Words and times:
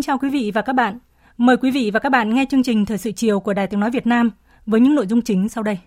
Kính 0.00 0.06
chào 0.06 0.18
quý 0.18 0.28
vị 0.28 0.50
và 0.54 0.62
các 0.62 0.72
bạn. 0.72 0.98
Mời 1.36 1.56
quý 1.56 1.70
vị 1.70 1.90
và 1.94 2.00
các 2.00 2.08
bạn 2.08 2.34
nghe 2.34 2.44
chương 2.50 2.62
trình 2.62 2.86
Thời 2.86 2.98
sự 2.98 3.12
chiều 3.12 3.40
của 3.40 3.52
Đài 3.52 3.66
Tiếng 3.66 3.80
Nói 3.80 3.90
Việt 3.90 4.06
Nam 4.06 4.30
với 4.66 4.80
những 4.80 4.94
nội 4.94 5.06
dung 5.06 5.22
chính 5.22 5.48
sau 5.48 5.64
đây. 5.64 5.78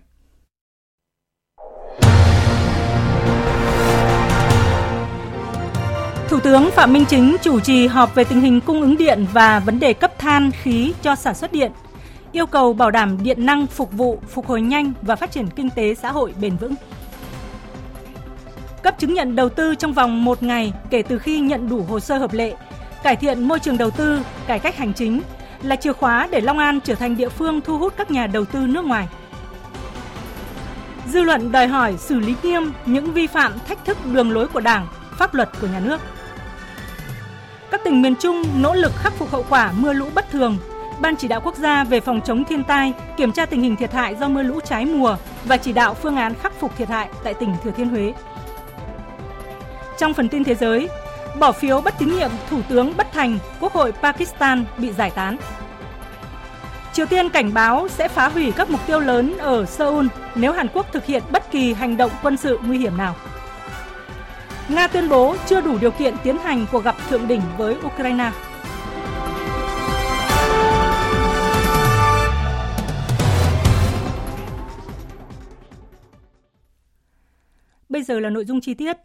Thủ 6.28 6.40
tướng 6.40 6.70
Phạm 6.70 6.92
Minh 6.92 7.04
Chính 7.08 7.36
chủ 7.42 7.60
trì 7.60 7.86
họp 7.86 8.14
về 8.14 8.24
tình 8.24 8.40
hình 8.40 8.60
cung 8.60 8.80
ứng 8.80 8.96
điện 8.96 9.26
và 9.32 9.60
vấn 9.60 9.80
đề 9.80 9.92
cấp 9.92 10.18
than 10.18 10.50
khí 10.50 10.94
cho 11.02 11.14
sản 11.14 11.34
xuất 11.34 11.52
điện, 11.52 11.72
yêu 12.32 12.46
cầu 12.46 12.72
bảo 12.72 12.90
đảm 12.90 13.22
điện 13.22 13.46
năng 13.46 13.66
phục 13.66 13.92
vụ, 13.92 14.18
phục 14.28 14.46
hồi 14.46 14.62
nhanh 14.62 14.92
và 15.02 15.16
phát 15.16 15.30
triển 15.30 15.46
kinh 15.56 15.70
tế 15.70 15.94
xã 15.94 16.12
hội 16.12 16.34
bền 16.40 16.56
vững. 16.56 16.74
Cấp 18.82 18.98
chứng 18.98 19.14
nhận 19.14 19.36
đầu 19.36 19.48
tư 19.48 19.74
trong 19.74 19.92
vòng 19.92 20.24
một 20.24 20.42
ngày 20.42 20.72
kể 20.90 21.02
từ 21.02 21.18
khi 21.18 21.40
nhận 21.40 21.68
đủ 21.68 21.82
hồ 21.82 22.00
sơ 22.00 22.18
hợp 22.18 22.32
lệ 22.32 22.54
cải 23.04 23.16
thiện 23.16 23.48
môi 23.48 23.60
trường 23.60 23.78
đầu 23.78 23.90
tư, 23.90 24.20
cải 24.46 24.58
cách 24.58 24.76
hành 24.76 24.92
chính 24.92 25.20
là 25.62 25.76
chìa 25.76 25.92
khóa 25.92 26.28
để 26.30 26.40
Long 26.40 26.58
An 26.58 26.80
trở 26.80 26.94
thành 26.94 27.16
địa 27.16 27.28
phương 27.28 27.60
thu 27.60 27.78
hút 27.78 27.94
các 27.96 28.10
nhà 28.10 28.26
đầu 28.26 28.44
tư 28.44 28.58
nước 28.66 28.84
ngoài. 28.84 29.08
Dư 31.06 31.22
luận 31.22 31.52
đòi 31.52 31.66
hỏi 31.66 31.94
xử 31.98 32.18
lý 32.18 32.34
nghiêm 32.42 32.72
những 32.86 33.12
vi 33.12 33.26
phạm 33.26 33.52
thách 33.68 33.84
thức 33.84 33.98
đường 34.12 34.30
lối 34.30 34.48
của 34.48 34.60
Đảng, 34.60 34.86
pháp 35.18 35.34
luật 35.34 35.48
của 35.60 35.66
nhà 35.66 35.80
nước. 35.80 36.00
Các 37.70 37.80
tỉnh 37.84 38.02
miền 38.02 38.16
Trung 38.16 38.44
nỗ 38.58 38.74
lực 38.74 38.92
khắc 38.96 39.12
phục 39.12 39.30
hậu 39.30 39.44
quả 39.48 39.72
mưa 39.76 39.92
lũ 39.92 40.06
bất 40.14 40.30
thường. 40.30 40.58
Ban 41.00 41.16
chỉ 41.16 41.28
đạo 41.28 41.40
quốc 41.40 41.56
gia 41.56 41.84
về 41.84 42.00
phòng 42.00 42.20
chống 42.24 42.44
thiên 42.44 42.64
tai 42.64 42.92
kiểm 43.16 43.32
tra 43.32 43.46
tình 43.46 43.62
hình 43.62 43.76
thiệt 43.76 43.92
hại 43.92 44.14
do 44.14 44.28
mưa 44.28 44.42
lũ 44.42 44.60
trái 44.60 44.84
mùa 44.84 45.16
và 45.44 45.56
chỉ 45.56 45.72
đạo 45.72 45.94
phương 45.94 46.16
án 46.16 46.34
khắc 46.34 46.52
phục 46.60 46.76
thiệt 46.76 46.88
hại 46.88 47.08
tại 47.24 47.34
tỉnh 47.34 47.56
Thừa 47.64 47.70
Thiên 47.70 47.88
Huế. 47.88 48.12
Trong 49.98 50.14
phần 50.14 50.28
tin 50.28 50.44
thế 50.44 50.54
giới, 50.54 50.88
bỏ 51.38 51.52
phiếu 51.52 51.80
bất 51.80 51.94
tín 51.98 52.16
nhiệm 52.16 52.30
Thủ 52.50 52.60
tướng 52.68 52.96
bất 52.96 53.12
thành, 53.12 53.38
Quốc 53.60 53.72
hội 53.72 53.92
Pakistan 53.92 54.64
bị 54.78 54.92
giải 54.92 55.10
tán. 55.10 55.36
Triều 56.92 57.06
Tiên 57.06 57.28
cảnh 57.28 57.54
báo 57.54 57.88
sẽ 57.88 58.08
phá 58.08 58.28
hủy 58.28 58.52
các 58.52 58.70
mục 58.70 58.80
tiêu 58.86 59.00
lớn 59.00 59.38
ở 59.38 59.66
Seoul 59.66 60.06
nếu 60.34 60.52
Hàn 60.52 60.68
Quốc 60.74 60.92
thực 60.92 61.04
hiện 61.04 61.22
bất 61.30 61.50
kỳ 61.50 61.72
hành 61.72 61.96
động 61.96 62.10
quân 62.22 62.36
sự 62.36 62.58
nguy 62.66 62.78
hiểm 62.78 62.96
nào. 62.96 63.16
Nga 64.68 64.86
tuyên 64.86 65.08
bố 65.08 65.36
chưa 65.46 65.60
đủ 65.60 65.78
điều 65.78 65.90
kiện 65.90 66.14
tiến 66.22 66.38
hành 66.38 66.66
cuộc 66.72 66.84
gặp 66.84 66.96
thượng 67.08 67.28
đỉnh 67.28 67.40
với 67.58 67.76
Ukraine. 67.86 68.32
Bây 77.88 78.02
giờ 78.02 78.20
là 78.20 78.30
nội 78.30 78.44
dung 78.44 78.60
chi 78.60 78.74
tiết. 78.74 78.96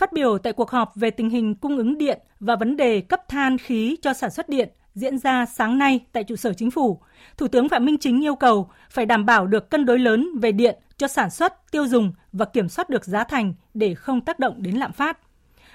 Phát 0.00 0.12
biểu 0.12 0.38
tại 0.38 0.52
cuộc 0.52 0.70
họp 0.70 0.92
về 0.96 1.10
tình 1.10 1.30
hình 1.30 1.54
cung 1.54 1.76
ứng 1.76 1.98
điện 1.98 2.20
và 2.40 2.56
vấn 2.56 2.76
đề 2.76 3.00
cấp 3.00 3.28
than 3.28 3.58
khí 3.58 3.96
cho 4.02 4.12
sản 4.12 4.30
xuất 4.30 4.48
điện 4.48 4.68
diễn 4.94 5.18
ra 5.18 5.46
sáng 5.46 5.78
nay 5.78 6.00
tại 6.12 6.24
trụ 6.24 6.36
sở 6.36 6.52
chính 6.52 6.70
phủ, 6.70 7.00
Thủ 7.36 7.48
tướng 7.48 7.68
Phạm 7.68 7.84
Minh 7.84 7.98
Chính 7.98 8.24
yêu 8.24 8.34
cầu 8.34 8.70
phải 8.90 9.06
đảm 9.06 9.26
bảo 9.26 9.46
được 9.46 9.70
cân 9.70 9.86
đối 9.86 9.98
lớn 9.98 10.28
về 10.40 10.52
điện 10.52 10.78
cho 10.96 11.08
sản 11.08 11.30
xuất, 11.30 11.70
tiêu 11.70 11.86
dùng 11.86 12.12
và 12.32 12.44
kiểm 12.44 12.68
soát 12.68 12.90
được 12.90 13.04
giá 13.04 13.24
thành 13.24 13.54
để 13.74 13.94
không 13.94 14.20
tác 14.20 14.38
động 14.38 14.54
đến 14.62 14.76
lạm 14.76 14.92
phát. 14.92 15.18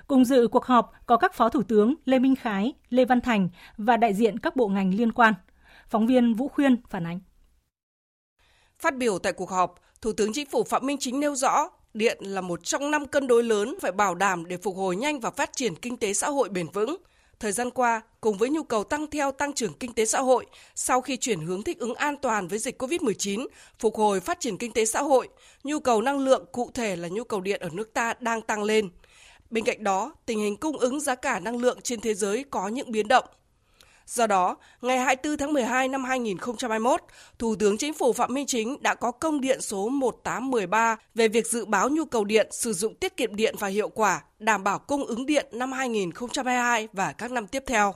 Cùng 0.08 0.26
dự 0.26 0.48
cuộc 0.48 0.66
họp 0.66 0.92
có 1.06 1.18
các 1.18 1.34
Phó 1.34 1.50
Thủ 1.50 1.64
tướng 1.64 1.94
Lê 2.06 2.20
Minh 2.20 2.36
Khái, 2.36 2.74
Lê 2.90 3.06
Văn 3.06 3.22
Thành 3.22 3.50
và 3.78 3.98
đại 3.98 4.14
diện 4.14 4.40
các 4.40 4.56
bộ 4.56 4.68
ngành 4.68 4.94
liên 4.94 5.12
quan. 5.12 5.34
Phóng 5.88 6.08
viên 6.08 6.34
Vũ 6.34 6.48
Khuyên 6.48 6.78
phản 6.90 7.08
ánh. 7.08 7.20
Phát 8.80 8.98
biểu 8.98 9.20
tại 9.20 9.34
cuộc 9.34 9.50
họp, 9.50 9.76
Thủ 10.02 10.14
tướng 10.14 10.34
Chính 10.34 10.50
phủ 10.50 10.64
Phạm 10.64 10.86
Minh 10.86 10.98
Chính 11.00 11.20
nêu 11.20 11.36
rõ 11.36 11.70
điện 11.96 12.18
là 12.22 12.42
một 12.42 12.64
trong 12.64 12.92
năm 12.92 13.08
cân 13.08 13.28
đối 13.28 13.44
lớn 13.44 13.76
phải 13.82 13.92
bảo 13.92 14.16
đảm 14.16 14.46
để 14.46 14.58
phục 14.58 14.76
hồi 14.76 14.96
nhanh 14.96 15.20
và 15.20 15.32
phát 15.32 15.50
triển 15.56 15.76
kinh 15.76 15.98
tế 15.98 16.14
xã 16.14 16.30
hội 16.30 16.50
bền 16.50 16.68
vững. 16.68 16.98
Thời 17.40 17.52
gian 17.52 17.72
qua, 17.72 18.02
cùng 18.22 18.38
với 18.38 18.50
nhu 18.50 18.64
cầu 18.64 18.84
tăng 18.84 19.10
theo 19.10 19.32
tăng 19.32 19.54
trưởng 19.54 19.74
kinh 19.74 19.94
tế 19.94 20.06
xã 20.06 20.22
hội, 20.22 20.46
sau 20.76 21.02
khi 21.02 21.18
chuyển 21.18 21.40
hướng 21.40 21.64
thích 21.64 21.80
ứng 21.80 21.96
an 21.96 22.16
toàn 22.22 22.48
với 22.48 22.60
dịch 22.60 22.82
COVID-19, 22.82 23.48
phục 23.80 23.96
hồi 23.96 24.20
phát 24.20 24.40
triển 24.40 24.58
kinh 24.58 24.72
tế 24.72 24.86
xã 24.86 25.02
hội, 25.02 25.28
nhu 25.64 25.80
cầu 25.80 26.02
năng 26.02 26.20
lượng 26.20 26.46
cụ 26.52 26.72
thể 26.74 26.96
là 26.96 27.08
nhu 27.08 27.24
cầu 27.24 27.42
điện 27.42 27.62
ở 27.62 27.70
nước 27.74 27.94
ta 27.94 28.14
đang 28.20 28.42
tăng 28.42 28.64
lên. 28.64 28.90
Bên 29.50 29.64
cạnh 29.64 29.84
đó, 29.84 30.14
tình 30.26 30.40
hình 30.40 30.58
cung 30.58 30.78
ứng 30.78 31.00
giá 31.00 31.16
cả 31.16 31.40
năng 31.40 31.58
lượng 31.58 31.82
trên 31.82 32.02
thế 32.02 32.14
giới 32.14 32.46
có 32.50 32.68
những 32.68 32.92
biến 32.92 33.08
động. 33.08 33.26
Do 34.08 34.28
đó, 34.28 34.58
ngày 34.82 35.00
24 35.00 35.38
tháng 35.38 35.54
12 35.54 35.88
năm 35.88 36.04
2021, 36.04 37.02
Thủ 37.40 37.56
tướng 37.56 37.78
Chính 37.78 37.94
phủ 37.94 38.14
Phạm 38.14 38.34
Minh 38.34 38.46
Chính 38.46 38.78
đã 38.82 38.96
có 38.96 39.12
công 39.12 39.42
điện 39.42 39.62
số 39.62 39.90
1813 39.90 40.98
về 41.16 41.28
việc 41.28 41.48
dự 41.48 41.66
báo 41.66 41.90
nhu 41.90 42.06
cầu 42.06 42.24
điện, 42.24 42.48
sử 42.52 42.74
dụng 42.74 42.96
tiết 42.96 43.18
kiệm 43.18 43.36
điện 43.36 43.56
và 43.60 43.68
hiệu 43.68 43.90
quả, 43.90 44.24
đảm 44.40 44.64
bảo 44.64 44.80
cung 44.80 45.06
ứng 45.06 45.26
điện 45.26 45.46
năm 45.52 45.72
2022 45.72 46.88
và 46.94 47.12
các 47.12 47.32
năm 47.32 47.48
tiếp 47.48 47.64
theo. 47.68 47.96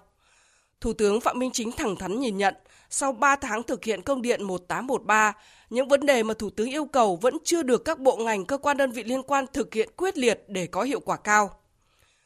Thủ 0.82 0.94
tướng 0.94 1.22
Phạm 1.22 1.40
Minh 1.40 1.52
Chính 1.54 1.72
thẳng 1.72 1.96
thắn 1.96 2.20
nhìn 2.20 2.38
nhận, 2.38 2.56
sau 2.90 3.12
3 3.12 3.36
tháng 3.36 3.64
thực 3.64 3.84
hiện 3.84 4.02
công 4.02 4.22
điện 4.22 4.44
1813, 4.44 5.34
những 5.70 5.88
vấn 5.88 6.06
đề 6.06 6.24
mà 6.24 6.34
Thủ 6.34 6.50
tướng 6.50 6.70
yêu 6.70 6.86
cầu 6.86 7.16
vẫn 7.16 7.38
chưa 7.44 7.64
được 7.64 7.86
các 7.86 8.00
bộ 8.00 8.18
ngành 8.18 8.46
cơ 8.46 8.58
quan 8.58 8.78
đơn 8.78 8.92
vị 8.92 9.04
liên 9.04 9.24
quan 9.24 9.46
thực 9.54 9.74
hiện 9.74 9.90
quyết 9.98 10.18
liệt 10.18 10.44
để 10.48 10.68
có 10.68 10.82
hiệu 10.82 11.00
quả 11.00 11.18
cao. 11.18 11.59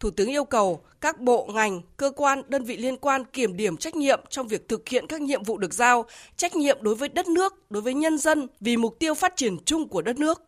Thủ 0.03 0.11
tướng 0.11 0.29
yêu 0.29 0.45
cầu 0.45 0.81
các 1.01 1.19
bộ, 1.19 1.49
ngành, 1.53 1.81
cơ 1.97 2.11
quan, 2.15 2.41
đơn 2.47 2.63
vị 2.63 2.77
liên 2.77 2.97
quan 2.97 3.25
kiểm 3.25 3.57
điểm 3.57 3.77
trách 3.77 3.95
nhiệm 3.95 4.21
trong 4.29 4.47
việc 4.47 4.67
thực 4.67 4.89
hiện 4.89 5.07
các 5.07 5.21
nhiệm 5.21 5.43
vụ 5.43 5.57
được 5.57 5.73
giao, 5.73 6.05
trách 6.37 6.55
nhiệm 6.55 6.77
đối 6.81 6.95
với 6.95 7.09
đất 7.09 7.27
nước, 7.27 7.71
đối 7.71 7.81
với 7.81 7.93
nhân 7.93 8.17
dân 8.17 8.47
vì 8.59 8.77
mục 8.77 8.99
tiêu 8.99 9.13
phát 9.13 9.35
triển 9.35 9.57
chung 9.65 9.87
của 9.87 10.01
đất 10.01 10.19
nước. 10.19 10.41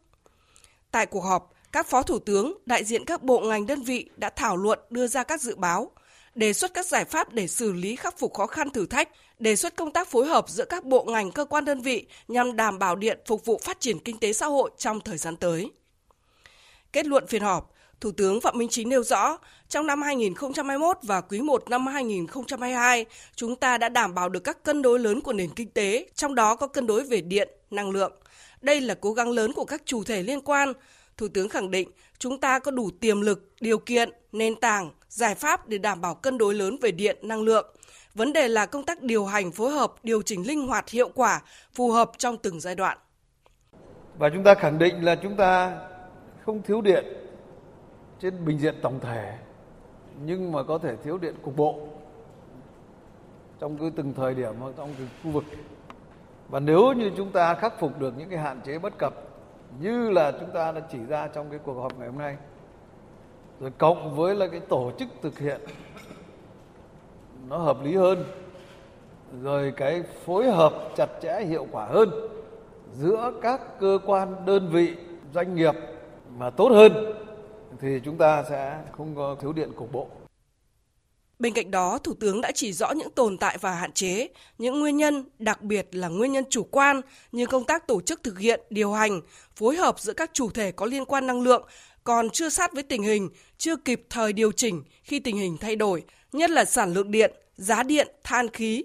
Tại 0.92 1.06
cuộc 1.06 1.22
họp, 1.22 1.54
các 1.72 1.88
phó 1.88 2.02
thủ 2.02 2.20
tướng, 2.20 2.54
đại 2.66 2.84
diện 2.84 3.06
các 3.06 3.24
bộ 3.24 3.40
ngành 3.40 3.66
đơn 3.66 3.82
vị 3.82 4.10
đã 4.18 4.30
thảo 4.30 4.58
luận 4.58 4.80
đưa 4.90 5.08
ra 5.08 5.24
các 5.24 5.42
dự 5.42 5.56
báo, 5.56 5.92
đề 6.36 6.54
xuất 6.54 6.74
các 6.74 6.86
giải 6.86 7.06
pháp 7.06 7.34
để 7.34 7.48
xử 7.48 7.74
lý 7.74 7.96
khắc 7.96 8.20
phục 8.20 8.34
khó 8.34 8.48
khăn 8.48 8.70
thử 8.70 8.86
thách, 8.86 9.10
đề 9.40 9.56
xuất 9.56 9.76
công 9.76 9.92
tác 9.92 10.08
phối 10.08 10.26
hợp 10.26 10.50
giữa 10.50 10.66
các 10.66 10.86
bộ 10.86 11.04
ngành 11.04 11.32
cơ 11.32 11.46
quan 11.46 11.66
đơn 11.66 11.82
vị 11.82 12.06
nhằm 12.28 12.56
đảm 12.56 12.80
bảo 12.80 12.96
điện 12.96 13.20
phục 13.26 13.46
vụ 13.46 13.60
phát 13.64 13.80
triển 13.80 14.00
kinh 14.00 14.20
tế 14.20 14.34
xã 14.34 14.46
hội 14.46 14.72
trong 14.78 15.00
thời 15.02 15.18
gian 15.18 15.36
tới. 15.36 15.72
Kết 16.94 17.06
luận 17.06 17.28
phiên 17.28 17.42
họp, 17.42 17.75
Thủ 18.06 18.12
tướng 18.12 18.42
Phạm 18.42 18.58
Minh 18.58 18.70
Chính 18.70 18.90
nêu 18.90 19.04
rõ, 19.04 19.38
trong 19.70 19.88
năm 19.88 20.02
2021 20.02 20.98
và 21.04 21.22
quý 21.22 21.42
1 21.42 21.70
năm 21.70 21.88
2022, 21.88 23.06
chúng 23.36 23.56
ta 23.56 23.78
đã 23.78 23.90
đảm 23.90 24.16
bảo 24.16 24.30
được 24.30 24.40
các 24.40 24.64
cân 24.64 24.82
đối 24.82 25.00
lớn 25.00 25.22
của 25.22 25.34
nền 25.34 25.50
kinh 25.56 25.70
tế, 25.70 26.08
trong 26.16 26.36
đó 26.36 26.56
có 26.56 26.68
cân 26.68 26.88
đối 26.88 27.04
về 27.04 27.22
điện, 27.22 27.50
năng 27.72 27.92
lượng. 27.92 28.14
Đây 28.62 28.82
là 28.82 28.96
cố 29.02 29.14
gắng 29.14 29.32
lớn 29.32 29.54
của 29.54 29.66
các 29.66 29.82
chủ 29.86 30.04
thể 30.04 30.24
liên 30.24 30.42
quan. 30.42 30.74
Thủ 31.18 31.28
tướng 31.28 31.50
khẳng 31.50 31.72
định 31.72 31.90
chúng 32.20 32.40
ta 32.40 32.60
có 32.60 32.72
đủ 32.72 32.90
tiềm 33.00 33.22
lực, 33.22 33.52
điều 33.62 33.78
kiện, 33.78 34.10
nền 34.32 34.56
tảng, 34.56 34.92
giải 35.10 35.36
pháp 35.36 35.68
để 35.68 35.78
đảm 35.78 36.02
bảo 36.02 36.16
cân 36.16 36.38
đối 36.38 36.54
lớn 36.54 36.78
về 36.82 36.92
điện, 36.92 37.18
năng 37.22 37.42
lượng. 37.42 37.76
Vấn 38.14 38.34
đề 38.34 38.48
là 38.48 38.66
công 38.66 38.84
tác 38.84 39.02
điều 39.02 39.26
hành, 39.26 39.52
phối 39.52 39.72
hợp, 39.72 39.94
điều 40.04 40.22
chỉnh 40.22 40.48
linh 40.48 40.68
hoạt, 40.68 40.90
hiệu 40.90 41.10
quả, 41.10 41.42
phù 41.74 41.92
hợp 41.92 42.12
trong 42.18 42.38
từng 42.38 42.60
giai 42.60 42.76
đoạn. 42.76 42.98
Và 44.18 44.30
chúng 44.34 44.44
ta 44.44 44.54
khẳng 44.56 44.80
định 44.80 45.06
là 45.06 45.16
chúng 45.16 45.38
ta 45.38 45.80
không 46.46 46.62
thiếu 46.64 46.82
điện 46.82 47.06
trên 48.20 48.46
bình 48.46 48.60
diện 48.60 48.76
tổng 48.82 49.00
thể, 49.00 49.38
nhưng 50.26 50.52
mà 50.52 50.64
có 50.64 50.78
thể 50.78 50.96
thiếu 50.96 51.18
điện 51.18 51.36
cục 51.42 51.56
bộ 51.56 51.80
trong 53.60 53.78
cái 53.78 53.92
từng 53.96 54.14
thời 54.14 54.34
điểm 54.34 54.54
hoặc 54.60 54.74
trong 54.78 54.90
từng 54.98 55.08
khu 55.24 55.32
vực. 55.32 55.44
Và 56.50 56.60
nếu 56.60 56.94
như 56.94 57.12
chúng 57.18 57.32
ta 57.32 57.54
khắc 57.54 57.80
phục 57.80 58.00
được 58.00 58.14
những 58.18 58.30
cái 58.30 58.40
hạn 58.40 58.62
chế 58.66 58.80
bất 58.80 58.98
cập 58.98 59.14
như 59.80 60.10
là 60.10 60.32
chúng 60.32 60.50
ta 60.54 60.72
đã 60.72 60.82
chỉ 60.92 60.98
ra 61.10 61.28
trong 61.28 61.50
cái 61.50 61.60
cuộc 61.64 61.74
họp 61.74 62.00
ngày 62.00 62.08
hôm 62.08 62.18
nay, 62.18 62.38
rồi 63.60 63.72
cộng 63.78 64.16
với 64.16 64.36
là 64.36 64.48
cái 64.48 64.60
tổ 64.60 64.92
chức 65.00 65.08
thực 65.22 65.40
hiện 65.40 65.62
nó 67.50 67.58
hợp 67.58 67.84
lý 67.84 67.96
hơn, 67.96 68.24
rồi 69.42 69.74
cái 69.78 70.04
phối 70.04 70.52
hợp 70.52 70.74
chặt 70.96 71.10
chẽ, 71.22 71.42
hiệu 71.42 71.68
quả 71.72 71.86
hơn 71.86 72.10
giữa 72.94 73.34
các 73.42 73.80
cơ 73.80 74.00
quan, 74.06 74.46
đơn 74.46 74.70
vị, 74.72 74.96
doanh 75.34 75.56
nghiệp 75.56 75.76
mà 76.38 76.50
tốt 76.50 76.70
hơn 76.72 76.94
thì 77.82 78.00
chúng 78.06 78.18
ta 78.18 78.44
sẽ 78.50 78.78
không 78.92 79.16
có 79.16 79.36
thiếu 79.42 79.54
điện 79.54 79.72
cục 79.76 79.92
bộ. 79.92 80.08
Bên 81.40 81.54
cạnh 81.54 81.72
đó, 81.72 81.98
Thủ 81.98 82.14
tướng 82.14 82.42
đã 82.42 82.52
chỉ 82.52 82.74
rõ 82.74 82.92
những 82.92 83.12
tồn 83.12 83.38
tại 83.38 83.58
và 83.62 83.72
hạn 83.72 83.92
chế, 83.92 84.28
những 84.58 84.80
nguyên 84.80 84.98
nhân, 84.98 85.30
đặc 85.40 85.62
biệt 85.62 85.96
là 85.96 86.08
nguyên 86.08 86.32
nhân 86.32 86.44
chủ 86.50 86.64
quan 86.64 87.02
như 87.32 87.46
công 87.46 87.64
tác 87.64 87.88
tổ 87.88 88.02
chức 88.02 88.24
thực 88.24 88.40
hiện, 88.40 88.62
điều 88.70 88.94
hành, 88.94 89.22
phối 89.56 89.76
hợp 89.76 90.00
giữa 90.00 90.14
các 90.14 90.30
chủ 90.34 90.50
thể 90.50 90.72
có 90.72 90.86
liên 90.86 91.06
quan 91.06 91.28
năng 91.28 91.42
lượng 91.42 91.68
còn 92.06 92.30
chưa 92.30 92.50
sát 92.50 92.74
với 92.74 92.84
tình 92.84 93.04
hình, 93.04 93.30
chưa 93.58 93.76
kịp 93.76 94.06
thời 94.10 94.34
điều 94.34 94.52
chỉnh 94.52 94.84
khi 95.04 95.20
tình 95.20 95.38
hình 95.38 95.58
thay 95.58 95.76
đổi, 95.76 96.04
nhất 96.32 96.50
là 96.50 96.66
sản 96.66 96.94
lượng 96.94 97.12
điện, 97.12 97.34
giá 97.56 97.84
điện, 97.84 98.08
than 98.24 98.50
khí. 98.50 98.84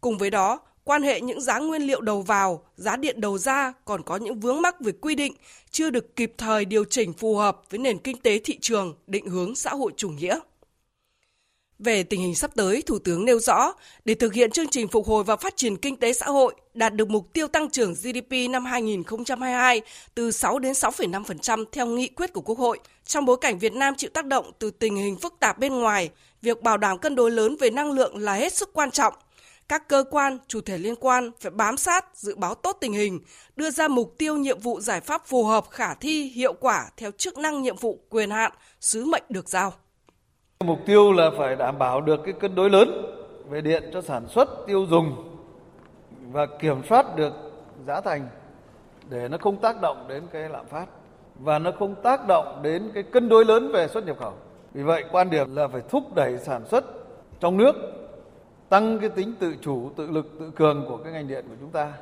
Cùng 0.00 0.18
với 0.18 0.30
đó, 0.30 0.60
quan 0.90 1.02
hệ 1.02 1.20
những 1.20 1.40
giá 1.40 1.58
nguyên 1.58 1.82
liệu 1.82 2.00
đầu 2.00 2.22
vào, 2.22 2.64
giá 2.76 2.96
điện 2.96 3.20
đầu 3.20 3.38
ra 3.38 3.72
còn 3.84 4.02
có 4.02 4.16
những 4.16 4.40
vướng 4.40 4.62
mắc 4.62 4.80
về 4.80 4.92
quy 5.00 5.14
định 5.14 5.34
chưa 5.70 5.90
được 5.90 6.16
kịp 6.16 6.32
thời 6.38 6.64
điều 6.64 6.84
chỉnh 6.84 7.12
phù 7.12 7.36
hợp 7.36 7.60
với 7.70 7.78
nền 7.78 7.98
kinh 7.98 8.16
tế 8.16 8.38
thị 8.38 8.58
trường, 8.60 8.94
định 9.06 9.26
hướng 9.26 9.54
xã 9.54 9.70
hội 9.70 9.92
chủ 9.96 10.08
nghĩa. 10.08 10.38
Về 11.78 12.02
tình 12.02 12.20
hình 12.20 12.34
sắp 12.34 12.50
tới, 12.56 12.82
Thủ 12.82 12.98
tướng 12.98 13.24
nêu 13.24 13.38
rõ, 13.38 13.72
để 14.04 14.14
thực 14.14 14.34
hiện 14.34 14.50
chương 14.50 14.68
trình 14.68 14.88
phục 14.88 15.06
hồi 15.06 15.24
và 15.24 15.36
phát 15.36 15.56
triển 15.56 15.76
kinh 15.76 15.96
tế 15.96 16.12
xã 16.12 16.26
hội, 16.26 16.54
đạt 16.74 16.94
được 16.94 17.10
mục 17.10 17.32
tiêu 17.32 17.48
tăng 17.48 17.70
trưởng 17.70 17.94
GDP 17.94 18.50
năm 18.50 18.64
2022 18.64 19.80
từ 20.14 20.30
6 20.30 20.58
đến 20.58 20.72
6,5% 20.72 21.64
theo 21.72 21.86
nghị 21.86 22.08
quyết 22.08 22.32
của 22.32 22.40
Quốc 22.40 22.58
hội. 22.58 22.78
Trong 23.04 23.24
bối 23.24 23.36
cảnh 23.40 23.58
Việt 23.58 23.72
Nam 23.72 23.94
chịu 23.96 24.10
tác 24.14 24.26
động 24.26 24.52
từ 24.58 24.70
tình 24.70 24.96
hình 24.96 25.16
phức 25.16 25.34
tạp 25.40 25.58
bên 25.58 25.74
ngoài, 25.74 26.10
việc 26.42 26.62
bảo 26.62 26.76
đảm 26.76 26.98
cân 26.98 27.14
đối 27.14 27.30
lớn 27.30 27.56
về 27.60 27.70
năng 27.70 27.92
lượng 27.92 28.18
là 28.18 28.34
hết 28.34 28.52
sức 28.52 28.70
quan 28.72 28.90
trọng. 28.90 29.14
Các 29.70 29.88
cơ 29.88 30.04
quan, 30.10 30.38
chủ 30.46 30.60
thể 30.60 30.78
liên 30.78 30.94
quan 31.00 31.30
phải 31.40 31.50
bám 31.50 31.76
sát, 31.76 32.04
dự 32.14 32.36
báo 32.36 32.54
tốt 32.54 32.76
tình 32.80 32.92
hình, 32.92 33.20
đưa 33.56 33.70
ra 33.70 33.88
mục 33.88 34.14
tiêu 34.18 34.36
nhiệm 34.36 34.58
vụ 34.58 34.80
giải 34.80 35.00
pháp 35.00 35.26
phù 35.26 35.44
hợp 35.44 35.64
khả 35.70 35.94
thi, 35.94 36.22
hiệu 36.22 36.52
quả 36.52 36.90
theo 36.96 37.10
chức 37.10 37.38
năng 37.38 37.62
nhiệm 37.62 37.76
vụ, 37.76 37.98
quyền 38.08 38.30
hạn, 38.30 38.52
sứ 38.80 39.04
mệnh 39.04 39.22
được 39.28 39.48
giao. 39.48 39.72
Mục 40.64 40.78
tiêu 40.86 41.12
là 41.12 41.30
phải 41.38 41.56
đảm 41.56 41.78
bảo 41.78 42.00
được 42.00 42.20
cái 42.24 42.34
cân 42.40 42.54
đối 42.54 42.70
lớn 42.70 42.88
về 43.50 43.60
điện 43.60 43.90
cho 43.92 44.02
sản 44.02 44.28
xuất, 44.28 44.48
tiêu 44.66 44.86
dùng 44.90 45.36
và 46.32 46.46
kiểm 46.60 46.82
soát 46.88 47.16
được 47.16 47.32
giá 47.86 48.00
thành 48.00 48.28
để 49.10 49.28
nó 49.28 49.38
không 49.38 49.60
tác 49.60 49.80
động 49.80 50.06
đến 50.08 50.22
cái 50.32 50.48
lạm 50.48 50.66
phát 50.66 50.86
và 51.38 51.58
nó 51.58 51.72
không 51.78 51.94
tác 52.02 52.26
động 52.28 52.60
đến 52.62 52.90
cái 52.94 53.02
cân 53.02 53.28
đối 53.28 53.44
lớn 53.44 53.72
về 53.72 53.88
xuất 53.88 54.06
nhập 54.06 54.16
khẩu. 54.20 54.32
Vì 54.74 54.82
vậy 54.82 55.04
quan 55.12 55.30
điểm 55.30 55.56
là 55.56 55.68
phải 55.68 55.82
thúc 55.88 56.14
đẩy 56.14 56.38
sản 56.38 56.62
xuất 56.70 56.84
trong 57.40 57.56
nước, 57.56 57.99
tăng 58.70 58.98
cái 59.00 59.08
tính 59.08 59.34
tự 59.40 59.54
chủ, 59.62 59.90
tự 59.96 60.06
lực, 60.06 60.26
tự 60.40 60.50
cường 60.56 60.84
của 60.88 60.96
cái 60.96 61.12
ngành 61.12 61.28
điện 61.28 61.44
của 61.48 61.54
chúng 61.60 61.70
ta, 61.70 61.92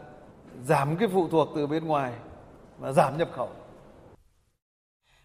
giảm 0.66 0.96
cái 0.96 1.08
phụ 1.12 1.28
thuộc 1.28 1.48
từ 1.56 1.66
bên 1.66 1.84
ngoài 1.84 2.12
và 2.78 2.92
giảm 2.92 3.18
nhập 3.18 3.30
khẩu. 3.36 3.50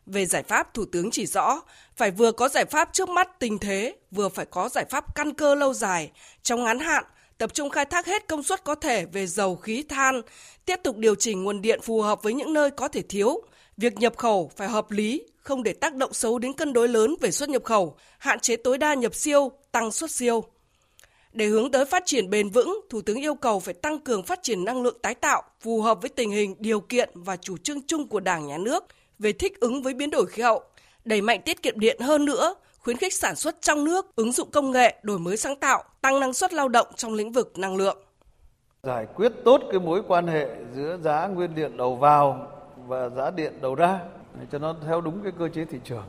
Về 0.06 0.26
giải 0.26 0.44
pháp, 0.44 0.74
Thủ 0.74 0.86
tướng 0.92 1.12
chỉ 1.12 1.26
rõ, 1.26 1.62
phải 1.96 2.12
vừa 2.12 2.32
có 2.32 2.50
giải 2.50 2.66
pháp 2.66 2.90
trước 2.94 3.10
mắt 3.10 3.40
tình 3.40 3.58
thế, 3.58 3.96
vừa 4.12 4.30
phải 4.30 4.46
có 4.46 4.70
giải 4.70 4.86
pháp 4.90 5.16
căn 5.16 5.34
cơ 5.34 5.56
lâu 5.56 5.74
dài. 5.74 6.12
Trong 6.44 6.64
ngắn 6.64 6.80
hạn, 6.80 7.04
tập 7.38 7.54
trung 7.54 7.70
khai 7.70 7.86
thác 7.86 8.06
hết 8.06 8.28
công 8.28 8.44
suất 8.44 8.64
có 8.64 8.76
thể 8.76 9.06
về 9.06 9.28
dầu 9.28 9.56
khí 9.56 9.84
than, 9.90 10.22
tiếp 10.66 10.80
tục 10.84 10.98
điều 10.98 11.16
chỉnh 11.16 11.44
nguồn 11.44 11.62
điện 11.62 11.80
phù 11.84 12.02
hợp 12.02 12.24
với 12.24 12.34
những 12.34 12.54
nơi 12.54 12.72
có 12.72 12.88
thể 12.88 13.02
thiếu. 13.02 13.42
Việc 13.78 13.98
nhập 13.98 14.18
khẩu 14.18 14.52
phải 14.56 14.68
hợp 14.68 14.92
lý, 14.92 15.24
không 15.38 15.64
để 15.64 15.74
tác 15.74 15.96
động 15.96 16.14
xấu 16.14 16.40
đến 16.40 16.54
cân 16.54 16.74
đối 16.74 16.88
lớn 16.88 17.16
về 17.22 17.32
xuất 17.32 17.50
nhập 17.50 17.64
khẩu, 17.64 17.98
hạn 18.18 18.40
chế 18.40 18.56
tối 18.56 18.78
đa 18.78 18.94
nhập 18.94 19.16
siêu, 19.16 19.52
tăng 19.72 19.92
xuất 19.92 20.12
siêu. 20.12 20.44
Để 21.34 21.46
hướng 21.46 21.72
tới 21.72 21.86
phát 21.86 22.04
triển 22.06 22.30
bền 22.30 22.50
vững, 22.50 22.82
Thủ 22.90 23.02
tướng 23.02 23.22
yêu 23.22 23.36
cầu 23.36 23.60
phải 23.60 23.74
tăng 23.74 24.00
cường 24.00 24.24
phát 24.24 24.40
triển 24.44 24.66
năng 24.66 24.82
lượng 24.84 24.98
tái 25.02 25.16
tạo 25.16 25.44
phù 25.62 25.82
hợp 25.82 26.02
với 26.02 26.10
tình 26.10 26.32
hình, 26.32 26.56
điều 26.60 26.80
kiện 26.80 27.10
và 27.14 27.38
chủ 27.38 27.58
trương 27.58 27.82
chung 27.88 28.08
của 28.08 28.20
Đảng, 28.20 28.48
Nhà 28.48 28.58
nước– 28.58 28.84
về 29.20 29.34
thích 29.34 29.60
ứng 29.60 29.84
với 29.84 29.94
biến 29.94 30.10
đổi 30.10 30.26
khí 30.26 30.42
hậu, 30.42 30.64
đẩy 31.06 31.22
mạnh 31.22 31.42
tiết 31.46 31.62
kiệm 31.62 31.80
điện 31.80 32.00
hơn 32.00 32.26
nữa, 32.26 32.56
khuyến 32.80 32.98
khích 32.98 33.14
sản 33.14 33.36
xuất 33.36 33.62
trong 33.62 33.84
nước, 33.84 34.16
ứng 34.16 34.32
dụng 34.32 34.52
công 34.52 34.72
nghệ, 34.72 34.96
đổi 35.04 35.20
mới 35.20 35.38
sáng 35.38 35.56
tạo, 35.56 35.84
tăng 36.02 36.20
năng 36.20 36.34
suất 36.34 36.54
lao 36.54 36.70
động 36.70 36.88
trong 36.96 37.14
lĩnh 37.14 37.32
vực 37.32 37.58
năng 37.58 37.76
lượng. 37.76 37.98
Giải 38.84 39.06
quyết 39.16 39.32
tốt 39.46 39.62
cái 39.72 39.80
mối 39.80 40.02
quan 40.08 40.28
hệ 40.28 40.48
giữa 40.76 40.98
giá 41.04 41.28
nguyên 41.28 41.56
điện 41.56 41.78
đầu 41.78 41.96
vào 41.96 42.48
và 42.88 43.10
giá 43.10 43.32
điện 43.32 43.54
đầu 43.62 43.76
ra 43.76 44.00
cho 44.52 44.60
nó 44.60 44.76
theo 44.88 45.02
đúng 45.02 45.24
cái 45.24 45.32
cơ 45.40 45.48
chế 45.48 45.66
thị 45.66 45.78
trường 45.84 46.04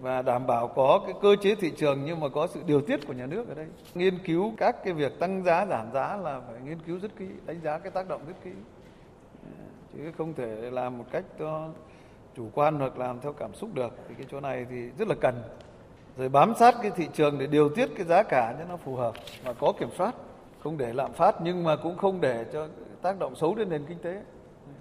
và 0.00 0.22
đảm 0.22 0.46
bảo 0.46 0.68
có 0.68 1.00
cái 1.06 1.14
cơ 1.22 1.36
chế 1.42 1.54
thị 1.54 1.72
trường 1.76 2.04
nhưng 2.04 2.20
mà 2.20 2.28
có 2.28 2.46
sự 2.46 2.60
điều 2.66 2.80
tiết 2.80 3.06
của 3.06 3.12
nhà 3.12 3.26
nước 3.26 3.48
ở 3.48 3.54
đây. 3.54 3.66
Nghiên 3.94 4.18
cứu 4.18 4.52
các 4.56 4.84
cái 4.84 4.92
việc 4.92 5.18
tăng 5.18 5.44
giá 5.44 5.66
giảm 5.66 5.92
giá 5.92 6.16
là 6.16 6.40
phải 6.50 6.60
nghiên 6.64 6.78
cứu 6.86 6.98
rất 7.02 7.16
kỹ, 7.18 7.26
đánh 7.46 7.60
giá 7.62 7.78
cái 7.78 7.90
tác 7.90 8.08
động 8.08 8.20
rất 8.26 8.34
kỹ. 8.44 8.50
Chứ 9.92 10.12
không 10.18 10.34
thể 10.34 10.46
làm 10.70 10.98
một 10.98 11.04
cách 11.10 11.24
to 11.38 11.68
chủ 12.36 12.48
quan 12.54 12.78
hoặc 12.78 12.98
làm 12.98 13.20
theo 13.20 13.32
cảm 13.32 13.54
xúc 13.54 13.70
được 13.74 13.92
thì 14.08 14.14
cái 14.14 14.26
chỗ 14.30 14.40
này 14.40 14.66
thì 14.70 14.90
rất 14.98 15.08
là 15.08 15.14
cần 15.20 15.42
rồi 16.16 16.28
bám 16.28 16.54
sát 16.58 16.74
cái 16.82 16.90
thị 16.96 17.08
trường 17.12 17.38
để 17.38 17.46
điều 17.46 17.68
tiết 17.68 17.90
cái 17.96 18.06
giá 18.06 18.22
cả 18.22 18.54
cho 18.58 18.64
nó 18.68 18.76
phù 18.76 18.96
hợp 18.96 19.14
và 19.44 19.52
có 19.52 19.72
kiểm 19.78 19.88
soát 19.98 20.14
không 20.62 20.78
để 20.78 20.92
lạm 20.92 21.12
phát 21.12 21.36
nhưng 21.42 21.64
mà 21.64 21.76
cũng 21.76 21.96
không 21.96 22.20
để 22.20 22.44
cho 22.52 22.68
tác 23.02 23.18
động 23.18 23.34
xấu 23.36 23.54
đến 23.54 23.68
nền 23.70 23.84
kinh 23.88 23.98
tế 23.98 24.22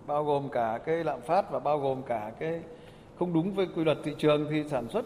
bao 0.07 0.24
gồm 0.24 0.50
cả 0.50 0.80
cái 0.86 1.04
lạm 1.04 1.21
phát 1.21 1.51
và 1.51 1.60
bao 1.60 1.80
gồm 1.80 2.04
cả 2.04 2.31
cái 2.39 2.62
không 3.19 3.33
đúng 3.33 3.56
với 3.56 3.68
quy 3.75 3.83
luật 3.83 3.98
thị 4.06 4.12
trường 4.19 4.48
thì 4.51 4.63
sản 4.71 4.88
xuất 4.94 5.06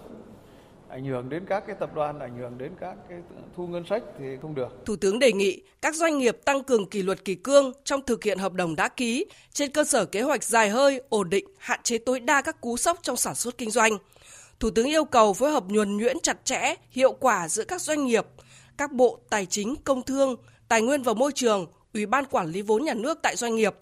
ảnh 0.89 1.06
hưởng 1.06 1.30
đến 1.30 1.45
các 1.50 1.63
cái 1.68 1.75
tập 1.80 1.95
đoàn, 1.95 2.19
ảnh 2.19 2.38
hưởng 2.38 2.57
đến 2.57 2.71
các 2.80 2.95
cái 3.10 3.18
thu 3.56 3.68
ngân 3.68 3.83
sách 3.89 4.04
thì 4.19 4.25
không 4.42 4.56
được. 4.56 4.86
Thủ 4.86 4.95
tướng 4.95 5.19
đề 5.19 5.33
nghị 5.33 5.62
các 5.81 5.95
doanh 5.95 6.18
nghiệp 6.18 6.38
tăng 6.45 6.63
cường 6.63 6.89
kỷ 6.89 7.04
luật 7.04 7.25
kỳ 7.25 7.36
cương 7.36 7.71
trong 7.83 8.01
thực 8.06 8.24
hiện 8.24 8.38
hợp 8.38 8.54
đồng 8.54 8.75
đã 8.75 8.88
ký 8.88 9.25
trên 9.54 9.71
cơ 9.71 9.83
sở 9.83 10.06
kế 10.06 10.21
hoạch 10.21 10.44
dài 10.44 10.69
hơi, 10.69 11.01
ổn 11.10 11.30
định, 11.30 11.45
hạn 11.57 11.80
chế 11.83 11.98
tối 11.98 12.19
đa 12.19 12.42
các 12.42 12.62
cú 12.62 12.77
sốc 12.77 13.00
trong 13.01 13.15
sản 13.15 13.36
xuất 13.36 13.57
kinh 13.57 13.71
doanh. 13.71 13.98
Thủ 14.60 14.69
tướng 14.69 14.88
yêu 14.88 15.06
cầu 15.06 15.33
phối 15.33 15.51
hợp 15.51 15.63
nhuần 15.68 15.98
nhuyễn 15.98 16.19
chặt 16.24 16.45
chẽ, 16.45 16.75
hiệu 16.89 17.13
quả 17.13 17.50
giữa 17.50 17.63
các 17.63 17.81
doanh 17.81 18.06
nghiệp, 18.06 18.25
các 18.77 18.92
bộ 18.92 19.19
tài 19.30 19.45
chính, 19.45 19.75
công 19.83 20.04
thương, 20.04 20.36
tài 20.68 20.81
nguyên 20.81 21.04
và 21.04 21.13
môi 21.13 21.31
trường, 21.31 21.68
Ủy 21.94 22.06
ban 22.06 22.25
quản 22.25 22.51
lý 22.51 22.62
vốn 22.62 22.83
nhà 22.83 22.94
nước 22.94 23.19
tại 23.21 23.36
doanh 23.36 23.56
nghiệp 23.56 23.75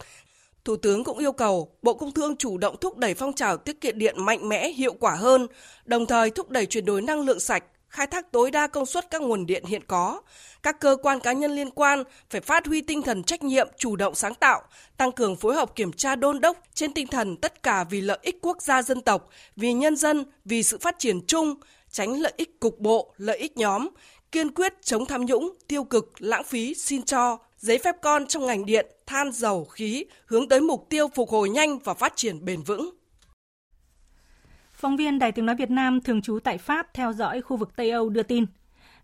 Thủ 0.66 0.76
tướng 0.76 1.04
cũng 1.04 1.18
yêu 1.18 1.32
cầu 1.32 1.72
Bộ 1.82 1.94
Công 1.94 2.12
Thương 2.12 2.36
chủ 2.36 2.58
động 2.58 2.76
thúc 2.82 2.98
đẩy 2.98 3.14
phong 3.14 3.34
trào 3.34 3.58
tiết 3.58 3.82
kiệm 3.82 3.98
điện 3.98 4.26
mạnh 4.26 4.50
mẽ, 4.50 4.70
hiệu 4.70 4.94
quả 4.94 5.16
hơn, 5.16 5.48
đồng 5.86 6.06
thời 6.06 6.30
thúc 6.30 6.50
đẩy 6.50 6.66
chuyển 6.66 6.86
đổi 6.86 7.02
năng 7.02 7.22
lượng 7.22 7.40
sạch, 7.40 7.64
khai 7.90 8.08
thác 8.08 8.32
tối 8.32 8.52
đa 8.52 8.68
công 8.68 8.86
suất 8.86 9.10
các 9.12 9.22
nguồn 9.22 9.46
điện 9.46 9.66
hiện 9.66 9.82
có. 9.88 10.22
Các 10.64 10.80
cơ 10.80 10.98
quan 11.04 11.20
cá 11.20 11.34
nhân 11.34 11.52
liên 11.52 11.70
quan 11.70 12.04
phải 12.30 12.42
phát 12.42 12.68
huy 12.68 12.82
tinh 12.82 13.02
thần 13.02 13.24
trách 13.24 13.44
nhiệm, 13.44 13.68
chủ 13.78 13.96
động 13.96 14.16
sáng 14.16 14.34
tạo, 14.34 14.62
tăng 14.98 15.12
cường 15.12 15.36
phối 15.36 15.56
hợp 15.56 15.76
kiểm 15.76 15.94
tra 15.94 16.16
đôn 16.16 16.40
đốc 16.42 16.58
trên 16.74 16.94
tinh 16.94 17.08
thần 17.08 17.38
tất 17.38 17.64
cả 17.64 17.84
vì 17.84 18.02
lợi 18.02 18.20
ích 18.22 18.38
quốc 18.42 18.62
gia 18.62 18.82
dân 18.82 19.02
tộc, 19.02 19.30
vì 19.56 19.74
nhân 19.74 19.96
dân, 19.96 20.26
vì 20.46 20.64
sự 20.64 20.78
phát 20.78 20.96
triển 21.00 21.26
chung, 21.28 21.56
tránh 21.92 22.22
lợi 22.22 22.34
ích 22.38 22.60
cục 22.60 22.80
bộ, 22.80 23.14
lợi 23.18 23.38
ích 23.38 23.58
nhóm, 23.58 23.90
kiên 24.32 24.54
quyết 24.54 24.74
chống 24.82 25.06
tham 25.06 25.26
nhũng, 25.26 25.54
tiêu 25.68 25.84
cực, 25.84 26.12
lãng 26.20 26.44
phí, 26.44 26.74
xin 26.74 27.04
cho, 27.04 27.38
giấy 27.62 27.78
phép 27.78 27.96
con 28.02 28.28
trong 28.28 28.46
ngành 28.46 28.66
điện, 28.66 28.86
than, 29.06 29.32
dầu, 29.32 29.66
khí 29.66 30.06
hướng 30.26 30.50
tới 30.50 30.62
mục 30.62 30.88
tiêu 30.90 31.08
phục 31.16 31.30
hồi 31.30 31.50
nhanh 31.50 31.80
và 31.80 31.94
phát 31.94 32.14
triển 32.16 32.46
bền 32.46 32.62
vững. 32.62 32.90
Phóng 34.74 34.98
viên 34.98 35.20
Đài 35.20 35.32
Tiếng 35.32 35.46
Nói 35.46 35.56
Việt 35.56 35.72
Nam 35.72 36.02
thường 36.02 36.22
trú 36.22 36.40
tại 36.40 36.58
Pháp 36.58 36.94
theo 36.94 37.14
dõi 37.14 37.42
khu 37.42 37.58
vực 37.58 37.76
Tây 37.76 37.92
Âu 37.92 38.10
đưa 38.10 38.24
tin. 38.24 38.46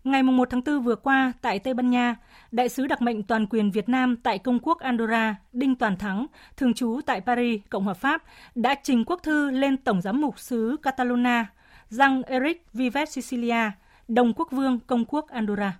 Ngày 0.04 0.22
1 0.22 0.50
tháng 0.50 0.62
4 0.66 0.82
vừa 0.82 0.96
qua, 0.96 1.32
tại 1.40 1.58
Tây 1.58 1.74
Ban 1.74 1.90
Nha, 1.90 2.16
Đại 2.50 2.68
sứ 2.68 2.86
đặc 2.86 3.02
mệnh 3.02 3.22
toàn 3.22 3.46
quyền 3.46 3.70
Việt 3.70 3.88
Nam 3.88 4.16
tại 4.16 4.38
Công 4.38 4.58
quốc 4.62 4.78
Andorra, 4.78 5.36
Đinh 5.52 5.74
Toàn 5.74 5.96
Thắng, 5.96 6.26
thường 6.56 6.74
trú 6.74 7.00
tại 7.06 7.20
Paris, 7.20 7.60
Cộng 7.70 7.84
hòa 7.84 7.94
Pháp, 7.94 8.22
đã 8.54 8.74
trình 8.82 9.04
quốc 9.04 9.22
thư 9.22 9.50
lên 9.50 9.76
Tổng 9.76 10.02
giám 10.02 10.20
mục 10.20 10.38
xứ 10.38 10.76
Catalonia, 10.82 11.44
rằng 11.88 12.22
Eric 12.22 12.66
Vives 12.72 13.10
Sicilia, 13.10 13.70
Đồng 14.08 14.32
quốc 14.36 14.48
vương 14.50 14.78
Công 14.86 15.04
quốc 15.04 15.28
Andorra. 15.28 15.78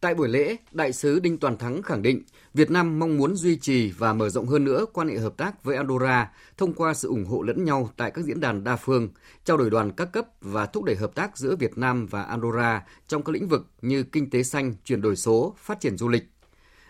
Tại 0.00 0.14
buổi 0.14 0.28
lễ, 0.28 0.56
Đại 0.72 0.92
sứ 0.92 1.20
Đinh 1.20 1.38
Toàn 1.38 1.58
Thắng 1.58 1.82
khẳng 1.82 2.02
định 2.02 2.22
Việt 2.54 2.70
Nam 2.70 2.98
mong 2.98 3.16
muốn 3.16 3.36
duy 3.36 3.56
trì 3.56 3.92
và 3.98 4.12
mở 4.12 4.28
rộng 4.28 4.46
hơn 4.46 4.64
nữa 4.64 4.84
quan 4.92 5.08
hệ 5.08 5.18
hợp 5.18 5.36
tác 5.36 5.64
với 5.64 5.76
Andorra 5.76 6.32
thông 6.56 6.72
qua 6.72 6.94
sự 6.94 7.08
ủng 7.08 7.24
hộ 7.24 7.42
lẫn 7.42 7.64
nhau 7.64 7.90
tại 7.96 8.10
các 8.10 8.24
diễn 8.24 8.40
đàn 8.40 8.64
đa 8.64 8.76
phương, 8.76 9.08
trao 9.44 9.56
đổi 9.56 9.70
đoàn 9.70 9.92
các 9.92 10.12
cấp 10.12 10.26
và 10.40 10.66
thúc 10.66 10.84
đẩy 10.84 10.96
hợp 10.96 11.14
tác 11.14 11.38
giữa 11.38 11.56
Việt 11.56 11.78
Nam 11.78 12.06
và 12.06 12.22
Andorra 12.22 12.84
trong 13.08 13.22
các 13.22 13.32
lĩnh 13.32 13.48
vực 13.48 13.66
như 13.82 14.02
kinh 14.02 14.30
tế 14.30 14.42
xanh, 14.42 14.74
chuyển 14.84 15.00
đổi 15.00 15.16
số, 15.16 15.54
phát 15.58 15.80
triển 15.80 15.96
du 15.96 16.08
lịch. 16.08 16.24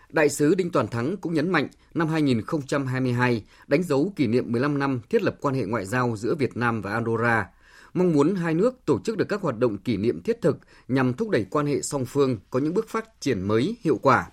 Đại 0.09 0.29
sứ 0.29 0.55
Đinh 0.55 0.71
Toàn 0.71 0.87
Thắng 0.87 1.17
cũng 1.17 1.33
nhấn 1.33 1.49
mạnh 1.49 1.67
năm 1.93 2.07
2022 2.07 3.43
đánh 3.67 3.83
dấu 3.83 4.13
kỷ 4.15 4.27
niệm 4.27 4.51
15 4.51 4.79
năm 4.79 5.01
thiết 5.09 5.21
lập 5.21 5.35
quan 5.41 5.55
hệ 5.55 5.65
ngoại 5.65 5.85
giao 5.85 6.15
giữa 6.15 6.35
Việt 6.35 6.57
Nam 6.57 6.81
và 6.81 6.93
Andorra– 6.93 7.47
mong 7.93 8.13
muốn 8.13 8.35
hai 8.35 8.53
nước 8.53 8.85
tổ 8.85 8.99
chức 8.99 9.17
được 9.17 9.25
các 9.29 9.41
hoạt 9.41 9.57
động 9.57 9.77
kỷ 9.77 9.97
niệm 9.97 10.21
thiết 10.21 10.41
thực 10.41 10.57
nhằm 10.87 11.13
thúc 11.13 11.29
đẩy 11.29 11.45
quan 11.49 11.65
hệ 11.65 11.81
song 11.81 12.05
phương 12.05 12.37
có 12.49 12.59
những 12.59 12.73
bước 12.73 12.89
phát 12.89 13.21
triển 13.21 13.41
mới 13.41 13.77
hiệu 13.81 13.99
quả. 14.01 14.27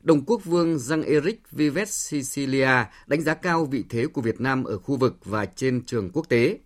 Đồng 0.00 0.24
quốc 0.24 0.44
vương 0.44 0.76
Jean-Eric 0.76 1.36
Vives 1.52 1.90
Sicilia 1.90 2.84
đánh 3.06 3.22
giá 3.22 3.34
cao 3.34 3.64
vị 3.64 3.84
thế 3.88 4.06
của 4.06 4.20
Việt 4.20 4.40
Nam 4.40 4.64
ở 4.64 4.78
khu 4.78 4.96
vực 4.96 5.16
và 5.24 5.46
trên 5.46 5.84
trường 5.84 6.10
quốc 6.12 6.28
tế, 6.28 6.58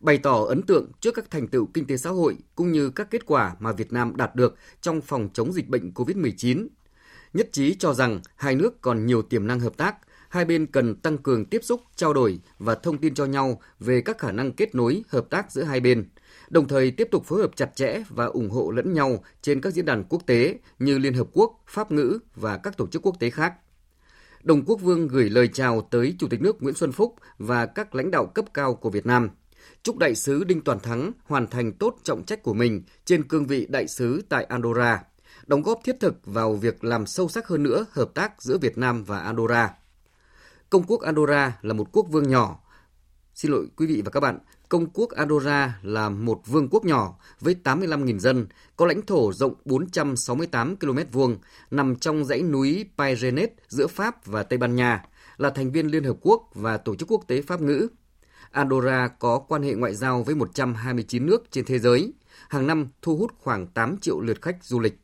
bày 0.00 0.18
tỏ 0.18 0.44
ấn 0.44 0.62
tượng 0.62 0.90
trước 1.00 1.14
các 1.14 1.30
thành 1.30 1.48
tựu 1.48 1.66
kinh 1.74 1.86
tế 1.86 1.96
xã 1.96 2.10
hội 2.10 2.36
cũng 2.54 2.72
như 2.72 2.90
các 2.90 3.10
kết 3.10 3.26
quả 3.26 3.54
mà 3.58 3.72
Việt 3.72 3.92
Nam 3.92 4.16
đạt 4.16 4.34
được 4.34 4.56
trong 4.80 5.00
phòng 5.00 5.28
chống 5.32 5.52
dịch 5.52 5.68
bệnh 5.68 5.92
COVID-19. 5.94 6.66
Nhất 7.34 7.48
trí 7.52 7.74
cho 7.74 7.94
rằng 7.94 8.20
hai 8.36 8.54
nước 8.54 8.80
còn 8.80 9.06
nhiều 9.06 9.22
tiềm 9.22 9.46
năng 9.46 9.60
hợp 9.60 9.76
tác, 9.76 9.96
hai 10.28 10.44
bên 10.44 10.66
cần 10.66 10.94
tăng 10.94 11.18
cường 11.18 11.44
tiếp 11.44 11.60
xúc, 11.64 11.82
trao 11.96 12.14
đổi 12.14 12.40
và 12.58 12.74
thông 12.74 12.98
tin 12.98 13.14
cho 13.14 13.24
nhau 13.24 13.60
về 13.80 14.00
các 14.00 14.18
khả 14.18 14.32
năng 14.32 14.52
kết 14.52 14.74
nối, 14.74 15.02
hợp 15.08 15.26
tác 15.30 15.52
giữa 15.52 15.62
hai 15.62 15.80
bên, 15.80 16.08
đồng 16.50 16.68
thời 16.68 16.90
tiếp 16.90 17.08
tục 17.10 17.24
phối 17.24 17.40
hợp 17.40 17.50
chặt 17.56 17.76
chẽ 17.76 18.02
và 18.08 18.24
ủng 18.24 18.50
hộ 18.50 18.70
lẫn 18.70 18.92
nhau 18.92 19.24
trên 19.42 19.60
các 19.60 19.72
diễn 19.72 19.84
đàn 19.84 20.04
quốc 20.04 20.22
tế 20.26 20.58
như 20.78 20.98
Liên 20.98 21.14
Hợp 21.14 21.26
Quốc, 21.32 21.62
Pháp 21.66 21.92
ngữ 21.92 22.18
và 22.34 22.56
các 22.56 22.76
tổ 22.76 22.86
chức 22.86 23.02
quốc 23.02 23.16
tế 23.20 23.30
khác. 23.30 23.52
Đồng 24.42 24.64
Quốc 24.64 24.76
Vương 24.76 25.08
gửi 25.08 25.30
lời 25.30 25.48
chào 25.48 25.80
tới 25.80 26.14
Chủ 26.18 26.28
tịch 26.28 26.42
nước 26.42 26.62
Nguyễn 26.62 26.74
Xuân 26.74 26.92
Phúc 26.92 27.14
và 27.38 27.66
các 27.66 27.94
lãnh 27.94 28.10
đạo 28.10 28.26
cấp 28.26 28.44
cao 28.54 28.74
của 28.74 28.90
Việt 28.90 29.06
Nam. 29.06 29.30
Chúc 29.82 29.98
đại 29.98 30.14
sứ 30.14 30.44
Đinh 30.44 30.60
Toàn 30.60 30.80
Thắng 30.80 31.12
hoàn 31.24 31.46
thành 31.46 31.72
tốt 31.72 31.96
trọng 32.02 32.24
trách 32.24 32.42
của 32.42 32.54
mình 32.54 32.82
trên 33.04 33.28
cương 33.28 33.46
vị 33.46 33.66
đại 33.68 33.88
sứ 33.88 34.22
tại 34.28 34.44
Andorra, 34.44 35.02
đóng 35.46 35.62
góp 35.62 35.80
thiết 35.84 35.96
thực 36.00 36.26
vào 36.26 36.54
việc 36.54 36.84
làm 36.84 37.06
sâu 37.06 37.28
sắc 37.28 37.48
hơn 37.48 37.62
nữa 37.62 37.86
hợp 37.90 38.10
tác 38.14 38.42
giữa 38.42 38.58
Việt 38.58 38.78
Nam 38.78 39.04
và 39.04 39.18
Andorra. 39.18 39.74
Công 40.70 40.82
quốc 40.86 41.00
Andorra 41.00 41.58
là 41.62 41.74
một 41.74 41.88
quốc 41.92 42.06
vương 42.10 42.28
nhỏ. 42.28 42.60
Xin 43.34 43.50
lỗi 43.50 43.66
quý 43.76 43.86
vị 43.86 44.02
và 44.04 44.10
các 44.10 44.20
bạn, 44.20 44.38
Công 44.68 44.86
quốc 44.90 45.10
Andorra 45.10 45.78
là 45.82 46.08
một 46.08 46.42
vương 46.46 46.68
quốc 46.70 46.84
nhỏ 46.84 47.18
với 47.40 47.56
85.000 47.64 48.18
dân, 48.18 48.46
có 48.76 48.86
lãnh 48.86 49.02
thổ 49.02 49.32
rộng 49.32 49.54
468 49.64 50.76
km 50.76 50.98
vuông, 51.12 51.36
nằm 51.70 51.96
trong 51.96 52.24
dãy 52.24 52.42
núi 52.42 52.84
Pyrenees 52.98 53.50
giữa 53.68 53.86
Pháp 53.86 54.26
và 54.26 54.42
Tây 54.42 54.58
Ban 54.58 54.76
Nha, 54.76 55.04
là 55.36 55.50
thành 55.50 55.72
viên 55.72 55.86
Liên 55.86 56.04
Hợp 56.04 56.16
Quốc 56.20 56.50
và 56.54 56.76
Tổ 56.76 56.94
chức 56.94 57.10
Quốc 57.10 57.24
tế 57.26 57.42
Pháp 57.42 57.60
ngữ. 57.60 57.88
Andorra 58.50 59.08
có 59.08 59.38
quan 59.38 59.62
hệ 59.62 59.74
ngoại 59.74 59.94
giao 59.94 60.22
với 60.22 60.34
129 60.34 61.26
nước 61.26 61.50
trên 61.50 61.64
thế 61.64 61.78
giới, 61.78 62.12
hàng 62.48 62.66
năm 62.66 62.88
thu 63.02 63.16
hút 63.16 63.32
khoảng 63.38 63.66
8 63.66 63.98
triệu 63.98 64.20
lượt 64.20 64.42
khách 64.42 64.64
du 64.64 64.80
lịch. 64.80 64.98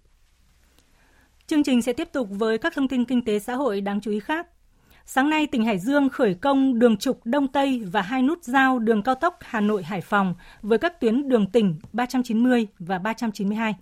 Chương 1.47 1.65
trình 1.65 1.83
sẽ 1.83 1.93
tiếp 1.93 2.09
tục 2.13 2.29
với 2.31 2.59
các 2.59 2.73
thông 2.77 2.89
tin 2.89 3.05
kinh 3.05 3.25
tế 3.25 3.39
xã 3.39 3.55
hội 3.55 3.81
đáng 3.81 4.01
chú 4.01 4.11
ý 4.11 4.21
khác. 4.21 4.47
Sáng 5.07 5.31
nay, 5.31 5.47
tỉnh 5.47 5.65
Hải 5.65 5.79
Dương 5.79 6.09
khởi 6.09 6.35
công 6.35 6.79
đường 6.79 6.97
trục 6.97 7.21
Đông 7.25 7.49
Tây 7.49 7.83
và 7.93 8.03
hai 8.03 8.23
nút 8.23 8.45
giao 8.45 8.79
đường 8.79 9.03
cao 9.03 9.15
tốc 9.15 9.39
Hà 9.41 9.61
Nội 9.61 9.83
Hải 9.83 10.01
Phòng 10.01 10.35
với 10.63 10.79
các 10.79 11.01
tuyến 11.01 11.29
đường 11.29 11.51
tỉnh 11.51 11.81
390 11.93 12.67
và 12.79 12.99
392. 12.99 13.75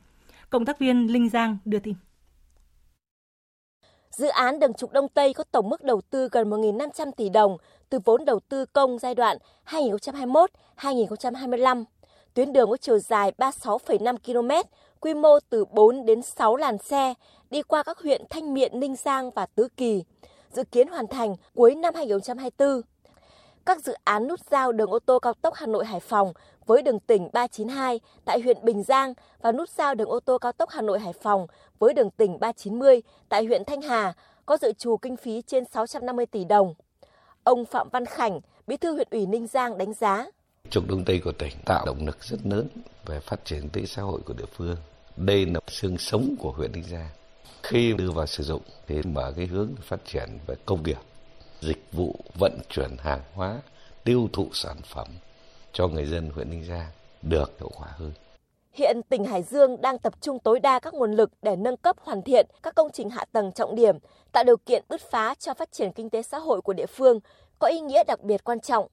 Cộng 0.50 0.64
tác 0.64 0.78
viên 0.78 1.12
Linh 1.12 1.28
Giang 1.28 1.58
đưa 1.64 1.78
tin. 1.78 1.94
Dự 4.10 4.28
án 4.28 4.60
đường 4.60 4.74
trục 4.74 4.92
Đông 4.92 5.08
Tây 5.08 5.34
có 5.34 5.44
tổng 5.44 5.68
mức 5.68 5.84
đầu 5.84 6.00
tư 6.10 6.28
gần 6.32 6.50
1.500 6.50 7.12
tỷ 7.16 7.28
đồng 7.28 7.56
từ 7.88 7.98
vốn 8.04 8.24
đầu 8.24 8.40
tư 8.48 8.64
công 8.64 8.98
giai 8.98 9.14
đoạn 9.14 9.38
2021-2025. 10.76 11.84
Tuyến 12.34 12.52
đường 12.52 12.70
có 12.70 12.76
chiều 12.76 12.98
dài 12.98 13.32
36,5 13.38 14.16
km, 14.16 14.68
quy 15.00 15.14
mô 15.14 15.38
từ 15.50 15.64
4 15.64 16.06
đến 16.06 16.22
6 16.22 16.56
làn 16.56 16.78
xe, 16.78 17.14
đi 17.50 17.62
qua 17.62 17.82
các 17.82 17.98
huyện 17.98 18.22
Thanh 18.30 18.54
Miện, 18.54 18.80
Ninh 18.80 18.96
Giang 18.96 19.30
và 19.30 19.46
Tứ 19.46 19.68
Kỳ 19.76 20.02
dự 20.52 20.64
kiến 20.64 20.88
hoàn 20.88 21.06
thành 21.06 21.34
cuối 21.54 21.74
năm 21.74 21.94
2024. 21.94 22.80
Các 23.66 23.84
dự 23.84 23.92
án 24.04 24.28
nút 24.28 24.40
giao 24.50 24.72
đường 24.72 24.90
ô 24.90 24.98
tô 24.98 25.18
cao 25.18 25.34
tốc 25.42 25.54
Hà 25.54 25.66
Nội 25.66 25.84
Hải 25.84 26.00
Phòng 26.00 26.32
với 26.66 26.82
đường 26.82 27.00
tỉnh 27.00 27.28
392 27.32 28.00
tại 28.24 28.40
huyện 28.40 28.56
Bình 28.62 28.82
Giang 28.82 29.14
và 29.42 29.52
nút 29.52 29.68
giao 29.68 29.94
đường 29.94 30.08
ô 30.08 30.20
tô 30.20 30.38
cao 30.38 30.52
tốc 30.52 30.70
Hà 30.70 30.82
Nội 30.82 31.00
Hải 31.00 31.12
Phòng 31.12 31.46
với 31.78 31.94
đường 31.94 32.10
tỉnh 32.10 32.40
390 32.40 33.02
tại 33.28 33.44
huyện 33.44 33.64
Thanh 33.64 33.82
Hà 33.82 34.12
có 34.46 34.56
dự 34.56 34.72
trù 34.72 34.96
kinh 34.96 35.16
phí 35.16 35.42
trên 35.42 35.64
650 35.64 36.26
tỷ 36.26 36.44
đồng. 36.44 36.74
Ông 37.44 37.64
Phạm 37.64 37.88
Văn 37.92 38.06
Khảnh, 38.06 38.40
Bí 38.66 38.76
thư 38.76 38.92
huyện 38.92 39.08
ủy 39.10 39.26
Ninh 39.26 39.46
Giang 39.46 39.78
đánh 39.78 39.94
giá. 39.94 40.26
Trục 40.70 40.84
Đông 40.88 41.04
Tây 41.04 41.20
của 41.24 41.32
tỉnh 41.32 41.52
tạo 41.64 41.86
động 41.86 42.06
lực 42.06 42.24
rất 42.24 42.38
lớn 42.44 42.68
về 43.06 43.20
phát 43.20 43.44
triển 43.44 43.60
kinh 43.60 43.70
tế 43.70 43.86
xã 43.86 44.02
hội 44.02 44.20
của 44.26 44.34
địa 44.34 44.44
phương. 44.56 44.76
Đây 45.16 45.46
là 45.46 45.60
xương 45.68 45.98
sống 45.98 46.34
của 46.38 46.52
huyện 46.52 46.72
Ninh 46.72 46.84
Giang 46.90 47.08
khi 47.62 47.92
đưa 47.92 48.10
vào 48.10 48.26
sử 48.26 48.44
dụng 48.44 48.62
thì 48.86 49.02
mở 49.02 49.32
cái 49.36 49.46
hướng 49.46 49.74
phát 49.82 50.04
triển 50.04 50.38
về 50.46 50.54
công 50.66 50.82
nghiệp, 50.82 50.98
dịch 51.60 51.92
vụ 51.92 52.16
vận 52.34 52.58
chuyển 52.68 52.96
hàng 52.98 53.20
hóa, 53.34 53.60
tiêu 54.04 54.28
thụ 54.32 54.48
sản 54.52 54.76
phẩm 54.84 55.08
cho 55.72 55.88
người 55.88 56.06
dân 56.06 56.30
huyện 56.30 56.50
Ninh 56.50 56.64
Giang 56.64 56.90
được 57.22 57.50
hiệu 57.60 57.70
quả 57.78 57.88
hơn. 57.98 58.12
Hiện 58.72 59.00
tỉnh 59.08 59.24
Hải 59.24 59.42
Dương 59.42 59.80
đang 59.80 59.98
tập 59.98 60.12
trung 60.20 60.38
tối 60.38 60.60
đa 60.60 60.78
các 60.78 60.94
nguồn 60.94 61.12
lực 61.12 61.30
để 61.42 61.56
nâng 61.56 61.76
cấp 61.76 61.96
hoàn 62.00 62.22
thiện 62.22 62.46
các 62.62 62.74
công 62.74 62.90
trình 62.92 63.10
hạ 63.10 63.24
tầng 63.32 63.52
trọng 63.52 63.74
điểm, 63.74 63.98
tạo 64.32 64.44
điều 64.44 64.56
kiện 64.56 64.84
bứt 64.88 65.00
phá 65.00 65.34
cho 65.34 65.54
phát 65.54 65.72
triển 65.72 65.92
kinh 65.92 66.10
tế 66.10 66.22
xã 66.22 66.38
hội 66.38 66.60
của 66.60 66.72
địa 66.72 66.86
phương 66.86 67.20
có 67.58 67.68
ý 67.68 67.80
nghĩa 67.80 68.04
đặc 68.04 68.22
biệt 68.22 68.44
quan 68.44 68.60
trọng. 68.60 68.86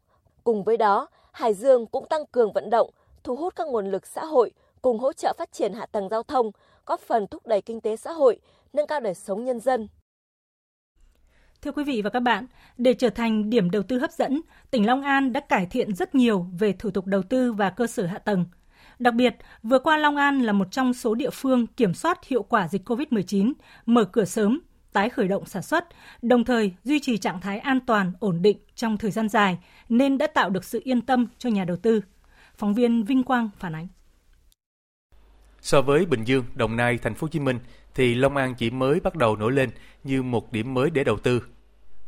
Cùng 0.43 0.63
với 0.63 0.77
đó, 0.77 1.07
Hải 1.31 1.53
Dương 1.53 1.85
cũng 1.85 2.07
tăng 2.07 2.25
cường 2.25 2.53
vận 2.53 2.69
động, 2.69 2.89
thu 3.23 3.35
hút 3.35 3.55
các 3.55 3.67
nguồn 3.67 3.91
lực 3.91 4.07
xã 4.07 4.25
hội 4.25 4.51
cùng 4.81 4.99
hỗ 4.99 5.13
trợ 5.13 5.33
phát 5.37 5.51
triển 5.51 5.73
hạ 5.73 5.85
tầng 5.85 6.09
giao 6.09 6.23
thông, 6.23 6.51
góp 6.85 6.99
phần 6.99 7.27
thúc 7.27 7.47
đẩy 7.47 7.61
kinh 7.61 7.81
tế 7.81 7.95
xã 7.95 8.11
hội, 8.11 8.39
nâng 8.73 8.87
cao 8.87 8.99
đời 8.99 9.13
sống 9.13 9.45
nhân 9.45 9.59
dân. 9.59 9.87
Thưa 11.61 11.71
quý 11.71 11.83
vị 11.83 12.01
và 12.01 12.09
các 12.09 12.19
bạn, 12.19 12.45
để 12.77 12.93
trở 12.93 13.09
thành 13.09 13.49
điểm 13.49 13.71
đầu 13.71 13.83
tư 13.83 13.99
hấp 13.99 14.11
dẫn, 14.11 14.41
tỉnh 14.71 14.85
Long 14.85 15.01
An 15.01 15.33
đã 15.33 15.39
cải 15.39 15.65
thiện 15.65 15.95
rất 15.95 16.15
nhiều 16.15 16.45
về 16.59 16.73
thủ 16.73 16.91
tục 16.91 17.05
đầu 17.05 17.23
tư 17.23 17.53
và 17.53 17.69
cơ 17.69 17.87
sở 17.87 18.05
hạ 18.05 18.17
tầng. 18.17 18.45
Đặc 18.99 19.13
biệt, 19.13 19.35
vừa 19.63 19.79
qua 19.79 19.97
Long 19.97 20.15
An 20.15 20.41
là 20.41 20.53
một 20.53 20.67
trong 20.71 20.93
số 20.93 21.15
địa 21.15 21.29
phương 21.29 21.67
kiểm 21.67 21.93
soát 21.93 22.25
hiệu 22.25 22.43
quả 22.43 22.67
dịch 22.67 22.89
COVID-19, 22.89 23.53
mở 23.85 24.05
cửa 24.05 24.25
sớm, 24.25 24.59
tái 24.93 25.09
khởi 25.09 25.27
động 25.27 25.45
sản 25.45 25.63
xuất, 25.63 25.85
đồng 26.21 26.45
thời 26.45 26.73
duy 26.83 26.99
trì 26.99 27.17
trạng 27.17 27.41
thái 27.41 27.59
an 27.59 27.79
toàn, 27.85 28.13
ổn 28.19 28.41
định 28.41 28.57
trong 28.75 28.97
thời 28.97 29.11
gian 29.11 29.29
dài, 29.29 29.57
nên 29.89 30.17
đã 30.17 30.27
tạo 30.27 30.49
được 30.49 30.63
sự 30.63 30.81
yên 30.83 31.01
tâm 31.01 31.27
cho 31.37 31.49
nhà 31.49 31.65
đầu 31.65 31.77
tư. 31.77 32.01
Phóng 32.55 32.73
viên 32.73 33.03
Vinh 33.03 33.23
Quang 33.23 33.49
phản 33.59 33.75
ánh. 33.75 33.87
So 35.61 35.81
với 35.81 36.05
Bình 36.05 36.23
Dương, 36.23 36.45
Đồng 36.55 36.75
Nai, 36.75 36.97
Thành 36.97 37.15
phố 37.15 37.25
Hồ 37.25 37.29
Chí 37.29 37.39
Minh 37.39 37.59
thì 37.99 38.15
Long 38.15 38.37
An 38.37 38.55
chỉ 38.55 38.69
mới 38.69 38.99
bắt 38.99 39.15
đầu 39.15 39.35
nổi 39.35 39.51
lên 39.51 39.69
như 40.03 40.23
một 40.23 40.51
điểm 40.51 40.73
mới 40.73 40.89
để 40.89 41.03
đầu 41.03 41.17
tư. 41.17 41.43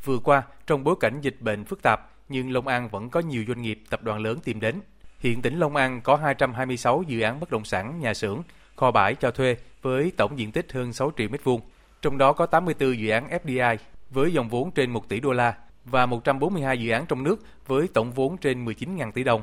Vừa 0.04 0.20
qua, 0.20 0.44
trong 0.68 0.84
bối 0.84 0.96
cảnh 1.00 1.22
dịch 1.22 1.36
bệnh 1.40 1.66
phức 1.66 1.80
tạp, 1.84 2.00
nhưng 2.30 2.52
Long 2.52 2.68
An 2.68 2.90
vẫn 2.90 3.10
có 3.10 3.20
nhiều 3.20 3.44
doanh 3.48 3.62
nghiệp, 3.62 3.84
tập 3.90 4.04
đoàn 4.04 4.20
lớn 4.20 4.40
tìm 4.44 4.60
đến. 4.60 4.82
Hiện 5.20 5.42
tỉnh 5.42 5.60
Long 5.60 5.76
An 5.76 6.02
có 6.02 6.16
226 6.16 7.04
dự 7.08 7.22
án 7.22 7.40
bất 7.40 7.52
động 7.52 7.66
sản, 7.66 8.00
nhà 8.00 8.14
xưởng, 8.14 8.42
kho 8.76 8.92
bãi 8.92 9.16
cho 9.16 9.32
thuê 9.32 9.56
với 9.82 10.12
tổng 10.18 10.40
diện 10.40 10.52
tích 10.52 10.72
hơn 10.74 10.94
6 10.94 11.12
triệu 11.18 11.30
mét 11.30 11.44
vuông. 11.44 11.62
Trong 12.02 12.18
đó 12.18 12.34
có 12.34 12.46
84 12.46 13.00
dự 13.00 13.10
án 13.10 13.30
FDI 13.44 13.78
với 14.10 14.34
dòng 14.34 14.50
vốn 14.50 14.72
trên 14.72 14.92
1 14.92 15.10
tỷ 15.10 15.20
đô 15.20 15.32
la 15.32 15.54
và 15.86 16.06
142 16.06 16.80
dự 16.80 16.92
án 16.92 17.06
trong 17.06 17.24
nước 17.24 17.44
với 17.68 17.88
tổng 17.94 18.12
vốn 18.12 18.38
trên 18.38 18.66
19.000 18.66 19.12
tỷ 19.12 19.24
đồng. 19.24 19.42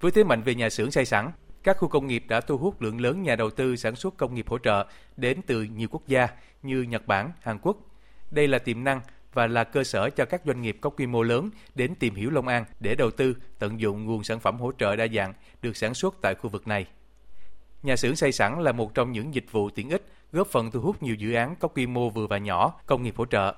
Với 0.00 0.10
thế 0.10 0.24
mạnh 0.24 0.42
về 0.42 0.54
nhà 0.54 0.70
xưởng 0.70 0.90
xây 0.90 1.04
sẵn, 1.04 1.30
các 1.62 1.76
khu 1.78 1.88
công 1.88 2.06
nghiệp 2.06 2.24
đã 2.28 2.40
thu 2.40 2.58
hút 2.58 2.82
lượng 2.82 3.00
lớn 3.00 3.22
nhà 3.22 3.36
đầu 3.36 3.50
tư 3.50 3.76
sản 3.76 3.96
xuất 3.96 4.16
công 4.16 4.34
nghiệp 4.34 4.48
hỗ 4.48 4.58
trợ 4.58 4.86
đến 5.16 5.40
từ 5.46 5.62
nhiều 5.62 5.88
quốc 5.90 6.02
gia 6.06 6.28
như 6.62 6.82
Nhật 6.82 7.06
Bản, 7.06 7.32
Hàn 7.40 7.58
Quốc. 7.62 7.76
Đây 8.30 8.48
là 8.48 8.58
tiềm 8.58 8.84
năng 8.84 9.00
và 9.34 9.46
là 9.46 9.64
cơ 9.64 9.84
sở 9.84 10.10
cho 10.10 10.24
các 10.24 10.42
doanh 10.46 10.62
nghiệp 10.62 10.78
có 10.80 10.90
quy 10.90 11.06
mô 11.06 11.22
lớn 11.22 11.50
đến 11.74 11.94
tìm 11.94 12.14
hiểu 12.14 12.30
Long 12.30 12.48
An 12.48 12.64
để 12.80 12.94
đầu 12.94 13.10
tư, 13.10 13.36
tận 13.58 13.80
dụng 13.80 14.04
nguồn 14.04 14.24
sản 14.24 14.40
phẩm 14.40 14.60
hỗ 14.60 14.72
trợ 14.78 14.96
đa 14.96 15.06
dạng 15.14 15.34
được 15.62 15.76
sản 15.76 15.94
xuất 15.94 16.14
tại 16.22 16.34
khu 16.34 16.50
vực 16.50 16.68
này. 16.68 16.86
Nhà 17.82 17.96
xưởng 17.96 18.16
xây 18.16 18.32
sẵn 18.32 18.62
là 18.62 18.72
một 18.72 18.94
trong 18.94 19.12
những 19.12 19.34
dịch 19.34 19.52
vụ 19.52 19.70
tiện 19.70 19.90
ích 19.90 20.06
góp 20.32 20.46
phần 20.46 20.70
thu 20.70 20.80
hút 20.80 21.02
nhiều 21.02 21.14
dự 21.14 21.32
án 21.32 21.56
có 21.56 21.68
quy 21.68 21.86
mô 21.86 22.10
vừa 22.10 22.26
và 22.26 22.38
nhỏ, 22.38 22.80
công 22.86 23.02
nghiệp 23.02 23.14
hỗ 23.16 23.26
trợ. 23.26 23.54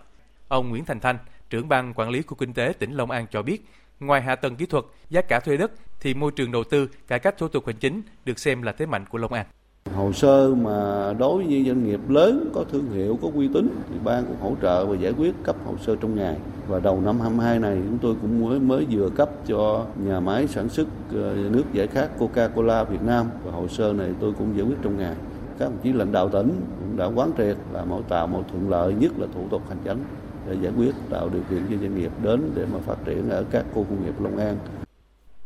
Ông 0.48 0.68
Nguyễn 0.68 0.84
Thành 0.84 1.00
Thanh, 1.00 1.18
trưởng 1.50 1.68
ban 1.68 1.94
quản 1.94 2.10
lý 2.10 2.22
khu 2.22 2.34
kinh 2.34 2.52
tế 2.52 2.72
tỉnh 2.78 2.92
Long 2.92 3.10
An 3.10 3.26
cho 3.30 3.42
biết, 3.42 3.64
Ngoài 4.00 4.22
hạ 4.22 4.36
tầng 4.36 4.56
kỹ 4.56 4.66
thuật, 4.66 4.84
giá 5.10 5.20
cả 5.20 5.40
thuê 5.40 5.56
đất 5.56 5.70
thì 6.00 6.14
môi 6.14 6.30
trường 6.32 6.52
đầu 6.52 6.64
tư, 6.64 6.88
cải 7.08 7.18
cách 7.18 7.38
thủ 7.38 7.48
tục 7.48 7.66
hành 7.66 7.76
chính 7.76 8.02
được 8.24 8.38
xem 8.38 8.62
là 8.62 8.72
thế 8.72 8.86
mạnh 8.86 9.04
của 9.10 9.18
Long 9.18 9.32
An. 9.32 9.46
Hồ 9.94 10.12
sơ 10.12 10.54
mà 10.54 11.12
đối 11.18 11.44
với 11.44 11.64
doanh 11.66 11.84
nghiệp 11.84 12.00
lớn 12.08 12.50
có 12.54 12.64
thương 12.72 12.90
hiệu, 12.90 13.18
có 13.22 13.28
uy 13.34 13.48
tín 13.54 13.68
thì 13.90 13.94
ban 14.04 14.24
cũng 14.26 14.36
hỗ 14.40 14.56
trợ 14.62 14.86
và 14.86 14.96
giải 14.96 15.12
quyết 15.12 15.34
cấp 15.42 15.56
hồ 15.64 15.74
sơ 15.86 15.96
trong 15.96 16.16
ngày. 16.16 16.36
Và 16.68 16.80
đầu 16.80 17.00
năm 17.00 17.20
22 17.20 17.58
này 17.58 17.78
chúng 17.88 17.98
tôi 17.98 18.14
cũng 18.22 18.44
mới 18.44 18.60
mới 18.60 18.86
vừa 18.90 19.10
cấp 19.10 19.30
cho 19.46 19.86
nhà 20.04 20.20
máy 20.20 20.48
sản 20.48 20.68
xuất 20.68 20.88
ờ, 21.14 21.34
nước 21.50 21.64
giải 21.72 21.86
khát 21.86 22.08
Coca-Cola 22.18 22.84
Việt 22.84 23.02
Nam 23.02 23.26
và 23.44 23.52
hồ 23.52 23.68
sơ 23.68 23.92
này 23.92 24.10
tôi 24.20 24.32
cũng 24.38 24.56
giải 24.56 24.66
quyết 24.66 24.76
trong 24.82 24.96
ngày. 24.98 25.14
Các 25.58 25.64
đồng 25.64 25.78
chí 25.82 25.92
lãnh 25.92 26.12
đạo 26.12 26.28
tỉnh 26.28 26.60
cũng 26.80 26.96
đã 26.96 27.06
quán 27.06 27.30
triệt 27.38 27.56
là 27.72 27.84
mọi 27.84 28.02
tạo 28.08 28.26
mọi 28.26 28.42
thuận 28.50 28.70
lợi 28.70 28.94
nhất 28.94 29.12
là 29.18 29.26
thủ 29.34 29.48
tục 29.50 29.62
hành 29.68 29.78
chính 29.84 30.04
để 30.50 30.56
giải 30.62 30.72
quyết 30.76 30.94
tạo 31.10 31.28
điều 31.28 31.42
kiện 31.50 31.66
cho 31.70 31.76
doanh 31.76 31.94
nghiệp 31.96 32.10
đến 32.22 32.52
để 32.54 32.66
mà 32.72 32.78
phát 32.86 32.96
triển 33.04 33.30
ở 33.30 33.44
các 33.50 33.64
khu 33.72 33.84
công 33.84 34.04
nghiệp 34.04 34.20
Long 34.20 34.36
An. 34.36 34.58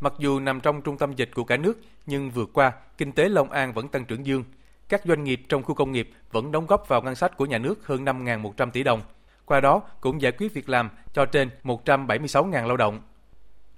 Mặc 0.00 0.12
dù 0.18 0.40
nằm 0.40 0.61
trong 0.61 0.82
trung 0.82 0.99
tâm 0.99 1.12
dịch 1.12 1.30
của 1.34 1.44
cả 1.44 1.56
nước, 1.56 1.80
nhưng 2.06 2.30
vừa 2.30 2.46
qua, 2.46 2.73
kinh 2.99 3.12
tế 3.12 3.28
Long 3.28 3.50
An 3.50 3.73
vẫn 3.73 3.88
tăng 3.88 4.04
trưởng 4.04 4.26
dương. 4.26 4.44
Các 4.88 5.02
doanh 5.04 5.25
nghiệp 5.25 5.40
trong 5.49 5.62
khu 5.62 5.75
công 5.75 5.92
nghiệp 5.92 6.11
vẫn 6.32 6.52
đóng 6.52 6.66
góp 6.66 6.88
vào 6.88 7.02
ngân 7.02 7.14
sách 7.14 7.37
của 7.37 7.46
nhà 7.46 7.58
nước 7.58 7.87
hơn 7.87 8.04
5.100 8.04 8.70
tỷ 8.70 8.82
đồng. 8.82 9.00
Qua 9.44 9.61
đó 9.61 9.82
cũng 10.00 10.20
giải 10.20 10.32
quyết 10.32 10.54
việc 10.54 10.68
làm 10.68 10.90
cho 11.12 11.26
trên 11.26 11.50
176.000 11.64 12.66
lao 12.66 12.76
động. 12.76 13.00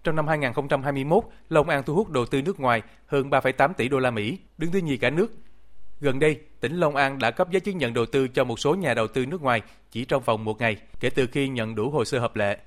Trong 0.04 0.16
năm 0.16 0.26
2021, 0.26 1.24
Long 1.48 1.68
An 1.68 1.82
thu 1.82 1.94
hút 1.94 2.10
đầu 2.10 2.26
tư 2.26 2.42
nước 2.42 2.60
ngoài 2.60 2.82
hơn 3.06 3.30
3,8 3.30 3.72
tỷ 3.72 3.88
đô 3.88 3.98
la 3.98 4.10
Mỹ, 4.10 4.38
đứng 4.58 4.72
thứ 4.72 4.78
nhì 4.78 4.96
cả 4.96 5.10
nước 5.10 5.32
Gần 6.00 6.18
đây, 6.18 6.40
tỉnh 6.60 6.76
Long 6.76 6.96
An 6.96 7.18
đã 7.18 7.30
cấp 7.30 7.50
giấy 7.50 7.60
chứng 7.60 7.78
nhận 7.78 7.94
đầu 7.94 8.06
tư 8.06 8.28
cho 8.28 8.44
một 8.44 8.60
số 8.60 8.74
nhà 8.74 8.94
đầu 8.94 9.08
tư 9.08 9.26
nước 9.26 9.42
ngoài 9.42 9.62
chỉ 9.90 10.04
trong 10.04 10.22
vòng 10.22 10.44
một 10.44 10.60
ngày 10.60 10.76
kể 11.00 11.10
từ 11.10 11.26
khi 11.26 11.48
nhận 11.48 11.74
đủ 11.74 11.90
hồ 11.90 12.04
sơ 12.04 12.18
hợp 12.18 12.36
lệ. 12.36 12.58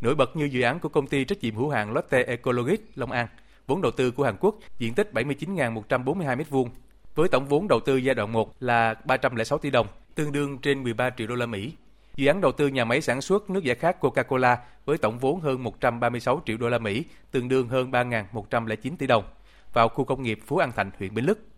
Nổi 0.00 0.14
bật 0.14 0.36
như 0.36 0.44
dự 0.44 0.62
án 0.62 0.80
của 0.80 0.88
công 0.88 1.06
ty 1.06 1.24
trách 1.24 1.38
nhiệm 1.42 1.54
hữu 1.54 1.70
hạn 1.70 1.92
Lotte 1.92 2.22
Ecologic 2.22 2.80
Long 2.94 3.10
An, 3.10 3.26
vốn 3.66 3.82
đầu 3.82 3.92
tư 3.92 4.10
của 4.10 4.24
Hàn 4.24 4.36
Quốc, 4.40 4.54
diện 4.78 4.94
tích 4.94 5.10
79.142 5.12 6.36
m2, 6.36 6.66
với 7.14 7.28
tổng 7.28 7.46
vốn 7.46 7.68
đầu 7.68 7.80
tư 7.80 7.96
giai 7.96 8.14
đoạn 8.14 8.32
1 8.32 8.52
là 8.60 8.94
306 9.04 9.58
tỷ 9.58 9.70
đồng, 9.70 9.86
tương 10.14 10.32
đương 10.32 10.58
trên 10.58 10.82
13 10.82 11.10
triệu 11.10 11.26
đô 11.26 11.34
la 11.34 11.46
Mỹ. 11.46 11.72
Dự 12.16 12.26
án 12.26 12.40
đầu 12.40 12.52
tư 12.52 12.68
nhà 12.68 12.84
máy 12.84 13.00
sản 13.00 13.20
xuất 13.20 13.50
nước 13.50 13.64
giải 13.64 13.76
khát 13.76 14.04
Coca-Cola 14.04 14.56
với 14.84 14.98
tổng 14.98 15.18
vốn 15.18 15.40
hơn 15.40 15.62
136 15.62 16.42
triệu 16.46 16.56
đô 16.56 16.68
la 16.68 16.78
Mỹ, 16.78 17.04
tương 17.30 17.48
đương 17.48 17.68
hơn 17.68 17.90
3.109 17.90 18.96
tỷ 18.98 19.06
đồng, 19.06 19.24
vào 19.72 19.88
khu 19.88 20.04
công 20.04 20.22
nghiệp 20.22 20.38
Phú 20.46 20.56
An 20.56 20.72
Thạnh, 20.72 20.90
huyện 20.98 21.14
Bến 21.14 21.24
Lức. 21.24 21.51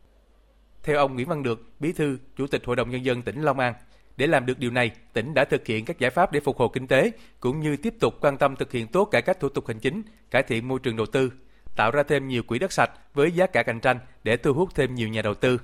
Theo 0.85 0.99
ông 0.99 1.15
Nguyễn 1.15 1.29
Văn 1.29 1.43
Được, 1.43 1.63
Bí 1.81 1.93
thư, 1.93 2.19
Chủ 2.37 2.47
tịch 2.47 2.63
Hội 2.67 2.77
đồng 2.77 2.91
Nhân 2.91 3.05
dân 3.05 3.23
tỉnh 3.23 3.43
Long 3.43 3.59
An, 3.59 3.75
để 4.17 4.27
làm 4.27 4.47
được 4.47 4.59
điều 4.59 4.71
này, 4.71 4.91
tỉnh 5.13 5.35
đã 5.35 5.45
thực 5.45 5.67
hiện 5.67 5.85
các 5.85 5.99
giải 5.99 6.11
pháp 6.11 6.33
để 6.33 6.41
phục 6.41 6.59
hồi 6.59 6.69
kinh 6.73 6.87
tế, 6.87 7.11
cũng 7.41 7.61
như 7.61 7.77
tiếp 7.77 7.95
tục 8.01 8.15
quan 8.21 8.39
tâm 8.39 8.57
thực 8.57 8.73
hiện 8.73 8.87
tốt 8.87 9.05
cải 9.05 9.23
cách 9.23 9.41
thủ 9.41 9.49
tục 9.49 9.67
hành 9.67 9.79
chính, 9.79 10.03
cải 10.31 10.43
thiện 10.43 10.69
môi 10.69 10.79
trường 10.79 10.97
đầu 10.97 11.07
tư, 11.07 11.33
tạo 11.77 11.91
ra 11.91 12.03
thêm 12.03 12.29
nhiều 12.29 12.43
quỹ 12.43 12.59
đất 12.59 12.73
sạch 12.73 12.91
với 13.15 13.33
giá 13.33 13.47
cả 13.47 13.63
cạnh 13.63 13.81
tranh 13.81 13.99
để 14.25 14.37
thu 14.37 14.53
hút 14.53 14.75
thêm 14.75 14.95
nhiều 14.95 15.09
nhà 15.09 15.23
đầu 15.23 15.35
tư. 15.35 15.59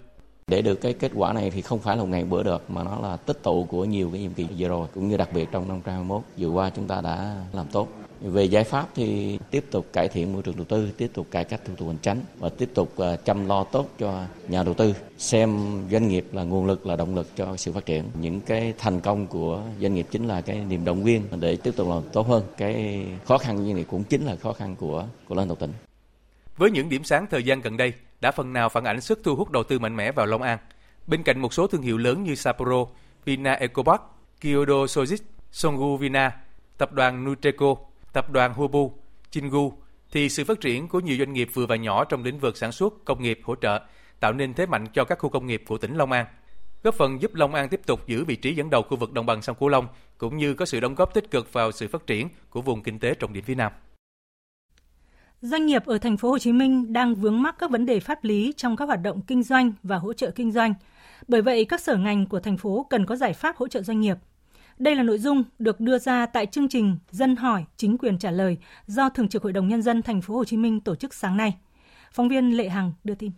Để 0.47 0.62
được 0.62 0.75
cái 0.75 0.93
kết 0.93 1.12
quả 1.15 1.33
này 1.33 1.50
thì 1.50 1.62
không 1.62 1.79
phải 1.79 1.97
là 1.97 2.03
một 2.03 2.09
ngày 2.09 2.25
bữa 2.25 2.43
được 2.43 2.71
mà 2.71 2.85
nó 2.85 2.99
là 3.03 3.17
tích 3.17 3.43
tụ 3.43 3.65
của 3.65 3.85
nhiều 3.85 4.11
cái 4.12 4.21
nhiệm 4.21 4.35
kỳ 4.35 4.47
vừa 4.59 4.69
rồi 4.69 4.89
cũng 4.95 5.09
như 5.09 5.17
đặc 5.17 5.29
biệt 5.35 5.49
trong 5.53 5.69
năm 5.69 5.81
2021 5.85 6.23
vừa 6.39 6.49
qua 6.49 6.71
chúng 6.77 6.87
ta 6.87 7.00
đã 7.00 7.37
làm 7.53 7.67
tốt. 7.73 7.89
Về 8.21 8.45
giải 8.45 8.65
pháp 8.65 8.89
thì 8.95 9.39
tiếp 9.50 9.65
tục 9.71 9.87
cải 9.93 10.09
thiện 10.09 10.33
môi 10.33 10.43
trường 10.43 10.57
đầu 10.57 10.65
tư, 10.65 10.91
tiếp 10.97 11.11
tục 11.15 11.27
cải 11.31 11.45
cách 11.45 11.61
thủ 11.65 11.75
tục 11.77 11.89
hành 11.89 11.97
chính 12.03 12.23
và 12.39 12.49
tiếp 12.49 12.71
tục 12.75 12.93
ờ, 12.97 13.17
chăm 13.17 13.47
lo 13.47 13.65
tốt 13.65 13.89
cho 13.99 14.25
nhà 14.49 14.62
đầu 14.62 14.75
tư, 14.75 14.95
xem 15.19 15.59
doanh 15.91 16.09
nghiệp 16.09 16.27
là 16.33 16.43
nguồn 16.43 16.67
lực 16.67 16.87
là 16.87 16.97
động 16.97 17.15
lực 17.15 17.27
cho 17.37 17.57
sự 17.57 17.73
phát 17.73 17.87
triển. 17.87 18.05
Những 18.21 18.41
cái 18.41 18.75
thành 18.79 19.00
công 19.00 19.27
của 19.27 19.62
doanh 19.81 19.95
nghiệp 19.95 20.07
chính 20.11 20.29
là 20.29 20.41
cái 20.41 20.65
niềm 20.69 20.85
động 20.85 21.05
viên 21.05 21.23
để 21.41 21.57
tiếp 21.57 21.77
tục 21.77 21.89
làm 21.89 22.03
tốt 22.12 22.27
hơn. 22.27 22.43
Cái 22.57 23.07
khó 23.25 23.39
khăn 23.39 23.65
như 23.65 23.75
này 23.75 23.85
cũng 23.91 24.05
chính 24.05 24.27
là 24.27 24.37
khó 24.37 24.53
khăn 24.53 24.77
của 24.77 25.05
của 25.29 25.35
lãnh 25.35 25.49
đạo 25.49 25.57
tỉnh. 25.57 25.73
Với 26.57 26.71
những 26.71 26.89
điểm 26.89 27.05
sáng 27.05 27.27
thời 27.31 27.43
gian 27.43 27.61
gần 27.61 27.77
đây 27.77 27.93
đã 28.21 28.31
phần 28.31 28.53
nào 28.53 28.69
phản 28.69 28.85
ảnh 28.85 29.00
sức 29.00 29.21
thu 29.25 29.37
hút 29.37 29.50
đầu 29.50 29.62
tư 29.62 29.79
mạnh 29.79 29.97
mẽ 29.97 30.12
vào 30.12 30.27
Long 30.27 30.43
An. 30.43 30.59
Bên 31.07 31.23
cạnh 31.23 31.41
một 31.41 31.55
số 31.55 31.67
thương 31.67 31.83
hiệu 31.83 31.99
lớn 31.99 32.25
như 32.25 32.35
Sapporo, 32.35 32.87
Vina 33.25 33.53
Ecopark, 33.53 34.00
Kyoto 34.41 34.75
Sojitz, 34.75 35.23
Songu 35.53 35.97
Vina, 35.97 36.37
tập 36.79 36.93
đoàn 36.93 37.25
Nutreco, 37.25 37.75
tập 38.12 38.31
đoàn 38.31 38.52
Hubu, 38.55 38.93
Chingu, 39.31 39.73
thì 40.12 40.29
sự 40.29 40.45
phát 40.45 40.61
triển 40.61 40.88
của 40.88 41.00
nhiều 41.00 41.17
doanh 41.19 41.33
nghiệp 41.33 41.49
vừa 41.55 41.67
và 41.67 41.76
nhỏ 41.76 42.05
trong 42.05 42.25
lĩnh 42.25 42.38
vực 42.38 42.57
sản 42.57 42.73
xuất, 42.73 43.05
công 43.05 43.23
nghiệp, 43.23 43.40
hỗ 43.45 43.55
trợ 43.55 43.81
tạo 44.21 44.33
nên 44.33 44.55
thế 44.55 44.67
mạnh 44.67 44.87
cho 44.95 45.05
các 45.05 45.19
khu 45.19 45.29
công 45.31 45.47
nghiệp 45.47 45.62
của 45.67 45.79
tỉnh 45.79 45.97
Long 45.97 46.12
An, 46.12 46.26
góp 46.83 46.95
phần 46.95 47.23
giúp 47.23 47.35
Long 47.35 47.55
An 47.55 47.69
tiếp 47.69 47.81
tục 47.87 48.07
giữ 48.07 48.25
vị 48.25 48.37
trí 48.37 48.55
dẫn 48.55 48.71
đầu 48.71 48.83
khu 48.83 48.97
vực 48.97 49.12
đồng 49.12 49.26
bằng 49.26 49.43
sông 49.43 49.57
Cửu 49.61 49.69
Long 49.69 49.87
cũng 50.19 50.37
như 50.37 50.55
có 50.55 50.67
sự 50.67 50.81
đóng 50.81 50.95
góp 50.95 51.14
tích 51.14 51.31
cực 51.31 51.52
vào 51.52 51.73
sự 51.73 51.88
phát 51.88 52.07
triển 52.07 52.29
của 52.50 52.62
vùng 52.62 52.83
kinh 52.83 52.99
tế 52.99 53.14
trọng 53.14 53.33
điểm 53.33 53.45
phía 53.45 53.55
Nam. 53.55 53.73
Doanh 55.40 55.67
nghiệp 55.67 55.85
ở 55.87 55.99
thành 55.99 56.17
phố 56.17 56.31
Hồ 56.31 56.38
Chí 56.38 56.52
Minh 56.52 56.93
đang 56.93 57.14
vướng 57.14 57.43
mắc 57.43 57.57
các 57.59 57.71
vấn 57.71 57.87
đề 57.87 58.00
pháp 58.00 58.25
lý 58.25 58.52
trong 58.57 58.76
các 58.76 58.85
hoạt 58.85 59.02
động 59.02 59.21
kinh 59.26 59.43
doanh 59.43 59.73
và 59.83 59.97
hỗ 59.97 60.12
trợ 60.12 60.31
kinh 60.31 60.52
doanh. 60.52 60.75
Bởi 61.29 61.43
vậy, 61.43 61.64
các 61.64 61.81
sở 61.81 61.97
ngành 61.97 62.26
của 62.26 62.40
thành 62.40 62.57
phố 62.57 62.87
cần 62.90 63.07
có 63.07 63.17
giải 63.17 63.33
pháp 63.33 63.57
hỗ 63.57 63.69
trợ 63.69 63.83
doanh 63.83 64.00
nghiệp. 64.00 64.17
Đây 64.81 64.97
là 64.97 65.03
nội 65.03 65.19
dung 65.19 65.45
được 65.59 65.81
đưa 65.81 65.99
ra 65.99 66.27
tại 66.27 66.47
chương 66.47 66.69
trình 66.69 66.99
Dân 67.11 67.37
hỏi, 67.37 67.65
chính 67.77 67.99
quyền 67.99 68.19
trả 68.19 68.31
lời 68.31 68.59
do 68.87 69.09
Thường 69.09 69.29
trực 69.29 69.43
Hội 69.43 69.53
đồng 69.53 69.69
nhân 69.69 69.83
dân 69.83 70.03
thành 70.03 70.21
phố 70.21 70.35
Hồ 70.35 70.45
Chí 70.45 70.57
Minh 70.57 70.81
tổ 70.81 70.95
chức 70.95 71.15
sáng 71.15 71.37
nay. 71.37 71.59
Phóng 72.13 72.29
viên 72.29 72.57
Lệ 72.57 72.69
Hằng 72.69 72.93
đưa 73.05 73.15
tin. 73.15 73.31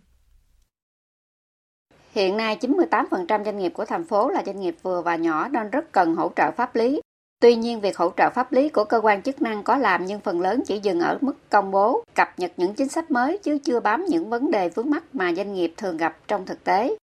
Hiện 2.11 2.37
nay 2.37 2.57
98% 2.61 3.43
doanh 3.43 3.57
nghiệp 3.57 3.69
của 3.69 3.85
thành 3.85 4.03
phố 4.03 4.29
là 4.29 4.43
doanh 4.45 4.59
nghiệp 4.59 4.75
vừa 4.81 5.01
và 5.01 5.15
nhỏ 5.15 5.47
nên 5.47 5.69
rất 5.69 5.91
cần 5.91 6.15
hỗ 6.15 6.31
trợ 6.35 6.51
pháp 6.51 6.75
lý 6.75 7.01
Tuy 7.41 7.55
nhiên, 7.55 7.81
việc 7.81 7.97
hỗ 7.97 8.11
trợ 8.17 8.29
pháp 8.35 8.51
lý 8.51 8.69
của 8.69 8.83
cơ 8.83 9.01
quan 9.01 9.21
chức 9.21 9.41
năng 9.41 9.63
có 9.63 9.77
làm 9.77 10.05
nhưng 10.05 10.19
phần 10.19 10.41
lớn 10.41 10.63
chỉ 10.67 10.79
dừng 10.79 10.99
ở 10.99 11.17
mức 11.21 11.49
công 11.49 11.71
bố, 11.71 12.03
cập 12.15 12.39
nhật 12.39 12.51
những 12.57 12.73
chính 12.73 12.89
sách 12.89 13.11
mới 13.11 13.37
chứ 13.37 13.57
chưa 13.63 13.79
bám 13.79 14.05
những 14.05 14.29
vấn 14.29 14.51
đề 14.51 14.69
vướng 14.69 14.89
mắt 14.89 15.03
mà 15.13 15.33
doanh 15.33 15.53
nghiệp 15.53 15.73
thường 15.77 15.97
gặp 15.97 16.17
trong 16.27 16.45
thực 16.45 16.63
tế. 16.63 16.95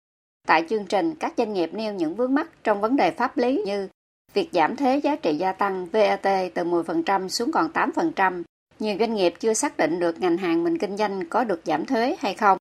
Tại 0.47 0.65
chương 0.71 0.87
trình, 0.87 1.15
các 1.15 1.35
doanh 1.39 1.53
nghiệp 1.53 1.71
nêu 1.73 1.95
những 1.95 2.15
vướng 2.15 2.35
mắt 2.35 2.51
trong 2.65 2.81
vấn 2.81 2.97
đề 2.97 3.11
pháp 3.11 3.37
lý 3.37 3.63
như 3.67 3.89
việc 4.35 4.49
giảm 4.53 4.77
thuế 4.77 4.97
giá 4.97 5.17
trị 5.17 5.37
gia 5.37 5.53
tăng 5.53 5.87
VAT 5.87 6.23
từ 6.55 6.65
10% 6.65 7.29
xuống 7.29 7.53
còn 7.53 7.71
8%. 7.73 8.43
Nhiều 8.79 8.97
doanh 8.99 9.15
nghiệp 9.15 9.35
chưa 9.41 9.55
xác 9.55 9.77
định 9.77 10.01
được 10.01 10.21
ngành 10.21 10.37
hàng 10.37 10.65
mình 10.65 10.79
kinh 10.79 10.97
doanh 10.97 11.27
có 11.29 11.45
được 11.45 11.61
giảm 11.65 11.87
thuế 11.87 12.17
hay 12.21 12.35
không. 12.35 12.59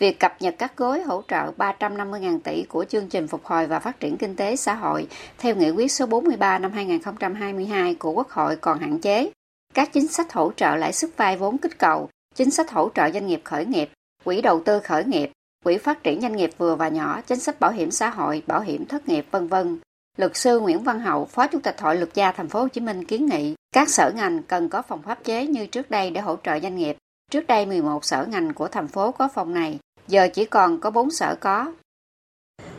Việc 0.00 0.20
cập 0.20 0.42
nhật 0.42 0.54
các 0.58 0.76
gói 0.76 1.00
hỗ 1.00 1.22
trợ 1.28 1.52
350.000 1.56 2.40
tỷ 2.40 2.62
của 2.62 2.84
chương 2.84 3.08
trình 3.08 3.26
phục 3.26 3.44
hồi 3.44 3.66
và 3.66 3.78
phát 3.78 4.00
triển 4.00 4.16
kinh 4.16 4.36
tế 4.36 4.56
xã 4.56 4.74
hội 4.74 5.08
theo 5.38 5.54
nghị 5.54 5.70
quyết 5.70 5.92
số 5.92 6.06
43 6.06 6.58
năm 6.58 6.72
2022 6.72 7.94
của 7.94 8.12
Quốc 8.12 8.30
hội 8.30 8.56
còn 8.56 8.78
hạn 8.78 8.98
chế. 8.98 9.30
Các 9.74 9.92
chính 9.92 10.08
sách 10.08 10.32
hỗ 10.32 10.52
trợ 10.56 10.76
lãi 10.76 10.92
suất 10.92 11.10
vay 11.16 11.36
vốn 11.36 11.58
kích 11.58 11.78
cầu, 11.78 12.08
chính 12.34 12.50
sách 12.50 12.70
hỗ 12.70 12.90
trợ 12.94 13.10
doanh 13.10 13.26
nghiệp 13.26 13.40
khởi 13.44 13.66
nghiệp, 13.66 13.90
quỹ 14.24 14.42
đầu 14.42 14.62
tư 14.64 14.80
khởi 14.80 15.04
nghiệp, 15.04 15.30
quỹ 15.64 15.78
phát 15.78 16.02
triển 16.02 16.20
doanh 16.20 16.36
nghiệp 16.36 16.50
vừa 16.58 16.74
và 16.74 16.88
nhỏ, 16.88 17.20
chính 17.26 17.38
sách 17.38 17.60
bảo 17.60 17.72
hiểm 17.72 17.90
xã 17.90 18.10
hội, 18.10 18.42
bảo 18.46 18.60
hiểm 18.60 18.86
thất 18.86 19.08
nghiệp 19.08 19.26
vân 19.30 19.48
vân. 19.48 19.78
Luật 20.18 20.36
sư 20.36 20.60
Nguyễn 20.60 20.82
Văn 20.82 21.00
Hậu, 21.00 21.24
Phó 21.24 21.46
Chủ 21.46 21.58
tịch 21.62 21.80
Hội 21.80 21.96
Luật 21.96 22.14
gia 22.14 22.32
Thành 22.32 22.48
phố 22.48 22.60
Hồ 22.60 22.68
Chí 22.68 22.80
Minh 22.80 23.04
kiến 23.04 23.26
nghị 23.26 23.54
các 23.74 23.88
sở 23.88 24.12
ngành 24.16 24.42
cần 24.42 24.68
có 24.68 24.82
phòng 24.82 25.02
pháp 25.02 25.24
chế 25.24 25.46
như 25.46 25.66
trước 25.66 25.90
đây 25.90 26.10
để 26.10 26.20
hỗ 26.20 26.36
trợ 26.44 26.60
doanh 26.60 26.76
nghiệp. 26.76 26.96
Trước 27.30 27.46
đây 27.46 27.66
11 27.66 28.04
sở 28.04 28.26
ngành 28.28 28.54
của 28.54 28.68
thành 28.68 28.88
phố 28.88 29.12
có 29.12 29.28
phòng 29.34 29.54
này, 29.54 29.78
giờ 30.08 30.28
chỉ 30.34 30.44
còn 30.44 30.80
có 30.80 30.90
bốn 30.90 31.10
sở 31.10 31.34
có. 31.40 31.72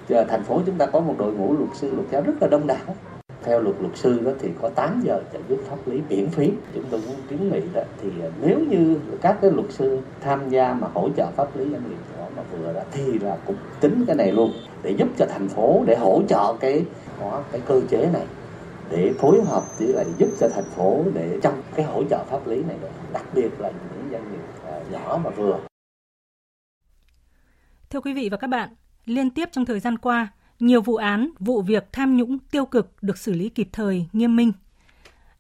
Giờ 0.10 0.25
thành 0.30 0.43
phố 0.43 0.62
chúng 0.65 0.78
ta 0.78 0.86
có 0.86 0.99
một 0.99 1.15
đội 1.17 1.34
ngũ 1.34 1.54
luật 1.54 1.69
sư 1.73 1.91
luật 1.95 2.08
giáo 2.12 2.21
rất 2.21 2.34
là 2.41 2.47
đông 2.47 2.67
đảo. 2.67 2.95
Theo 3.43 3.62
luật 3.62 3.75
luật 3.80 3.97
sư 3.97 4.19
đó 4.19 4.32
thì 4.39 4.49
có 4.62 4.69
8 4.69 5.02
giờ 5.06 5.23
trợ 5.34 5.39
giúp 5.49 5.60
pháp 5.69 5.88
lý 5.88 6.02
miễn 6.10 6.30
phí. 6.30 6.52
Chúng 6.73 6.86
tôi 6.89 7.02
cũng 7.08 7.15
kiến 7.30 7.49
nghị 7.52 7.62
đó 7.73 7.82
thì 8.02 8.10
nếu 8.41 8.60
như 8.60 8.99
các 9.21 9.38
cái 9.41 9.52
luật 9.52 9.71
sư 9.71 9.99
tham 10.21 10.49
gia 10.49 10.73
mà 10.73 10.88
hỗ 10.93 11.10
trợ 11.17 11.28
pháp 11.36 11.58
lý 11.58 11.65
doanh 11.71 11.89
nghiệp 11.89 12.17
đó 12.17 12.25
mà 12.38 12.43
vừa 12.52 12.73
đó 12.73 12.82
thì 12.91 13.19
là 13.19 13.38
cũng 13.45 13.56
tính 13.80 14.04
cái 14.08 14.15
này 14.15 14.32
luôn 14.32 14.54
để 14.84 14.91
giúp 14.91 15.08
cho 15.17 15.25
thành 15.25 15.47
phố 15.47 15.84
để 15.88 15.95
hỗ 15.95 16.21
trợ 16.28 16.54
cái 16.60 16.86
có 17.20 17.44
cái 17.52 17.62
cơ 17.66 17.82
chế 17.90 18.10
này 18.14 18.26
để 18.90 19.14
phối 19.20 19.42
hợp 19.46 19.64
với 19.80 19.88
lại 19.88 20.06
giúp 20.18 20.30
cho 20.40 20.50
thành 20.54 20.70
phố 20.76 21.06
để 21.14 21.40
trong 21.44 21.62
cái 21.76 21.86
hỗ 21.86 22.04
trợ 22.10 22.24
pháp 22.24 22.48
lý 22.48 22.64
này 22.64 22.78
đặc 23.14 23.26
biệt 23.36 23.50
là 23.60 23.70
những 23.70 24.10
doanh 24.12 24.32
nghiệp 24.32 24.40
à, 24.66 24.80
nhỏ 24.92 25.18
và 25.24 25.30
vừa 25.30 25.60
Thưa 27.90 28.02
quý 28.02 28.14
vị 28.14 28.30
và 28.30 28.38
các 28.38 28.48
bạn, 28.48 28.70
liên 29.06 29.30
tiếp 29.30 29.50
trong 29.52 29.66
thời 29.66 29.80
gian 29.80 29.98
qua, 29.98 30.28
nhiều 30.60 30.82
vụ 30.82 30.96
án, 30.96 31.30
vụ 31.40 31.62
việc 31.62 31.88
tham 31.92 32.18
nhũng 32.18 32.40
tiêu 32.40 32.66
cực 32.66 33.04
được 33.04 33.18
xử 33.18 33.34
lý 33.34 33.50
kịp 33.50 33.70
thời, 33.72 34.06
nghiêm 34.14 34.36
minh. 34.36 34.52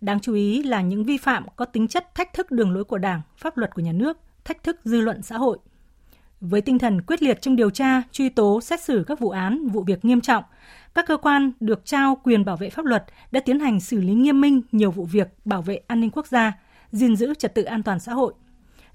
Đáng 0.01 0.19
chú 0.19 0.33
ý 0.33 0.63
là 0.63 0.81
những 0.81 1.03
vi 1.03 1.17
phạm 1.17 1.45
có 1.55 1.65
tính 1.65 1.87
chất 1.87 2.15
thách 2.15 2.33
thức 2.33 2.51
đường 2.51 2.71
lối 2.71 2.83
của 2.83 2.97
Đảng, 2.97 3.21
pháp 3.37 3.57
luật 3.57 3.75
của 3.75 3.81
nhà 3.81 3.91
nước, 3.91 4.17
thách 4.45 4.63
thức 4.63 4.79
dư 4.83 5.01
luận 5.01 5.21
xã 5.21 5.37
hội. 5.37 5.57
Với 6.41 6.61
tinh 6.61 6.79
thần 6.79 7.01
quyết 7.01 7.23
liệt 7.23 7.41
trong 7.41 7.55
điều 7.55 7.69
tra, 7.69 8.01
truy 8.11 8.29
tố, 8.29 8.61
xét 8.61 8.81
xử 8.81 9.03
các 9.07 9.19
vụ 9.19 9.29
án, 9.29 9.67
vụ 9.67 9.83
việc 9.83 10.05
nghiêm 10.05 10.21
trọng, 10.21 10.43
các 10.93 11.05
cơ 11.07 11.17
quan 11.17 11.51
được 11.59 11.85
trao 11.85 12.17
quyền 12.23 12.45
bảo 12.45 12.57
vệ 12.57 12.69
pháp 12.69 12.85
luật 12.85 13.05
đã 13.31 13.39
tiến 13.39 13.59
hành 13.59 13.79
xử 13.79 14.01
lý 14.01 14.13
nghiêm 14.13 14.41
minh 14.41 14.61
nhiều 14.71 14.91
vụ 14.91 15.05
việc 15.05 15.27
bảo 15.45 15.61
vệ 15.61 15.79
an 15.87 15.99
ninh 15.99 16.09
quốc 16.09 16.27
gia, 16.27 16.53
gìn 16.91 17.15
giữ 17.15 17.33
trật 17.33 17.55
tự 17.55 17.63
an 17.63 17.83
toàn 17.83 17.99
xã 17.99 18.13
hội. 18.13 18.33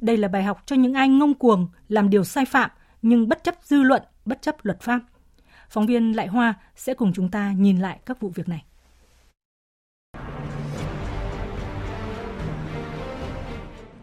Đây 0.00 0.16
là 0.16 0.28
bài 0.28 0.42
học 0.42 0.62
cho 0.66 0.76
những 0.76 0.94
ai 0.94 1.08
ngông 1.08 1.34
cuồng 1.34 1.68
làm 1.88 2.10
điều 2.10 2.24
sai 2.24 2.44
phạm, 2.44 2.70
nhưng 3.02 3.28
bất 3.28 3.44
chấp 3.44 3.54
dư 3.62 3.82
luận, 3.82 4.02
bất 4.24 4.42
chấp 4.42 4.56
luật 4.62 4.80
pháp. 4.80 5.00
Phóng 5.68 5.86
viên 5.86 6.12
Lại 6.16 6.26
Hoa 6.26 6.54
sẽ 6.76 6.94
cùng 6.94 7.12
chúng 7.12 7.30
ta 7.30 7.52
nhìn 7.52 7.78
lại 7.78 7.98
các 8.06 8.20
vụ 8.20 8.28
việc 8.28 8.48
này. 8.48 8.64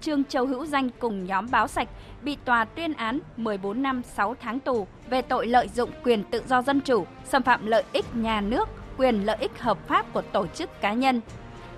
Trương 0.01 0.23
Châu 0.23 0.45
Hữu 0.45 0.65
Danh 0.65 0.89
cùng 0.99 1.25
nhóm 1.25 1.45
báo 1.51 1.67
sạch 1.67 1.89
bị 2.23 2.37
tòa 2.45 2.65
tuyên 2.65 2.93
án 2.93 3.19
14 3.37 3.81
năm 3.81 4.01
6 4.03 4.35
tháng 4.41 4.59
tù 4.59 4.87
về 5.09 5.21
tội 5.21 5.47
lợi 5.47 5.67
dụng 5.67 5.89
quyền 6.03 6.23
tự 6.23 6.43
do 6.47 6.61
dân 6.61 6.81
chủ, 6.81 7.05
xâm 7.25 7.43
phạm 7.43 7.65
lợi 7.65 7.83
ích 7.93 8.15
nhà 8.15 8.41
nước, 8.41 8.69
quyền 8.97 9.25
lợi 9.25 9.37
ích 9.39 9.59
hợp 9.59 9.87
pháp 9.87 10.13
của 10.13 10.21
tổ 10.21 10.47
chức 10.47 10.81
cá 10.81 10.93
nhân, 10.93 11.21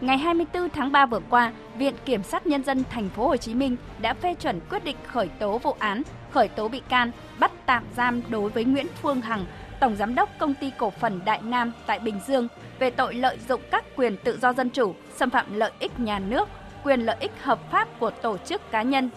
Ngày 0.04 0.18
24 0.18 0.70
tháng 0.70 0.92
3 0.92 1.06
vừa 1.06 1.20
qua, 1.30 1.52
Viện 1.78 1.94
Kiểm 2.06 2.24
sát 2.24 2.48
Nhân 2.48 2.64
dân 2.64 2.84
thành 2.90 3.10
phố 3.10 3.28
Hồ 3.28 3.38
Chí 3.38 3.54
Minh 3.54 3.76
đã 4.02 4.14
phê 4.14 4.34
chuẩn 4.34 4.60
quyết 4.70 4.84
định 4.84 4.96
khởi 5.08 5.28
tố 5.40 5.58
vụ 5.58 5.76
án, 5.80 6.02
khởi 6.32 6.48
tố 6.48 6.68
bị 6.68 6.82
can, 6.90 7.12
bắt 7.40 7.52
tạm 7.66 7.84
giam 7.96 8.22
đối 8.30 8.50
với 8.50 8.66
Nguyễn 8.66 8.88
Phương 9.02 9.22
Hằng, 9.22 9.46
Tổng 9.80 9.96
Giám 9.96 10.16
đốc 10.16 10.30
Công 10.40 10.54
ty 10.54 10.72
Cổ 10.78 10.90
phần 10.90 11.22
Đại 11.26 11.42
Nam 11.42 11.72
tại 11.86 12.00
Bình 12.00 12.20
Dương 12.28 12.48
về 12.80 12.90
tội 12.92 13.14
lợi 13.14 13.38
dụng 13.48 13.62
các 13.72 13.86
quyền 13.96 14.18
tự 14.18 14.40
do 14.42 14.54
dân 14.54 14.70
chủ, 14.70 14.96
xâm 15.16 15.30
phạm 15.30 15.54
lợi 15.54 15.72
ích 15.80 16.00
nhà 16.00 16.20
nước, 16.20 16.50
quyền 16.84 17.02
lợi 17.02 17.18
ích 17.20 17.32
hợp 17.42 17.72
pháp 17.72 18.00
của 18.00 18.12
tổ 18.12 18.38
chức 18.38 18.72
cá 18.72 18.82
nhân. 18.82 19.10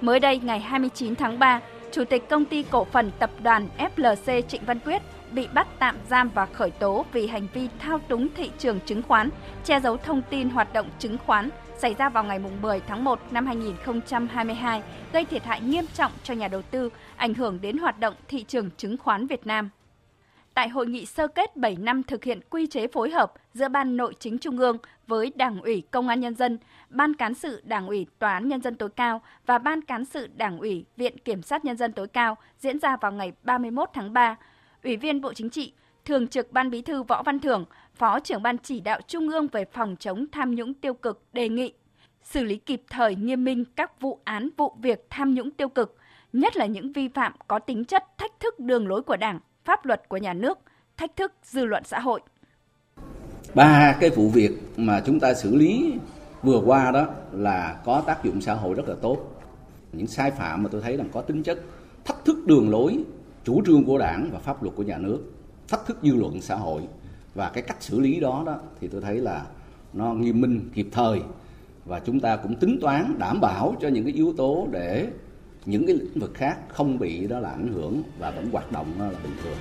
Mới 0.00 0.20
đây, 0.20 0.38
ngày 0.38 0.60
29 0.60 1.14
tháng 1.14 1.38
3, 1.38 1.60
Chủ 1.92 2.04
tịch 2.04 2.28
Công 2.28 2.44
ty 2.44 2.62
Cổ 2.62 2.84
phần 2.84 3.10
Tập 3.18 3.30
đoàn 3.42 3.68
FLC 3.78 4.42
Trịnh 4.42 4.64
Văn 4.66 4.78
Quyết 4.84 5.02
bị 5.32 5.48
bắt 5.54 5.68
tạm 5.78 5.96
giam 6.10 6.30
và 6.34 6.46
khởi 6.46 6.70
tố 6.70 7.04
vì 7.12 7.26
hành 7.26 7.46
vi 7.54 7.68
thao 7.78 7.98
túng 7.98 8.28
thị 8.36 8.50
trường 8.58 8.80
chứng 8.86 9.02
khoán, 9.02 9.30
che 9.64 9.80
giấu 9.80 9.96
thông 9.96 10.22
tin 10.30 10.50
hoạt 10.50 10.72
động 10.72 10.88
chứng 10.98 11.18
khoán 11.26 11.50
xảy 11.78 11.94
ra 11.94 12.08
vào 12.08 12.24
ngày 12.24 12.40
10 12.62 12.80
tháng 12.80 13.04
1 13.04 13.20
năm 13.30 13.46
2022, 13.46 14.82
gây 15.12 15.24
thiệt 15.24 15.44
hại 15.44 15.60
nghiêm 15.60 15.84
trọng 15.94 16.12
cho 16.24 16.34
nhà 16.34 16.48
đầu 16.48 16.62
tư, 16.62 16.90
ảnh 17.16 17.34
hưởng 17.34 17.60
đến 17.60 17.78
hoạt 17.78 18.00
động 18.00 18.14
thị 18.28 18.44
trường 18.48 18.70
chứng 18.76 18.96
khoán 18.96 19.26
Việt 19.26 19.46
Nam. 19.46 19.70
Tại 20.54 20.68
hội 20.68 20.86
nghị 20.86 21.06
sơ 21.06 21.28
kết 21.28 21.56
7 21.56 21.76
năm 21.76 22.02
thực 22.02 22.24
hiện 22.24 22.40
quy 22.50 22.66
chế 22.66 22.86
phối 22.86 23.10
hợp 23.10 23.32
giữa 23.54 23.68
Ban 23.68 23.96
Nội 23.96 24.14
chính 24.18 24.38
Trung 24.38 24.58
ương 24.58 24.78
với 25.06 25.32
Đảng 25.34 25.60
ủy 25.60 25.82
Công 25.90 26.08
an 26.08 26.20
Nhân 26.20 26.34
dân, 26.34 26.58
Ban 26.90 27.14
Cán 27.14 27.34
sự 27.34 27.62
Đảng 27.64 27.86
ủy 27.86 28.06
Tòa 28.18 28.32
án 28.32 28.48
Nhân 28.48 28.62
dân 28.62 28.74
tối 28.74 28.88
cao 28.88 29.20
và 29.46 29.58
Ban 29.58 29.82
Cán 29.82 30.04
sự 30.04 30.28
Đảng 30.36 30.58
ủy 30.58 30.84
Viện 30.96 31.18
Kiểm 31.18 31.42
sát 31.42 31.64
Nhân 31.64 31.76
dân 31.76 31.92
tối 31.92 32.08
cao 32.08 32.36
diễn 32.58 32.78
ra 32.78 32.96
vào 32.96 33.12
ngày 33.12 33.32
31 33.42 33.88
tháng 33.94 34.12
3, 34.12 34.36
Ủy 34.84 34.96
viên 34.96 35.20
Bộ 35.20 35.32
Chính 35.32 35.50
trị, 35.50 35.72
Thường 36.04 36.28
trực 36.28 36.52
Ban 36.52 36.70
Bí 36.70 36.82
thư 36.82 37.02
Võ 37.02 37.22
Văn 37.22 37.38
Thưởng, 37.38 37.64
Phó 37.94 38.20
trưởng 38.20 38.42
Ban 38.42 38.58
chỉ 38.58 38.80
đạo 38.80 39.00
Trung 39.08 39.28
ương 39.28 39.46
về 39.52 39.64
phòng 39.72 39.96
chống 39.98 40.26
tham 40.32 40.54
nhũng 40.54 40.74
tiêu 40.74 40.94
cực 40.94 41.22
đề 41.32 41.48
nghị 41.48 41.72
xử 42.30 42.44
lý 42.44 42.56
kịp 42.56 42.82
thời 42.90 43.14
nghiêm 43.14 43.44
minh 43.44 43.64
các 43.76 44.00
vụ 44.00 44.20
án 44.24 44.48
vụ 44.56 44.72
việc 44.80 45.06
tham 45.10 45.34
nhũng 45.34 45.50
tiêu 45.50 45.68
cực, 45.68 45.96
nhất 46.32 46.56
là 46.56 46.66
những 46.66 46.92
vi 46.92 47.08
phạm 47.08 47.32
có 47.48 47.58
tính 47.58 47.84
chất 47.84 48.04
thách 48.18 48.40
thức 48.40 48.60
đường 48.60 48.88
lối 48.88 49.02
của 49.02 49.16
Đảng, 49.16 49.40
pháp 49.64 49.86
luật 49.86 50.08
của 50.08 50.16
nhà 50.16 50.32
nước, 50.32 50.58
thách 50.96 51.16
thức 51.16 51.32
dư 51.42 51.64
luận 51.64 51.82
xã 51.86 52.00
hội. 52.00 52.20
Ba 53.54 53.96
cái 54.00 54.10
vụ 54.10 54.28
việc 54.28 54.50
mà 54.76 55.02
chúng 55.06 55.20
ta 55.20 55.34
xử 55.34 55.56
lý 55.56 55.94
vừa 56.42 56.62
qua 56.66 56.90
đó 56.90 57.06
là 57.32 57.80
có 57.84 58.02
tác 58.06 58.24
dụng 58.24 58.40
xã 58.40 58.54
hội 58.54 58.74
rất 58.74 58.88
là 58.88 58.94
tốt. 59.02 59.18
Những 59.92 60.06
sai 60.06 60.30
phạm 60.30 60.62
mà 60.62 60.68
tôi 60.72 60.80
thấy 60.80 60.96
rằng 60.96 61.08
có 61.12 61.22
tính 61.22 61.42
chất 61.42 61.58
thách 62.04 62.24
thức 62.24 62.46
đường 62.46 62.70
lối, 62.70 62.98
chủ 63.44 63.62
trương 63.66 63.84
của 63.84 63.98
đảng 63.98 64.30
và 64.32 64.38
pháp 64.38 64.62
luật 64.62 64.76
của 64.76 64.82
nhà 64.82 64.98
nước, 64.98 65.18
thách 65.68 65.86
thức 65.86 65.98
dư 66.02 66.14
luận 66.14 66.40
xã 66.40 66.54
hội 66.54 66.82
và 67.34 67.48
cái 67.48 67.62
cách 67.62 67.76
xử 67.80 68.00
lý 68.00 68.20
đó 68.20 68.42
đó 68.46 68.58
thì 68.80 68.88
tôi 68.88 69.00
thấy 69.00 69.16
là 69.16 69.46
nó 69.92 70.12
nghiêm 70.12 70.40
minh 70.40 70.70
kịp 70.74 70.88
thời 70.92 71.20
và 71.84 72.00
chúng 72.00 72.20
ta 72.20 72.36
cũng 72.36 72.54
tính 72.54 72.78
toán 72.80 73.14
đảm 73.18 73.40
bảo 73.40 73.76
cho 73.80 73.88
những 73.88 74.04
cái 74.04 74.12
yếu 74.12 74.34
tố 74.36 74.68
để 74.70 75.08
những 75.66 75.86
cái 75.86 75.96
lĩnh 75.96 76.20
vực 76.20 76.34
khác 76.34 76.58
không 76.68 76.98
bị 76.98 77.26
đó 77.26 77.38
là 77.38 77.50
ảnh 77.50 77.68
hưởng 77.68 78.02
và 78.18 78.30
vẫn 78.30 78.50
hoạt 78.52 78.72
động 78.72 78.86
là 78.98 79.08
bình 79.08 79.36
thường. 79.42 79.58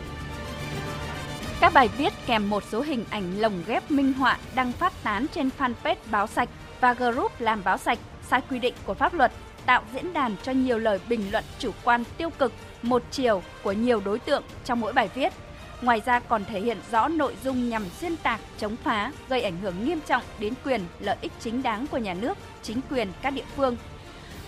Các 1.61 1.73
bài 1.73 1.89
viết 1.97 2.13
kèm 2.27 2.49
một 2.49 2.63
số 2.71 2.81
hình 2.81 3.03
ảnh 3.09 3.37
lồng 3.37 3.63
ghép 3.67 3.91
minh 3.91 4.13
họa 4.13 4.39
đăng 4.55 4.71
phát 4.71 4.93
tán 5.03 5.25
trên 5.33 5.49
fanpage 5.57 5.95
Báo 6.11 6.27
Sạch 6.27 6.49
và 6.81 6.93
group 6.93 7.41
làm 7.41 7.61
Báo 7.63 7.77
Sạch 7.77 7.99
sai 8.29 8.41
quy 8.49 8.59
định 8.59 8.73
của 8.85 8.93
pháp 8.93 9.13
luật 9.13 9.31
tạo 9.65 9.83
diễn 9.93 10.13
đàn 10.13 10.35
cho 10.43 10.51
nhiều 10.51 10.77
lời 10.77 10.99
bình 11.09 11.31
luận 11.31 11.43
chủ 11.59 11.71
quan 11.83 12.03
tiêu 12.17 12.29
cực, 12.29 12.53
một 12.81 13.03
chiều 13.11 13.43
của 13.63 13.71
nhiều 13.71 14.01
đối 14.05 14.19
tượng 14.19 14.43
trong 14.65 14.79
mỗi 14.79 14.93
bài 14.93 15.09
viết. 15.15 15.33
Ngoài 15.81 16.01
ra 16.05 16.19
còn 16.19 16.45
thể 16.45 16.59
hiện 16.59 16.77
rõ 16.91 17.07
nội 17.07 17.35
dung 17.43 17.69
nhằm 17.69 17.85
xuyên 17.99 18.17
tạc, 18.17 18.39
chống 18.57 18.75
phá, 18.75 19.11
gây 19.29 19.41
ảnh 19.41 19.57
hưởng 19.57 19.85
nghiêm 19.85 19.99
trọng 20.07 20.23
đến 20.39 20.53
quyền, 20.65 20.81
lợi 20.99 21.17
ích 21.21 21.31
chính 21.39 21.63
đáng 21.63 21.87
của 21.87 21.97
nhà 21.97 22.13
nước, 22.13 22.37
chính 22.63 22.81
quyền 22.89 23.07
các 23.21 23.29
địa 23.29 23.43
phương. 23.55 23.77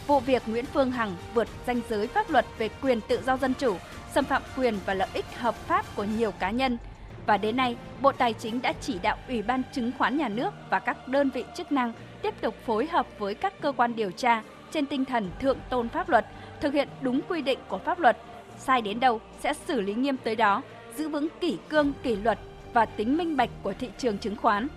Vụ 0.08 0.20
việc 0.20 0.44
Nguyễn 0.46 0.66
Phương 0.66 0.92
Hằng 0.92 1.16
vượt 1.34 1.48
danh 1.68 1.82
giới 1.90 2.08
pháp 2.08 2.30
luật 2.30 2.46
về 2.58 2.70
quyền 2.82 3.02
tự 3.02 3.22
do 3.26 3.38
dân 3.38 3.54
chủ, 3.54 3.78
xâm 4.13 4.26
phạm 4.26 4.42
quyền 4.58 4.80
và 4.86 4.94
lợi 4.94 5.08
ích 5.13 5.26
hợp 5.38 5.56
pháp 5.56 5.86
của 5.96 6.04
nhiều 6.04 6.32
cá 6.32 6.52
nhân. 6.52 6.78
Và 7.26 7.38
đến 7.38 7.58
nay, 7.58 7.76
Bộ 8.02 8.12
Tài 8.12 8.34
chính 8.34 8.62
đã 8.62 8.74
chỉ 8.82 9.00
đạo 9.02 9.18
Ủy 9.28 9.42
ban 9.42 9.63
Chứng 9.74 9.92
khoán 9.98 10.18
Nhà 10.18 10.28
nước 10.28 10.54
và 10.70 10.80
các 10.80 11.08
đơn 11.08 11.30
vị 11.30 11.44
chức 11.56 11.72
năng 11.72 11.94
tiếp 12.28 12.42
tục 12.42 12.56
phối 12.66 12.88
hợp 12.88 13.08
với 13.20 13.36
các 13.36 13.54
cơ 13.62 13.72
quan 13.72 13.96
điều 13.96 14.12
tra 14.12 14.44
trên 14.72 14.86
tinh 14.86 15.06
thần 15.06 15.30
thượng 15.40 15.58
tôn 15.70 15.90
pháp 15.90 16.10
luật, 16.10 16.26
thực 16.62 16.74
hiện 16.74 16.88
đúng 17.02 17.22
quy 17.30 17.42
định 17.42 17.60
của 17.68 17.78
pháp 17.78 18.00
luật. 18.00 18.18
Sai 18.58 18.82
đến 18.82 19.00
đâu 19.00 19.22
sẽ 19.40 19.54
xử 19.54 19.82
lý 19.82 19.94
nghiêm 19.94 20.18
tới 20.18 20.36
đó, 20.36 20.62
giữ 20.96 21.10
vững 21.10 21.28
kỷ 21.40 21.58
cương, 21.70 21.94
kỷ 22.04 22.16
luật 22.16 22.40
và 22.74 22.86
tính 22.86 23.18
minh 23.18 23.38
bạch 23.38 23.50
của 23.63 23.74
thị 23.74 23.90
trường 23.98 24.18
chứng 24.18 24.36
khoán. 24.36 24.68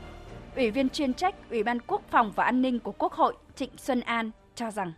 Ủy 0.57 0.71
viên 0.71 0.89
chuyên 0.89 1.15
trách 1.15 1.35
Ủy 1.51 1.63
ban 1.63 1.81
Quốc 1.81 2.03
phòng 2.11 2.33
và 2.37 2.45
An 2.45 2.63
ninh 2.63 2.79
của 2.79 2.93
Quốc 2.93 3.13
hội 3.13 3.35
Trịnh 3.57 3.71
Xuân 3.77 4.01
An 4.01 4.31
cho 4.55 4.71
rằng 4.71 4.93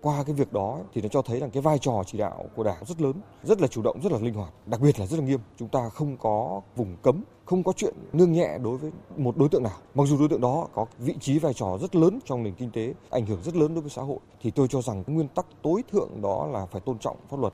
qua 0.00 0.24
cái 0.26 0.34
việc 0.34 0.52
đó 0.52 0.78
thì 0.94 1.02
nó 1.02 1.08
cho 1.08 1.22
thấy 1.22 1.40
rằng 1.40 1.50
cái 1.50 1.62
vai 1.62 1.78
trò 1.78 2.02
chỉ 2.06 2.18
đạo 2.18 2.44
của 2.56 2.64
đảng 2.64 2.84
rất 2.84 3.00
lớn, 3.00 3.12
rất 3.42 3.60
là 3.60 3.66
chủ 3.66 3.82
động, 3.82 4.00
rất 4.02 4.12
là 4.12 4.18
linh 4.18 4.34
hoạt, 4.34 4.52
đặc 4.66 4.80
biệt 4.80 5.00
là 5.00 5.06
rất 5.06 5.16
là 5.16 5.24
nghiêm. 5.24 5.40
Chúng 5.56 5.68
ta 5.68 5.88
không 5.88 6.16
có 6.16 6.60
vùng 6.76 6.96
cấm, 7.02 7.22
không 7.44 7.62
có 7.62 7.72
chuyện 7.72 7.94
nương 8.12 8.32
nhẹ 8.32 8.58
đối 8.62 8.76
với 8.76 8.90
một 9.16 9.36
đối 9.36 9.48
tượng 9.48 9.62
nào. 9.62 9.76
Mặc 9.94 10.04
dù 10.06 10.18
đối 10.18 10.28
tượng 10.28 10.40
đó 10.40 10.68
có 10.74 10.86
vị 10.98 11.14
trí 11.20 11.38
vai 11.38 11.54
trò 11.54 11.78
rất 11.80 11.96
lớn 11.96 12.18
trong 12.24 12.42
nền 12.42 12.54
kinh 12.54 12.70
tế, 12.70 12.94
ảnh 13.10 13.26
hưởng 13.26 13.42
rất 13.42 13.56
lớn 13.56 13.74
đối 13.74 13.80
với 13.82 13.90
xã 13.90 14.02
hội, 14.02 14.18
thì 14.40 14.50
tôi 14.50 14.68
cho 14.68 14.82
rằng 14.82 15.04
nguyên 15.06 15.28
tắc 15.28 15.46
tối 15.62 15.82
thượng 15.92 16.22
đó 16.22 16.48
là 16.52 16.66
phải 16.66 16.80
tôn 16.80 16.98
trọng 16.98 17.16
pháp 17.30 17.40
luật. 17.40 17.52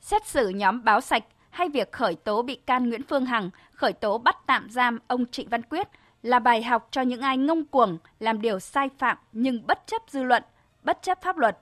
Xét 0.00 0.26
xử 0.26 0.48
nhóm 0.48 0.84
báo 0.84 1.00
sạch 1.00 1.24
hay 1.50 1.68
việc 1.68 1.92
khởi 1.92 2.14
tố 2.14 2.42
bị 2.42 2.56
can 2.56 2.88
Nguyễn 2.88 3.02
Phương 3.08 3.26
Hằng, 3.26 3.50
khởi 3.72 3.92
tố 3.92 4.18
bắt 4.18 4.36
tạm 4.46 4.70
giam 4.70 4.98
ông 5.06 5.24
Trịnh 5.30 5.48
Văn 5.48 5.62
Quyết 5.62 5.88
là 6.22 6.38
bài 6.38 6.62
học 6.62 6.88
cho 6.90 7.02
những 7.02 7.20
ai 7.20 7.36
ngông 7.36 7.64
cuồng 7.64 7.98
làm 8.20 8.40
điều 8.40 8.60
sai 8.60 8.88
phạm 8.98 9.16
nhưng 9.32 9.66
bất 9.66 9.82
chấp 9.86 10.02
dư 10.10 10.22
luận, 10.22 10.42
bất 10.84 10.98
chấp 11.02 11.22
pháp 11.22 11.38
luật. 11.38 11.58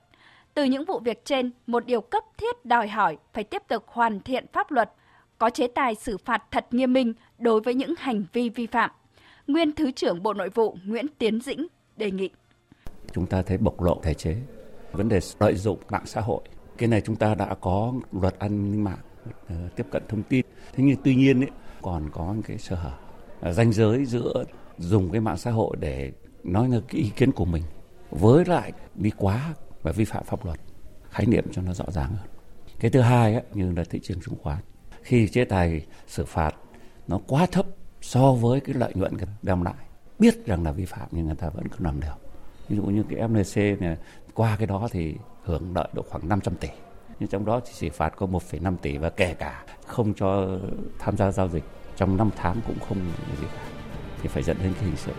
Từ 0.54 0.64
những 0.64 0.84
vụ 0.84 0.98
việc 0.98 1.24
trên, 1.24 1.50
một 1.66 1.86
điều 1.86 2.00
cấp 2.00 2.24
thiết 2.38 2.64
đòi 2.64 2.88
hỏi 2.88 3.16
phải 3.32 3.44
tiếp 3.44 3.62
tục 3.68 3.84
hoàn 3.86 4.20
thiện 4.20 4.46
pháp 4.52 4.70
luật, 4.70 4.92
có 5.38 5.50
chế 5.50 5.68
tài 5.68 5.94
xử 5.94 6.16
phạt 6.18 6.42
thật 6.50 6.66
nghiêm 6.70 6.92
minh 6.92 7.12
đối 7.38 7.60
với 7.60 7.74
những 7.74 7.94
hành 7.98 8.24
vi 8.32 8.48
vi 8.48 8.66
phạm. 8.66 8.90
Nguyên 9.46 9.72
Thứ 9.72 9.90
trưởng 9.90 10.22
Bộ 10.22 10.34
Nội 10.34 10.48
vụ 10.48 10.76
Nguyễn 10.84 11.06
Tiến 11.18 11.40
Dĩnh 11.40 11.66
đề 11.96 12.10
nghị. 12.10 12.30
Chúng 13.12 13.26
ta 13.26 13.42
thấy 13.42 13.58
bộc 13.58 13.82
lộ 13.82 14.00
thể 14.02 14.14
chế, 14.14 14.36
vấn 14.92 15.08
đề 15.08 15.20
lợi 15.40 15.54
dụng 15.54 15.78
mạng 15.90 16.06
xã 16.06 16.20
hội. 16.20 16.40
Cái 16.78 16.88
này 16.88 17.00
chúng 17.00 17.16
ta 17.16 17.34
đã 17.34 17.54
có 17.60 17.92
luật 18.12 18.38
an 18.38 18.72
ninh 18.72 18.84
mạng 18.84 18.98
ờ, 19.48 19.54
tiếp 19.76 19.86
cận 19.90 20.02
thông 20.08 20.22
tin. 20.22 20.46
Thế 20.72 20.84
nhưng 20.84 20.96
tuy 21.04 21.14
nhiên 21.14 21.40
ấy, 21.40 21.50
còn 21.82 22.10
có 22.12 22.34
cái 22.46 22.58
sơ 22.58 22.76
hở 22.76 22.92
ờ, 23.40 23.52
ranh 23.52 23.72
giới 23.72 24.04
giữa 24.04 24.44
dùng 24.78 25.10
cái 25.10 25.20
mạng 25.20 25.36
xã 25.36 25.50
hội 25.50 25.76
để 25.80 26.12
nói 26.44 26.68
là 26.68 26.80
cái 26.88 27.00
ý 27.00 27.10
kiến 27.16 27.32
của 27.32 27.44
mình 27.44 27.62
với 28.10 28.44
lại 28.44 28.72
đi 28.94 29.10
quá 29.16 29.54
và 29.82 29.92
vi 29.92 30.04
phạm 30.04 30.24
pháp 30.24 30.44
luật 30.44 30.60
khái 31.10 31.26
niệm 31.26 31.44
cho 31.52 31.62
nó 31.62 31.72
rõ 31.72 31.84
ràng 31.88 32.10
hơn. 32.10 32.28
Cái 32.80 32.90
thứ 32.90 33.00
hai 33.00 33.34
ấy, 33.34 33.42
như 33.54 33.72
là 33.72 33.84
thị 33.90 34.00
trường 34.02 34.20
chứng 34.20 34.34
khoán 34.42 34.58
khi 35.02 35.28
chế 35.28 35.44
tài 35.44 35.86
xử 36.06 36.24
phạt 36.24 36.54
nó 37.08 37.20
quá 37.26 37.46
thấp 37.46 37.66
so 38.00 38.32
với 38.32 38.60
cái 38.60 38.74
lợi 38.74 38.92
nhuận 38.94 39.16
đem 39.42 39.62
lại 39.62 39.74
biết 40.18 40.46
rằng 40.46 40.64
là 40.64 40.72
vi 40.72 40.84
phạm 40.84 41.08
nhưng 41.10 41.26
người 41.26 41.34
ta 41.34 41.48
vẫn 41.48 41.68
cứ 41.68 41.84
làm 41.84 42.00
được 42.00 42.28
ví 42.68 42.76
dụ 42.76 42.82
như 42.82 43.04
cái 43.10 43.28
FNC 43.28 43.80
này 43.80 43.96
qua 44.34 44.56
cái 44.56 44.66
đó 44.66 44.88
thì 44.90 45.14
hưởng 45.42 45.74
lợi 45.74 45.88
độ 45.92 46.02
khoảng 46.08 46.28
500 46.28 46.54
tỷ. 46.54 46.68
Nhưng 47.20 47.28
trong 47.28 47.44
đó 47.44 47.60
thì 47.60 47.72
chỉ 47.78 47.88
phạt 47.88 48.12
có 48.16 48.26
1,5 48.26 48.76
tỷ 48.76 48.96
và 48.96 49.10
kể 49.10 49.34
cả 49.34 49.64
không 49.86 50.14
cho 50.14 50.58
tham 50.98 51.16
gia 51.16 51.30
giao 51.30 51.48
dịch 51.48 51.64
trong 51.96 52.16
5 52.16 52.30
tháng 52.36 52.60
cũng 52.66 52.78
không 52.88 52.98
gì 53.40 53.46
cả. 53.54 53.62
Thì 54.22 54.28
phải 54.28 54.42
dẫn 54.42 54.56
đến 54.62 54.72
cái 54.74 54.84
hình 54.84 54.96
sự. 54.96 55.12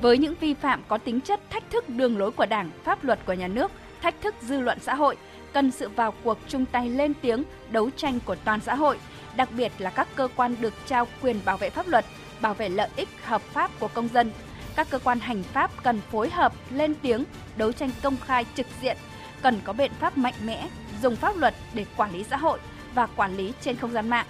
Với 0.00 0.18
những 0.18 0.34
vi 0.40 0.54
phạm 0.54 0.82
có 0.88 0.98
tính 0.98 1.20
chất 1.20 1.40
thách 1.50 1.70
thức 1.70 1.88
đường 1.88 2.18
lối 2.18 2.30
của 2.30 2.46
Đảng, 2.46 2.70
pháp 2.84 3.04
luật 3.04 3.18
của 3.26 3.32
nhà 3.32 3.48
nước, 3.48 3.70
thách 4.02 4.20
thức 4.20 4.34
dư 4.42 4.60
luận 4.60 4.78
xã 4.80 4.94
hội, 4.94 5.16
cần 5.52 5.70
sự 5.70 5.88
vào 5.88 6.14
cuộc 6.24 6.38
chung 6.48 6.64
tay 6.66 6.90
lên 6.90 7.14
tiếng, 7.22 7.44
đấu 7.70 7.90
tranh 7.90 8.18
của 8.24 8.34
toàn 8.34 8.60
xã 8.60 8.74
hội, 8.74 8.98
đặc 9.36 9.48
biệt 9.56 9.72
là 9.78 9.90
các 9.90 10.08
cơ 10.16 10.28
quan 10.36 10.54
được 10.60 10.74
trao 10.86 11.06
quyền 11.22 11.40
bảo 11.44 11.56
vệ 11.56 11.70
pháp 11.70 11.88
luật, 11.88 12.04
bảo 12.40 12.54
vệ 12.54 12.68
lợi 12.68 12.88
ích 12.96 13.08
hợp 13.24 13.42
pháp 13.42 13.70
của 13.80 13.88
công 13.88 14.08
dân. 14.08 14.30
Các 14.76 14.86
cơ 14.90 14.98
quan 14.98 15.20
hành 15.20 15.42
pháp 15.42 15.70
cần 15.82 16.00
phối 16.00 16.30
hợp 16.30 16.52
lên 16.70 16.94
tiếng, 17.02 17.24
đấu 17.56 17.72
tranh 17.72 17.90
công 18.02 18.16
khai 18.16 18.44
trực 18.54 18.66
diện 18.82 18.96
cần 19.42 19.60
có 19.64 19.72
biện 19.72 19.92
pháp 20.00 20.18
mạnh 20.18 20.34
mẽ 20.44 20.68
dùng 21.02 21.16
pháp 21.16 21.36
luật 21.36 21.54
để 21.74 21.86
quản 21.96 22.12
lý 22.12 22.24
xã 22.24 22.36
hội 22.36 22.58
và 22.94 23.06
quản 23.06 23.36
lý 23.36 23.52
trên 23.60 23.76
không 23.76 23.92
gian 23.92 24.08
mạng. 24.08 24.26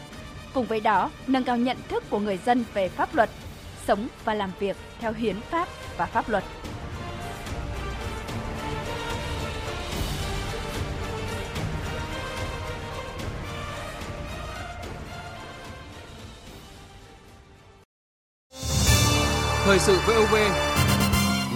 Cùng 0.55 0.67
với 0.67 0.81
đó, 0.81 1.11
nâng 1.27 1.45
cao 1.45 1.57
nhận 1.57 1.77
thức 1.89 2.05
của 2.11 2.19
người 2.19 2.39
dân 2.47 2.65
về 2.75 2.89
pháp 2.89 3.15
luật, 3.15 3.31
sống 3.89 4.09
và 4.25 4.35
làm 4.35 4.53
việc 4.59 4.77
theo 4.99 5.13
hiến 5.13 5.41
pháp 5.41 5.69
và 5.97 6.07
pháp 6.07 6.29
luật. 6.29 6.45
Thời 19.65 19.79
sự 19.79 19.99
VOV 20.07 20.35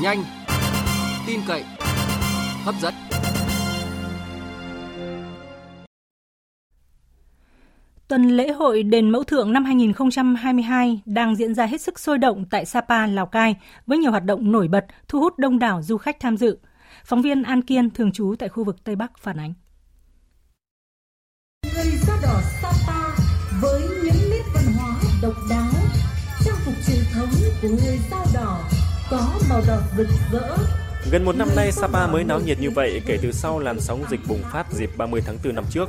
nhanh, 0.03 0.25
tin 1.27 1.41
cậy, 1.49 1.65
hấp 2.65 2.75
dẫn. 2.81 3.12
Tuần 8.13 8.29
lễ 8.29 8.53
hội 8.53 8.83
Đền 8.83 9.11
Mẫu 9.11 9.25
Thượng 9.25 9.53
năm 9.53 9.65
2022 9.65 11.01
đang 11.07 11.37
diễn 11.37 11.55
ra 11.55 11.67
hết 11.67 11.81
sức 11.81 11.99
sôi 11.99 12.19
động 12.19 12.45
tại 12.51 12.65
Sapa, 12.65 13.07
Lào 13.07 13.27
Cai 13.27 13.57
với 13.87 13.99
nhiều 13.99 14.11
hoạt 14.11 14.25
động 14.25 14.53
nổi 14.53 14.69
bật 14.69 14.87
thu 15.09 15.21
hút 15.21 15.39
đông 15.39 15.59
đảo 15.59 15.83
du 15.83 15.97
khách 15.97 16.21
tham 16.21 16.37
dự. 16.37 16.59
Phóng 17.05 17.23
viên 17.23 17.43
An 17.43 17.63
Kiên 17.63 17.91
thường 17.91 18.13
trú 18.13 18.35
tại 18.39 18.49
khu 18.49 18.65
vực 18.65 18.85
Tây 18.85 18.97
Bắc 18.97 19.19
phản 19.19 19.37
ánh. 19.37 19.55
Người 21.75 21.93
da 22.07 22.15
đỏ 22.23 22.41
Sapa 22.63 23.09
với 23.63 23.81
những 23.81 24.31
nét 24.31 24.43
văn 24.55 24.65
hóa 24.79 24.95
độc 25.23 25.35
đáo, 25.51 25.73
trang 26.45 26.57
phục 26.65 26.75
truyền 26.87 27.05
thống 27.15 27.31
của 27.63 27.69
người 27.69 27.99
da 28.11 28.25
đỏ 28.35 28.61
có 29.11 29.41
màu 29.51 29.61
đỏ 29.69 29.79
rực 29.97 30.09
rỡ 30.33 30.57
Gần 31.11 31.25
một 31.25 31.37
năm 31.37 31.49
nay, 31.57 31.73
Sapa 31.73 32.07
mới 32.07 32.25
náo 32.25 32.41
nhiệt 32.41 32.61
như 32.61 32.71
vậy 32.71 33.03
kể 33.07 33.19
từ 33.23 33.33
sau 33.33 33.59
làn 33.59 33.81
sóng 33.81 34.05
dịch 34.11 34.21
bùng 34.29 34.43
phát 34.53 34.73
dịp 34.73 34.91
30 34.97 35.23
tháng 35.27 35.37
4 35.45 35.55
năm 35.55 35.65
trước. 35.71 35.89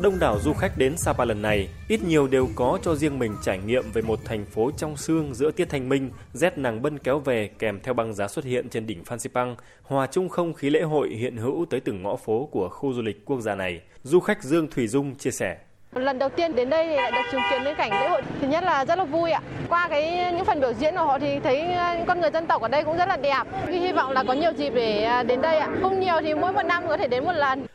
Đông 0.00 0.18
đảo 0.18 0.38
du 0.44 0.52
khách 0.52 0.78
đến 0.78 0.96
Sapa 0.96 1.24
lần 1.24 1.42
này, 1.42 1.68
ít 1.88 2.00
nhiều 2.02 2.26
đều 2.26 2.48
có 2.54 2.78
cho 2.82 2.94
riêng 2.94 3.18
mình 3.18 3.36
trải 3.42 3.58
nghiệm 3.58 3.84
về 3.92 4.02
một 4.02 4.18
thành 4.24 4.44
phố 4.44 4.70
trong 4.76 4.96
xương 4.96 5.34
giữa 5.34 5.50
tiết 5.50 5.64
thanh 5.70 5.88
minh, 5.88 6.10
rét 6.32 6.58
nàng 6.58 6.82
bân 6.82 6.98
kéo 6.98 7.18
về 7.18 7.50
kèm 7.58 7.80
theo 7.82 7.94
băng 7.94 8.14
giá 8.14 8.28
xuất 8.28 8.44
hiện 8.44 8.68
trên 8.68 8.86
đỉnh 8.86 9.04
Phan 9.04 9.18
Xipang, 9.18 9.56
hòa 9.82 10.06
chung 10.06 10.28
không 10.28 10.54
khí 10.54 10.70
lễ 10.70 10.82
hội 10.82 11.08
hiện 11.08 11.36
hữu 11.36 11.66
tới 11.70 11.80
từng 11.80 12.02
ngõ 12.02 12.16
phố 12.16 12.48
của 12.52 12.68
khu 12.68 12.92
du 12.92 13.02
lịch 13.02 13.24
quốc 13.24 13.40
gia 13.40 13.54
này. 13.54 13.80
Du 14.02 14.20
khách 14.20 14.42
Dương 14.42 14.68
Thủy 14.70 14.88
Dung 14.88 15.14
chia 15.14 15.30
sẻ. 15.30 15.56
Lần 15.94 16.18
đầu 16.18 16.28
tiên 16.28 16.54
đến 16.54 16.70
đây 16.70 16.86
thì 16.88 16.96
lại 16.96 17.12
được 17.12 17.22
chứng 17.32 17.40
kiến 17.50 17.62
những 17.64 17.74
cảnh 17.78 17.90
lễ 17.90 18.08
hội. 18.08 18.22
Thứ 18.40 18.48
nhất 18.48 18.64
là 18.64 18.84
rất 18.84 18.98
là 18.98 19.04
vui 19.04 19.30
ạ. 19.30 19.40
Qua 19.68 19.88
cái 19.88 20.32
những 20.32 20.44
phần 20.44 20.60
biểu 20.60 20.72
diễn 20.72 20.94
của 20.94 21.04
họ 21.04 21.18
thì 21.18 21.40
thấy 21.40 21.60
à, 21.60 21.94
những 21.96 22.06
con 22.06 22.20
người 22.20 22.30
dân 22.30 22.46
tộc 22.46 22.62
ở 22.62 22.68
đây 22.68 22.84
cũng 22.84 22.96
rất 22.96 23.08
là 23.08 23.16
đẹp. 23.16 23.44
Hy 23.68 23.92
vọng 23.92 24.12
là 24.12 24.24
có 24.24 24.32
nhiều 24.32 24.52
dịp 24.56 24.70
để 24.74 25.04
à, 25.04 25.22
đến 25.22 25.40
đây 25.40 25.58
ạ. 25.58 25.68
Không 25.82 26.00
nhiều 26.00 26.14
thì 26.22 26.34
mỗi 26.34 26.52
một 26.52 26.62
năm 26.62 26.84
có 26.88 26.96
thể 26.96 27.08
đến 27.08 27.24
một 27.24 27.32
lần. 27.32 27.66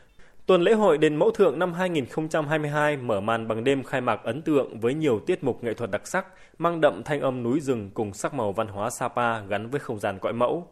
Tuần 0.46 0.62
lễ 0.62 0.72
hội 0.72 0.98
Đền 0.98 1.16
Mẫu 1.16 1.30
Thượng 1.30 1.58
năm 1.58 1.72
2022 1.72 2.96
mở 2.96 3.20
màn 3.20 3.48
bằng 3.48 3.64
đêm 3.64 3.82
khai 3.82 4.00
mạc 4.00 4.20
ấn 4.24 4.42
tượng 4.42 4.80
với 4.80 4.94
nhiều 4.94 5.20
tiết 5.26 5.44
mục 5.44 5.64
nghệ 5.64 5.74
thuật 5.74 5.90
đặc 5.90 6.06
sắc, 6.06 6.26
mang 6.58 6.80
đậm 6.80 7.02
thanh 7.02 7.20
âm 7.20 7.42
núi 7.42 7.60
rừng 7.60 7.90
cùng 7.94 8.14
sắc 8.14 8.34
màu 8.34 8.52
văn 8.52 8.68
hóa 8.68 8.90
Sapa 8.90 9.40
gắn 9.40 9.70
với 9.70 9.80
không 9.80 9.98
gian 10.00 10.18
cõi 10.18 10.32
mẫu. 10.32 10.68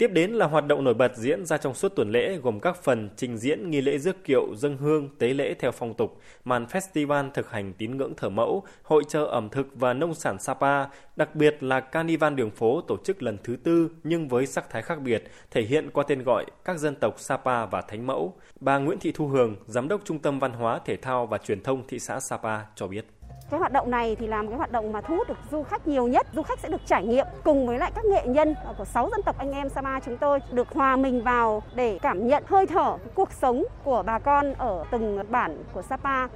Tiếp 0.00 0.10
đến 0.12 0.30
là 0.30 0.46
hoạt 0.46 0.66
động 0.66 0.84
nổi 0.84 0.94
bật 0.94 1.16
diễn 1.16 1.46
ra 1.46 1.58
trong 1.58 1.74
suốt 1.74 1.88
tuần 1.96 2.10
lễ 2.10 2.36
gồm 2.42 2.60
các 2.60 2.82
phần 2.82 3.10
trình 3.16 3.38
diễn 3.38 3.70
nghi 3.70 3.80
lễ 3.80 3.98
rước 3.98 4.24
kiệu, 4.24 4.54
dân 4.54 4.76
hương, 4.76 5.08
tế 5.18 5.28
lễ 5.28 5.54
theo 5.58 5.70
phong 5.70 5.94
tục, 5.94 6.20
màn 6.44 6.64
festival 6.64 7.30
thực 7.30 7.50
hành 7.50 7.72
tín 7.72 7.96
ngưỡng 7.96 8.14
thờ 8.16 8.28
mẫu, 8.28 8.64
hội 8.82 9.02
trợ 9.08 9.24
ẩm 9.24 9.48
thực 9.48 9.66
và 9.74 9.92
nông 9.92 10.14
sản 10.14 10.38
Sapa, 10.38 10.86
đặc 11.16 11.34
biệt 11.34 11.62
là 11.62 11.80
Carnival 11.80 12.34
đường 12.34 12.50
phố 12.50 12.80
tổ 12.80 12.96
chức 13.04 13.22
lần 13.22 13.36
thứ 13.44 13.56
tư 13.56 13.90
nhưng 14.04 14.28
với 14.28 14.46
sắc 14.46 14.70
thái 14.70 14.82
khác 14.82 15.00
biệt, 15.00 15.24
thể 15.50 15.62
hiện 15.62 15.90
qua 15.90 16.04
tên 16.08 16.22
gọi 16.22 16.46
các 16.64 16.78
dân 16.78 16.94
tộc 16.94 17.20
Sapa 17.20 17.66
và 17.66 17.80
Thánh 17.80 18.06
Mẫu. 18.06 18.34
Bà 18.60 18.78
Nguyễn 18.78 18.98
Thị 18.98 19.12
Thu 19.14 19.26
Hường, 19.28 19.56
Giám 19.66 19.88
đốc 19.88 20.00
Trung 20.04 20.18
tâm 20.18 20.38
Văn 20.38 20.52
hóa, 20.52 20.80
Thể 20.84 20.96
thao 20.96 21.26
và 21.26 21.38
Truyền 21.38 21.62
thông 21.62 21.86
thị 21.88 21.98
xã 21.98 22.20
Sapa 22.20 22.58
cho 22.74 22.86
biết. 22.86 23.04
Cái 23.50 23.60
hoạt 23.60 23.72
động 23.72 23.90
này 23.90 24.16
thì 24.16 24.26
là 24.26 24.42
một 24.42 24.48
cái 24.48 24.58
hoạt 24.58 24.72
động 24.72 24.92
mà 24.92 25.00
thu 25.00 25.16
hút 25.16 25.28
được 25.28 25.38
du 25.50 25.62
khách 25.62 25.86
nhiều 25.86 26.08
nhất. 26.08 26.26
Du 26.32 26.42
khách 26.42 26.58
sẽ 26.58 26.68
được 26.68 26.80
trải 26.86 27.04
nghiệm 27.04 27.26
cùng 27.44 27.66
với 27.66 27.78
lại 27.78 27.92
các 27.94 28.04
nghệ 28.04 28.26
nhân 28.26 28.54
của 28.78 28.84
6 28.84 29.08
dân 29.10 29.22
tộc 29.22 29.38
anh 29.38 29.52
em 29.52 29.68
Sapa 29.68 30.00
chúng 30.00 30.16
tôi, 30.16 30.38
được 30.50 30.68
hòa 30.74 30.96
mình 30.96 31.22
vào 31.22 31.62
để 31.74 31.98
cảm 32.02 32.26
nhận, 32.26 32.42
hơi 32.46 32.66
thở 32.66 32.96
cuộc 33.14 33.32
sống 33.32 33.64
của 33.84 34.02
bà 34.06 34.18
con 34.18 34.54
ở 34.54 34.84
từng 34.90 35.18
bản 35.30 35.64
của 35.72 35.82
Sapa. 35.82 36.26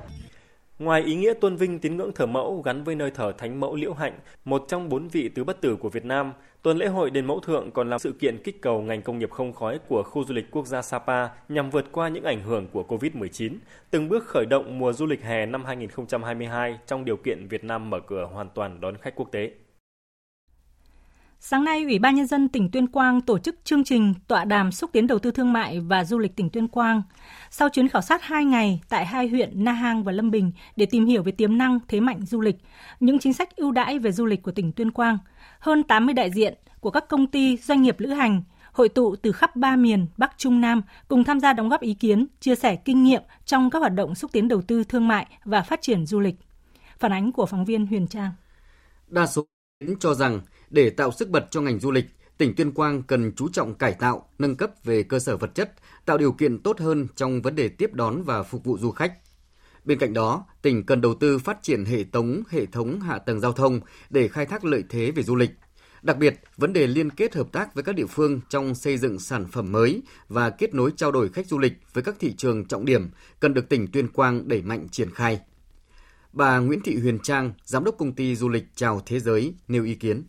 Ngoài 0.78 1.02
ý 1.02 1.14
nghĩa 1.14 1.34
tôn 1.34 1.56
vinh 1.56 1.78
tín 1.78 1.96
ngưỡng 1.96 2.12
thờ 2.12 2.26
mẫu 2.26 2.62
gắn 2.62 2.84
với 2.84 2.94
nơi 2.94 3.10
thờ 3.10 3.32
Thánh 3.38 3.60
Mẫu 3.60 3.76
Liễu 3.76 3.92
Hạnh, 3.92 4.18
một 4.44 4.64
trong 4.68 4.88
bốn 4.88 5.08
vị 5.08 5.28
tứ 5.28 5.44
bất 5.44 5.60
tử 5.60 5.76
của 5.76 5.88
Việt 5.88 6.04
Nam, 6.04 6.32
tuần 6.62 6.78
lễ 6.78 6.86
hội 6.86 7.10
Đền 7.10 7.26
Mẫu 7.26 7.40
Thượng 7.40 7.70
còn 7.70 7.90
là 7.90 7.98
sự 7.98 8.12
kiện 8.12 8.42
kích 8.44 8.62
cầu 8.62 8.82
ngành 8.82 9.02
công 9.02 9.18
nghiệp 9.18 9.30
không 9.30 9.52
khói 9.52 9.78
của 9.88 10.02
khu 10.02 10.24
du 10.24 10.34
lịch 10.34 10.50
quốc 10.50 10.66
gia 10.66 10.82
Sapa 10.82 11.28
nhằm 11.48 11.70
vượt 11.70 11.92
qua 11.92 12.08
những 12.08 12.24
ảnh 12.24 12.42
hưởng 12.42 12.68
của 12.72 12.84
COVID-19, 12.88 13.56
từng 13.90 14.08
bước 14.08 14.24
khởi 14.24 14.46
động 14.46 14.78
mùa 14.78 14.92
du 14.92 15.06
lịch 15.06 15.22
hè 15.22 15.46
năm 15.46 15.64
2022 15.64 16.78
trong 16.86 17.04
điều 17.04 17.16
kiện 17.16 17.48
Việt 17.48 17.64
Nam 17.64 17.90
mở 17.90 18.00
cửa 18.06 18.28
hoàn 18.32 18.48
toàn 18.54 18.80
đón 18.80 18.96
khách 18.96 19.14
quốc 19.16 19.28
tế. 19.32 19.50
Sáng 21.40 21.64
nay, 21.64 21.84
Ủy 21.84 21.98
ban 21.98 22.14
Nhân 22.14 22.26
dân 22.26 22.48
tỉnh 22.48 22.70
Tuyên 22.70 22.86
Quang 22.86 23.20
tổ 23.20 23.38
chức 23.38 23.56
chương 23.64 23.84
trình 23.84 24.14
tọa 24.28 24.44
đàm 24.44 24.72
xúc 24.72 24.90
tiến 24.92 25.06
đầu 25.06 25.18
tư 25.18 25.30
thương 25.30 25.52
mại 25.52 25.80
và 25.80 26.04
du 26.04 26.18
lịch 26.18 26.36
tỉnh 26.36 26.50
Tuyên 26.50 26.68
Quang. 26.68 27.02
Sau 27.50 27.68
chuyến 27.68 27.88
khảo 27.88 28.02
sát 28.02 28.22
2 28.22 28.44
ngày 28.44 28.80
tại 28.88 29.06
hai 29.06 29.28
huyện 29.28 29.64
Na 29.64 29.72
Hàng 29.72 30.04
và 30.04 30.12
Lâm 30.12 30.30
Bình 30.30 30.52
để 30.76 30.86
tìm 30.86 31.06
hiểu 31.06 31.22
về 31.22 31.32
tiềm 31.32 31.58
năng, 31.58 31.78
thế 31.88 32.00
mạnh 32.00 32.26
du 32.26 32.40
lịch, 32.40 32.56
những 33.00 33.18
chính 33.18 33.32
sách 33.32 33.56
ưu 33.56 33.72
đãi 33.72 33.98
về 33.98 34.12
du 34.12 34.26
lịch 34.26 34.42
của 34.42 34.50
tỉnh 34.50 34.72
Tuyên 34.72 34.90
Quang, 34.90 35.18
hơn 35.58 35.82
80 35.82 36.14
đại 36.14 36.30
diện 36.30 36.54
của 36.80 36.90
các 36.90 37.08
công 37.08 37.26
ty, 37.26 37.56
doanh 37.56 37.82
nghiệp 37.82 38.00
lữ 38.00 38.08
hành, 38.08 38.42
hội 38.72 38.88
tụ 38.88 39.16
từ 39.16 39.32
khắp 39.32 39.56
ba 39.56 39.76
miền 39.76 40.06
Bắc 40.16 40.32
Trung 40.36 40.60
Nam 40.60 40.82
cùng 41.08 41.24
tham 41.24 41.40
gia 41.40 41.52
đóng 41.52 41.68
góp 41.68 41.80
ý 41.80 41.94
kiến, 41.94 42.26
chia 42.40 42.54
sẻ 42.54 42.76
kinh 42.76 43.04
nghiệm 43.04 43.22
trong 43.44 43.70
các 43.70 43.78
hoạt 43.78 43.94
động 43.94 44.14
xúc 44.14 44.32
tiến 44.32 44.48
đầu 44.48 44.62
tư 44.62 44.84
thương 44.84 45.08
mại 45.08 45.26
và 45.44 45.62
phát 45.62 45.82
triển 45.82 46.06
du 46.06 46.20
lịch. 46.20 46.34
Phản 46.98 47.12
ánh 47.12 47.32
của 47.32 47.46
phóng 47.46 47.64
viên 47.64 47.86
Huyền 47.86 48.06
Trang. 48.06 48.30
Đa 49.06 49.26
số 49.26 49.46
cho 50.00 50.14
rằng 50.14 50.40
để 50.74 50.90
tạo 50.90 51.12
sức 51.12 51.28
bật 51.28 51.46
cho 51.50 51.60
ngành 51.60 51.80
du 51.80 51.90
lịch, 51.90 52.04
tỉnh 52.38 52.54
Tuyên 52.54 52.72
Quang 52.72 53.02
cần 53.02 53.32
chú 53.36 53.48
trọng 53.48 53.74
cải 53.74 53.92
tạo, 53.92 54.28
nâng 54.38 54.56
cấp 54.56 54.70
về 54.84 55.02
cơ 55.02 55.18
sở 55.18 55.36
vật 55.36 55.54
chất, 55.54 55.72
tạo 56.04 56.18
điều 56.18 56.32
kiện 56.32 56.58
tốt 56.58 56.80
hơn 56.80 57.06
trong 57.16 57.42
vấn 57.42 57.56
đề 57.56 57.68
tiếp 57.68 57.94
đón 57.94 58.22
và 58.22 58.42
phục 58.42 58.64
vụ 58.64 58.78
du 58.78 58.90
khách. 58.90 59.12
Bên 59.84 59.98
cạnh 59.98 60.12
đó, 60.12 60.46
tỉnh 60.62 60.86
cần 60.86 61.00
đầu 61.00 61.14
tư 61.14 61.38
phát 61.38 61.62
triển 61.62 61.84
hệ 61.84 62.04
thống 62.04 62.42
hệ 62.50 62.66
thống 62.66 63.00
hạ 63.00 63.18
tầng 63.18 63.40
giao 63.40 63.52
thông 63.52 63.80
để 64.10 64.28
khai 64.28 64.46
thác 64.46 64.64
lợi 64.64 64.84
thế 64.88 65.10
về 65.10 65.22
du 65.22 65.36
lịch. 65.36 65.50
Đặc 66.02 66.18
biệt, 66.18 66.40
vấn 66.56 66.72
đề 66.72 66.86
liên 66.86 67.10
kết 67.10 67.34
hợp 67.34 67.52
tác 67.52 67.74
với 67.74 67.84
các 67.84 67.94
địa 67.94 68.06
phương 68.06 68.40
trong 68.48 68.74
xây 68.74 68.98
dựng 68.98 69.18
sản 69.18 69.46
phẩm 69.52 69.72
mới 69.72 70.02
và 70.28 70.50
kết 70.50 70.74
nối 70.74 70.92
trao 70.96 71.12
đổi 71.12 71.28
khách 71.28 71.46
du 71.46 71.58
lịch 71.58 71.72
với 71.92 72.02
các 72.04 72.16
thị 72.20 72.34
trường 72.36 72.64
trọng 72.64 72.84
điểm 72.84 73.10
cần 73.40 73.54
được 73.54 73.68
tỉnh 73.68 73.86
Tuyên 73.92 74.08
Quang 74.08 74.48
đẩy 74.48 74.62
mạnh 74.62 74.88
triển 74.88 75.10
khai. 75.10 75.40
Bà 76.32 76.58
Nguyễn 76.58 76.80
Thị 76.80 76.96
Huyền 76.96 77.18
Trang, 77.18 77.52
Giám 77.64 77.84
đốc 77.84 77.98
công 77.98 78.12
ty 78.12 78.36
du 78.36 78.48
lịch 78.48 78.64
Chào 78.74 79.02
Thế 79.06 79.20
Giới, 79.20 79.54
nêu 79.68 79.84
ý 79.84 79.94
kiến. 79.94 80.24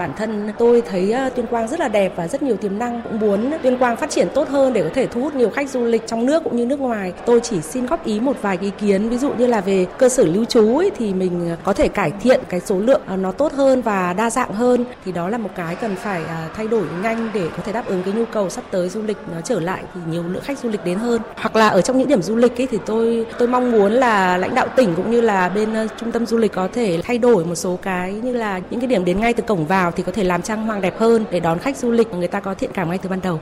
Bản 0.00 0.12
thân 0.16 0.52
tôi 0.58 0.82
thấy 0.90 1.12
ờ, 1.12 1.30
Tuyên 1.30 1.46
Quang 1.46 1.68
rất 1.68 1.80
là 1.80 1.88
đẹp 1.88 2.12
và 2.16 2.28
rất 2.28 2.42
nhiều 2.42 2.56
tiềm 2.56 2.78
năng 2.78 3.02
cũng 3.02 3.20
muốn 3.20 3.52
Tuyên 3.62 3.78
Quang 3.78 3.96
phát 3.96 4.10
triển 4.10 4.28
tốt 4.34 4.48
hơn 4.48 4.72
để 4.72 4.82
có 4.82 4.88
thể 4.94 5.06
thu 5.06 5.20
hút 5.20 5.34
nhiều 5.34 5.50
khách 5.50 5.70
du 5.70 5.84
lịch 5.84 6.06
trong 6.06 6.26
nước 6.26 6.44
cũng 6.44 6.56
như 6.56 6.66
nước 6.66 6.80
ngoài. 6.80 7.12
Tôi 7.26 7.40
chỉ 7.40 7.60
xin 7.60 7.86
góp 7.86 8.04
ý 8.04 8.20
một 8.20 8.36
vài 8.42 8.58
ý 8.60 8.70
kiến 8.78 9.08
ví 9.08 9.18
dụ 9.18 9.32
như 9.32 9.46
là 9.46 9.60
về 9.60 9.86
cơ 9.98 10.08
sở 10.08 10.24
lưu 10.24 10.44
trú 10.44 10.78
ấy, 10.78 10.90
thì 10.98 11.14
mình 11.14 11.48
ờ, 11.48 11.56
có 11.64 11.72
thể 11.72 11.88
cải 11.88 12.12
thiện 12.22 12.40
cái 12.48 12.60
số 12.60 12.78
lượng 12.78 13.00
ờ, 13.06 13.16
nó 13.16 13.32
tốt 13.32 13.52
hơn 13.52 13.82
và 13.82 14.12
đa 14.12 14.30
dạng 14.30 14.52
hơn 14.52 14.84
thì 15.04 15.12
đó 15.12 15.28
là 15.28 15.38
một 15.38 15.50
cái 15.56 15.74
cần 15.74 15.96
phải 15.96 16.22
thay 16.54 16.68
đổi 16.68 16.84
nhanh 17.02 17.30
để 17.34 17.48
có 17.56 17.62
thể 17.64 17.72
đáp 17.72 17.86
ứng 17.86 18.02
cái 18.02 18.14
nhu 18.14 18.24
cầu 18.24 18.50
sắp 18.50 18.64
tới 18.70 18.88
du 18.88 19.02
lịch 19.02 19.16
nó 19.34 19.40
trở 19.40 19.60
lại 19.60 19.82
thì 19.94 20.00
nhiều 20.10 20.22
lượng 20.22 20.42
khách 20.42 20.58
du 20.58 20.68
lịch 20.68 20.84
đến 20.84 20.98
hơn. 20.98 21.20
Hoặc 21.36 21.56
là 21.56 21.68
ở 21.68 21.80
trong 21.80 21.98
những 21.98 22.08
điểm 22.08 22.22
du 22.22 22.36
lịch 22.36 22.60
ấy 22.60 22.68
thì 22.70 22.78
tôi 22.86 23.26
tôi 23.38 23.48
mong 23.48 23.72
muốn 23.72 23.92
là 23.92 24.36
lãnh 24.36 24.54
đạo 24.54 24.66
tỉnh 24.76 24.94
cũng 24.96 25.10
như 25.10 25.20
là 25.20 25.48
bên 25.48 25.68
trung 26.00 26.12
tâm 26.12 26.26
du 26.26 26.36
lịch 26.36 26.52
có 26.52 26.68
thể 26.72 27.00
thay 27.04 27.18
đổi 27.18 27.44
một 27.44 27.54
số 27.54 27.78
cái 27.82 28.12
như 28.12 28.32
là 28.32 28.60
những 28.70 28.80
cái 28.80 28.86
điểm 28.86 29.04
đến 29.04 29.20
ngay 29.20 29.32
từ 29.32 29.42
cổng 29.42 29.66
vào 29.66 29.85
thì 29.90 30.02
có 30.02 30.12
thể 30.12 30.24
làm 30.24 30.42
trang 30.42 30.66
hoàng 30.66 30.80
đẹp 30.80 30.98
hơn 30.98 31.24
để 31.30 31.40
đón 31.40 31.58
khách 31.58 31.76
du 31.76 31.90
lịch 31.90 32.08
người 32.08 32.28
ta 32.28 32.40
có 32.40 32.54
thiện 32.54 32.70
cảm 32.74 32.88
ngay 32.88 32.98
từ 32.98 33.08
ban 33.08 33.20
đầu. 33.20 33.40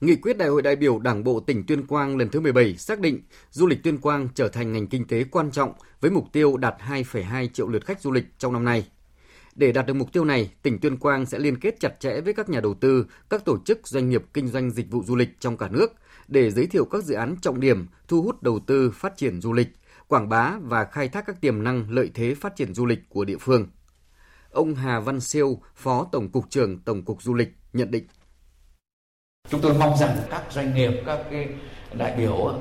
Nghị 0.00 0.16
quyết 0.16 0.38
Đại 0.38 0.48
hội 0.48 0.62
đại 0.62 0.76
biểu 0.76 0.98
Đảng 0.98 1.24
bộ 1.24 1.40
tỉnh 1.40 1.66
Tuyên 1.66 1.86
Quang 1.86 2.16
lần 2.16 2.28
thứ 2.28 2.40
17 2.40 2.76
xác 2.76 3.00
định 3.00 3.20
du 3.50 3.66
lịch 3.66 3.82
Tuyên 3.82 3.98
Quang 3.98 4.28
trở 4.34 4.48
thành 4.48 4.72
ngành 4.72 4.86
kinh 4.86 5.06
tế 5.06 5.24
quan 5.24 5.50
trọng 5.50 5.72
với 6.00 6.10
mục 6.10 6.24
tiêu 6.32 6.56
đạt 6.56 6.74
2,2 6.88 7.48
triệu 7.48 7.68
lượt 7.68 7.86
khách 7.86 8.00
du 8.00 8.10
lịch 8.10 8.24
trong 8.38 8.52
năm 8.52 8.64
nay. 8.64 8.86
Để 9.54 9.72
đạt 9.72 9.86
được 9.86 9.94
mục 9.94 10.12
tiêu 10.12 10.24
này, 10.24 10.50
tỉnh 10.62 10.78
Tuyên 10.78 10.96
Quang 10.96 11.26
sẽ 11.26 11.38
liên 11.38 11.60
kết 11.60 11.80
chặt 11.80 12.00
chẽ 12.00 12.20
với 12.20 12.34
các 12.34 12.48
nhà 12.48 12.60
đầu 12.60 12.74
tư, 12.74 13.06
các 13.30 13.44
tổ 13.44 13.58
chức 13.64 13.88
doanh 13.88 14.08
nghiệp 14.08 14.22
kinh 14.34 14.48
doanh 14.48 14.70
dịch 14.70 14.90
vụ 14.90 15.02
du 15.06 15.16
lịch 15.16 15.40
trong 15.40 15.56
cả 15.56 15.68
nước 15.68 15.92
để 16.28 16.50
giới 16.50 16.66
thiệu 16.66 16.84
các 16.84 17.04
dự 17.04 17.14
án 17.14 17.36
trọng 17.42 17.60
điểm 17.60 17.86
thu 18.08 18.22
hút 18.22 18.42
đầu 18.42 18.60
tư 18.66 18.90
phát 18.90 19.16
triển 19.16 19.40
du 19.40 19.52
lịch, 19.52 19.68
quảng 20.08 20.28
bá 20.28 20.58
và 20.62 20.84
khai 20.84 21.08
thác 21.08 21.26
các 21.26 21.40
tiềm 21.40 21.64
năng 21.64 21.90
lợi 21.90 22.10
thế 22.14 22.34
phát 22.34 22.56
triển 22.56 22.74
du 22.74 22.86
lịch 22.86 23.08
của 23.08 23.24
địa 23.24 23.38
phương. 23.40 23.66
Ông 24.52 24.74
Hà 24.74 25.00
Văn 25.00 25.20
Siêu, 25.20 25.60
Phó 25.74 26.06
Tổng 26.12 26.28
cục 26.28 26.50
trưởng 26.50 26.78
Tổng 26.78 27.02
cục 27.02 27.22
Du 27.22 27.34
lịch 27.34 27.48
nhận 27.72 27.90
định. 27.90 28.04
Chúng 29.50 29.60
tôi 29.60 29.74
mong 29.74 29.96
rằng 29.96 30.16
các 30.30 30.42
doanh 30.50 30.74
nghiệp, 30.74 31.02
các 31.06 31.18
cái 31.30 31.48
đại 31.94 32.16
biểu 32.16 32.34
uh, 32.34 32.54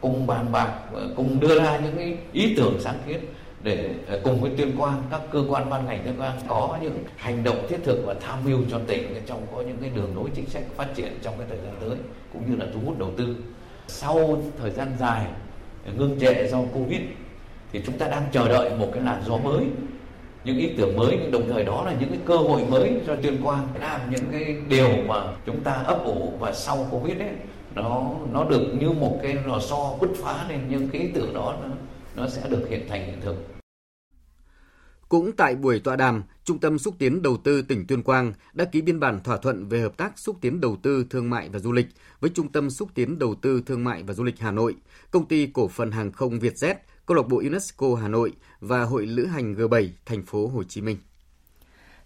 cùng 0.00 0.26
bàn 0.26 0.52
bạc, 0.52 0.80
uh, 0.92 1.16
cùng 1.16 1.40
đưa 1.40 1.58
ra 1.58 1.80
những 1.80 1.96
cái 1.96 2.18
ý 2.32 2.54
tưởng 2.56 2.80
sáng 2.80 2.98
kiến 3.06 3.20
để 3.62 3.94
uh, 4.16 4.24
cùng 4.24 4.40
với 4.40 4.50
tuyên 4.56 4.76
quang 4.76 5.02
các 5.10 5.20
cơ 5.32 5.44
quan 5.48 5.70
ban 5.70 5.86
ngành 5.86 6.04
tuyên 6.04 6.16
quang 6.16 6.40
có 6.48 6.78
những 6.82 7.04
hành 7.16 7.44
động 7.44 7.66
thiết 7.68 7.78
thực 7.84 8.02
và 8.06 8.14
tham 8.14 8.38
mưu 8.44 8.58
cho 8.70 8.80
tỉnh 8.86 9.22
trong 9.26 9.46
có 9.52 9.60
những 9.62 9.76
cái 9.80 9.90
đường 9.90 10.16
lối 10.16 10.30
chính 10.34 10.46
sách 10.46 10.62
phát 10.76 10.88
triển 10.94 11.18
trong 11.22 11.34
cái 11.38 11.46
thời 11.50 11.58
gian 11.58 11.76
tới 11.80 11.98
cũng 12.32 12.50
như 12.50 12.56
là 12.56 12.66
thu 12.74 12.80
hút 12.84 12.98
đầu 12.98 13.12
tư 13.16 13.36
sau 13.86 14.42
thời 14.58 14.70
gian 14.70 14.96
dài 15.00 15.26
ngưng 15.96 16.20
trệ 16.20 16.48
do 16.48 16.58
covid 16.74 17.00
thì 17.72 17.82
chúng 17.86 17.98
ta 17.98 18.08
đang 18.08 18.22
chờ 18.32 18.48
đợi 18.48 18.78
một 18.78 18.90
cái 18.94 19.02
làn 19.02 19.22
gió 19.26 19.36
mới 19.36 19.64
những 20.44 20.58
ý 20.58 20.70
tưởng 20.76 20.96
mới 20.96 21.18
nhưng 21.20 21.30
đồng 21.30 21.48
thời 21.48 21.64
đó 21.64 21.84
là 21.84 21.96
những 22.00 22.08
cái 22.08 22.18
cơ 22.26 22.36
hội 22.36 22.62
mới 22.70 23.00
cho 23.06 23.16
tuyên 23.22 23.42
quang 23.42 23.68
làm 23.80 24.00
những 24.10 24.24
cái 24.32 24.56
điều 24.68 24.88
mà 25.06 25.36
chúng 25.46 25.60
ta 25.60 25.72
ấp 25.72 26.04
ủ. 26.04 26.32
Và 26.40 26.52
sau 26.52 26.88
covid 26.90 27.18
ấy 27.18 27.30
nó 27.74 28.14
nó 28.32 28.44
được 28.44 28.74
như 28.80 28.90
một 28.90 29.18
cái 29.22 29.36
lò 29.46 29.60
xo 29.60 29.96
bứt 30.00 30.10
phá 30.22 30.46
nên 30.48 30.68
những 30.68 30.88
cái 30.88 31.02
ý 31.02 31.08
tưởng 31.14 31.34
đó 31.34 31.56
nó, 31.62 31.68
nó 32.16 32.28
sẽ 32.28 32.48
được 32.48 32.66
hiện 32.70 32.86
thành 32.88 33.06
hiện 33.06 33.20
thực. 33.20 33.36
Cũng 35.08 35.32
tại 35.32 35.54
buổi 35.56 35.80
tọa 35.80 35.96
đàm, 35.96 36.22
Trung 36.44 36.58
tâm 36.58 36.78
xúc 36.78 36.94
tiến 36.98 37.22
đầu 37.22 37.36
tư 37.36 37.62
tỉnh 37.62 37.86
Tuyên 37.86 38.02
Quang 38.02 38.32
đã 38.52 38.64
ký 38.64 38.82
biên 38.82 39.00
bản 39.00 39.20
thỏa 39.24 39.36
thuận 39.36 39.68
về 39.68 39.80
hợp 39.80 39.96
tác 39.96 40.18
xúc 40.18 40.36
tiến 40.40 40.60
đầu 40.60 40.76
tư 40.82 41.06
thương 41.10 41.30
mại 41.30 41.48
và 41.48 41.58
du 41.58 41.72
lịch 41.72 41.86
với 42.20 42.30
Trung 42.34 42.52
tâm 42.52 42.70
xúc 42.70 42.88
tiến 42.94 43.18
đầu 43.18 43.34
tư 43.34 43.62
thương 43.66 43.84
mại 43.84 44.02
và 44.02 44.14
du 44.14 44.24
lịch 44.24 44.38
Hà 44.38 44.50
Nội, 44.50 44.74
công 45.10 45.26
ty 45.26 45.46
cổ 45.46 45.68
phần 45.68 45.90
hàng 45.90 46.12
không 46.12 46.38
Vietjet 46.38 46.74
câu 47.06 47.16
lạc 47.16 47.28
bộ 47.28 47.36
UNESCO 47.36 47.94
Hà 48.02 48.08
Nội 48.08 48.32
và 48.60 48.84
Hội 48.84 49.06
Lữ 49.06 49.26
hành 49.26 49.54
G7 49.54 49.88
thành 50.06 50.22
phố 50.22 50.46
Hồ 50.46 50.64
Chí 50.64 50.80
Minh. 50.80 50.96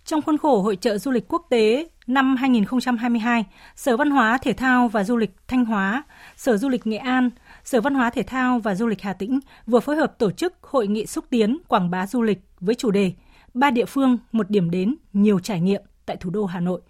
Trong 0.04 0.22
khuôn 0.22 0.38
khổ 0.38 0.62
Hội 0.62 0.76
trợ 0.76 0.98
Du 0.98 1.10
lịch 1.10 1.28
Quốc 1.28 1.46
tế 1.50 1.88
năm 2.06 2.36
2022, 2.36 3.44
Sở 3.76 3.96
Văn 3.96 4.10
hóa 4.10 4.38
Thể 4.42 4.52
thao 4.52 4.88
và 4.88 5.04
Du 5.04 5.16
lịch 5.16 5.30
Thanh 5.48 5.64
Hóa, 5.64 6.02
Sở 6.36 6.56
Du 6.56 6.68
lịch 6.68 6.86
Nghệ 6.86 6.96
An, 6.96 7.30
Sở 7.64 7.80
Văn 7.80 7.94
hóa 7.94 8.10
Thể 8.10 8.22
thao 8.22 8.58
và 8.58 8.74
Du 8.74 8.86
lịch 8.86 9.02
Hà 9.02 9.12
Tĩnh 9.12 9.40
vừa 9.66 9.80
phối 9.80 9.96
hợp 9.96 10.18
tổ 10.18 10.30
chức 10.30 10.54
hội 10.62 10.86
nghị 10.86 11.06
xúc 11.06 11.24
tiến 11.30 11.58
quảng 11.68 11.90
bá 11.90 12.06
du 12.06 12.22
lịch 12.22 12.38
với 12.60 12.74
chủ 12.74 12.90
đề 12.90 13.12
Ba 13.54 13.70
địa 13.70 13.84
phương, 13.84 14.18
một 14.32 14.50
điểm 14.50 14.70
đến, 14.70 14.94
nhiều 15.12 15.38
trải 15.38 15.60
nghiệm 15.60 15.82
tại 16.06 16.16
thủ 16.16 16.30
đô 16.30 16.44
Hà 16.44 16.60
Nội. 16.60 16.80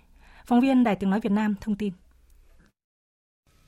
Phóng 0.47 0.61
viên 0.61 0.85
Đài 0.85 0.97
Tiếng 0.97 1.11
Nói 1.11 1.21
Việt 1.21 1.33
Nam 1.33 1.55
thông 1.61 1.77
tin. 1.77 1.93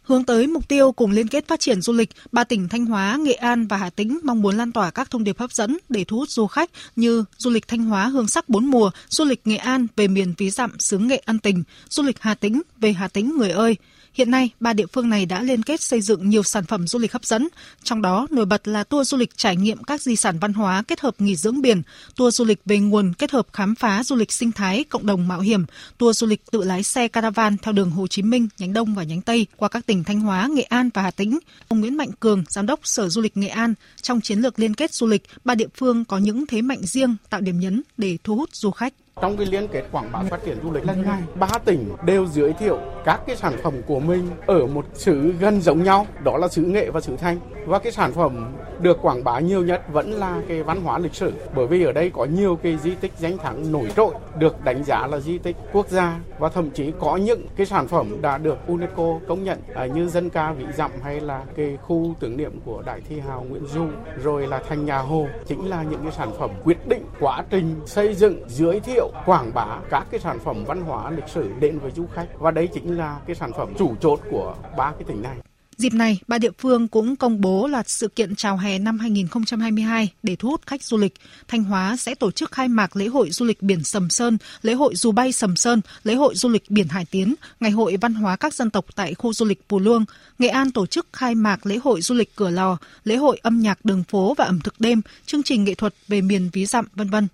Hướng 0.09 0.25
tới 0.25 0.47
mục 0.47 0.69
tiêu 0.69 0.93
cùng 0.93 1.11
liên 1.11 1.29
kết 1.29 1.49
phát 1.49 1.61
triển 1.61 1.81
du 1.81 1.93
lịch, 1.93 2.11
ba 2.33 2.45
tỉnh 2.45 2.69
Thanh 2.69 2.87
Hóa, 2.87 3.17
Nghệ 3.21 3.33
An 3.33 3.67
và 3.67 3.77
Hà 3.77 3.91
Tĩnh 3.91 4.19
mong 4.23 4.43
muốn 4.43 4.57
lan 4.57 4.73
tỏa 4.73 4.91
các 4.91 5.11
thông 5.11 5.25
điệp 5.25 5.39
hấp 5.39 5.53
dẫn 5.53 5.79
để 5.89 6.05
thu 6.05 6.19
hút 6.19 6.31
du 6.31 6.47
khách 6.47 6.71
như 6.97 7.25
du 7.37 7.51
lịch 7.51 7.69
Thanh 7.69 7.85
Hóa 7.85 8.07
hương 8.07 8.29
sắc 8.29 8.49
bốn 8.49 8.67
mùa, 8.67 8.91
du 9.09 9.25
lịch 9.25 9.47
Nghệ 9.47 9.57
An 9.57 9.87
về 9.97 10.09
miền 10.09 10.35
ví 10.39 10.51
dặm 10.51 10.79
xứ 10.79 10.99
nghệ 10.99 11.17
an 11.17 11.39
tình, 11.39 11.63
du 11.89 12.03
lịch 12.03 12.17
Hà 12.21 12.35
Tĩnh 12.35 12.63
về 12.81 12.93
Hà 12.93 13.09
Tĩnh 13.09 13.37
người 13.37 13.51
ơi, 13.51 13.77
Hiện 14.19 14.31
nay, 14.31 14.51
ba 14.61 14.73
địa 14.73 14.87
phương 14.87 15.09
này 15.09 15.27
đã 15.27 15.43
liên 15.43 15.63
kết 15.63 15.81
xây 15.81 16.01
dựng 16.01 16.29
nhiều 16.29 16.43
sản 16.43 16.65
phẩm 16.65 16.87
du 16.87 16.99
lịch 16.99 17.13
hấp 17.13 17.25
dẫn, 17.25 17.49
trong 17.83 18.03
đó 18.03 18.27
nổi 18.31 18.47
bật 18.47 18.69
là 18.69 18.85
tour 18.85 19.09
du 19.09 19.17
lịch 19.17 19.37
trải 19.37 19.57
nghiệm 19.57 19.85
các 19.85 20.03
di 20.03 20.17
sản 20.17 20.39
văn 20.39 20.53
hóa 20.53 20.83
kết 20.89 21.01
hợp 21.01 21.15
nghỉ 21.19 21.37
dưỡng 21.37 21.63
biển, 21.63 21.83
tour 22.17 22.35
du 22.35 22.45
lịch 22.45 22.61
về 22.65 22.79
nguồn 22.79 23.13
kết 23.19 23.31
hợp 23.31 23.47
khám 23.53 23.75
phá 23.75 24.05
du 24.05 24.17
lịch 24.17 24.33
sinh 24.33 24.53
thái, 24.53 24.85
cộng 24.85 25.07
đồng 25.07 25.29
mạo 25.29 25.41
hiểm, 25.41 25.65
tour 25.99 26.19
du 26.19 26.27
lịch 26.27 26.51
tự 26.51 26.63
lái 26.63 26.83
xe 26.83 27.09
caravan 27.09 27.57
theo 27.63 27.73
đường 27.73 27.91
Hồ 27.91 28.07
Chí 28.07 28.23
Minh, 28.23 28.49
nhánh 28.59 28.73
Đông 28.73 28.95
và 28.95 29.03
nhánh 29.03 29.23
Tây 29.23 29.47
qua 29.57 29.69
các 29.69 29.87
tỉnh 29.87 30.05
Thanh 30.05 30.21
Hóa, 30.21 30.49
Nghệ 30.53 30.63
An 30.63 30.91
và 30.95 31.03
Hà 31.03 31.11
Tĩnh. 31.11 31.39
Ông 31.69 31.81
Nguyễn 31.81 31.97
Mạnh 31.97 32.11
Cường, 32.21 32.45
Giám 32.49 32.67
đốc 32.67 32.81
Sở 32.83 33.09
Du 33.09 33.21
lịch 33.21 33.37
Nghệ 33.37 33.49
An, 33.49 33.75
trong 34.03 34.21
chiến 34.21 34.39
lược 34.39 34.59
liên 34.59 34.75
kết 34.75 34.95
du 34.95 35.07
lịch, 35.07 35.23
ba 35.45 35.55
địa 35.55 35.69
phương 35.77 36.05
có 36.05 36.19
những 36.19 36.47
thế 36.47 36.63
mạnh 36.63 36.81
riêng 36.83 37.17
tạo 37.31 37.41
điểm 37.41 37.61
nhấn 37.61 37.83
để 37.97 38.19
thu 38.25 38.37
hút 38.37 38.51
du 38.53 38.71
khách. 38.71 38.95
Trong 39.21 39.37
cái 39.37 39.47
liên 39.47 39.69
kết 39.69 39.85
quảng 39.93 40.13
bá 40.13 40.23
phát 40.31 40.45
triển 40.45 40.59
du 40.63 40.73
lịch 40.73 40.87
lần 40.87 41.03
này, 41.03 41.23
ba 41.35 41.49
tỉnh 41.65 41.89
đều 42.05 42.27
giới 42.27 42.53
thiệu 42.53 42.79
các 43.05 43.21
cái 43.27 43.37
sản 43.37 43.53
phẩm 43.63 43.75
của 43.87 44.01
mình 44.01 44.29
ở 44.47 44.67
một 44.67 44.87
xứ 44.95 45.35
gần 45.41 45.61
giống 45.61 45.83
nhau, 45.83 46.07
đó 46.25 46.37
là 46.37 46.49
xứ 46.49 46.63
Nghệ 46.63 46.91
và 46.91 47.01
xứ 47.01 47.17
Thanh. 47.17 47.39
Và 47.67 47.79
cái 47.79 47.93
sản 47.93 48.13
phẩm 48.13 48.55
được 48.81 48.99
quảng 49.03 49.25
bá 49.25 49.41
nhiều 49.41 49.65
nhất 49.65 49.83
vẫn 49.93 50.13
là 50.13 50.41
cái 50.49 50.63
văn 50.63 50.83
hóa 50.83 50.99
lịch 50.99 51.15
sử, 51.15 51.33
bởi 51.55 51.67
vì 51.67 51.85
ở 51.85 51.93
đây 51.93 52.11
có 52.11 52.25
nhiều 52.25 52.59
cái 52.63 52.77
di 52.77 52.95
tích 52.95 53.13
danh 53.19 53.39
thắng 53.39 53.73
nổi 53.73 53.89
trội 53.97 54.15
được 54.39 54.65
đánh 54.65 54.85
giá 54.85 55.07
là 55.07 55.21
di 55.21 55.39
tích 55.39 55.57
quốc 55.73 55.89
gia. 55.89 56.21
Và 56.39 56.49
thậm 56.49 56.71
chí 56.71 56.93
có 57.01 57.17
những 57.17 57.47
cái 57.57 57.67
sản 57.67 57.89
phẩm 57.89 58.23
đã 58.23 58.39
được 58.39 58.59
UNESCO 58.67 59.19
công 59.29 59.45
nhận 59.45 59.59
à, 59.75 59.87
như 59.87 60.09
dân 60.09 60.31
ca 60.31 60.53
vị 60.53 60.65
dặm 60.75 60.91
hay 61.03 61.21
là 61.21 61.45
cái 61.57 61.79
khu 61.87 62.15
tưởng 62.21 62.37
niệm 62.37 62.61
của 62.65 62.83
đại 62.87 63.01
thi 63.09 63.21
hào 63.21 63.47
Nguyễn 63.49 63.67
Du 63.67 63.87
rồi 64.23 64.47
là 64.47 64.63
thành 64.69 64.85
nhà 64.85 64.99
Hồ. 64.99 65.27
Chính 65.47 65.69
là 65.69 65.83
những 65.83 66.03
cái 66.03 66.13
sản 66.13 66.31
phẩm 66.39 66.51
quyết 66.65 66.89
định 66.89 67.05
quá 67.21 67.45
trình 67.51 67.75
xây 67.87 68.15
dựng 68.15 68.45
giới 68.49 68.81
thiệu 68.81 69.08
quảng 69.27 69.55
bá 69.55 69.79
các 69.91 70.07
cái 70.11 70.21
sản 70.21 70.39
phẩm 70.45 70.65
văn 70.65 70.83
hóa 70.83 71.11
lịch 71.11 71.29
sử 71.29 71.51
đến 71.61 71.79
với 71.79 71.91
du 71.91 72.07
khách 72.15 72.29
và 72.39 72.51
đây 72.51 72.69
chính 72.75 72.99
là 72.99 73.21
cái 73.27 73.37
sản 73.37 73.51
phẩm 73.57 73.75
chủ 73.79 73.95
chốt 74.01 74.21
của 74.31 74.57
ba 74.77 74.93
cái 74.93 75.05
tỉnh 75.09 75.23
này. 75.23 75.37
Dịp 75.79 75.95
này, 75.95 76.19
ba 76.29 76.39
địa 76.39 76.51
phương 76.59 76.89
cũng 76.89 77.17
công 77.17 77.41
bố 77.41 77.67
loạt 77.67 77.89
sự 77.89 78.09
kiện 78.09 78.37
chào 78.37 78.57
hè 78.57 78.79
năm 78.79 78.99
2022 78.99 80.09
để 80.23 80.37
thu 80.37 80.49
hút 80.49 80.61
khách 80.67 80.83
du 80.83 80.97
lịch. 80.97 81.15
Thanh 81.49 81.65
Hóa 81.65 81.97
sẽ 81.97 82.15
tổ 82.15 82.31
chức 82.31 82.53
khai 82.53 82.69
mạc 82.69 82.97
lễ 82.97 83.07
hội 83.07 83.31
du 83.31 83.47
lịch 83.47 83.63
biển 83.63 83.85
Sầm 83.85 84.11
Sơn, 84.11 84.39
lễ 84.63 84.73
hội 84.73 84.95
dù 84.97 85.13
bay 85.13 85.33
Sầm 85.33 85.57
Sơn, 85.57 85.81
lễ 86.05 86.15
hội 86.15 86.35
du 86.35 86.49
lịch 86.49 86.71
biển 86.71 86.89
Hải 86.89 87.05
Tiến, 87.05 87.35
ngày 87.61 87.71
hội 87.71 87.97
văn 88.01 88.15
hóa 88.15 88.37
các 88.37 88.55
dân 88.55 88.71
tộc 88.71 88.85
tại 88.95 89.15
khu 89.15 89.33
du 89.33 89.47
lịch 89.47 89.69
Pù 89.69 89.79
Luông. 89.79 90.05
Nghệ 90.39 90.49
An 90.49 90.71
tổ 90.71 90.87
chức 90.87 91.07
khai 91.13 91.35
mạc 91.35 91.67
lễ 91.67 91.77
hội 91.77 92.01
du 92.01 92.15
lịch 92.15 92.37
Cửa 92.37 92.51
Lò, 92.51 92.77
lễ 93.05 93.17
hội 93.17 93.39
âm 93.43 93.61
nhạc 93.61 93.85
đường 93.85 94.05
phố 94.05 94.35
và 94.35 94.45
ẩm 94.45 94.61
thực 94.61 94.81
đêm, 94.81 95.01
chương 95.27 95.43
trình 95.43 95.65
nghệ 95.65 95.75
thuật 95.75 95.95
về 96.09 96.21
miền 96.21 96.51
ví 96.53 96.67
dặm, 96.67 96.87
vân 96.95 97.11
vân. 97.11 97.29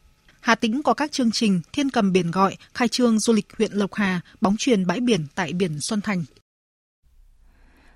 Hà 0.44 0.54
Tĩnh 0.54 0.82
có 0.82 0.94
các 0.94 1.12
chương 1.12 1.30
trình 1.30 1.60
Thiên 1.72 1.90
cầm 1.90 2.12
biển 2.12 2.30
gọi, 2.30 2.56
khai 2.74 2.88
trương 2.88 3.18
du 3.18 3.32
lịch 3.32 3.46
huyện 3.58 3.72
Lộc 3.72 3.94
Hà, 3.94 4.20
bóng 4.40 4.56
truyền 4.58 4.86
bãi 4.86 5.00
biển 5.00 5.20
tại 5.34 5.52
biển 5.52 5.80
Xuân 5.80 6.00
Thành. 6.00 6.24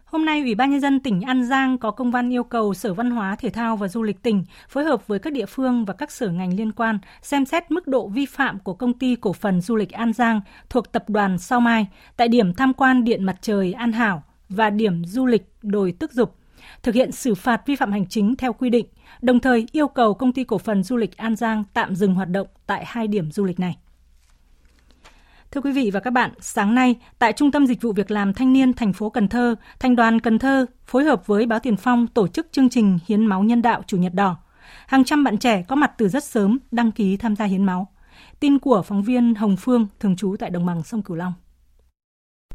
Hôm 0.05 0.25
nay, 0.25 0.41
Ủy 0.41 0.55
ban 0.55 0.71
Nhân 0.71 0.81
dân 0.81 1.01
tỉnh 1.01 1.21
An 1.21 1.45
Giang 1.45 1.79
có 1.79 1.91
công 1.91 2.11
văn 2.11 2.33
yêu 2.33 2.45
cầu 2.45 2.75
Sở 2.75 2.95
Văn 2.95 3.11
hóa, 3.11 3.37
Thể 3.37 3.51
thao 3.51 3.77
và 3.77 3.89
Du 3.89 4.03
lịch 4.03 4.23
tỉnh 4.23 4.45
phối 4.69 4.85
hợp 4.85 5.07
với 5.07 5.19
các 5.19 5.33
địa 5.33 5.47
phương 5.47 5.85
và 5.85 5.95
các 5.95 6.11
sở 6.11 6.29
ngành 6.29 6.57
liên 6.57 6.73
quan 6.73 6.99
xem 7.23 7.45
xét 7.45 7.71
mức 7.71 7.87
độ 7.87 8.09
vi 8.09 8.27
phạm 8.27 8.59
của 8.59 8.75
công 8.75 8.99
ty 8.99 9.17
cổ 9.17 9.33
phần 9.33 9.61
du 9.61 9.77
lịch 9.77 9.91
An 9.91 10.13
Giang 10.13 10.41
thuộc 10.71 10.93
tập 10.93 11.05
đoàn 11.11 11.39
Sao 11.39 11.61
Mai 11.61 11.87
tại 12.17 12.29
điểm 12.29 12.55
tham 12.55 12.75
quan 12.75 13.05
Điện 13.05 13.25
Mặt 13.25 13.37
Trời 13.41 13.73
An 13.73 13.93
Hảo 13.93 14.23
và 14.49 14.71
điểm 14.71 15.05
du 15.05 15.27
lịch 15.27 15.43
Đồi 15.63 15.95
Tức 15.99 16.13
Dục, 16.13 16.37
thực 16.83 16.95
hiện 16.95 17.13
xử 17.13 17.35
phạt 17.35 17.63
vi 17.67 17.77
phạm 17.77 17.93
hành 17.93 18.07
chính 18.07 18.37
theo 18.37 18.53
quy 18.53 18.71
định, 18.71 18.87
đồng 19.23 19.41
thời 19.41 19.67
yêu 19.73 19.89
cầu 19.89 20.15
công 20.15 20.33
ty 20.33 20.45
cổ 20.45 20.59
phần 20.59 20.83
du 20.83 20.97
lịch 20.97 21.17
An 21.17 21.37
Giang 21.37 21.65
tạm 21.73 21.95
dừng 21.95 22.15
hoạt 22.15 22.29
động 22.29 22.47
tại 22.67 22.85
hai 22.87 23.09
điểm 23.09 23.33
du 23.33 23.45
lịch 23.45 23.61
này. 23.61 23.77
Thưa 25.51 25.61
quý 25.61 25.73
vị 25.73 25.91
và 25.91 26.01
các 26.01 26.11
bạn, 26.11 26.31
sáng 26.41 26.75
nay 26.75 26.97
tại 27.19 27.33
Trung 27.33 27.51
tâm 27.51 27.67
Dịch 27.67 27.83
vụ 27.83 27.93
Việc 27.93 28.11
làm 28.11 28.35
Thanh 28.35 28.53
niên 28.53 28.73
thành 28.73 28.93
phố 28.93 29.11
Cần 29.11 29.29
Thơ, 29.29 29.55
Thành 29.81 29.97
đoàn 29.97 30.21
Cần 30.21 30.39
Thơ 30.39 30.67
phối 30.87 31.05
hợp 31.05 31.27
với 31.27 31.47
Báo 31.47 31.59
Tiền 31.59 31.77
Phong 31.77 32.07
tổ 32.07 32.29
chức 32.29 32.47
chương 32.53 32.69
trình 32.69 32.99
hiến 33.07 33.27
máu 33.27 33.43
nhân 33.43 33.63
đạo 33.63 33.83
Chủ 33.87 33.97
nhật 33.97 34.15
đỏ. 34.15 34.37
Hàng 34.87 35.05
trăm 35.05 35.25
bạn 35.25 35.39
trẻ 35.39 35.63
có 35.69 35.77
mặt 35.77 35.93
từ 35.99 36.09
rất 36.09 36.25
sớm 36.25 36.59
đăng 36.71 36.93
ký 36.93 37.17
tham 37.17 37.37
gia 37.37 37.45
hiến 37.45 37.65
máu. 37.65 37.89
Tin 38.41 38.59
của 38.59 38.83
phóng 38.83 39.03
viên 39.03 39.35
Hồng 39.35 39.57
Phương 39.57 39.87
thường 40.01 40.17
trú 40.17 40.37
tại 40.39 40.51
đồng 40.51 40.67
bằng 40.67 40.83
sông 40.83 41.03
Cửu 41.03 41.17
Long. 41.17 41.33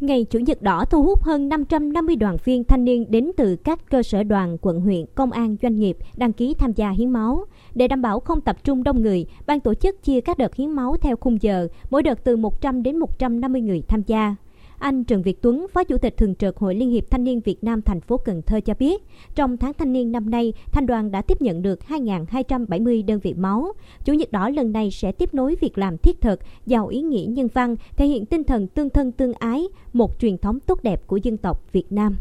Ngày 0.03 0.25
Chủ 0.29 0.39
nhật 0.39 0.61
đỏ 0.61 0.85
thu 0.85 1.03
hút 1.03 1.23
hơn 1.23 1.49
550 1.49 2.15
đoàn 2.15 2.37
viên 2.43 2.63
thanh 2.63 2.85
niên 2.85 3.11
đến 3.11 3.31
từ 3.37 3.55
các 3.55 3.89
cơ 3.89 4.03
sở 4.03 4.23
đoàn, 4.23 4.57
quận 4.61 4.81
huyện, 4.81 5.05
công 5.15 5.31
an, 5.31 5.55
doanh 5.61 5.79
nghiệp 5.79 5.97
đăng 6.15 6.33
ký 6.33 6.53
tham 6.53 6.73
gia 6.73 6.89
hiến 6.89 7.09
máu. 7.09 7.45
Để 7.75 7.87
đảm 7.87 8.01
bảo 8.01 8.19
không 8.19 8.41
tập 8.41 8.63
trung 8.63 8.83
đông 8.83 9.01
người, 9.01 9.25
ban 9.45 9.59
tổ 9.59 9.73
chức 9.73 10.03
chia 10.03 10.21
các 10.21 10.37
đợt 10.37 10.55
hiến 10.55 10.69
máu 10.69 10.97
theo 11.01 11.15
khung 11.15 11.41
giờ, 11.41 11.67
mỗi 11.89 12.03
đợt 12.03 12.23
từ 12.23 12.37
100 12.37 12.83
đến 12.83 12.97
150 12.97 13.61
người 13.61 13.81
tham 13.87 14.01
gia. 14.07 14.35
Anh 14.83 15.03
Trần 15.03 15.21
Việt 15.21 15.41
Tuấn, 15.41 15.67
Phó 15.73 15.83
Chủ 15.83 15.97
tịch 15.97 16.17
Thường 16.17 16.35
trực 16.35 16.57
Hội 16.57 16.75
Liên 16.75 16.89
hiệp 16.89 17.11
Thanh 17.11 17.23
niên 17.23 17.39
Việt 17.39 17.63
Nam 17.63 17.81
thành 17.81 18.01
phố 18.01 18.17
Cần 18.17 18.41
Thơ 18.41 18.59
cho 18.59 18.73
biết, 18.79 19.03
trong 19.35 19.57
tháng 19.57 19.73
thanh 19.73 19.93
niên 19.93 20.11
năm 20.11 20.29
nay, 20.29 20.53
Thanh 20.71 20.85
đoàn 20.85 21.11
đã 21.11 21.21
tiếp 21.21 21.41
nhận 21.41 21.61
được 21.61 21.79
2.270 21.87 23.05
đơn 23.05 23.19
vị 23.19 23.33
máu. 23.33 23.73
Chủ 24.05 24.13
nhật 24.13 24.31
đỏ 24.31 24.49
lần 24.49 24.71
này 24.71 24.91
sẽ 24.91 25.11
tiếp 25.11 25.33
nối 25.33 25.55
việc 25.61 25.77
làm 25.77 25.97
thiết 25.97 26.21
thực, 26.21 26.39
giàu 26.65 26.87
ý 26.87 27.01
nghĩa 27.01 27.25
nhân 27.29 27.47
văn, 27.53 27.75
thể 27.95 28.05
hiện 28.05 28.25
tinh 28.25 28.43
thần 28.43 28.67
tương 28.67 28.89
thân 28.89 29.11
tương 29.11 29.33
ái, 29.33 29.67
một 29.93 30.19
truyền 30.19 30.37
thống 30.37 30.59
tốt 30.59 30.83
đẹp 30.83 31.07
của 31.07 31.17
dân 31.17 31.37
tộc 31.37 31.71
Việt 31.71 31.91
Nam. 31.91 32.15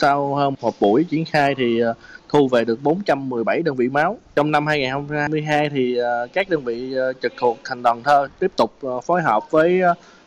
Sau 0.00 0.34
ờ, 0.34 0.50
một 0.60 0.74
buổi 0.80 1.04
triển 1.04 1.24
khai 1.24 1.54
thì 1.56 1.80
ờ, 1.80 1.94
thu 2.28 2.48
về 2.48 2.64
được 2.64 2.82
417 2.82 3.62
đơn 3.62 3.76
vị 3.76 3.88
máu. 3.88 4.18
Trong 4.36 4.50
năm 4.50 4.66
2022 4.66 5.68
thì 5.70 5.96
ờ, 5.96 6.26
các 6.32 6.48
đơn 6.48 6.64
vị 6.64 6.94
trực 7.22 7.32
thuộc 7.36 7.58
thành 7.64 7.82
đoàn 7.82 8.02
thơ 8.02 8.28
tiếp 8.38 8.52
tục 8.56 8.72
phối 9.06 9.22
hợp 9.22 9.50
với 9.50 9.80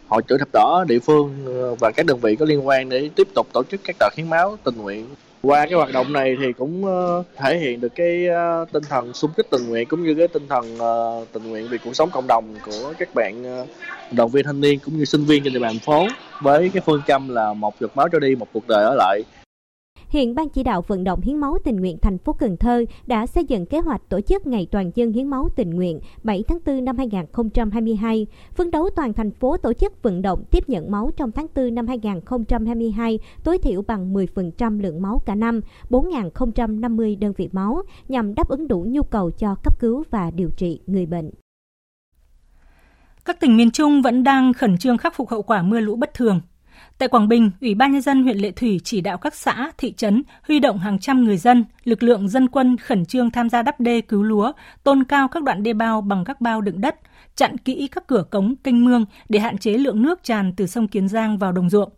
hội 0.07 0.21
chữ 0.27 0.37
thập 0.37 0.47
đỏ 0.53 0.85
địa 0.87 0.99
phương 0.99 1.35
ờ, 1.45 1.75
và 1.79 1.91
các 1.95 2.05
đơn 2.05 2.19
vị 2.19 2.35
có 2.35 2.45
liên 2.45 2.67
quan 2.67 2.89
để 2.89 3.09
tiếp 3.15 3.27
tục 3.35 3.47
tổ 3.53 3.63
chức 3.63 3.81
các 3.83 3.95
đợt 3.99 4.09
hiến 4.17 4.29
máu 4.29 4.57
tình 4.63 4.77
nguyện. 4.77 5.07
Qua 5.41 5.65
cái 5.65 5.73
hoạt 5.73 5.93
động 5.93 6.13
này 6.13 6.35
thì 6.39 6.53
cũng 6.53 6.85
ờ, 6.85 7.23
thể 7.35 7.57
hiện 7.57 7.81
được 7.81 7.95
cái 7.95 8.27
ờ, 8.27 8.65
tinh 8.71 8.83
thần 8.89 9.13
xung 9.13 9.31
kích 9.37 9.49
tình 9.49 9.69
nguyện 9.69 9.87
cũng 9.87 10.03
như 10.03 10.15
cái 10.15 10.27
tinh 10.27 10.47
thần 10.47 10.77
tình 11.33 11.49
nguyện 11.49 11.67
vì 11.69 11.77
cuộc 11.77 11.93
sống 11.93 12.09
cộng 12.13 12.27
đồng 12.27 12.55
của 12.65 12.93
các 12.99 13.15
bạn 13.15 13.65
đoàn 14.11 14.29
viên 14.29 14.45
thanh 14.45 14.61
niên 14.61 14.79
cũng 14.79 14.97
như 14.97 15.05
sinh 15.05 15.25
viên 15.25 15.43
trên 15.43 15.53
địa 15.53 15.59
bàn 15.59 15.79
phố. 15.79 16.07
Với 16.41 16.69
cái 16.73 16.83
phương 16.85 17.01
châm 17.07 17.29
là 17.29 17.53
một 17.53 17.79
giọt 17.79 17.91
máu 17.95 18.07
cho 18.11 18.19
đi, 18.19 18.35
một 18.35 18.47
cuộc 18.53 18.67
đời 18.67 18.83
ở 18.83 18.95
lại. 18.95 19.23
Hiện 20.13 20.35
Ban 20.35 20.49
chỉ 20.49 20.63
đạo 20.63 20.81
vận 20.87 21.03
động 21.03 21.21
hiến 21.21 21.37
máu 21.37 21.57
tình 21.63 21.75
nguyện 21.75 21.97
thành 22.01 22.17
phố 22.17 22.33
Cần 22.33 22.57
Thơ 22.57 22.85
đã 23.07 23.27
xây 23.27 23.45
dựng 23.45 23.65
kế 23.65 23.79
hoạch 23.79 24.09
tổ 24.09 24.21
chức 24.21 24.47
Ngày 24.47 24.67
toàn 24.71 24.91
dân 24.95 25.11
hiến 25.11 25.27
máu 25.27 25.49
tình 25.55 25.69
nguyện 25.69 25.99
7 26.23 26.43
tháng 26.47 26.59
4 26.65 26.85
năm 26.85 26.97
2022, 26.97 28.27
phấn 28.55 28.71
đấu 28.71 28.89
toàn 28.95 29.13
thành 29.13 29.31
phố 29.31 29.57
tổ 29.57 29.73
chức 29.73 30.03
vận 30.03 30.21
động 30.21 30.43
tiếp 30.51 30.69
nhận 30.69 30.91
máu 30.91 31.11
trong 31.17 31.31
tháng 31.31 31.47
4 31.55 31.75
năm 31.75 31.87
2022 31.87 33.19
tối 33.43 33.57
thiểu 33.57 33.81
bằng 33.81 34.13
10% 34.13 34.81
lượng 34.81 35.01
máu 35.01 35.21
cả 35.25 35.35
năm, 35.35 35.61
4.050 35.89 37.19
đơn 37.19 37.33
vị 37.37 37.49
máu 37.51 37.81
nhằm 38.07 38.35
đáp 38.35 38.47
ứng 38.49 38.67
đủ 38.67 38.85
nhu 38.89 39.03
cầu 39.03 39.31
cho 39.31 39.55
cấp 39.63 39.79
cứu 39.79 40.03
và 40.09 40.31
điều 40.31 40.49
trị 40.49 40.79
người 40.87 41.05
bệnh. 41.05 41.29
Các 43.25 43.39
tỉnh 43.39 43.57
miền 43.57 43.71
Trung 43.71 44.01
vẫn 44.01 44.23
đang 44.23 44.53
khẩn 44.53 44.77
trương 44.77 44.97
khắc 44.97 45.15
phục 45.15 45.29
hậu 45.29 45.41
quả 45.41 45.61
mưa 45.61 45.79
lũ 45.79 45.95
bất 45.95 46.13
thường 46.13 46.41
Tại 47.03 47.07
Quảng 47.07 47.27
Bình, 47.27 47.51
Ủy 47.61 47.75
ban 47.75 47.91
Nhân 47.91 48.01
dân 48.01 48.23
huyện 48.23 48.37
Lệ 48.37 48.51
Thủy 48.51 48.81
chỉ 48.83 49.01
đạo 49.01 49.17
các 49.17 49.35
xã, 49.35 49.71
thị 49.77 49.93
trấn 49.97 50.23
huy 50.47 50.59
động 50.59 50.77
hàng 50.79 50.99
trăm 50.99 51.23
người 51.23 51.37
dân, 51.37 51.65
lực 51.83 52.03
lượng 52.03 52.29
dân 52.29 52.47
quân 52.47 52.77
khẩn 52.77 53.05
trương 53.05 53.31
tham 53.31 53.49
gia 53.49 53.61
đắp 53.61 53.79
đê 53.79 54.01
cứu 54.01 54.23
lúa, 54.23 54.51
tôn 54.83 55.03
cao 55.03 55.27
các 55.27 55.43
đoạn 55.43 55.63
đê 55.63 55.73
bao 55.73 56.01
bằng 56.01 56.25
các 56.25 56.41
bao 56.41 56.61
đựng 56.61 56.81
đất, 56.81 56.95
chặn 57.35 57.57
kỹ 57.57 57.87
các 57.91 58.07
cửa 58.07 58.23
cống, 58.29 58.55
kênh 58.55 58.85
mương 58.85 59.05
để 59.29 59.39
hạn 59.39 59.57
chế 59.57 59.71
lượng 59.71 60.01
nước 60.01 60.23
tràn 60.23 60.53
từ 60.57 60.67
sông 60.67 60.87
Kiến 60.87 61.07
Giang 61.07 61.37
vào 61.37 61.51
đồng 61.51 61.69
ruộng. 61.69 61.89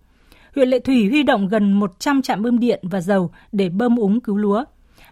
Huyện 0.55 0.69
Lệ 0.69 0.79
Thủy 0.79 1.09
huy 1.09 1.23
động 1.23 1.47
gần 1.47 1.73
100 1.73 2.21
trạm 2.21 2.43
bơm 2.43 2.59
điện 2.59 2.79
và 2.83 3.01
dầu 3.01 3.31
để 3.51 3.69
bơm 3.69 3.95
úng 3.95 4.19
cứu 4.19 4.37
lúa. 4.37 4.63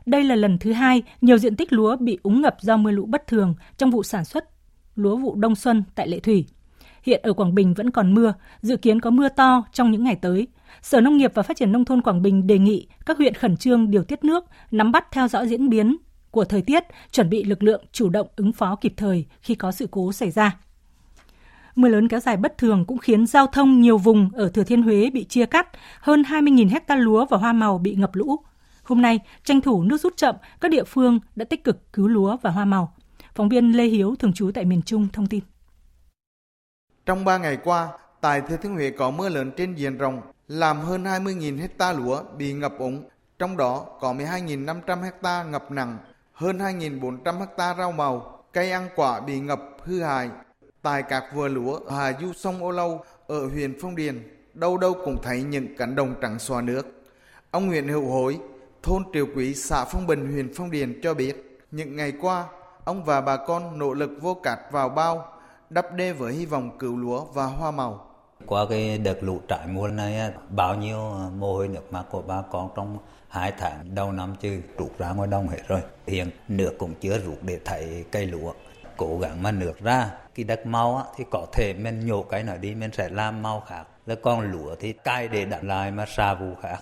Đây 0.06 0.24
là 0.24 0.36
lần 0.36 0.58
thứ 0.58 0.74
hai 0.74 1.04
nhiều 1.22 1.38
diện 1.38 1.56
tích 1.56 1.74
lúa 1.74 1.96
bị 1.96 2.20
úng 2.24 2.42
ngập 2.42 2.56
do 2.62 2.78
mưa 2.78 2.92
lũ 2.92 3.06
bất 3.06 3.28
thường 3.28 3.56
trong 3.78 3.92
vụ 3.92 4.04
sản 4.04 4.26
xuất 4.26 4.46
lúa 4.96 5.16
vụ 5.16 5.36
đông 5.36 5.56
xuân 5.56 5.84
tại 5.96 6.08
Lệ 6.08 6.20
Thủy. 6.20 6.46
Hiện 7.04 7.22
ở 7.24 7.34
Quảng 7.34 7.56
Bình 7.56 7.74
vẫn 7.74 7.90
còn 7.90 8.14
mưa, 8.14 8.34
dự 8.62 8.78
kiến 8.78 9.02
có 9.02 9.10
mưa 9.10 9.30
to 9.30 9.64
trong 9.74 9.92
những 9.92 10.04
ngày 10.04 10.16
tới. 10.16 10.48
Sở 10.82 11.02
Nông 11.02 11.18
nghiệp 11.18 11.32
và 11.34 11.44
Phát 11.44 11.58
triển 11.58 11.72
Nông 11.72 11.86
thôn 11.86 12.02
Quảng 12.02 12.22
Bình 12.22 12.48
đề 12.48 12.58
nghị 12.58 12.88
các 13.06 13.18
huyện 13.18 13.34
khẩn 13.34 13.58
trương 13.58 13.92
điều 13.92 14.04
tiết 14.04 14.24
nước, 14.24 14.46
nắm 14.72 14.92
bắt 14.92 15.12
theo 15.12 15.28
dõi 15.28 15.48
diễn 15.48 15.70
biến 15.70 15.98
của 16.32 16.46
thời 16.46 16.62
tiết, 16.62 16.84
chuẩn 17.12 17.30
bị 17.30 17.44
lực 17.44 17.64
lượng 17.64 17.86
chủ 17.92 18.10
động 18.10 18.28
ứng 18.36 18.52
phó 18.52 18.76
kịp 18.76 18.94
thời 18.98 19.26
khi 19.42 19.56
có 19.56 19.72
sự 19.72 19.88
cố 19.92 20.12
xảy 20.12 20.32
ra. 20.32 20.58
Mưa 21.76 21.90
lớn 21.90 22.08
kéo 22.08 22.20
dài 22.20 22.38
bất 22.38 22.58
thường 22.58 22.86
cũng 22.86 22.98
khiến 22.98 23.26
giao 23.26 23.48
thông 23.48 23.82
nhiều 23.82 23.98
vùng 23.98 24.30
ở 24.34 24.50
Thừa 24.50 24.64
Thiên 24.64 24.82
Huế 24.82 25.10
bị 25.10 25.24
chia 25.24 25.46
cắt, 25.46 25.68
hơn 26.00 26.22
20.000 26.22 26.70
hecta 26.70 26.96
lúa 26.96 27.26
và 27.26 27.38
hoa 27.38 27.54
màu 27.54 27.78
bị 27.78 27.96
ngập 27.96 28.16
lũ. 28.16 28.36
Hôm 28.84 29.02
nay, 29.02 29.20
tranh 29.44 29.62
thủ 29.62 29.84
nước 29.84 30.02
rút 30.02 30.18
chậm, 30.18 30.36
các 30.62 30.72
địa 30.72 30.84
phương 30.84 31.20
đã 31.36 31.46
tích 31.46 31.64
cực 31.64 31.94
cứu 31.94 32.08
lúa 32.08 32.38
và 32.42 32.50
hoa 32.50 32.66
màu. 32.66 32.94
Phóng 33.36 33.50
viên 33.50 33.72
Lê 33.72 33.86
Hiếu, 33.86 34.16
thường 34.16 34.34
trú 34.34 34.52
tại 34.54 34.66
miền 34.66 34.82
Trung, 34.82 35.08
thông 35.14 35.28
tin. 35.28 35.44
Trong 37.06 37.26
3 37.26 37.38
ngày 37.38 37.58
qua, 37.64 37.90
tại 38.22 38.42
Thừa 38.42 38.58
Thiên 38.58 38.74
Huế 38.74 38.90
có 38.90 39.12
mưa 39.12 39.30
lớn 39.30 39.52
trên 39.58 39.76
diện 39.76 39.98
rộng, 39.98 40.22
làm 40.48 40.80
hơn 40.80 41.04
20.000 41.04 41.60
hecta 41.60 41.94
lúa 41.94 42.24
bị 42.38 42.54
ngập 42.54 42.74
úng, 42.78 43.10
trong 43.40 43.58
đó 43.58 43.86
có 44.00 44.14
12.500 44.14 45.02
hecta 45.02 45.44
ngập 45.44 45.72
nặng, 45.72 45.98
hơn 46.34 46.58
2.400 46.58 47.40
hecta 47.40 47.76
rau 47.78 47.92
màu, 47.92 48.44
cây 48.54 48.72
ăn 48.72 48.90
quả 48.96 49.20
bị 49.20 49.40
ngập 49.40 49.62
hư 49.84 50.02
hại. 50.02 50.30
Tại 50.82 51.04
các 51.04 51.24
vừa 51.34 51.48
lúa 51.48 51.76
ở 51.76 51.98
Hà 51.98 52.20
Du 52.22 52.34
sông 52.34 52.64
Ô 52.64 52.72
Lâu 52.72 53.04
ở 53.28 53.48
huyện 53.48 53.78
Phong 53.82 53.96
Điền, 53.96 54.24
đâu 54.54 54.78
đâu 54.78 54.94
cũng 55.06 55.22
thấy 55.24 55.44
những 55.44 55.78
cánh 55.78 55.96
đồng 55.96 56.16
trắng 56.22 56.40
xóa 56.40 56.62
nước. 56.62 57.04
Ông 57.52 57.68
Nguyễn 57.68 57.88
Hữu 57.88 58.10
Hối, 58.10 58.40
thôn 58.84 59.04
Triều 59.14 59.28
Quý, 59.36 59.56
xã 59.56 59.86
Phong 59.86 60.08
Bình, 60.08 60.32
huyện 60.34 60.54
Phong 60.56 60.72
Điền 60.72 61.00
cho 61.04 61.14
biết, 61.14 61.60
những 61.72 61.96
ngày 61.96 62.14
qua, 62.22 62.46
ông 62.84 63.04
và 63.04 63.22
bà 63.22 63.38
con 63.38 63.80
nỗ 63.80 63.94
lực 63.94 64.12
vô 64.22 64.34
cát 64.34 64.60
vào 64.72 64.90
bao 64.90 65.34
đắp 65.70 65.94
đê 65.94 66.14
với 66.14 66.34
hy 66.34 66.46
vọng 66.46 66.78
cứu 66.80 66.98
lúa 66.98 67.26
và 67.26 67.46
hoa 67.46 67.72
màu. 67.72 68.10
Qua 68.46 68.66
cái 68.70 68.98
đợt 68.98 69.24
lũ 69.24 69.42
trải 69.48 69.68
mùa 69.68 69.88
này, 69.88 70.32
bao 70.50 70.76
nhiêu 70.76 70.98
à, 70.98 71.30
mồ 71.38 71.54
hôi 71.54 71.68
nước 71.68 71.94
mắt 71.94 72.04
của 72.12 72.22
bà 72.22 72.42
con 72.52 72.70
trong 72.76 72.98
hai 73.28 73.54
tháng 73.58 73.96
đầu 73.96 74.12
năm 74.12 74.36
chứ 74.42 74.62
rút 74.78 74.98
ra 74.98 75.10
ngoài 75.10 75.28
đông 75.28 75.48
hết 75.48 75.62
rồi. 75.68 75.82
Hiện 76.08 76.30
nước 76.48 76.76
cũng 76.80 76.94
chưa 77.02 77.18
rút 77.20 77.38
để 77.42 77.60
thấy 77.66 78.06
cây 78.12 78.26
lúa. 78.26 78.54
Cố 78.98 79.20
gắng 79.20 79.44
mà 79.44 79.52
nước 79.52 79.80
ra, 79.80 80.10
cái 80.36 80.44
đất 80.44 80.66
mau 80.66 80.98
á, 80.98 81.04
thì 81.16 81.24
có 81.32 81.46
thể 81.54 81.74
mình 81.74 82.06
nhổ 82.06 82.24
cái 82.24 82.44
nào 82.44 82.58
đi, 82.58 82.76
mình 82.76 82.92
sẽ 82.94 83.10
làm 83.10 83.42
mau 83.42 83.64
khác. 83.68 83.84
Là 84.06 84.16
con 84.16 84.52
lúa 84.52 84.76
thì 84.80 84.94
cay 84.94 85.28
để 85.28 85.46
đặt 85.46 85.64
lại 85.64 85.92
mà 85.92 86.06
xa 86.06 86.34
vụ 86.34 86.56
khác. 86.62 86.78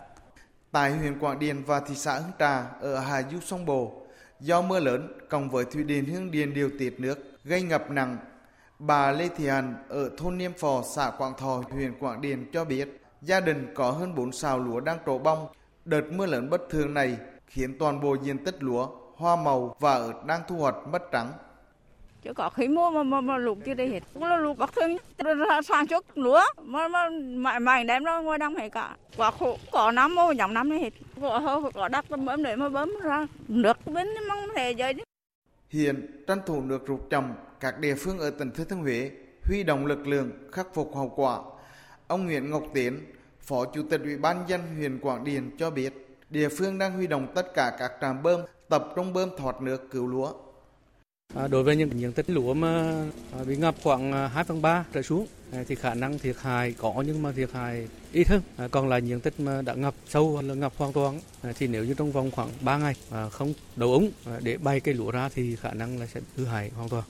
Tại 0.71 0.91
huyện 0.91 1.19
Quảng 1.19 1.39
Điền 1.39 1.63
và 1.63 1.79
thị 1.79 1.95
xã 1.95 2.13
Hương 2.13 2.31
Trà 2.39 2.63
ở 2.81 2.99
Hà 2.99 3.23
Du 3.31 3.39
Sông 3.39 3.65
Bồ, 3.65 3.91
do 4.39 4.61
mưa 4.61 4.79
lớn 4.79 5.17
cộng 5.29 5.49
với 5.49 5.65
thủy 5.65 5.83
điện 5.83 6.05
Hương 6.05 6.31
Điền 6.31 6.53
điều 6.53 6.69
tiết 6.79 6.99
nước 6.99 7.19
gây 7.43 7.61
ngập 7.61 7.91
nặng 7.91 8.17
bà 8.81 9.11
Lê 9.11 9.27
Thị 9.37 9.47
Hàn 9.47 9.75
ở 9.89 10.09
thôn 10.17 10.37
Niêm 10.37 10.53
Phò, 10.53 10.81
xã 10.95 11.11
Quảng 11.17 11.33
Thọ, 11.37 11.63
huyện 11.71 11.93
Quảng 11.99 12.21
Điền 12.21 12.45
cho 12.53 12.65
biết 12.65 13.01
gia 13.21 13.39
đình 13.39 13.73
có 13.75 13.91
hơn 13.91 14.15
4 14.15 14.31
sào 14.31 14.59
lúa 14.59 14.79
đang 14.79 14.97
trổ 15.05 15.17
bông. 15.17 15.47
Đợt 15.85 16.01
mưa 16.11 16.25
lớn 16.25 16.49
bất 16.49 16.61
thường 16.69 16.93
này 16.93 17.17
khiến 17.47 17.77
toàn 17.79 18.01
bộ 18.01 18.15
diện 18.23 18.37
tích 18.45 18.63
lúa, 18.63 18.87
hoa 19.15 19.35
màu 19.35 19.75
và 19.79 19.93
ớt 19.93 20.25
đang 20.25 20.41
thu 20.47 20.55
hoạch 20.55 20.75
mất 20.91 21.01
trắng. 21.11 21.31
Chứ 22.21 22.33
có 22.33 22.49
khi 22.49 22.67
mua 22.67 22.91
mà, 22.91 23.03
mà, 23.03 23.21
mà 23.21 23.37
lụt 23.37 23.57
chưa 23.65 23.73
đây 23.73 23.87
hết. 23.87 23.99
Cũng 24.13 24.23
là 24.23 24.37
lụt 24.37 24.57
bất 24.57 24.73
thường. 24.75 24.97
Sản 25.63 25.87
xuất 25.87 26.17
lúa 26.17 26.41
mà 26.61 26.87
mà 26.87 27.09
mày 27.35 27.59
mày 27.59 27.83
đem 27.83 28.03
nó 28.03 28.21
ngoài 28.21 28.39
đông 28.39 28.55
hết 28.55 28.69
cả. 28.69 28.95
Quá 29.17 29.31
khổ 29.31 29.57
có 29.71 29.91
năm 29.91 30.15
mua 30.15 30.31
dòng 30.31 30.53
năm 30.53 30.69
này 30.69 30.79
hết. 30.79 30.93
Có 31.21 31.39
hơi 31.39 31.61
có 31.73 31.87
đất 31.87 32.05
bấm 32.09 32.43
để 32.43 32.55
mà 32.55 32.69
bấm 32.69 32.93
ra. 33.03 33.27
Nước 33.47 33.77
bên 33.85 34.07
mong 34.29 34.47
chơi 34.77 34.93
chứ 34.93 35.03
hiện 35.69 36.23
tranh 36.27 36.39
thủ 36.45 36.61
nước 36.61 36.87
rút 36.87 37.09
chậm 37.09 37.33
các 37.61 37.79
địa 37.79 37.95
phương 37.95 38.19
ở 38.19 38.29
tỉnh 38.29 38.51
Thừa 38.51 38.63
Thiên 38.63 38.79
Huế 38.79 39.11
huy 39.43 39.63
động 39.63 39.85
lực 39.85 40.07
lượng 40.07 40.31
khắc 40.51 40.67
phục 40.73 40.95
hậu 40.95 41.13
quả 41.15 41.39
ông 42.07 42.25
Nguyễn 42.25 42.49
Ngọc 42.49 42.63
Tiến 42.73 42.99
phó 43.41 43.65
chủ 43.65 43.83
tịch 43.89 44.01
ủy 44.03 44.17
ban 44.17 44.43
dân 44.47 44.61
huyện 44.75 44.99
Quảng 44.99 45.23
Điền 45.23 45.57
cho 45.57 45.69
biết 45.69 46.07
địa 46.29 46.49
phương 46.49 46.77
đang 46.77 46.93
huy 46.93 47.07
động 47.07 47.27
tất 47.35 47.53
cả 47.53 47.75
các 47.79 47.91
trạm 48.01 48.23
bơm 48.23 48.41
tập 48.69 48.87
trung 48.95 49.13
bơm 49.13 49.29
thoát 49.37 49.61
nước 49.61 49.87
cứu 49.91 50.07
lúa 50.07 50.33
À, 51.35 51.47
đối 51.47 51.63
với 51.63 51.75
những 51.75 51.99
diện 51.99 52.13
tích 52.13 52.29
lúa 52.29 52.53
mà 52.53 53.03
à, 53.39 53.43
bị 53.47 53.55
ngập 53.55 53.75
khoảng 53.83 54.11
à, 54.11 54.27
2 54.27 54.43
phần 54.43 54.61
3 54.61 54.85
trở 54.93 55.01
xuống 55.01 55.27
à, 55.51 55.63
thì 55.67 55.75
khả 55.75 55.93
năng 55.93 56.19
thiệt 56.19 56.35
hại 56.39 56.75
có 56.77 57.03
nhưng 57.07 57.21
mà 57.21 57.31
thiệt 57.31 57.49
hại 57.53 57.87
ít 58.11 58.27
hơn. 58.27 58.41
À, 58.57 58.67
còn 58.71 58.89
là 58.89 58.97
diện 58.97 59.19
tích 59.19 59.39
mà 59.39 59.61
đã 59.61 59.73
ngập 59.73 59.93
sâu 60.07 60.41
là 60.41 60.53
ngập 60.53 60.73
hoàn 60.77 60.93
toàn 60.93 61.19
à, 61.41 61.53
thì 61.57 61.67
nếu 61.67 61.85
như 61.85 61.93
trong 61.93 62.11
vòng 62.11 62.31
khoảng 62.31 62.49
3 62.61 62.77
ngày 62.77 62.95
không 63.31 63.53
đầu 63.75 63.93
ống 63.93 64.09
để 64.43 64.57
bay 64.57 64.79
cây 64.79 64.93
lúa 64.93 65.11
ra 65.11 65.29
thì 65.35 65.55
khả 65.55 65.73
năng 65.73 65.99
là 65.99 66.05
sẽ 66.05 66.21
hư 66.35 66.45
hại 66.45 66.71
hoàn 66.75 66.89
toàn. 66.89 67.03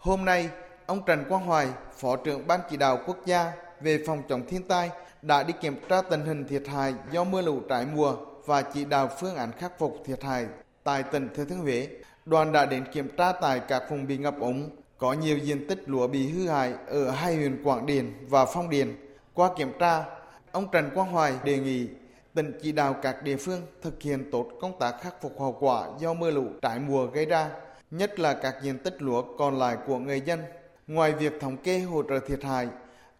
Hôm 0.00 0.24
nay, 0.24 0.48
ông 0.86 1.02
Trần 1.06 1.24
Quang 1.28 1.46
Hoài, 1.46 1.68
Phó 1.96 2.16
trưởng 2.16 2.46
Ban 2.46 2.60
chỉ 2.70 2.76
đạo 2.76 2.98
quốc 3.06 3.16
gia 3.26 3.52
về 3.80 4.04
phòng 4.06 4.22
chống 4.28 4.46
thiên 4.48 4.62
tai 4.62 4.90
đã 5.22 5.42
đi 5.42 5.54
kiểm 5.60 5.76
tra 5.88 6.02
tình 6.02 6.26
hình 6.26 6.44
thiệt 6.48 6.62
hại 6.68 6.94
do 7.12 7.24
mưa 7.24 7.42
lũ 7.42 7.60
trái 7.68 7.86
mùa 7.94 8.16
và 8.46 8.62
chỉ 8.62 8.84
đạo 8.84 9.08
phương 9.20 9.36
án 9.36 9.52
khắc 9.52 9.78
phục 9.78 10.02
thiệt 10.04 10.22
hại 10.22 10.46
tại 10.84 11.02
tỉnh 11.02 11.28
Thừa 11.34 11.44
Thiên 11.44 11.58
Huế 11.58 11.88
đoàn 12.26 12.52
đã 12.52 12.66
đến 12.66 12.84
kiểm 12.92 13.08
tra 13.16 13.32
tại 13.32 13.60
các 13.68 13.82
vùng 13.90 14.06
bị 14.06 14.18
ngập 14.18 14.40
úng, 14.40 14.70
có 14.98 15.12
nhiều 15.12 15.38
diện 15.38 15.66
tích 15.68 15.82
lúa 15.86 16.06
bị 16.06 16.28
hư 16.28 16.48
hại 16.48 16.74
ở 16.86 17.10
hai 17.10 17.36
huyện 17.36 17.64
Quảng 17.64 17.86
Điền 17.86 18.12
và 18.28 18.46
Phong 18.46 18.70
Điền. 18.70 18.96
Qua 19.34 19.50
kiểm 19.56 19.72
tra, 19.78 20.04
ông 20.52 20.68
Trần 20.72 20.90
Quang 20.94 21.12
Hoài 21.12 21.32
đề 21.44 21.58
nghị 21.58 21.88
tỉnh 22.34 22.58
chỉ 22.62 22.72
đạo 22.72 22.96
các 23.02 23.22
địa 23.22 23.36
phương 23.36 23.60
thực 23.82 24.02
hiện 24.02 24.30
tốt 24.32 24.46
công 24.60 24.78
tác 24.78 24.94
khắc 25.00 25.22
phục 25.22 25.40
hậu 25.40 25.56
quả 25.60 25.86
do 25.98 26.14
mưa 26.14 26.30
lũ 26.30 26.44
trái 26.62 26.78
mùa 26.78 27.06
gây 27.06 27.26
ra, 27.26 27.50
nhất 27.90 28.18
là 28.18 28.34
các 28.34 28.54
diện 28.62 28.78
tích 28.78 29.02
lúa 29.02 29.22
còn 29.38 29.58
lại 29.58 29.76
của 29.86 29.98
người 29.98 30.20
dân. 30.20 30.40
Ngoài 30.86 31.12
việc 31.12 31.40
thống 31.40 31.56
kê 31.56 31.78
hỗ 31.78 32.02
trợ 32.02 32.20
thiệt 32.20 32.44
hại, 32.44 32.68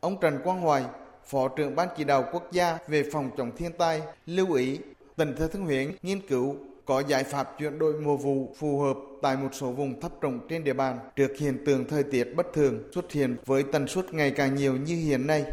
ông 0.01 0.21
Trần 0.21 0.39
Quang 0.45 0.61
Hoài, 0.61 0.85
Phó 1.25 1.49
trưởng 1.49 1.77
Ban 1.77 1.89
chỉ 1.97 2.05
đạo 2.05 2.25
quốc 2.33 2.53
gia 2.53 2.79
về 2.89 3.05
phòng 3.13 3.31
chống 3.37 3.51
thiên 3.57 3.73
tai, 3.73 4.03
lưu 4.27 4.53
ý 4.53 4.79
tỉnh 5.17 5.37
Thừa 5.37 5.49
Thiên 5.49 5.63
Huế 5.63 5.89
nghiên 6.03 6.21
cứu 6.21 6.57
có 6.85 7.03
giải 7.09 7.25
pháp 7.25 7.59
chuyển 7.59 7.79
đổi 7.79 8.01
mùa 8.01 8.17
vụ 8.17 8.55
phù 8.59 8.81
hợp 8.81 8.97
tại 9.23 9.37
một 9.37 9.49
số 9.53 9.73
vùng 9.73 10.01
thấp 10.01 10.13
trũng 10.23 10.41
trên 10.49 10.65
địa 10.65 10.73
bàn 10.73 10.99
trước 11.17 11.29
hiện 11.39 11.65
tượng 11.67 11.85
thời 11.89 12.03
tiết 12.03 12.25
bất 12.37 12.47
thường 12.55 12.83
xuất 12.95 13.13
hiện 13.13 13.37
với 13.47 13.63
tần 13.73 13.89
suất 13.89 14.15
ngày 14.15 14.31
càng 14.31 14.55
nhiều 14.55 14.77
như 14.77 14.97
hiện 14.97 15.27
nay. 15.27 15.45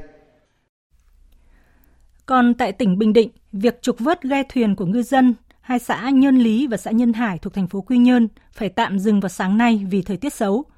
Còn 2.26 2.54
tại 2.54 2.72
tỉnh 2.72 2.98
Bình 2.98 3.14
Định, 3.14 3.30
việc 3.52 3.82
trục 3.82 4.00
vớt 4.00 4.24
ghe 4.24 4.44
thuyền 4.50 4.76
của 4.76 4.86
ngư 4.86 5.04
dân 5.04 5.36
hai 5.68 5.80
xã 5.80 6.10
nhân 6.10 6.38
Lý 6.38 6.68
và 6.68 6.78
xã 6.78 6.92
Nhân 6.92 7.14
Hải 7.14 7.38
thuộc 7.38 7.54
thành 7.54 7.68
phố 7.68 7.82
Quy 7.82 7.98
Nhơn 7.98 8.28
phải 8.52 8.70
tạm 8.70 9.00
dừng 9.00 9.20
vào 9.20 9.30
sáng 9.30 9.58
nay 9.58 9.86
vì 9.90 10.02
thời 10.02 10.18
tiết 10.18 10.34
xấu– 10.34 10.66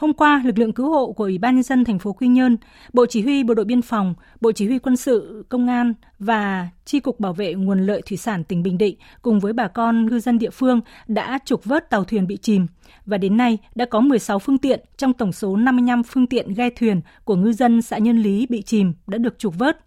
Hôm 0.00 0.12
qua, 0.12 0.42
lực 0.44 0.58
lượng 0.58 0.72
cứu 0.72 0.90
hộ 0.90 1.12
của 1.12 1.24
Ủy 1.24 1.38
ban 1.38 1.54
nhân 1.54 1.62
dân 1.62 1.84
thành 1.84 1.98
phố 1.98 2.12
Quy 2.12 2.28
Nhơn, 2.28 2.56
Bộ 2.92 3.06
Chỉ 3.06 3.22
huy 3.22 3.44
Bộ 3.44 3.54
đội 3.54 3.64
biên 3.64 3.82
phòng, 3.82 4.14
Bộ 4.40 4.52
Chỉ 4.52 4.66
huy 4.66 4.78
quân 4.78 4.96
sự, 4.96 5.44
công 5.48 5.66
an 5.66 5.94
và 6.18 6.68
Chi 6.84 7.00
cục 7.00 7.20
Bảo 7.20 7.32
vệ 7.32 7.54
nguồn 7.54 7.86
lợi 7.86 8.02
thủy 8.06 8.16
sản 8.16 8.44
tỉnh 8.44 8.62
Bình 8.62 8.78
Định 8.78 8.96
cùng 9.22 9.40
với 9.40 9.52
bà 9.52 9.68
con 9.68 10.06
ngư 10.06 10.20
dân 10.20 10.38
địa 10.38 10.50
phương 10.50 10.80
đã 11.08 11.38
trục 11.44 11.64
vớt 11.64 11.90
tàu 11.90 12.04
thuyền 12.04 12.26
bị 12.26 12.36
chìm 12.36 12.66
và 13.06 13.18
đến 13.18 13.36
nay 13.36 13.58
đã 13.74 13.84
có 13.84 14.00
16 14.00 14.38
phương 14.38 14.58
tiện 14.58 14.80
trong 14.96 15.12
tổng 15.12 15.32
số 15.32 15.56
55 15.56 16.02
phương 16.02 16.26
tiện 16.26 16.54
ghe 16.54 16.70
thuyền 16.70 17.00
của 17.24 17.36
ngư 17.36 17.52
dân 17.52 17.82
xã 17.82 17.98
Nhân 17.98 18.18
Lý 18.18 18.46
bị 18.46 18.62
chìm 18.62 18.92
đã 19.06 19.18
được 19.18 19.38
trục 19.38 19.58
vớt. 19.58 19.78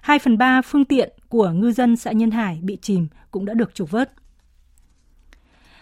2 0.00 0.18
phần 0.18 0.38
3 0.38 0.62
phương 0.62 0.84
tiện 0.84 1.12
của 1.28 1.50
ngư 1.50 1.72
dân 1.72 1.96
xã 1.96 2.12
Nhân 2.12 2.30
Hải 2.30 2.58
bị 2.62 2.78
chìm 2.82 3.08
cũng 3.30 3.44
đã 3.44 3.54
được 3.54 3.74
trục 3.74 3.90
vớt. 3.90 4.12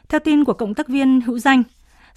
Theo 0.09 0.21
tin 0.21 0.45
của 0.45 0.53
cộng 0.53 0.75
tác 0.75 0.89
viên 0.89 1.21
Hữu 1.21 1.39
Danh, 1.39 1.63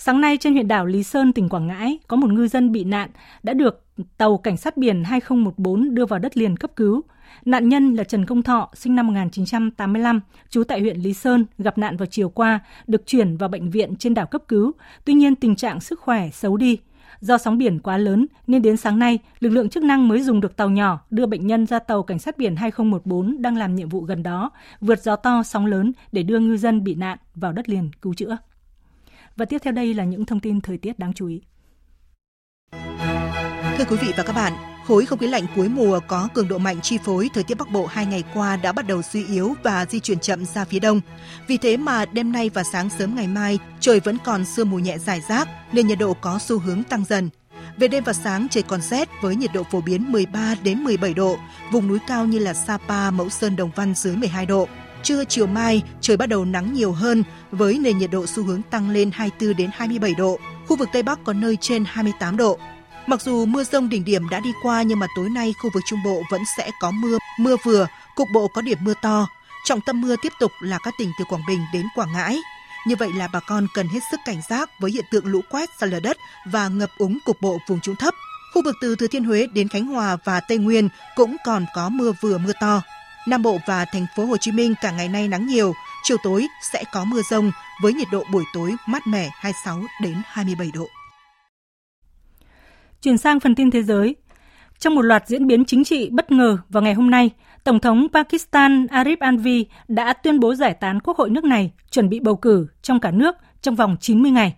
Sáng 0.04 0.22
nay 0.22 0.38
trên 0.38 0.54
huyện 0.54 0.68
đảo 0.68 0.86
Lý 0.86 1.04
Sơn, 1.04 1.34
tỉnh 1.34 1.50
Quảng 1.50 1.68
Ngãi, 1.68 2.00
có 2.08 2.18
một 2.18 2.32
ngư 2.32 2.48
dân 2.48 2.72
bị 2.72 2.84
nạn 2.84 3.10
đã 3.44 3.54
được 3.54 3.86
tàu 4.18 4.38
cảnh 4.38 4.58
sát 4.58 4.78
biển 4.78 5.04
2014 5.04 5.96
đưa 5.96 6.06
vào 6.06 6.20
đất 6.20 6.38
liền 6.38 6.58
cấp 6.58 6.72
cứu. 6.76 7.02
Nạn 7.46 7.70
nhân 7.70 7.94
là 7.94 8.04
Trần 8.04 8.26
Công 8.26 8.44
Thọ, 8.44 8.70
sinh 8.74 8.96
năm 8.96 9.08
1985, 9.08 10.22
trú 10.50 10.64
tại 10.64 10.80
huyện 10.80 10.98
Lý 10.98 11.14
Sơn, 11.14 11.46
gặp 11.58 11.78
nạn 11.78 11.98
vào 11.98 12.06
chiều 12.06 12.30
qua, 12.30 12.60
được 12.88 13.06
chuyển 13.06 13.38
vào 13.38 13.50
bệnh 13.50 13.70
viện 13.70 13.96
trên 13.96 14.14
đảo 14.14 14.26
cấp 14.26 14.42
cứu. 14.48 14.72
Tuy 15.06 15.14
nhiên 15.14 15.36
tình 15.36 15.56
trạng 15.56 15.80
sức 15.80 16.00
khỏe 16.00 16.30
xấu 16.30 16.58
đi. 16.58 16.78
Do 17.22 17.38
sóng 17.38 17.58
biển 17.58 17.80
quá 17.80 17.98
lớn 17.98 18.26
nên 18.48 18.62
đến 18.62 18.78
sáng 18.78 19.00
nay, 19.00 19.20
lực 19.40 19.50
lượng 19.50 19.70
chức 19.70 19.84
năng 19.84 20.08
mới 20.08 20.22
dùng 20.22 20.42
được 20.42 20.56
tàu 20.56 20.70
nhỏ 20.70 21.00
đưa 21.10 21.26
bệnh 21.26 21.48
nhân 21.48 21.66
ra 21.66 21.80
tàu 21.80 22.04
cảnh 22.04 22.20
sát 22.20 22.38
biển 22.38 22.56
2014 22.56 23.42
đang 23.42 23.58
làm 23.58 23.76
nhiệm 23.76 23.90
vụ 23.90 24.02
gần 24.02 24.24
đó, 24.24 24.52
vượt 24.82 25.04
gió 25.04 25.16
to 25.16 25.44
sóng 25.44 25.66
lớn 25.66 25.92
để 26.12 26.24
đưa 26.24 26.40
ngư 26.40 26.58
dân 26.58 26.84
bị 26.84 26.96
nạn 26.96 27.18
vào 27.36 27.54
đất 27.54 27.70
liền 27.70 27.90
cứu 28.02 28.14
chữa. 28.14 28.38
Và 29.36 29.46
tiếp 29.46 29.58
theo 29.64 29.74
đây 29.74 29.94
là 29.94 30.04
những 30.04 30.26
thông 30.26 30.40
tin 30.40 30.62
thời 30.62 30.78
tiết 30.78 31.00
đáng 31.00 31.14
chú 31.14 31.28
ý. 31.28 31.42
Thưa 33.78 33.86
quý 33.90 33.98
vị 34.02 34.14
và 34.18 34.24
các 34.24 34.34
bạn, 34.36 34.54
khối 34.88 35.06
không 35.06 35.20
khí 35.20 35.28
lạnh 35.28 35.46
cuối 35.56 35.70
mùa 35.70 36.00
có 36.08 36.28
cường 36.34 36.48
độ 36.48 36.58
mạnh 36.58 36.82
chi 36.82 36.98
phối 37.06 37.30
thời 37.34 37.44
tiết 37.44 37.58
Bắc 37.58 37.72
Bộ 37.72 37.86
hai 37.86 38.06
ngày 38.06 38.24
qua 38.34 38.58
đã 38.58 38.72
bắt 38.72 38.88
đầu 38.88 39.02
suy 39.02 39.26
yếu 39.26 39.54
và 39.64 39.86
di 39.86 40.00
chuyển 40.00 40.20
chậm 40.20 40.46
ra 40.46 40.66
phía 40.66 40.80
đông. 40.80 41.02
Vì 41.48 41.58
thế 41.58 41.78
mà 41.78 42.06
đêm 42.06 42.32
nay 42.32 42.50
và 42.50 42.64
sáng 42.64 42.90
sớm 42.90 43.16
ngày 43.16 43.28
mai 43.28 43.60
trời 43.80 44.00
vẫn 44.00 44.18
còn 44.24 44.46
sương 44.46 44.70
mù 44.70 44.80
nhẹ 44.80 44.98
dài 44.98 45.22
rác 45.30 45.48
nên 45.72 45.88
nhiệt 45.88 46.00
độ 46.00 46.14
có 46.14 46.40
xu 46.40 46.60
hướng 46.60 46.84
tăng 46.84 47.06
dần. 47.10 47.30
Về 47.78 47.88
đêm 47.88 48.04
và 48.04 48.14
sáng 48.14 48.48
trời 48.52 48.64
còn 48.64 48.82
rét 48.82 49.10
với 49.22 49.36
nhiệt 49.36 49.54
độ 49.54 49.64
phổ 49.72 49.82
biến 49.82 50.12
13 50.12 50.56
đến 50.64 50.84
17 50.84 51.14
độ, 51.14 51.38
vùng 51.72 51.88
núi 51.88 52.00
cao 52.08 52.26
như 52.26 52.40
là 52.40 52.54
Sapa, 52.54 53.12
Mẫu 53.12 53.30
Sơn, 53.30 53.56
Đồng 53.56 53.72
Văn 53.76 53.94
dưới 53.96 54.16
12 54.16 54.46
độ. 54.46 54.68
Trưa 55.04 55.26
chiều 55.26 55.48
mai, 55.48 55.84
trời 56.02 56.18
bắt 56.18 56.26
đầu 56.26 56.46
nắng 56.46 56.74
nhiều 56.74 56.92
hơn 56.92 57.24
với 57.52 57.80
nền 57.80 57.98
nhiệt 57.98 58.12
độ 58.12 58.26
xu 58.26 58.44
hướng 58.44 58.62
tăng 58.62 58.90
lên 58.90 59.12
24 59.14 59.58
đến 59.58 59.70
27 59.74 60.14
độ. 60.14 60.40
Khu 60.68 60.76
vực 60.76 60.90
Tây 60.94 61.04
Bắc 61.04 61.24
có 61.24 61.34
nơi 61.34 61.58
trên 61.62 61.84
28 61.88 62.38
độ. 62.38 62.60
Mặc 63.08 63.22
dù 63.22 63.46
mưa 63.46 63.64
rông 63.64 63.90
đỉnh 63.90 64.06
điểm 64.06 64.30
đã 64.30 64.40
đi 64.40 64.54
qua 64.64 64.82
nhưng 64.82 65.00
mà 65.00 65.08
tối 65.16 65.30
nay 65.30 65.54
khu 65.62 65.70
vực 65.74 65.84
Trung 65.86 66.00
Bộ 66.06 66.24
vẫn 66.32 66.42
sẽ 66.58 66.72
có 66.80 66.92
mưa, 66.92 67.18
mưa 67.40 67.56
vừa, 67.64 67.88
cục 68.16 68.28
bộ 68.34 68.48
có 68.48 68.62
điểm 68.62 68.78
mưa 68.82 68.94
to. 69.02 69.28
Trọng 69.66 69.82
tâm 69.82 70.02
mưa 70.02 70.16
tiếp 70.22 70.34
tục 70.40 70.52
là 70.62 70.78
các 70.84 70.94
tỉnh 70.98 71.12
từ 71.20 71.26
Quảng 71.26 71.46
Bình 71.48 71.60
đến 71.74 71.86
Quảng 71.96 72.14
Ngãi. 72.14 72.38
Như 72.88 72.96
vậy 72.96 73.10
là 73.16 73.28
bà 73.34 73.40
con 73.40 73.68
cần 73.74 73.88
hết 73.88 74.00
sức 74.12 74.20
cảnh 74.26 74.42
giác 74.50 74.70
với 74.80 74.92
hiện 74.92 75.06
tượng 75.12 75.26
lũ 75.26 75.42
quét, 75.50 75.70
sạt 75.80 75.90
lở 75.90 76.00
đất 76.00 76.18
và 76.46 76.68
ngập 76.68 76.90
úng 76.98 77.18
cục 77.26 77.42
bộ 77.42 77.58
vùng 77.68 77.80
trũng 77.80 77.96
thấp. 77.96 78.14
Khu 78.54 78.62
vực 78.66 78.76
từ 78.82 78.96
Thừa 78.96 79.08
Thiên 79.08 79.24
Huế 79.24 79.48
đến 79.54 79.68
Khánh 79.68 79.86
Hòa 79.86 80.18
và 80.24 80.40
Tây 80.40 80.58
Nguyên 80.58 80.90
cũng 81.16 81.36
còn 81.46 81.66
có 81.76 81.90
mưa 81.90 82.12
vừa 82.22 82.38
mưa 82.38 82.54
to. 82.62 82.82
Nam 83.28 83.42
Bộ 83.42 83.60
và 83.68 83.86
thành 83.86 84.06
phố 84.16 84.26
Hồ 84.26 84.38
Chí 84.38 84.52
Minh 84.52 84.74
cả 84.82 84.92
ngày 84.92 85.08
nay 85.08 85.28
nắng 85.28 85.48
nhiều, 85.48 85.74
chiều 86.04 86.18
tối 86.24 86.48
sẽ 86.72 86.84
có 86.92 87.04
mưa 87.06 87.22
rông 87.30 87.52
với 87.82 87.94
nhiệt 87.94 88.08
độ 88.12 88.24
buổi 88.32 88.44
tối 88.54 88.76
mát 88.88 89.08
mẻ 89.08 89.30
26 89.34 89.82
đến 90.02 90.22
27 90.26 90.72
độ. 90.74 90.88
Chuyển 93.02 93.18
sang 93.18 93.40
phần 93.40 93.56
tin 93.56 93.72
thế 93.72 93.84
giới. 93.84 94.16
Trong 94.80 94.96
một 94.96 95.02
loạt 95.02 95.28
diễn 95.28 95.48
biến 95.48 95.66
chính 95.66 95.84
trị 95.84 96.10
bất 96.12 96.32
ngờ 96.32 96.58
vào 96.70 96.84
ngày 96.84 96.94
hôm 96.94 97.10
nay, 97.10 97.30
Tổng 97.64 97.80
thống 97.80 98.08
Pakistan 98.14 98.86
Arif 98.86 99.18
Alvi 99.20 99.66
đã 99.88 100.14
tuyên 100.14 100.40
bố 100.40 100.56
giải 100.56 100.74
tán 100.74 101.00
quốc 101.00 101.18
hội 101.18 101.30
nước 101.30 101.44
này 101.44 101.72
chuẩn 101.92 102.10
bị 102.10 102.20
bầu 102.20 102.36
cử 102.36 102.68
trong 102.82 103.00
cả 103.00 103.12
nước 103.12 103.36
trong 103.62 103.76
vòng 103.76 103.98
90 104.00 104.32
ngày. 104.32 104.56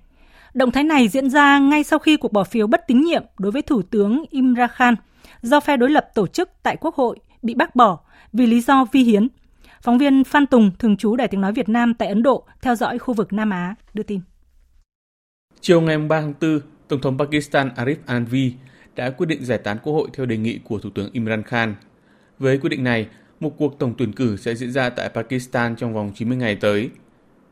Động 0.54 0.72
thái 0.72 0.84
này 0.84 1.08
diễn 1.08 1.30
ra 1.30 1.60
ngay 1.60 1.84
sau 1.84 2.00
khi 2.00 2.18
cuộc 2.18 2.34
bỏ 2.34 2.44
phiếu 2.44 2.68
bất 2.68 2.88
tín 2.88 3.02
nhiệm 3.02 3.24
đối 3.40 3.52
với 3.52 3.62
Thủ 3.62 3.82
tướng 3.82 4.24
Imran 4.30 4.70
Khan 4.74 4.96
do 5.42 5.60
phe 5.60 5.78
đối 5.78 5.90
lập 5.90 6.08
tổ 6.16 6.28
chức 6.28 6.50
tại 6.64 6.78
Quốc 6.82 6.96
hội 6.96 7.20
bị 7.42 7.54
bác 7.54 7.76
bỏ 7.76 8.00
vì 8.34 8.46
lý 8.46 8.62
do 8.62 8.86
vi 8.92 9.04
hiến. 9.04 9.28
Phóng 9.82 9.98
viên 9.98 10.24
Phan 10.24 10.48
Tùng, 10.48 10.72
thường 10.80 10.98
trú 10.98 11.16
Đài 11.16 11.28
tiếng 11.28 11.42
nói 11.42 11.54
Việt 11.54 11.70
Nam 11.70 11.94
tại 11.94 12.08
Ấn 12.08 12.24
Độ, 12.24 12.46
theo 12.62 12.76
dõi 12.76 13.00
khu 13.00 13.14
vực 13.14 13.34
Nam 13.34 13.50
Á, 13.50 13.76
đưa 13.94 14.04
tin. 14.04 14.20
Chiều 15.62 15.82
ngày 15.82 15.98
3 15.98 16.22
tháng 16.22 16.34
4, 16.42 16.60
Tổng 16.94 17.02
thống 17.02 17.18
Pakistan 17.18 17.70
Arif 17.76 17.96
Alvi 18.06 18.54
đã 18.96 19.10
quyết 19.10 19.26
định 19.26 19.46
giải 19.46 19.58
tán 19.58 19.78
Quốc 19.84 19.94
hội 19.94 20.08
theo 20.14 20.26
đề 20.26 20.38
nghị 20.38 20.60
của 20.64 20.80
Thủ 20.80 20.90
tướng 20.90 21.10
Imran 21.14 21.44
Khan. 21.44 21.76
Với 22.40 22.58
quyết 22.58 22.70
định 22.70 22.84
này, 22.84 23.08
một 23.40 23.58
cuộc 23.58 23.80
tổng 23.80 23.94
tuyển 23.98 24.14
cử 24.14 24.38
sẽ 24.38 24.56
diễn 24.56 24.72
ra 24.72 24.90
tại 24.90 25.10
Pakistan 25.10 25.76
trong 25.76 25.94
vòng 25.94 26.12
90 26.16 26.38
ngày 26.38 26.56
tới. 26.56 26.90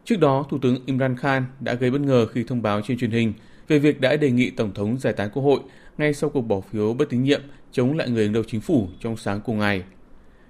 Trước 0.05 0.19
đó, 0.19 0.45
Thủ 0.49 0.57
tướng 0.61 0.85
Imran 0.85 1.17
Khan 1.17 1.45
đã 1.59 1.73
gây 1.73 1.91
bất 1.91 2.01
ngờ 2.01 2.25
khi 2.25 2.43
thông 2.43 2.61
báo 2.61 2.81
trên 2.81 2.97
truyền 2.97 3.11
hình 3.11 3.33
về 3.67 3.79
việc 3.79 4.01
đã 4.01 4.15
đề 4.15 4.31
nghị 4.31 4.49
Tổng 4.49 4.73
thống 4.73 4.97
giải 4.99 5.13
tán 5.13 5.29
Quốc 5.33 5.43
hội 5.43 5.59
ngay 5.97 6.13
sau 6.13 6.29
cuộc 6.29 6.41
bỏ 6.41 6.61
phiếu 6.61 6.93
bất 6.93 7.09
tín 7.09 7.23
nhiệm 7.23 7.41
chống 7.71 7.97
lại 7.97 8.09
người 8.09 8.23
đứng 8.23 8.33
đầu 8.33 8.43
chính 8.47 8.61
phủ 8.61 8.87
trong 8.99 9.17
sáng 9.17 9.41
cùng 9.45 9.59
ngày. 9.59 9.83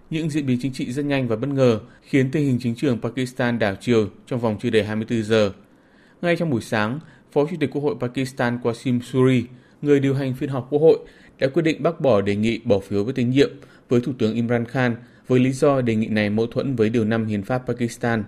Những 0.09 0.29
diễn 0.29 0.45
biến 0.45 0.57
chính 0.61 0.73
trị 0.73 0.91
rất 0.91 1.05
nhanh 1.05 1.27
và 1.27 1.35
bất 1.35 1.49
ngờ 1.49 1.79
khiến 2.01 2.31
tình 2.31 2.45
hình 2.45 2.57
chính 2.61 2.75
trường 2.75 3.01
Pakistan 3.01 3.59
đảo 3.59 3.75
chiều 3.79 4.07
trong 4.27 4.39
vòng 4.39 4.57
chưa 4.61 4.69
đầy 4.69 4.83
24 4.83 5.23
giờ. 5.23 5.51
Ngay 6.21 6.35
trong 6.35 6.49
buổi 6.49 6.61
sáng, 6.61 6.99
Phó 7.31 7.45
Chủ 7.49 7.55
tịch 7.59 7.69
Quốc 7.73 7.81
hội 7.81 7.95
Pakistan 7.99 8.59
Qasim 8.63 9.01
Suri, 9.01 9.43
người 9.81 9.99
điều 9.99 10.13
hành 10.13 10.33
phiên 10.33 10.49
họp 10.49 10.67
Quốc 10.69 10.79
hội, 10.79 10.99
đã 11.39 11.47
quyết 11.47 11.61
định 11.61 11.83
bác 11.83 12.01
bỏ 12.01 12.21
đề 12.21 12.35
nghị 12.35 12.59
bỏ 12.63 12.79
phiếu 12.79 13.03
với 13.03 13.13
tín 13.13 13.29
nhiệm 13.29 13.49
với 13.89 14.01
Thủ 14.01 14.11
tướng 14.17 14.33
Imran 14.35 14.65
Khan 14.65 14.95
với 15.27 15.39
lý 15.39 15.51
do 15.51 15.81
đề 15.81 15.95
nghị 15.95 16.07
này 16.07 16.29
mâu 16.29 16.47
thuẫn 16.47 16.75
với 16.75 16.89
Điều 16.89 17.05
5 17.05 17.25
Hiến 17.25 17.43
pháp 17.43 17.63
Pakistan. 17.67 18.23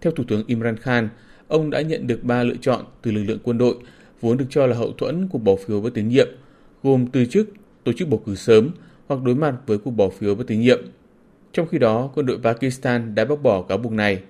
Theo 0.00 0.12
Thủ 0.12 0.24
tướng 0.28 0.44
Imran 0.46 0.76
Khan, 0.76 1.08
ông 1.48 1.70
đã 1.70 1.80
nhận 1.80 2.06
được 2.06 2.24
ba 2.24 2.42
lựa 2.42 2.56
chọn 2.60 2.84
từ 3.02 3.10
lực 3.10 3.24
lượng 3.24 3.38
quân 3.42 3.58
đội 3.58 3.74
vốn 4.20 4.36
được 4.36 4.46
cho 4.50 4.66
là 4.66 4.76
hậu 4.76 4.92
thuẫn 4.92 5.28
của 5.28 5.38
bỏ 5.38 5.56
phiếu 5.56 5.80
với 5.80 5.90
tín 5.90 6.08
nhiệm, 6.08 6.28
gồm 6.82 7.06
từ 7.06 7.24
chức, 7.26 7.48
tổ 7.84 7.92
chức 7.92 8.08
bầu 8.08 8.22
cử 8.26 8.34
sớm 8.34 8.70
hoặc 9.06 9.22
đối 9.22 9.34
mặt 9.34 9.54
với 9.66 9.78
cuộc 9.78 9.90
bỏ 9.90 10.08
phiếu 10.08 10.34
với 10.34 10.46
tín 10.46 10.60
nhiệm. 10.60 10.80
Trong 11.52 11.68
khi 11.68 11.78
đó, 11.78 12.10
quân 12.14 12.26
đội 12.26 12.38
Pakistan 12.42 13.14
đã 13.14 13.24
bác 13.24 13.42
bỏ 13.42 13.62
cáo 13.62 13.78
buộc 13.78 13.92
này. 13.92 14.22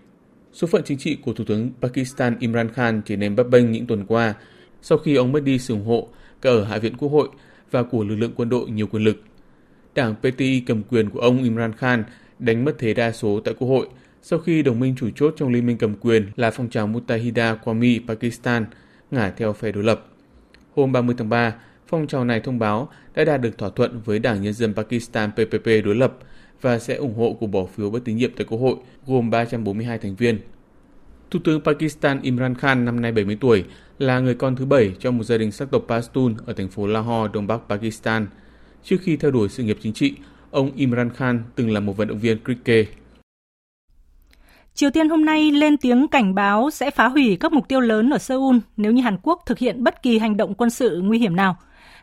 Số 0.55 0.67
phận 0.67 0.83
chính 0.85 0.99
trị 0.99 1.17
của 1.23 1.33
Thủ 1.33 1.45
tướng 1.45 1.71
Pakistan 1.81 2.37
Imran 2.39 2.73
Khan 2.73 3.03
trở 3.05 3.17
nên 3.17 3.37
bấp 3.37 3.47
bênh 3.51 3.73
những 3.73 3.87
tuần 3.87 4.05
qua 4.07 4.35
sau 4.83 4.99
khi 4.99 5.15
ông 5.15 5.33
mất 5.33 5.45
đi 5.45 5.59
sự 5.59 5.75
ủng 5.75 5.85
hộ 5.85 6.09
cả 6.43 6.51
ở 6.51 6.65
Hạ 6.65 6.79
viện 6.79 6.97
Quốc 6.97 7.09
hội 7.09 7.29
và 7.71 7.83
của 7.83 8.05
lực 8.05 8.17
lượng 8.17 8.33
quân 8.37 8.49
đội 8.49 8.71
nhiều 8.71 8.87
quyền 8.87 9.05
lực. 9.05 9.17
Đảng 9.95 10.15
PTI 10.15 10.61
cầm 10.61 10.83
quyền 10.83 11.11
của 11.11 11.21
ông 11.21 11.43
Imran 11.43 11.73
Khan 11.73 12.05
đánh 12.39 12.65
mất 12.65 12.75
thế 12.79 12.95
đa 12.95 13.13
số 13.13 13.41
tại 13.45 13.55
Quốc 13.59 13.69
hội 13.69 13.89
sau 14.23 14.39
khi 14.39 14.63
đồng 14.63 14.81
minh 14.81 14.95
chủ 14.99 15.11
chốt 15.17 15.35
trong 15.37 15.49
liên 15.49 15.67
minh 15.67 15.79
cầm 15.79 15.95
quyền 15.95 16.31
là 16.37 16.51
phong 16.51 16.71
trào 16.71 16.87
Muttahida 16.87 17.57
Kwami 17.65 18.01
Pakistan 18.09 18.67
ngả 19.11 19.31
theo 19.31 19.53
phe 19.53 19.73
đối 19.73 19.85
lập. 19.85 20.07
Hôm 20.75 20.93
30 20.93 21.15
tháng 21.19 21.29
3, 21.29 21.55
phong 21.87 22.07
trào 22.07 22.25
này 22.25 22.41
thông 22.41 22.59
báo 22.59 22.89
đã 23.15 23.25
đạt 23.25 23.41
được 23.41 23.59
thỏa 23.59 23.71
thuận 23.71 24.01
với 24.05 24.19
Đảng 24.19 24.43
Nhân 24.43 24.53
dân 24.53 24.75
Pakistan 24.75 25.31
PPP 25.33 25.67
đối 25.85 25.95
lập 25.95 26.19
và 26.65 26.79
sẽ 26.79 26.95
ủng 26.95 27.15
hộ 27.15 27.37
cuộc 27.41 27.47
bỏ 27.47 27.65
phiếu 27.65 27.91
bất 27.91 28.05
tín 28.05 28.17
nhiệm 28.17 28.31
tại 28.37 28.47
Quốc 28.51 28.59
hội 28.59 28.77
gồm 29.07 29.31
342 29.31 29.99
thành 29.99 30.17
viên. 30.17 30.39
Thủ 31.31 31.41
tướng 31.45 31.61
Pakistan 31.61 32.21
Imran 32.23 32.55
Khan 32.55 32.85
năm 32.85 33.01
nay 33.01 33.13
70 33.13 33.37
tuổi 33.41 33.65
là 33.99 34.21
người 34.21 34.35
con 34.35 34.57
thứ 34.57 34.65
bảy 34.65 34.95
trong 34.99 35.19
một 35.19 35.25
gia 35.25 35.37
đình 35.39 35.53
sắc 35.53 35.71
tộc 35.71 35.83
Pashtun 35.89 36.35
ở 36.47 36.53
thành 36.53 36.69
phố 36.69 36.87
Lahore, 36.87 37.33
Đông 37.35 37.47
Bắc 37.47 37.61
Pakistan. 37.69 38.27
Trước 38.85 38.97
khi 39.03 39.17
theo 39.17 39.31
đuổi 39.31 39.49
sự 39.49 39.63
nghiệp 39.63 39.79
chính 39.81 39.93
trị, 39.93 40.15
ông 40.51 40.71
Imran 40.77 41.11
Khan 41.11 41.43
từng 41.55 41.71
là 41.71 41.81
một 41.81 41.97
vận 41.97 42.09
động 42.09 42.19
viên 42.19 42.39
cricket. 42.45 42.89
Triều 44.75 44.91
Tiên 44.91 45.09
hôm 45.09 45.25
nay 45.25 45.51
lên 45.51 45.77
tiếng 45.77 46.09
cảnh 46.09 46.35
báo 46.35 46.71
sẽ 46.71 46.91
phá 46.91 47.09
hủy 47.09 47.37
các 47.41 47.53
mục 47.53 47.69
tiêu 47.69 47.81
lớn 47.81 48.11
ở 48.11 48.19
Seoul 48.19 48.57
nếu 48.77 48.93
như 48.93 49.03
Hàn 49.03 49.17
Quốc 49.23 49.43
thực 49.47 49.59
hiện 49.59 49.85
bất 49.85 50.03
kỳ 50.03 50.19
hành 50.19 50.37
động 50.37 50.55
quân 50.55 50.71
sự 50.71 51.01
nguy 51.05 51.19
hiểm 51.19 51.37
nào. 51.37 51.57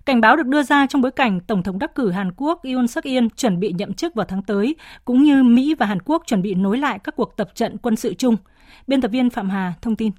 Cảnh 0.06 0.22
báo 0.22 0.36
được 0.36 0.48
đưa 0.48 0.64
ra 0.64 0.88
trong 0.88 1.02
bối 1.02 1.12
cảnh 1.12 1.40
Tổng 1.40 1.64
thống 1.64 1.80
đắc 1.80 1.96
cử 1.96 2.12
Hàn 2.12 2.32
Quốc 2.38 2.64
Yoon 2.64 2.88
suk 2.88 3.04
yeol 3.04 3.26
chuẩn 3.36 3.60
bị 3.60 3.74
nhậm 3.78 3.94
chức 3.94 4.16
vào 4.16 4.26
tháng 4.30 4.44
tới, 4.44 4.76
cũng 5.06 5.24
như 5.24 5.44
Mỹ 5.44 5.76
và 5.80 5.86
Hàn 5.86 6.02
Quốc 6.06 6.24
chuẩn 6.26 6.42
bị 6.42 6.54
nối 6.54 6.78
lại 6.78 7.00
các 7.00 7.16
cuộc 7.16 7.38
tập 7.38 7.50
trận 7.56 7.78
quân 7.78 7.96
sự 7.96 8.14
chung. 8.14 8.36
Biên 8.88 9.02
tập 9.02 9.12
viên 9.12 9.30
Phạm 9.30 9.50
Hà 9.50 9.74
thông 9.82 9.96
tin. 9.96 10.12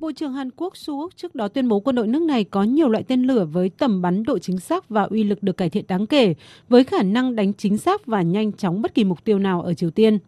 Bộ 0.00 0.12
trưởng 0.12 0.32
Hàn 0.32 0.50
Quốc 0.50 0.76
Su 0.76 1.00
Úc 1.00 1.16
trước 1.16 1.34
đó 1.34 1.48
tuyên 1.48 1.68
bố 1.68 1.80
quân 1.80 1.96
đội 1.96 2.06
nước 2.06 2.22
này 2.22 2.44
có 2.44 2.62
nhiều 2.62 2.88
loại 2.88 3.04
tên 3.08 3.22
lửa 3.22 3.44
với 3.44 3.68
tầm 3.68 4.02
bắn 4.02 4.22
độ 4.22 4.38
chính 4.38 4.58
xác 4.58 4.88
và 4.88 5.02
uy 5.02 5.24
lực 5.24 5.42
được 5.42 5.56
cải 5.56 5.70
thiện 5.70 5.84
đáng 5.88 6.06
kể, 6.06 6.34
với 6.68 6.84
khả 6.84 7.02
năng 7.02 7.36
đánh 7.36 7.54
chính 7.54 7.78
xác 7.78 8.06
và 8.06 8.22
nhanh 8.22 8.52
chóng 8.52 8.82
bất 8.82 8.94
kỳ 8.94 9.04
mục 9.04 9.24
tiêu 9.24 9.38
nào 9.38 9.62
ở 9.62 9.74
Triều 9.74 9.90
Tiên. 9.90 10.18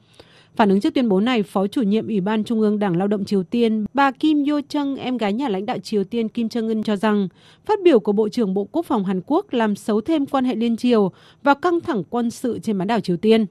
Phản 0.58 0.68
ứng 0.68 0.80
trước 0.80 0.94
tuyên 0.94 1.08
bố 1.08 1.20
này, 1.20 1.42
Phó 1.42 1.66
chủ 1.66 1.82
nhiệm 1.82 2.06
Ủy 2.06 2.20
ban 2.20 2.44
Trung 2.44 2.60
ương 2.60 2.78
Đảng 2.78 2.96
Lao 2.96 3.08
động 3.08 3.24
Triều 3.24 3.42
Tiên, 3.42 3.84
bà 3.94 4.10
Kim 4.10 4.44
Yo 4.44 4.60
Chung, 4.68 4.96
em 4.96 5.16
gái 5.16 5.32
nhà 5.32 5.48
lãnh 5.48 5.66
đạo 5.66 5.78
Triều 5.78 6.04
Tiên 6.04 6.28
Kim 6.28 6.46
Jong 6.46 6.68
Un 6.68 6.82
cho 6.82 6.96
rằng, 6.96 7.28
phát 7.66 7.78
biểu 7.84 8.00
của 8.00 8.12
Bộ 8.12 8.28
trưởng 8.28 8.54
Bộ 8.54 8.64
Quốc 8.72 8.86
phòng 8.86 9.04
Hàn 9.04 9.20
Quốc 9.26 9.52
làm 9.52 9.76
xấu 9.76 10.00
thêm 10.00 10.26
quan 10.26 10.44
hệ 10.44 10.54
liên 10.54 10.76
triều 10.76 11.12
và 11.42 11.54
căng 11.54 11.80
thẳng 11.80 12.02
quân 12.10 12.30
sự 12.30 12.58
trên 12.58 12.78
bán 12.78 12.88
đảo 12.88 13.00
Triều 13.00 13.16
Tiên. 13.16 13.46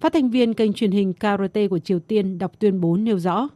Phát 0.00 0.12
thanh 0.12 0.30
viên 0.30 0.54
kênh 0.54 0.72
truyền 0.72 0.90
hình 0.90 1.12
KRT 1.12 1.58
của 1.70 1.78
Triều 1.78 1.98
Tiên 1.98 2.38
đọc 2.38 2.52
tuyên 2.58 2.80
bố 2.80 2.96
nêu 2.96 3.18
rõ. 3.18 3.48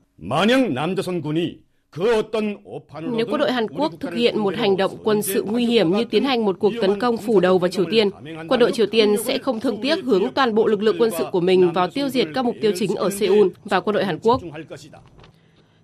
Nếu 1.96 3.26
quân 3.30 3.38
đội 3.38 3.52
Hàn 3.52 3.68
Quốc 3.68 3.92
thực 4.00 4.14
hiện 4.14 4.38
một 4.38 4.54
hành 4.56 4.76
động 4.76 4.96
quân 5.04 5.22
sự 5.22 5.42
nguy 5.42 5.66
hiểm 5.66 5.92
như 5.96 6.04
tiến 6.04 6.24
hành 6.24 6.44
một 6.44 6.56
cuộc 6.58 6.72
tấn 6.80 7.00
công 7.00 7.16
phủ 7.16 7.40
đầu 7.40 7.58
vào 7.58 7.68
Triều 7.68 7.84
Tiên, 7.90 8.10
quân 8.48 8.60
đội 8.60 8.72
Triều 8.72 8.86
Tiên 8.86 9.16
sẽ 9.24 9.38
không 9.38 9.60
thương 9.60 9.80
tiếc 9.82 10.04
hướng 10.04 10.32
toàn 10.34 10.54
bộ 10.54 10.66
lực 10.66 10.82
lượng 10.82 10.96
quân 10.98 11.10
sự 11.18 11.24
của 11.32 11.40
mình 11.40 11.72
vào 11.72 11.90
tiêu 11.90 12.08
diệt 12.08 12.28
các 12.34 12.44
mục 12.44 12.54
tiêu 12.60 12.72
chính 12.76 12.94
ở 12.94 13.10
Seoul 13.10 13.48
và 13.64 13.80
quân 13.80 13.94
đội 13.94 14.04
Hàn 14.04 14.18
Quốc. 14.22 14.42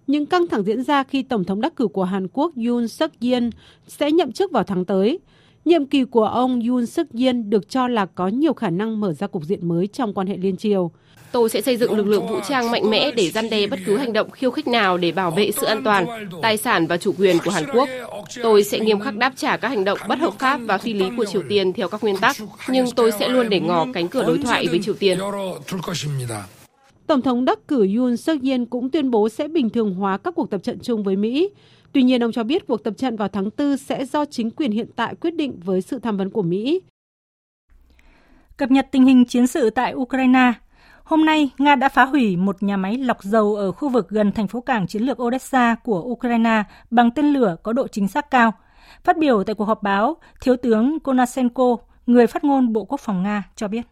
Những 0.06 0.26
căng 0.26 0.46
thẳng 0.46 0.62
diễn 0.62 0.82
ra 0.82 1.02
khi 1.02 1.22
Tổng 1.22 1.44
thống 1.44 1.60
đắc 1.60 1.76
cử 1.76 1.86
của 1.86 2.04
Hàn 2.04 2.28
Quốc 2.32 2.52
Yoon 2.66 2.88
suk 2.88 3.10
yeol 3.20 3.44
sẽ 3.86 4.10
nhậm 4.10 4.32
chức 4.32 4.52
vào 4.52 4.64
tháng 4.64 4.84
tới. 4.84 5.18
Nhiệm 5.64 5.86
kỳ 5.86 6.04
của 6.04 6.24
ông 6.24 6.60
Yoon 6.68 6.86
suk 6.86 7.06
yeol 7.18 7.36
được 7.36 7.68
cho 7.68 7.88
là 7.88 8.06
có 8.06 8.28
nhiều 8.28 8.52
khả 8.52 8.70
năng 8.70 9.00
mở 9.00 9.12
ra 9.12 9.26
cục 9.26 9.44
diện 9.44 9.68
mới 9.68 9.86
trong 9.86 10.14
quan 10.14 10.26
hệ 10.26 10.36
liên 10.36 10.56
triều. 10.56 10.90
Tôi 11.32 11.48
sẽ 11.48 11.60
xây 11.60 11.76
dựng 11.76 11.96
lực 11.96 12.06
lượng 12.06 12.28
vũ 12.28 12.40
trang 12.48 12.70
mạnh 12.70 12.90
mẽ 12.90 13.10
để 13.10 13.30
gian 13.30 13.50
đe 13.50 13.66
bất 13.66 13.78
cứ 13.86 13.96
hành 13.96 14.12
động 14.12 14.30
khiêu 14.30 14.50
khích 14.50 14.68
nào 14.68 14.98
để 14.98 15.12
bảo 15.12 15.30
vệ 15.30 15.50
sự 15.50 15.66
an 15.66 15.84
toàn, 15.84 16.06
tài 16.42 16.56
sản 16.56 16.86
và 16.86 16.96
chủ 16.96 17.14
quyền 17.18 17.38
của 17.44 17.50
Hàn 17.50 17.64
Quốc. 17.74 17.88
Tôi 18.42 18.64
sẽ 18.64 18.78
nghiêm 18.78 19.00
khắc 19.00 19.16
đáp 19.16 19.32
trả 19.36 19.56
các 19.56 19.68
hành 19.68 19.84
động 19.84 19.98
bất 20.08 20.18
hợp 20.18 20.34
pháp 20.38 20.56
và 20.56 20.78
phi 20.78 20.92
lý 20.92 21.04
của 21.16 21.24
Triều 21.24 21.42
Tiên 21.48 21.72
theo 21.72 21.88
các 21.88 22.02
nguyên 22.02 22.16
tắc, 22.16 22.36
nhưng 22.68 22.86
tôi 22.96 23.12
sẽ 23.12 23.28
luôn 23.28 23.48
để 23.48 23.60
ngỏ 23.60 23.86
cánh 23.94 24.08
cửa 24.08 24.24
đối 24.26 24.38
thoại 24.38 24.66
với 24.70 24.78
Triều 24.82 24.94
Tiên. 24.94 25.18
Tổng 27.06 27.22
thống 27.22 27.44
đắc 27.44 27.58
cử 27.68 27.88
Yoon 27.96 28.16
suk 28.16 28.42
yeol 28.42 28.62
cũng 28.70 28.90
tuyên 28.90 29.10
bố 29.10 29.28
sẽ 29.28 29.48
bình 29.48 29.70
thường 29.70 29.94
hóa 29.94 30.18
các 30.18 30.34
cuộc 30.34 30.50
tập 30.50 30.62
trận 30.62 30.78
chung 30.82 31.02
với 31.02 31.16
Mỹ. 31.16 31.50
Tuy 31.92 32.02
nhiên, 32.02 32.24
ông 32.24 32.32
cho 32.32 32.44
biết 32.44 32.66
cuộc 32.66 32.84
tập 32.84 32.94
trận 32.96 33.16
vào 33.16 33.28
tháng 33.28 33.50
4 33.58 33.76
sẽ 33.76 34.04
do 34.04 34.24
chính 34.24 34.50
quyền 34.50 34.72
hiện 34.72 34.86
tại 34.96 35.14
quyết 35.14 35.34
định 35.34 35.60
với 35.64 35.82
sự 35.82 35.98
tham 35.98 36.16
vấn 36.16 36.30
của 36.30 36.42
Mỹ. 36.42 36.80
Cập 38.56 38.70
nhật 38.70 38.88
tình 38.90 39.06
hình 39.06 39.24
chiến 39.24 39.46
sự 39.46 39.70
tại 39.70 39.94
Ukraine, 39.94 40.52
Hôm 41.10 41.24
nay, 41.24 41.50
Nga 41.58 41.74
đã 41.74 41.88
phá 41.88 42.04
hủy 42.04 42.36
một 42.36 42.62
nhà 42.62 42.76
máy 42.76 42.98
lọc 42.98 43.22
dầu 43.22 43.54
ở 43.54 43.72
khu 43.72 43.88
vực 43.88 44.08
gần 44.08 44.32
thành 44.32 44.46
phố 44.48 44.60
cảng 44.60 44.86
chiến 44.86 45.02
lược 45.02 45.22
Odessa 45.22 45.74
của 45.74 46.02
Ukraine 46.02 46.62
bằng 46.90 47.10
tên 47.10 47.26
lửa 47.26 47.56
có 47.62 47.72
độ 47.72 47.88
chính 47.88 48.08
xác 48.08 48.30
cao. 48.30 48.52
Phát 49.04 49.18
biểu 49.18 49.44
tại 49.44 49.54
cuộc 49.54 49.64
họp 49.64 49.82
báo, 49.82 50.16
Thiếu 50.40 50.56
tướng 50.56 51.00
Konasenko, 51.00 51.76
người 52.06 52.26
phát 52.26 52.44
ngôn 52.44 52.72
Bộ 52.72 52.84
Quốc 52.84 53.00
phòng 53.00 53.22
Nga, 53.22 53.42
cho 53.56 53.68
biết. 53.68 53.82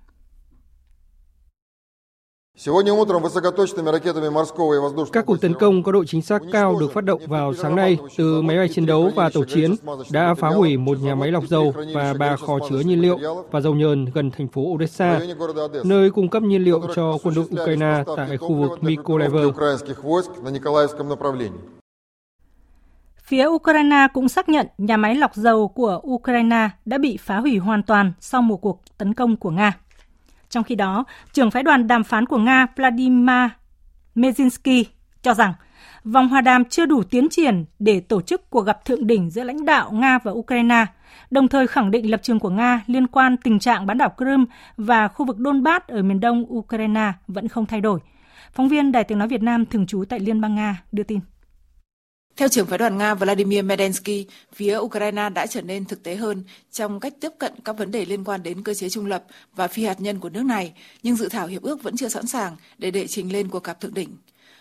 Các 5.12 5.26
cuộc 5.26 5.40
tấn 5.40 5.54
công 5.54 5.82
có 5.82 5.92
độ 5.92 6.04
chính 6.04 6.22
xác 6.22 6.42
cao 6.52 6.76
được 6.80 6.92
phát 6.92 7.04
động 7.04 7.20
vào 7.26 7.54
sáng 7.54 7.76
nay 7.76 7.98
từ 8.16 8.42
máy 8.42 8.56
bay 8.56 8.68
chiến 8.68 8.86
đấu 8.86 9.10
và 9.14 9.30
tàu 9.34 9.44
chiến 9.44 9.74
đã 10.10 10.34
phá 10.34 10.48
hủy 10.48 10.76
một 10.76 10.98
nhà 11.00 11.14
máy 11.14 11.30
lọc 11.32 11.44
dầu 11.44 11.74
và 11.94 12.14
ba 12.18 12.36
kho 12.36 12.58
chứa 12.68 12.80
nhiên 12.80 13.00
liệu 13.00 13.18
và 13.50 13.60
dầu 13.60 13.74
nhờn 13.74 14.04
gần 14.04 14.30
thành 14.30 14.48
phố 14.48 14.62
Odessa, 14.62 15.20
nơi 15.84 16.10
cung 16.10 16.28
cấp 16.28 16.42
nhiên 16.42 16.64
liệu 16.64 16.80
cho 16.94 17.18
quân 17.22 17.34
đội 17.34 17.44
Ukraine 17.62 18.04
tại 18.16 18.36
khu 18.36 18.54
vực 18.54 18.82
Mykolaiv. 18.82 19.34
Phía 23.22 23.46
Ukraine 23.46 24.06
cũng 24.14 24.28
xác 24.28 24.48
nhận 24.48 24.66
nhà 24.78 24.96
máy 24.96 25.14
lọc 25.14 25.34
dầu 25.34 25.68
của 25.68 26.00
Ukraine 26.06 26.70
đã 26.84 26.98
bị 26.98 27.16
phá 27.20 27.38
hủy 27.38 27.58
hoàn 27.58 27.82
toàn 27.82 28.12
sau 28.20 28.42
một 28.42 28.56
cuộc 28.56 28.82
tấn 28.98 29.14
công 29.14 29.36
của 29.36 29.50
Nga. 29.50 29.72
Trong 30.50 30.64
khi 30.64 30.74
đó, 30.74 31.04
trưởng 31.32 31.50
phái 31.50 31.62
đoàn 31.62 31.86
đàm 31.86 32.04
phán 32.04 32.26
của 32.26 32.38
Nga 32.38 32.66
Vladimir 32.76 33.50
Mezinsky 34.14 34.84
cho 35.22 35.34
rằng 35.34 35.52
vòng 36.04 36.28
hòa 36.28 36.40
đàm 36.40 36.64
chưa 36.64 36.86
đủ 36.86 37.02
tiến 37.02 37.28
triển 37.30 37.64
để 37.78 38.00
tổ 38.00 38.20
chức 38.20 38.50
cuộc 38.50 38.60
gặp 38.60 38.84
thượng 38.84 39.06
đỉnh 39.06 39.30
giữa 39.30 39.44
lãnh 39.44 39.64
đạo 39.64 39.90
Nga 39.92 40.18
và 40.18 40.32
Ukraine, 40.32 40.86
đồng 41.30 41.48
thời 41.48 41.66
khẳng 41.66 41.90
định 41.90 42.10
lập 42.10 42.20
trường 42.22 42.38
của 42.38 42.50
Nga 42.50 42.82
liên 42.86 43.06
quan 43.06 43.36
tình 43.36 43.58
trạng 43.58 43.86
bán 43.86 43.98
đảo 43.98 44.14
Crimea 44.16 44.46
và 44.76 45.08
khu 45.08 45.26
vực 45.26 45.36
Donbass 45.38 45.86
ở 45.86 46.02
miền 46.02 46.20
đông 46.20 46.44
Ukraine 46.54 47.12
vẫn 47.28 47.48
không 47.48 47.66
thay 47.66 47.80
đổi. 47.80 48.00
Phóng 48.52 48.68
viên 48.68 48.92
Đài 48.92 49.04
tiếng 49.04 49.18
nói 49.18 49.28
Việt 49.28 49.42
Nam 49.42 49.66
thường 49.66 49.86
trú 49.86 50.04
tại 50.08 50.20
Liên 50.20 50.40
bang 50.40 50.54
Nga 50.54 50.82
đưa 50.92 51.02
tin. 51.02 51.20
Theo 52.38 52.48
trưởng 52.48 52.66
phái 52.66 52.78
đoàn 52.78 52.98
Nga 52.98 53.14
Vladimir 53.14 53.64
Medensky, 53.64 54.26
phía 54.54 54.78
Ukraine 54.78 55.28
đã 55.28 55.46
trở 55.46 55.62
nên 55.62 55.84
thực 55.84 56.02
tế 56.02 56.16
hơn 56.16 56.44
trong 56.72 57.00
cách 57.00 57.12
tiếp 57.20 57.32
cận 57.38 57.52
các 57.64 57.78
vấn 57.78 57.90
đề 57.90 58.04
liên 58.04 58.24
quan 58.24 58.42
đến 58.42 58.62
cơ 58.62 58.74
chế 58.74 58.88
trung 58.88 59.06
lập 59.06 59.24
và 59.54 59.68
phi 59.68 59.84
hạt 59.84 60.00
nhân 60.00 60.20
của 60.20 60.28
nước 60.28 60.42
này, 60.42 60.72
nhưng 61.02 61.16
dự 61.16 61.28
thảo 61.28 61.46
hiệp 61.46 61.62
ước 61.62 61.82
vẫn 61.82 61.96
chưa 61.96 62.08
sẵn 62.08 62.26
sàng 62.26 62.56
để 62.78 62.90
đệ 62.90 63.06
trình 63.06 63.32
lên 63.32 63.48
cuộc 63.48 63.64
gặp 63.64 63.80
thượng 63.80 63.94
đỉnh. 63.94 64.16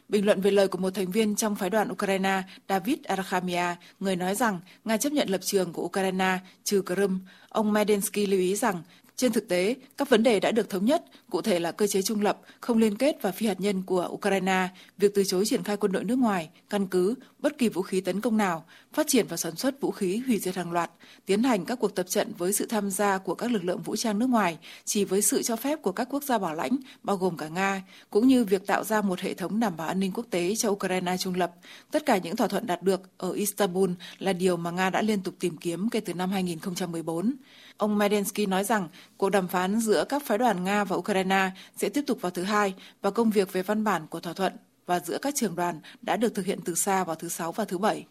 Bình 0.09 0.25
luận 0.25 0.41
về 0.41 0.51
lời 0.51 0.67
của 0.67 0.77
một 0.77 0.89
thành 0.89 1.11
viên 1.11 1.35
trong 1.35 1.55
phái 1.55 1.69
đoàn 1.69 1.91
Ukraine, 1.91 2.43
David 2.69 2.97
Arkhamia, 3.03 3.75
người 3.99 4.15
nói 4.15 4.35
rằng 4.35 4.59
Nga 4.85 4.97
chấp 4.97 5.13
nhận 5.13 5.29
lập 5.29 5.41
trường 5.43 5.73
của 5.73 5.83
Ukraine 5.83 6.39
trừ 6.63 6.81
Crimea, 6.85 7.19
ông 7.49 7.73
Medensky 7.73 8.25
lưu 8.25 8.39
ý 8.39 8.55
rằng 8.55 8.81
trên 9.17 9.31
thực 9.31 9.47
tế, 9.47 9.75
các 9.97 10.09
vấn 10.09 10.23
đề 10.23 10.39
đã 10.39 10.51
được 10.51 10.69
thống 10.69 10.85
nhất, 10.85 11.03
cụ 11.29 11.41
thể 11.41 11.59
là 11.59 11.71
cơ 11.71 11.87
chế 11.87 12.01
trung 12.01 12.21
lập, 12.21 12.41
không 12.59 12.77
liên 12.77 12.97
kết 12.97 13.21
và 13.21 13.31
phi 13.31 13.47
hạt 13.47 13.59
nhân 13.59 13.83
của 13.83 14.07
Ukraine, 14.11 14.69
việc 14.97 15.11
từ 15.15 15.23
chối 15.23 15.45
triển 15.45 15.63
khai 15.63 15.77
quân 15.77 15.91
đội 15.91 16.03
nước 16.03 16.19
ngoài, 16.19 16.49
căn 16.69 16.87
cứ, 16.87 17.15
bất 17.39 17.57
kỳ 17.57 17.69
vũ 17.69 17.81
khí 17.81 18.01
tấn 18.01 18.21
công 18.21 18.37
nào, 18.37 18.65
phát 18.93 19.07
triển 19.07 19.27
và 19.27 19.37
sản 19.37 19.55
xuất 19.55 19.81
vũ 19.81 19.91
khí 19.91 20.17
hủy 20.27 20.39
diệt 20.39 20.55
hàng 20.55 20.71
loạt, 20.71 20.91
tiến 21.25 21.43
hành 21.43 21.65
các 21.65 21.79
cuộc 21.79 21.95
tập 21.95 22.05
trận 22.09 22.33
với 22.37 22.53
sự 22.53 22.65
tham 22.65 22.91
gia 22.91 23.17
của 23.17 23.35
các 23.35 23.51
lực 23.51 23.63
lượng 23.63 23.81
vũ 23.81 23.95
trang 23.95 24.19
nước 24.19 24.29
ngoài, 24.29 24.57
chỉ 24.85 25.03
với 25.03 25.21
sự 25.21 25.43
cho 25.43 25.55
phép 25.55 25.81
của 25.81 25.91
các 25.91 26.07
quốc 26.11 26.23
gia 26.23 26.37
bảo 26.37 26.55
lãnh, 26.55 26.77
bao 27.03 27.17
gồm 27.17 27.37
cả 27.37 27.47
Nga, 27.47 27.83
cũng 28.09 28.27
như 28.27 28.45
việc 28.45 28.67
tạo 28.67 28.83
ra 28.83 29.01
một 29.01 29.19
hệ 29.19 29.33
thống 29.33 29.59
đảm 29.59 29.77
bảo 29.77 29.87
an 29.87 29.99
ninh 29.99 30.11
quốc 30.13 30.25
tế 30.29 30.55
cho 30.55 30.69
Ukraine 30.69 31.17
trung 31.17 31.35
lập. 31.35 31.51
Tất 31.91 32.05
cả 32.05 32.17
những 32.17 32.35
thỏa 32.35 32.47
thuận 32.47 32.67
đạt 32.67 32.83
được 32.83 33.01
ở 33.17 33.31
Istanbul 33.31 33.91
là 34.19 34.33
điều 34.33 34.57
mà 34.57 34.71
Nga 34.71 34.89
đã 34.89 35.01
liên 35.01 35.21
tục 35.21 35.35
tìm 35.39 35.57
kiếm 35.57 35.89
kể 35.89 35.99
từ 35.99 36.13
năm 36.13 36.31
2014. 36.31 37.33
Ông 37.77 37.97
Medensky 37.97 38.45
nói 38.45 38.63
rằng 38.63 38.87
cuộc 39.17 39.29
đàm 39.29 39.47
phán 39.47 39.79
giữa 39.79 40.05
các 40.09 40.23
phái 40.25 40.37
đoàn 40.37 40.63
Nga 40.63 40.83
và 40.83 40.95
Ukraine 40.95 41.51
sẽ 41.75 41.89
tiếp 41.89 42.03
tục 42.07 42.21
vào 42.21 42.31
thứ 42.31 42.43
Hai 42.43 42.73
và 43.01 43.11
công 43.11 43.29
việc 43.29 43.53
về 43.53 43.63
văn 43.63 43.83
bản 43.83 44.07
của 44.07 44.19
thỏa 44.19 44.33
thuận 44.33 44.53
và 44.85 44.99
giữa 44.99 45.17
các 45.21 45.35
trường 45.35 45.55
đoàn 45.55 45.79
đã 46.01 46.17
được 46.17 46.35
thực 46.35 46.45
hiện 46.45 46.59
từ 46.65 46.75
xa 46.75 47.03
vào 47.03 47.15
thứ 47.15 47.29
Sáu 47.29 47.51
và 47.51 47.65
thứ 47.65 47.77
Bảy. 47.77 48.05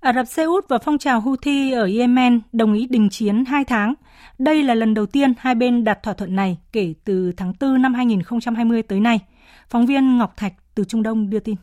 Ả 0.00 0.12
Rập 0.12 0.26
Xê 0.26 0.44
Út 0.44 0.68
và 0.68 0.78
phong 0.78 0.98
trào 0.98 1.20
Houthi 1.20 1.72
ở 1.72 1.88
Yemen 1.98 2.40
đồng 2.52 2.72
ý 2.72 2.86
đình 2.86 3.08
chiến 3.10 3.44
2 3.44 3.64
tháng. 3.64 3.94
Đây 4.38 4.62
là 4.62 4.74
lần 4.74 4.94
đầu 4.94 5.06
tiên 5.06 5.32
hai 5.38 5.54
bên 5.54 5.84
đặt 5.84 6.02
thỏa 6.02 6.14
thuận 6.14 6.36
này 6.36 6.58
kể 6.72 6.94
từ 7.04 7.32
tháng 7.36 7.52
4 7.60 7.82
năm 7.82 7.94
2020 7.94 8.82
tới 8.82 9.00
nay. 9.00 9.20
Phóng 9.68 9.86
viên 9.86 10.18
Ngọc 10.18 10.36
Thạch 10.36 10.52
từ 10.74 10.84
Trung 10.84 11.02
Đông 11.02 11.30
đưa 11.30 11.40
tin. 11.40 11.56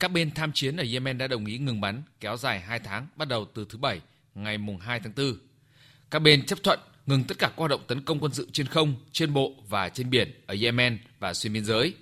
Các 0.00 0.08
bên 0.08 0.30
tham 0.30 0.52
chiến 0.54 0.76
ở 0.76 0.84
Yemen 0.92 1.18
đã 1.18 1.26
đồng 1.26 1.46
ý 1.46 1.58
ngừng 1.58 1.80
bắn 1.80 2.02
kéo 2.20 2.36
dài 2.36 2.60
2 2.60 2.78
tháng 2.78 3.06
bắt 3.16 3.28
đầu 3.28 3.44
từ 3.54 3.66
thứ 3.70 3.78
Bảy 3.78 4.00
ngày 4.34 4.58
2 4.80 5.00
tháng 5.00 5.12
4. 5.16 5.34
Các 6.10 6.18
bên 6.18 6.46
chấp 6.46 6.62
thuận 6.62 6.78
ngừng 7.06 7.24
tất 7.24 7.38
cả 7.38 7.46
các 7.46 7.56
hoạt 7.56 7.70
động 7.70 7.80
tấn 7.86 8.00
công 8.00 8.18
quân 8.20 8.32
sự 8.32 8.48
trên 8.52 8.66
không, 8.66 8.94
trên 9.12 9.32
bộ 9.32 9.54
và 9.68 9.88
trên 9.88 10.10
biển 10.10 10.32
ở 10.46 10.56
Yemen 10.62 10.98
và 11.18 11.34
xuyên 11.34 11.52
biên 11.52 11.64
giới. 11.64 11.94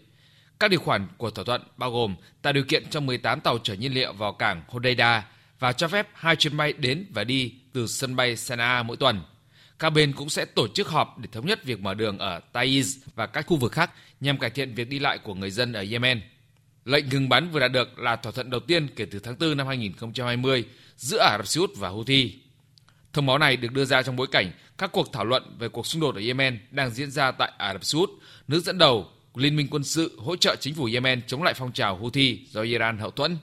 Các 0.60 0.70
điều 0.70 0.80
khoản 0.80 1.08
của 1.16 1.30
thỏa 1.30 1.44
thuận 1.44 1.62
bao 1.76 1.90
gồm 1.90 2.16
tạo 2.42 2.52
điều 2.52 2.64
kiện 2.64 2.90
cho 2.90 3.00
18 3.00 3.40
tàu 3.40 3.58
chở 3.58 3.74
nhiên 3.74 3.94
liệu 3.94 4.12
vào 4.12 4.32
cảng 4.32 4.62
Hodeida 4.68 5.26
và 5.58 5.72
cho 5.72 5.88
phép 5.88 6.08
hai 6.14 6.36
chuyến 6.36 6.56
bay 6.56 6.72
đến 6.72 7.06
và 7.14 7.24
đi 7.24 7.52
từ 7.72 7.86
sân 7.86 8.16
bay 8.16 8.36
Sanaa 8.36 8.82
mỗi 8.82 8.96
tuần. 8.96 9.20
Các 9.78 9.90
bên 9.90 10.12
cũng 10.12 10.30
sẽ 10.30 10.44
tổ 10.44 10.68
chức 10.68 10.88
họp 10.88 11.18
để 11.18 11.28
thống 11.32 11.46
nhất 11.46 11.64
việc 11.64 11.80
mở 11.80 11.94
đường 11.94 12.18
ở 12.18 12.40
Taiz 12.52 12.98
và 13.14 13.26
các 13.26 13.46
khu 13.46 13.56
vực 13.56 13.72
khác 13.72 13.90
nhằm 14.20 14.38
cải 14.38 14.50
thiện 14.50 14.74
việc 14.74 14.88
đi 14.88 14.98
lại 14.98 15.18
của 15.18 15.34
người 15.34 15.50
dân 15.50 15.72
ở 15.72 15.84
Yemen. 15.90 16.22
Lệnh 16.84 17.08
ngừng 17.08 17.28
bắn 17.28 17.50
vừa 17.50 17.60
đạt 17.60 17.72
được 17.72 17.98
là 17.98 18.16
thỏa 18.16 18.32
thuận 18.32 18.50
đầu 18.50 18.60
tiên 18.60 18.88
kể 18.96 19.04
từ 19.04 19.18
tháng 19.18 19.38
4 19.38 19.56
năm 19.56 19.66
2020 19.66 20.64
giữa 20.96 21.18
Ả 21.18 21.36
Rập 21.36 21.46
Xê 21.46 21.60
Út 21.60 21.70
và 21.76 21.88
Houthi. 21.88 22.38
Thông 23.12 23.26
báo 23.26 23.38
này 23.38 23.56
được 23.56 23.72
đưa 23.72 23.84
ra 23.84 24.02
trong 24.02 24.16
bối 24.16 24.26
cảnh 24.26 24.52
các 24.78 24.92
cuộc 24.92 25.12
thảo 25.12 25.24
luận 25.24 25.56
về 25.58 25.68
cuộc 25.68 25.86
xung 25.86 26.00
đột 26.00 26.14
ở 26.14 26.20
Yemen 26.20 26.58
đang 26.70 26.90
diễn 26.90 27.10
ra 27.10 27.30
tại 27.30 27.52
Ả 27.58 27.72
Rập 27.72 27.84
Xê 27.84 27.98
Út, 27.98 28.10
nước 28.48 28.64
dẫn 28.64 28.78
đầu 28.78 29.08
của 29.32 29.40
Liên 29.40 29.56
minh 29.56 29.68
quân 29.70 29.84
sự 29.84 30.18
hỗ 30.18 30.36
trợ 30.36 30.56
chính 30.60 30.74
phủ 30.74 30.88
Yemen 30.92 31.22
chống 31.26 31.42
lại 31.42 31.54
phong 31.54 31.72
trào 31.72 31.96
Houthi 31.96 32.46
do 32.50 32.62
Iran 32.62 32.98
hậu 32.98 33.10
thuẫn. 33.10 33.36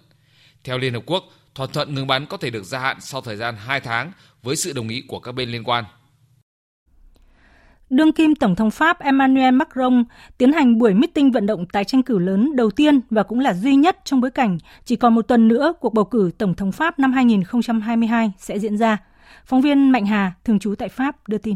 Theo 0.63 0.77
Liên 0.77 0.93
Hợp 0.93 1.03
Quốc, 1.05 1.33
thỏa 1.55 1.67
thuận 1.67 1.95
ngừng 1.95 2.07
bắn 2.07 2.25
có 2.25 2.37
thể 2.37 2.49
được 2.49 2.63
gia 2.63 2.79
hạn 2.79 3.01
sau 3.01 3.21
thời 3.21 3.35
gian 3.35 3.55
2 3.57 3.79
tháng 3.79 4.11
với 4.43 4.55
sự 4.55 4.73
đồng 4.73 4.89
ý 4.89 5.03
của 5.07 5.19
các 5.19 5.31
bên 5.31 5.51
liên 5.51 5.63
quan. 5.63 5.83
Đương 7.89 8.11
kim 8.11 8.35
Tổng 8.35 8.55
thống 8.55 8.71
Pháp 8.71 8.99
Emmanuel 8.99 9.53
Macron 9.53 10.03
tiến 10.37 10.53
hành 10.53 10.77
buổi 10.77 10.93
meeting 10.93 11.31
vận 11.31 11.45
động 11.45 11.65
tái 11.65 11.83
tranh 11.83 12.03
cử 12.03 12.19
lớn 12.19 12.55
đầu 12.55 12.71
tiên 12.71 12.99
và 13.09 13.23
cũng 13.23 13.39
là 13.39 13.53
duy 13.53 13.75
nhất 13.75 13.97
trong 14.03 14.21
bối 14.21 14.31
cảnh 14.31 14.57
chỉ 14.83 14.95
còn 14.95 15.15
một 15.15 15.21
tuần 15.21 15.47
nữa 15.47 15.73
cuộc 15.79 15.93
bầu 15.93 16.05
cử 16.05 16.31
Tổng 16.37 16.53
thống 16.53 16.71
Pháp 16.71 16.99
năm 16.99 17.13
2022 17.13 18.31
sẽ 18.37 18.59
diễn 18.59 18.77
ra. 18.77 18.97
Phóng 19.45 19.61
viên 19.61 19.89
Mạnh 19.89 20.05
Hà, 20.05 20.33
thường 20.43 20.59
trú 20.59 20.75
tại 20.75 20.89
Pháp, 20.89 21.27
đưa 21.27 21.37
tin. 21.37 21.55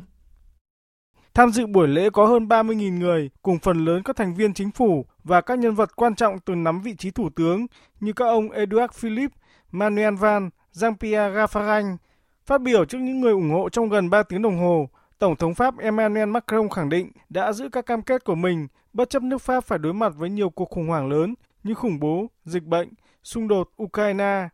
Tham 1.34 1.52
dự 1.52 1.68
buổi 1.68 1.88
lễ 1.88 2.10
có 2.10 2.26
hơn 2.26 2.48
30.000 2.48 3.00
người, 3.00 3.30
cùng 3.42 3.60
phần 3.60 3.86
lớn 3.86 4.04
các 4.04 4.16
thành 4.16 4.36
viên 4.36 4.54
chính 4.54 4.72
phủ 4.72 5.06
và 5.24 5.42
các 5.42 5.60
nhân 5.60 5.76
vật 5.76 5.96
quan 5.96 6.16
trọng 6.16 6.40
từng 6.40 6.64
nắm 6.64 6.82
vị 6.82 6.96
trí 6.96 7.12
thủ 7.12 7.30
tướng 7.36 7.66
như 8.00 8.14
các 8.14 8.26
ông 8.26 8.52
Edouard 8.52 8.94
Philippe, 8.94 9.38
Manuel 9.72 10.16
Van, 10.16 10.50
Jean-Pierre 10.74 11.34
Raffarin. 11.34 11.98
Phát 12.46 12.62
biểu 12.62 12.86
trước 12.86 12.98
những 12.98 13.22
người 13.22 13.32
ủng 13.32 13.52
hộ 13.52 13.70
trong 13.70 13.90
gần 13.90 14.10
3 14.10 14.24
tiếng 14.24 14.42
đồng 14.42 14.60
hồ, 14.60 14.90
Tổng 15.22 15.36
thống 15.36 15.54
Pháp 15.54 15.78
Emmanuel 15.78 16.30
Macron 16.30 16.70
khẳng 16.70 16.90
định 16.90 17.12
đã 17.30 17.54
giữ 17.54 17.70
các 17.70 17.86
cam 17.86 18.02
kết 18.02 18.24
của 18.24 18.36
mình 18.36 18.68
bất 18.94 19.10
chấp 19.10 19.24
nước 19.24 19.42
Pháp 19.42 19.64
phải 19.64 19.80
đối 19.80 19.94
mặt 19.94 20.14
với 20.18 20.30
nhiều 20.30 20.50
cuộc 20.50 20.70
khủng 20.70 20.88
hoảng 20.88 21.10
lớn 21.10 21.36
như 21.64 21.74
khủng 21.74 22.00
bố, 22.00 22.28
dịch 22.46 22.64
bệnh, 22.64 22.90
xung 23.24 23.48
đột 23.48 23.70
Ukraine. 23.84 24.50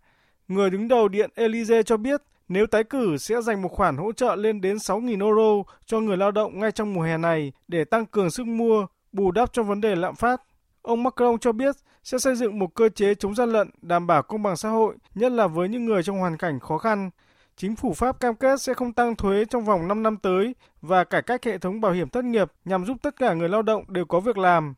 Người 0.48 0.70
đứng 0.70 0.88
đầu 0.88 1.08
Điện 1.08 1.30
Elysee 1.36 1.84
cho 1.84 1.98
biết 1.98 2.22
nếu 2.48 2.68
tái 2.68 2.84
cử 2.84 3.18
sẽ 3.18 3.42
dành 3.42 3.62
một 3.62 3.70
khoản 3.72 3.98
hỗ 3.98 4.12
trợ 4.12 4.36
lên 4.36 4.62
đến 4.62 4.78
6.000 4.78 5.26
euro 5.26 5.72
cho 5.86 6.00
người 6.00 6.18
lao 6.18 6.32
động 6.32 6.60
ngay 6.60 6.72
trong 6.72 6.94
mùa 6.94 7.02
hè 7.02 7.18
này 7.18 7.52
để 7.68 7.84
tăng 7.84 8.06
cường 8.06 8.32
sức 8.32 8.48
mua, 8.48 8.86
bù 9.12 9.32
đắp 9.32 9.54
cho 9.54 9.64
vấn 9.64 9.82
đề 9.82 9.96
lạm 9.96 10.16
phát. 10.16 10.42
Ông 10.82 11.04
Macron 11.04 11.40
cho 11.40 11.52
biết 11.52 11.76
sẽ 12.04 12.18
xây 12.18 12.36
dựng 12.36 12.60
một 12.60 12.76
cơ 12.76 12.90
chế 12.90 13.16
chống 13.16 13.36
gian 13.36 13.50
lận 13.50 13.70
đảm 13.82 14.08
bảo 14.08 14.24
công 14.24 14.44
bằng 14.44 14.58
xã 14.58 14.70
hội, 14.70 14.96
nhất 15.16 15.32
là 15.32 15.48
với 15.48 15.70
những 15.70 15.86
người 15.86 16.04
trong 16.04 16.20
hoàn 16.20 16.38
cảnh 16.38 16.60
khó 16.60 16.78
khăn. 16.78 17.10
Chính 17.60 17.76
phủ 17.76 17.94
Pháp 17.94 18.20
cam 18.20 18.36
kết 18.36 18.62
sẽ 18.62 18.74
không 18.74 18.94
tăng 18.94 19.16
thuế 19.16 19.46
trong 19.46 19.66
vòng 19.66 19.88
5 19.88 20.04
năm 20.04 20.18
tới 20.18 20.56
và 20.82 21.04
cải 21.04 21.22
cách 21.22 21.46
hệ 21.46 21.58
thống 21.58 21.82
bảo 21.82 21.92
hiểm 21.92 22.10
thất 22.10 22.26
nghiệp 22.26 22.52
nhằm 22.66 22.86
giúp 22.86 22.98
tất 23.02 23.16
cả 23.16 23.34
người 23.34 23.50
lao 23.50 23.62
động 23.62 23.84
đều 23.88 24.06
có 24.06 24.20
việc 24.20 24.38
làm. 24.38 24.74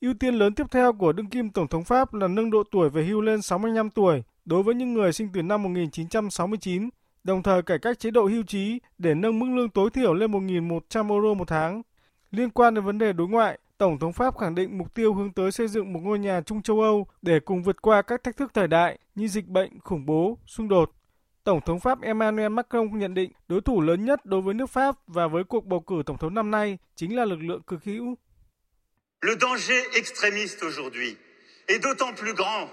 Ưu 0.00 0.14
tiên 0.14 0.34
lớn 0.34 0.54
tiếp 0.54 0.66
theo 0.70 0.92
của 0.92 1.12
đương 1.12 1.26
kim 1.26 1.50
Tổng 1.50 1.68
thống 1.68 1.84
Pháp 1.84 2.14
là 2.14 2.28
nâng 2.28 2.50
độ 2.50 2.62
tuổi 2.72 2.90
về 2.90 3.04
hưu 3.04 3.20
lên 3.20 3.42
65 3.42 3.90
tuổi 3.90 4.22
đối 4.44 4.62
với 4.62 4.74
những 4.74 4.94
người 4.94 5.12
sinh 5.12 5.28
từ 5.34 5.42
năm 5.42 5.62
1969, 5.62 6.88
đồng 7.24 7.42
thời 7.42 7.62
cải 7.62 7.78
cách 7.78 7.98
chế 7.98 8.10
độ 8.10 8.26
hưu 8.26 8.42
trí 8.42 8.78
để 8.98 9.14
nâng 9.14 9.38
mức 9.38 9.46
lương 9.56 9.70
tối 9.70 9.90
thiểu 9.90 10.14
lên 10.14 10.32
1.100 10.32 11.10
euro 11.10 11.34
một 11.34 11.48
tháng. 11.48 11.82
Liên 12.30 12.50
quan 12.50 12.74
đến 12.74 12.84
vấn 12.84 12.98
đề 12.98 13.12
đối 13.12 13.28
ngoại, 13.28 13.58
Tổng 13.78 13.98
thống 13.98 14.12
Pháp 14.12 14.38
khẳng 14.38 14.54
định 14.54 14.78
mục 14.78 14.94
tiêu 14.94 15.14
hướng 15.14 15.32
tới 15.32 15.52
xây 15.52 15.68
dựng 15.68 15.92
một 15.92 16.00
ngôi 16.02 16.18
nhà 16.18 16.40
chung 16.40 16.62
châu 16.62 16.80
Âu 16.80 17.06
để 17.22 17.40
cùng 17.40 17.62
vượt 17.62 17.82
qua 17.82 18.02
các 18.02 18.24
thách 18.24 18.36
thức 18.36 18.50
thời 18.54 18.68
đại 18.68 18.98
như 19.14 19.28
dịch 19.28 19.48
bệnh, 19.48 19.80
khủng 19.80 20.06
bố, 20.06 20.38
xung 20.46 20.68
đột. 20.68 20.90
Tổng 21.44 21.60
thống 21.60 21.80
Pháp 21.80 22.02
Emmanuel 22.02 22.48
Macron 22.48 22.98
nhận 22.98 23.14
định 23.14 23.30
đối 23.48 23.60
thủ 23.60 23.80
lớn 23.80 24.04
nhất 24.04 24.26
đối 24.26 24.40
với 24.40 24.54
nước 24.54 24.70
Pháp 24.70 24.96
và 25.06 25.26
với 25.26 25.44
cuộc 25.44 25.64
bầu 25.64 25.80
cử 25.80 26.02
tổng 26.06 26.18
thống 26.18 26.34
năm 26.34 26.50
nay 26.50 26.78
chính 26.96 27.16
là 27.16 27.24
lực 27.24 27.38
lượng 27.40 27.62
cực 27.62 27.84
hữu. 27.84 28.14
Le 29.22 29.34
danger 29.40 29.84
extrémiste 29.92 30.66
aujourd'hui 30.66 31.16
est 31.66 31.82
d'autant 31.82 32.16
plus 32.16 32.34
grand 32.36 32.68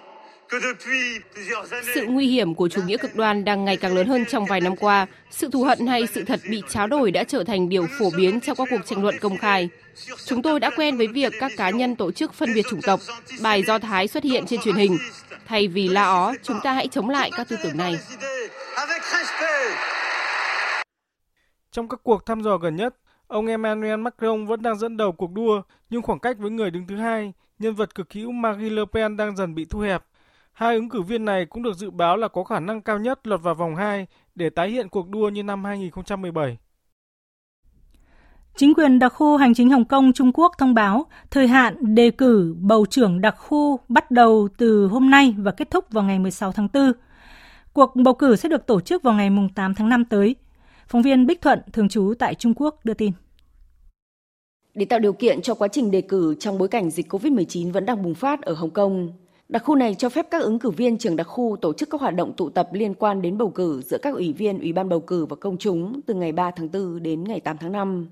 sự 1.94 2.06
nguy 2.08 2.28
hiểm 2.28 2.56
của 2.56 2.70
chủ 2.70 2.82
nghĩa 2.82 2.98
cực 2.98 3.16
đoan 3.16 3.46
đang 3.46 3.66
ngày 3.66 3.78
càng 3.78 3.96
lớn 3.96 4.08
hơn 4.08 4.26
trong 4.30 4.46
vài 4.46 4.62
năm 4.62 4.76
qua. 4.76 5.08
Sự 5.30 5.50
thù 5.52 5.64
hận 5.64 5.88
hay 5.88 6.08
sự 6.08 6.24
thật 6.24 6.40
bị 6.50 6.62
tráo 6.70 6.88
đổi 6.88 7.12
đã 7.12 7.24
trở 7.24 7.44
thành 7.44 7.70
điều 7.70 7.88
phổ 8.00 8.10
biến 8.18 8.40
trong 8.42 8.58
các 8.58 8.68
cuộc 8.72 8.86
tranh 8.86 9.04
luận 9.04 9.16
công 9.22 9.38
khai. 9.38 9.70
Chúng 10.26 10.42
tôi 10.42 10.60
đã 10.60 10.70
quen 10.76 10.98
với 10.98 11.08
việc 11.08 11.34
các 11.40 11.52
cá 11.58 11.70
nhân 11.70 11.96
tổ 11.96 12.12
chức 12.12 12.34
phân 12.34 12.54
biệt 12.54 12.66
chủng 12.70 12.82
tộc, 12.82 13.00
bài 13.42 13.64
do 13.64 13.80
Thái 13.80 14.08
xuất 14.08 14.24
hiện 14.24 14.46
trên 14.46 14.62
truyền 14.62 14.76
hình. 14.76 14.98
Thay 15.48 15.68
vì 15.68 15.88
la 15.88 16.04
ó, 16.04 16.34
chúng 16.44 16.60
ta 16.64 16.74
hãy 16.74 16.88
chống 16.88 17.10
lại 17.10 17.32
các 17.38 17.50
tư 17.50 17.56
tưởng 17.64 17.78
này. 17.78 18.00
Trong 21.72 21.90
các 21.90 22.00
cuộc 22.04 22.26
thăm 22.26 22.42
dò 22.42 22.58
gần 22.58 22.76
nhất, 22.76 22.96
ông 23.28 23.46
Emmanuel 23.46 24.00
Macron 24.00 24.46
vẫn 24.46 24.62
đang 24.62 24.78
dẫn 24.78 24.98
đầu 24.98 25.12
cuộc 25.12 25.32
đua, 25.32 25.62
nhưng 25.90 26.02
khoảng 26.02 26.20
cách 26.20 26.38
với 26.40 26.52
người 26.52 26.72
đứng 26.72 26.88
thứ 26.88 26.96
hai, 26.96 27.34
nhân 27.60 27.76
vật 27.76 27.96
cực 27.96 28.14
hữu 28.14 28.32
Marine 28.32 28.76
Le 28.76 28.82
Pen 28.94 29.18
đang 29.18 29.36
dần 29.36 29.56
bị 29.56 29.66
thu 29.66 29.80
hẹp. 29.80 30.04
Hai 30.52 30.76
ứng 30.76 30.90
cử 30.90 31.02
viên 31.02 31.26
này 31.26 31.46
cũng 31.46 31.64
được 31.64 31.74
dự 31.74 31.92
báo 31.92 32.18
là 32.18 32.28
có 32.28 32.44
khả 32.44 32.60
năng 32.60 32.82
cao 32.82 33.00
nhất 33.00 33.28
lọt 33.28 33.42
vào 33.42 33.56
vòng 33.56 33.76
2 33.76 34.08
để 34.36 34.50
tái 34.50 34.70
hiện 34.70 34.90
cuộc 34.90 35.10
đua 35.10 35.30
như 35.30 35.44
năm 35.44 35.64
2017. 35.64 36.58
Chính 38.56 38.74
quyền 38.74 39.00
đặc 39.00 39.14
khu 39.14 39.38
hành 39.38 39.54
chính 39.54 39.70
Hồng 39.70 39.86
Kông 39.86 40.14
Trung 40.14 40.32
Quốc 40.34 40.52
thông 40.58 40.74
báo 40.74 41.06
thời 41.32 41.48
hạn 41.48 41.96
đề 41.96 42.12
cử 42.12 42.56
bầu 42.60 42.86
trưởng 42.86 43.22
đặc 43.22 43.36
khu 43.38 43.80
bắt 43.88 44.12
đầu 44.12 44.48
từ 44.58 44.88
hôm 44.88 45.10
nay 45.10 45.36
và 45.38 45.52
kết 45.52 45.70
thúc 45.72 45.86
vào 45.92 46.04
ngày 46.04 46.20
16 46.20 46.52
tháng 46.52 46.68
4. 46.74 46.94
Cuộc 47.74 47.96
bầu 47.96 48.14
cử 48.14 48.36
sẽ 48.36 48.50
được 48.50 48.66
tổ 48.66 48.82
chức 48.82 49.04
vào 49.04 49.14
ngày 49.14 49.30
8 49.56 49.74
tháng 49.76 49.90
5 49.90 50.06
tới. 50.06 50.36
Phóng 50.88 51.02
viên 51.02 51.26
Bích 51.26 51.42
Thuận, 51.42 51.60
thường 51.74 51.90
trú 51.90 52.14
tại 52.20 52.36
Trung 52.36 52.54
Quốc 52.56 52.80
đưa 52.86 52.94
tin. 52.94 53.12
Để 54.74 54.86
tạo 54.86 55.00
điều 55.00 55.14
kiện 55.14 55.42
cho 55.42 55.56
quá 55.56 55.68
trình 55.68 55.92
đề 55.92 56.02
cử 56.02 56.36
trong 56.40 56.58
bối 56.58 56.68
cảnh 56.68 56.92
dịch 56.92 57.14
COVID-19 57.14 57.72
vẫn 57.72 57.86
đang 57.86 58.04
bùng 58.04 58.16
phát 58.16 58.42
ở 58.42 58.54
Hồng 58.54 58.70
Kông, 58.70 59.14
Đặc 59.52 59.64
khu 59.66 59.76
này 59.76 59.96
cho 59.96 60.10
phép 60.10 60.28
các 60.32 60.42
ứng 60.42 60.60
cử 60.60 60.70
viên 60.70 60.98
trưởng 60.98 61.16
đặc 61.16 61.28
khu 61.28 61.58
tổ 61.62 61.74
chức 61.74 61.90
các 61.90 62.02
hoạt 62.02 62.16
động 62.16 62.34
tụ 62.34 62.50
tập 62.50 62.70
liên 62.74 62.94
quan 62.94 63.22
đến 63.22 63.38
bầu 63.38 63.50
cử 63.50 63.82
giữa 63.82 63.98
các 64.02 64.14
ủy 64.14 64.34
viên 64.34 64.60
Ủy 64.60 64.74
ban 64.74 64.90
bầu 64.90 65.00
cử 65.00 65.26
và 65.26 65.36
công 65.36 65.58
chúng 65.58 66.02
từ 66.06 66.14
ngày 66.14 66.32
3 66.32 66.52
tháng 66.52 66.72
4 66.72 67.04
đến 67.04 67.24
ngày 67.24 67.40
8 67.40 67.58
tháng 67.58 67.72
5. 67.72 68.08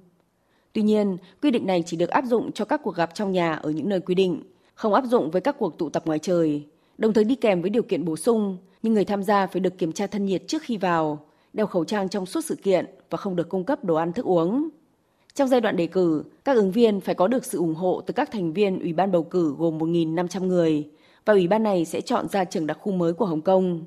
Tuy 0.74 0.82
nhiên, 0.82 1.18
quy 1.42 1.52
định 1.52 1.66
này 1.66 1.84
chỉ 1.86 1.98
được 1.98 2.10
áp 2.10 2.26
dụng 2.26 2.52
cho 2.52 2.66
các 2.66 2.82
cuộc 2.84 2.96
gặp 2.96 3.10
trong 3.14 3.32
nhà 3.32 3.54
ở 3.54 3.70
những 3.70 3.90
nơi 3.90 4.00
quy 4.00 4.16
định, 4.16 4.44
không 4.74 4.94
áp 4.94 5.06
dụng 5.06 5.32
với 5.32 5.42
các 5.42 5.56
cuộc 5.60 5.78
tụ 5.78 5.90
tập 5.90 6.04
ngoài 6.06 6.20
trời, 6.20 6.64
đồng 6.98 7.14
thời 7.14 7.24
đi 7.24 7.36
kèm 7.36 7.62
với 7.62 7.70
điều 7.70 7.84
kiện 7.84 8.06
bổ 8.06 8.16
sung, 8.16 8.58
nhưng 8.82 8.94
người 8.94 9.06
tham 9.06 9.24
gia 9.24 9.48
phải 9.48 9.60
được 9.60 9.78
kiểm 9.78 9.92
tra 9.92 10.08
thân 10.08 10.26
nhiệt 10.26 10.44
trước 10.48 10.62
khi 10.62 10.78
vào, 10.78 11.26
đeo 11.54 11.66
khẩu 11.66 11.86
trang 11.86 12.10
trong 12.10 12.26
suốt 12.26 12.42
sự 12.46 12.56
kiện 12.56 12.86
và 13.10 13.18
không 13.18 13.36
được 13.36 13.50
cung 13.50 13.64
cấp 13.64 13.84
đồ 13.84 13.96
ăn 13.96 14.14
thức 14.14 14.26
uống. 14.26 14.70
Trong 15.34 15.48
giai 15.48 15.62
đoạn 15.62 15.76
đề 15.78 15.88
cử, 15.88 16.24
các 16.46 16.56
ứng 16.56 16.72
viên 16.72 17.02
phải 17.02 17.16
có 17.16 17.28
được 17.28 17.46
sự 17.46 17.58
ủng 17.58 17.76
hộ 17.76 18.02
từ 18.06 18.14
các 18.14 18.32
thành 18.32 18.54
viên 18.54 18.80
Ủy 18.80 18.94
ban 18.94 19.12
bầu 19.12 19.24
cử 19.24 19.56
gồm 19.58 19.78
1.500 19.78 20.46
người, 20.46 20.90
và 21.26 21.34
ủy 21.34 21.48
ban 21.48 21.64
này 21.64 21.86
sẽ 21.86 22.02
chọn 22.02 22.28
ra 22.28 22.44
trưởng 22.44 22.68
đặc 22.68 22.78
khu 22.82 22.92
mới 22.92 23.14
của 23.14 23.26
Hồng 23.26 23.42
Kông. 23.42 23.86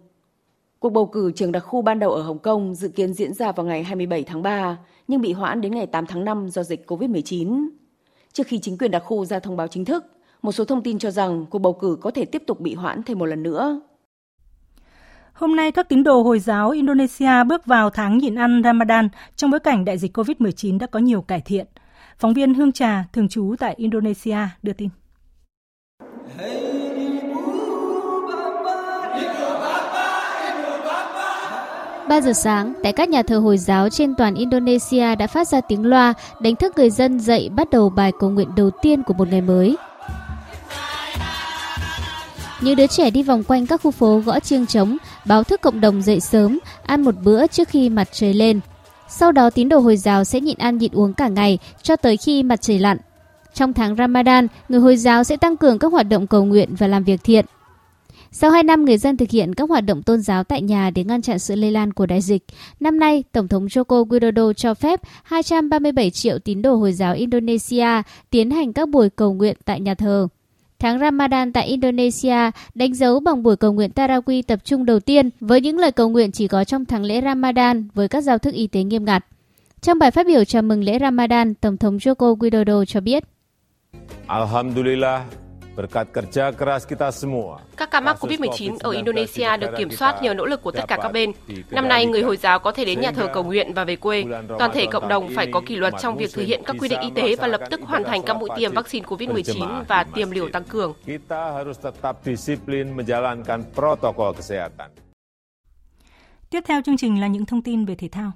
Cuộc 0.79 0.91
bầu 0.91 1.07
cử 1.07 1.33
trường 1.33 1.53
đặc 1.53 1.65
khu 1.67 1.83
ban 1.83 1.99
đầu 1.99 2.11
ở 2.11 2.23
Hồng 2.23 2.39
Kông 2.39 2.75
dự 2.75 2.89
kiến 2.89 3.15
diễn 3.15 3.35
ra 3.35 3.53
vào 3.53 3.67
ngày 3.67 3.83
27 3.83 4.23
tháng 4.25 4.43
3, 4.43 4.79
nhưng 5.09 5.21
bị 5.21 5.33
hoãn 5.33 5.61
đến 5.61 5.75
ngày 5.75 5.87
8 5.87 6.07
tháng 6.07 6.25
5 6.25 6.49
do 6.49 6.63
dịch 6.63 6.91
COVID-19. 6.91 7.69
Trước 8.33 8.47
khi 8.47 8.59
chính 8.59 8.79
quyền 8.79 8.91
đặc 8.91 9.03
khu 9.07 9.25
ra 9.25 9.39
thông 9.39 9.57
báo 9.57 9.69
chính 9.69 9.85
thức, 9.85 10.05
một 10.43 10.53
số 10.53 10.65
thông 10.65 10.83
tin 10.83 10.99
cho 10.99 11.11
rằng 11.11 11.47
cuộc 11.51 11.59
bầu 11.59 11.73
cử 11.73 11.97
có 12.01 12.11
thể 12.11 12.25
tiếp 12.25 12.43
tục 12.47 12.61
bị 12.61 12.75
hoãn 12.75 13.03
thêm 13.03 13.19
một 13.19 13.27
lần 13.27 13.43
nữa. 13.43 13.81
Hôm 15.43 15.57
nay, 15.57 15.73
các 15.73 15.89
tín 15.89 16.03
đồ 16.03 16.23
Hồi 16.23 16.39
giáo 16.39 16.71
Indonesia 16.71 17.45
bước 17.47 17.67
vào 17.67 17.91
tháng 17.91 18.19
nhịn 18.19 18.35
ăn 18.35 18.63
Ramadan 18.65 19.09
trong 19.37 19.51
bối 19.51 19.61
cảnh 19.61 19.85
đại 19.85 19.99
dịch 19.99 20.19
COVID-19 20.19 20.79
đã 20.79 20.87
có 20.87 20.99
nhiều 20.99 21.23
cải 21.23 21.41
thiện. 21.41 21.67
Phóng 22.19 22.35
viên 22.35 22.55
Hương 22.55 22.73
Trà, 22.73 23.05
thường 23.13 23.29
trú 23.29 23.55
tại 23.59 23.75
Indonesia, 23.77 24.37
đưa 24.63 24.73
tin. 24.73 24.89
Ba 32.09 32.21
giờ 32.21 32.33
sáng, 32.33 32.75
tại 32.83 32.93
các 32.93 33.09
nhà 33.09 33.23
thờ 33.23 33.39
Hồi 33.39 33.59
giáo 33.59 33.89
trên 33.89 34.15
toàn 34.15 34.35
Indonesia 34.35 35.15
đã 35.15 35.27
phát 35.27 35.49
ra 35.49 35.61
tiếng 35.61 35.87
loa 35.87 36.15
đánh 36.41 36.57
thức 36.57 36.73
người 36.77 36.91
dân 36.91 37.21
dậy 37.21 37.51
bắt 37.57 37.71
đầu 37.71 37.91
bài 37.91 38.13
cầu 38.19 38.31
nguyện 38.31 38.49
đầu 38.57 38.71
tiên 38.83 39.03
của 39.03 39.15
một 39.15 39.29
ngày 39.29 39.41
mới. 39.41 39.77
Những 42.63 42.77
đứa 42.77 42.87
trẻ 42.87 43.11
đi 43.11 43.23
vòng 43.23 43.45
quanh 43.45 43.67
các 43.67 43.81
khu 43.83 43.91
phố 43.91 44.23
gõ 44.25 44.41
chiêng 44.41 44.67
trống, 44.67 44.97
báo 45.27 45.45
thức 45.45 45.61
cộng 45.61 45.81
đồng 45.81 46.03
dậy 46.03 46.21
sớm, 46.21 46.59
ăn 46.83 47.03
một 47.03 47.15
bữa 47.25 47.47
trước 47.47 47.69
khi 47.69 47.89
mặt 47.89 48.09
trời 48.13 48.35
lên. 48.35 48.61
Sau 49.09 49.33
đó 49.33 49.51
tín 49.51 49.69
đồ 49.69 49.79
Hồi 49.79 49.97
giáo 49.97 50.25
sẽ 50.25 50.41
nhịn 50.41 50.59
ăn 50.59 50.79
nhịn 50.79 50.93
uống 50.93 51.13
cả 51.13 51.29
ngày 51.29 51.59
cho 51.83 51.97
tới 51.97 52.17
khi 52.17 52.43
mặt 52.43 52.63
trời 52.63 52.79
lặn. 52.79 52.99
Trong 53.55 53.73
tháng 53.73 53.97
Ramadan, 53.97 54.47
người 54.69 54.81
Hồi 54.81 54.97
giáo 54.97 55.25
sẽ 55.25 55.37
tăng 55.37 55.57
cường 55.57 55.79
các 55.79 55.93
hoạt 55.93 56.09
động 56.09 56.27
cầu 56.27 56.45
nguyện 56.45 56.75
và 56.79 56.87
làm 56.87 57.05
việc 57.05 57.21
thiện. 57.25 57.45
Sau 58.35 58.51
2 58.51 58.63
năm 58.63 58.85
người 58.85 58.99
dân 58.99 59.17
thực 59.17 59.31
hiện 59.31 59.55
các 59.55 59.69
hoạt 59.69 59.85
động 59.85 60.03
tôn 60.03 60.21
giáo 60.21 60.45
tại 60.45 60.63
nhà 60.63 60.91
để 60.91 61.05
ngăn 61.05 61.23
chặn 61.23 61.39
sự 61.39 61.55
lây 61.55 61.71
lan 61.71 61.93
của 61.93 62.07
đại 62.07 62.21
dịch, 62.21 62.45
năm 62.81 62.99
nay 62.99 63.25
Tổng 63.33 63.49
thống 63.49 63.67
Joko 63.67 64.07
Widodo 64.07 64.53
cho 64.53 64.75
phép 64.75 65.01
237 65.23 66.11
triệu 66.11 66.39
tín 66.39 66.63
đồ 66.63 66.75
Hồi 66.75 66.93
giáo 66.93 67.15
Indonesia 67.15 68.03
tiến 68.31 68.51
hành 68.51 68.73
các 68.73 68.89
buổi 68.89 69.11
cầu 69.11 69.35
nguyện 69.35 69.57
tại 69.65 69.81
nhà 69.81 69.95
thờ. 69.95 70.29
Tháng 70.83 70.99
Ramadan 70.99 71.53
tại 71.53 71.67
Indonesia 71.67 72.51
đánh 72.75 72.95
dấu 72.95 73.21
bằng 73.21 73.43
buổi 73.43 73.57
cầu 73.57 73.73
nguyện 73.73 73.91
Tarawih 73.95 74.43
tập 74.47 74.59
trung 74.65 74.85
đầu 74.85 75.01
tiên 75.01 75.31
với 75.41 75.61
những 75.61 75.79
lời 75.79 75.93
cầu 75.93 76.09
nguyện 76.09 76.33
chỉ 76.33 76.49
có 76.49 76.65
trong 76.65 76.85
tháng 76.85 77.05
lễ 77.05 77.21
Ramadan 77.21 77.89
với 77.95 78.09
các 78.09 78.21
giao 78.21 78.39
thức 78.39 78.55
y 78.55 78.67
tế 78.67 78.83
nghiêm 78.83 79.05
ngặt. 79.05 79.25
Trong 79.81 79.99
bài 79.99 80.11
phát 80.11 80.27
biểu 80.27 80.45
chào 80.45 80.63
mừng 80.63 80.85
lễ 80.85 80.99
Ramadan, 81.01 81.55
Tổng 81.55 81.77
thống 81.77 81.97
Joko 81.97 82.37
Widodo 82.37 82.85
cho 82.85 83.01
biết 83.01 83.25
Alhamdulillah, 84.27 85.23
Berkat 85.77 86.09
kerja 86.13 86.53
keras 86.53 86.87
kita 86.89 87.11
semua. 87.11 87.57
Các 87.77 87.91
ca 87.91 88.01
mắc 88.01 88.17
COVID-19 88.21 88.77
ở 88.81 88.91
Indonesia 88.91 89.57
được 89.57 89.71
kiểm 89.79 89.91
soát 89.91 90.23
nhờ 90.23 90.35
nỗ 90.35 90.47
lực 90.47 90.63
của 90.63 90.71
tất 90.71 90.85
cả 90.89 90.99
các 91.03 91.13
bên. 91.13 91.33
Năm 91.71 91.89
nay, 91.89 92.07
người 92.07 92.23
Hồi 92.23 92.37
giáo 92.37 92.59
có 92.59 92.73
thể 92.73 92.85
đến 92.85 93.01
nhà 93.01 93.13
thờ 93.13 93.29
cầu 93.35 93.45
nguyện 93.45 93.75
và 93.75 93.85
về 93.85 93.97
quê. 93.97 94.25
Toàn 94.59 94.71
thể 94.75 94.87
cộng 94.87 95.09
đồng 95.09 95.29
phải 95.37 95.47
có 95.53 95.61
kỷ 95.67 95.77
luật 95.77 95.95
trong 96.03 96.17
việc 96.17 96.31
thực 96.35 96.43
hiện 96.43 96.63
các 96.67 96.77
quy 96.81 96.89
định 96.89 97.01
y 97.01 97.11
tế 97.15 97.37
và 97.37 97.47
lập 97.47 97.61
tức 97.71 97.81
hoàn 97.81 98.05
thành 98.05 98.23
các 98.23 98.37
mũi 98.37 98.49
tiêm 98.57 98.73
vaccine 98.73 99.07
COVID-19 99.07 99.85
và 99.89 100.05
tiêm 100.05 100.31
liều 100.31 100.49
tăng 100.49 100.65
cường. 100.65 100.95
Kita 101.07 101.53
harus 101.53 101.81
tetap 101.81 102.17
disiplin 102.25 102.97
menjalankan 102.97 103.63
protokol 103.75 104.37
kesehatan. 104.37 104.91
Tiếp 106.51 106.61
theo 106.67 106.83
chương 106.83 106.97
trình 106.97 107.21
là 107.21 107.27
những 107.27 107.47
thông 107.47 107.63
tin 107.63 107.85
về 107.85 107.95
thể 107.95 108.09
thao. 108.09 108.33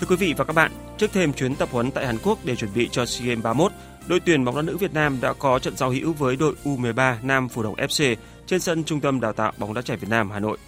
Thưa 0.00 0.06
quý 0.06 0.16
vị 0.16 0.34
và 0.36 0.44
các 0.44 0.52
bạn, 0.52 0.72
trước 0.98 1.12
thêm 1.12 1.32
chuyến 1.32 1.54
tập 1.54 1.68
huấn 1.72 1.90
tại 1.90 2.06
Hàn 2.06 2.18
Quốc 2.22 2.38
để 2.44 2.56
chuẩn 2.56 2.70
bị 2.74 2.88
cho 2.92 3.06
SEA 3.06 3.26
Games 3.26 3.44
31, 3.44 3.72
đội 4.06 4.20
tuyển 4.20 4.44
bóng 4.44 4.56
đá 4.56 4.62
nữ 4.62 4.76
Việt 4.76 4.94
Nam 4.94 5.18
đã 5.20 5.32
có 5.32 5.58
trận 5.58 5.76
giao 5.76 5.90
hữu 5.90 6.12
với 6.12 6.36
đội 6.36 6.54
U13 6.64 7.14
Nam 7.22 7.48
Phù 7.48 7.62
Đồng 7.62 7.74
FC 7.74 8.16
trên 8.46 8.60
sân 8.60 8.84
Trung 8.84 9.00
tâm 9.00 9.20
Đào 9.20 9.32
tạo 9.32 9.52
bóng 9.58 9.74
đá 9.74 9.82
trẻ 9.82 9.96
Việt 9.96 10.08
Nam 10.10 10.30
Hà 10.30 10.38
Nội. 10.40 10.58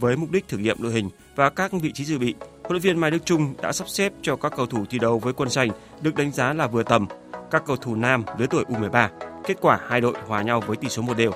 Với 0.00 0.16
mục 0.16 0.30
đích 0.30 0.48
thử 0.48 0.58
nghiệm 0.58 0.82
đội 0.82 0.92
hình 0.92 1.10
và 1.36 1.50
các 1.50 1.72
vị 1.72 1.92
trí 1.92 2.04
dự 2.04 2.18
bị, 2.18 2.34
huấn 2.40 2.72
luyện 2.72 2.82
viên 2.82 2.98
Mai 2.98 3.10
Đức 3.10 3.24
Trung 3.24 3.54
đã 3.62 3.72
sắp 3.72 3.88
xếp 3.88 4.12
cho 4.22 4.36
các 4.36 4.52
cầu 4.56 4.66
thủ 4.66 4.84
thi 4.90 4.98
đấu 4.98 5.18
với 5.18 5.32
quân 5.32 5.50
xanh 5.50 5.70
được 6.00 6.14
đánh 6.14 6.32
giá 6.32 6.52
là 6.52 6.66
vừa 6.66 6.82
tầm. 6.82 7.06
Các 7.50 7.62
cầu 7.66 7.76
thủ 7.76 7.94
nam 7.94 8.24
lứa 8.38 8.46
tuổi 8.50 8.64
U13, 8.64 9.08
kết 9.44 9.56
quả 9.60 9.80
hai 9.88 10.00
đội 10.00 10.14
hòa 10.26 10.42
nhau 10.42 10.62
với 10.66 10.76
tỷ 10.76 10.88
số 10.88 11.02
một 11.02 11.16
đều. 11.16 11.32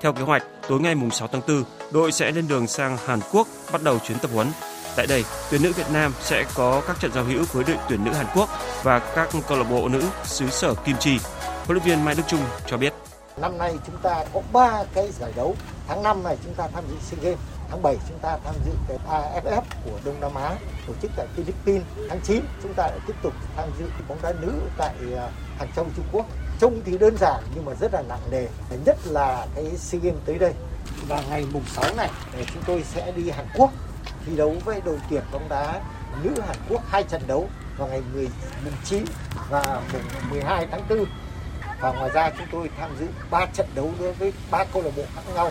Theo 0.00 0.12
kế 0.12 0.22
hoạch, 0.22 0.42
tối 0.68 0.80
ngày 0.80 0.94
6 1.12 1.28
tháng 1.28 1.42
4, 1.48 1.64
đội 1.92 2.12
sẽ 2.12 2.32
lên 2.32 2.48
đường 2.48 2.66
sang 2.66 2.96
Hàn 2.96 3.20
Quốc 3.32 3.48
bắt 3.72 3.82
đầu 3.82 3.98
chuyến 3.98 4.18
tập 4.18 4.30
huấn 4.34 4.46
Tại 4.96 5.06
đây, 5.06 5.24
tuyển 5.50 5.62
nữ 5.62 5.72
Việt 5.72 5.90
Nam 5.92 6.12
sẽ 6.20 6.44
có 6.54 6.82
các 6.86 7.00
trận 7.00 7.12
giao 7.12 7.24
hữu 7.24 7.44
với 7.52 7.64
đội 7.64 7.76
tuyển 7.88 8.04
nữ 8.04 8.12
Hàn 8.12 8.26
Quốc 8.34 8.48
và 8.82 8.98
các 8.98 9.28
câu 9.48 9.58
lạc 9.58 9.64
bộ 9.70 9.88
nữ 9.88 10.02
xứ 10.24 10.50
sở 10.50 10.74
Kim 10.74 10.96
Chi. 11.00 11.18
Huấn 11.66 11.78
luyện 11.78 11.82
viên 11.84 12.04
Mai 12.04 12.14
Đức 12.14 12.22
Trung 12.28 12.40
cho 12.66 12.76
biết. 12.76 12.92
Năm 13.36 13.58
nay 13.58 13.74
chúng 13.86 13.96
ta 14.02 14.24
có 14.34 14.40
3 14.52 14.84
cái 14.94 15.10
giải 15.20 15.32
đấu. 15.36 15.56
Tháng 15.88 16.02
5 16.02 16.22
này 16.22 16.36
chúng 16.44 16.54
ta 16.54 16.68
tham 16.74 16.84
dự 16.88 16.94
SEA 17.00 17.20
Games. 17.22 17.38
Tháng 17.70 17.82
7 17.82 17.96
chúng 18.08 18.18
ta 18.18 18.38
tham 18.44 18.54
dự 18.66 18.72
cái 18.88 18.98
AFF 19.08 19.62
của 19.84 19.98
Đông 20.04 20.20
Nam 20.20 20.34
Á 20.34 20.54
tổ 20.86 20.92
chức 21.02 21.10
tại 21.16 21.26
Philippines. 21.36 21.82
Tháng 22.08 22.20
9 22.24 22.42
chúng 22.62 22.74
ta 22.74 22.82
lại 22.82 22.98
tiếp 23.06 23.14
tục 23.22 23.32
tham 23.56 23.68
dự 23.78 23.84
bóng 24.08 24.18
đá 24.22 24.32
nữ 24.40 24.52
tại 24.78 24.94
à, 25.16 25.28
Hàng 25.58 25.68
Châu 25.76 25.86
Trung 25.96 26.06
Quốc. 26.12 26.26
Trông 26.60 26.80
thì 26.84 26.98
đơn 26.98 27.16
giản 27.20 27.42
nhưng 27.54 27.64
mà 27.64 27.72
rất 27.80 27.94
là 27.94 28.02
nặng 28.08 28.30
nề. 28.30 28.46
Nhất 28.84 28.98
là 29.04 29.46
cái 29.54 29.64
SEA 29.76 30.00
Games 30.00 30.20
tới 30.26 30.38
đây. 30.38 30.52
Và 31.08 31.22
ngày 31.30 31.46
mùng 31.52 31.64
6 31.66 31.84
này 31.96 32.10
à, 32.38 32.40
chúng 32.54 32.62
tôi 32.66 32.84
sẽ 32.94 33.12
đi 33.12 33.30
Hàn 33.30 33.46
Quốc 33.56 33.70
thi 34.26 34.36
đấu 34.36 34.56
với 34.64 34.80
đội 34.84 34.98
tuyển 35.10 35.22
bóng 35.32 35.48
đá 35.48 35.80
nữ 36.22 36.30
Hàn 36.46 36.56
Quốc 36.68 36.82
hai 36.90 37.02
trận 37.02 37.22
đấu 37.26 37.48
vào 37.78 37.88
ngày 37.88 38.02
19 38.14 39.04
và 39.50 39.80
mùng 39.92 40.30
12 40.30 40.66
tháng 40.70 40.88
4 40.88 41.04
và 41.80 41.92
ngoài 41.92 42.10
ra 42.14 42.30
chúng 42.38 42.46
tôi 42.52 42.70
tham 42.78 42.90
dự 43.00 43.06
3 43.30 43.46
trận 43.46 43.66
đấu 43.74 43.92
đối 44.00 44.12
với 44.12 44.32
ba 44.50 44.64
câu 44.64 44.82
lạc 44.82 44.90
bộ 44.96 45.02
khác 45.14 45.22
nhau. 45.34 45.50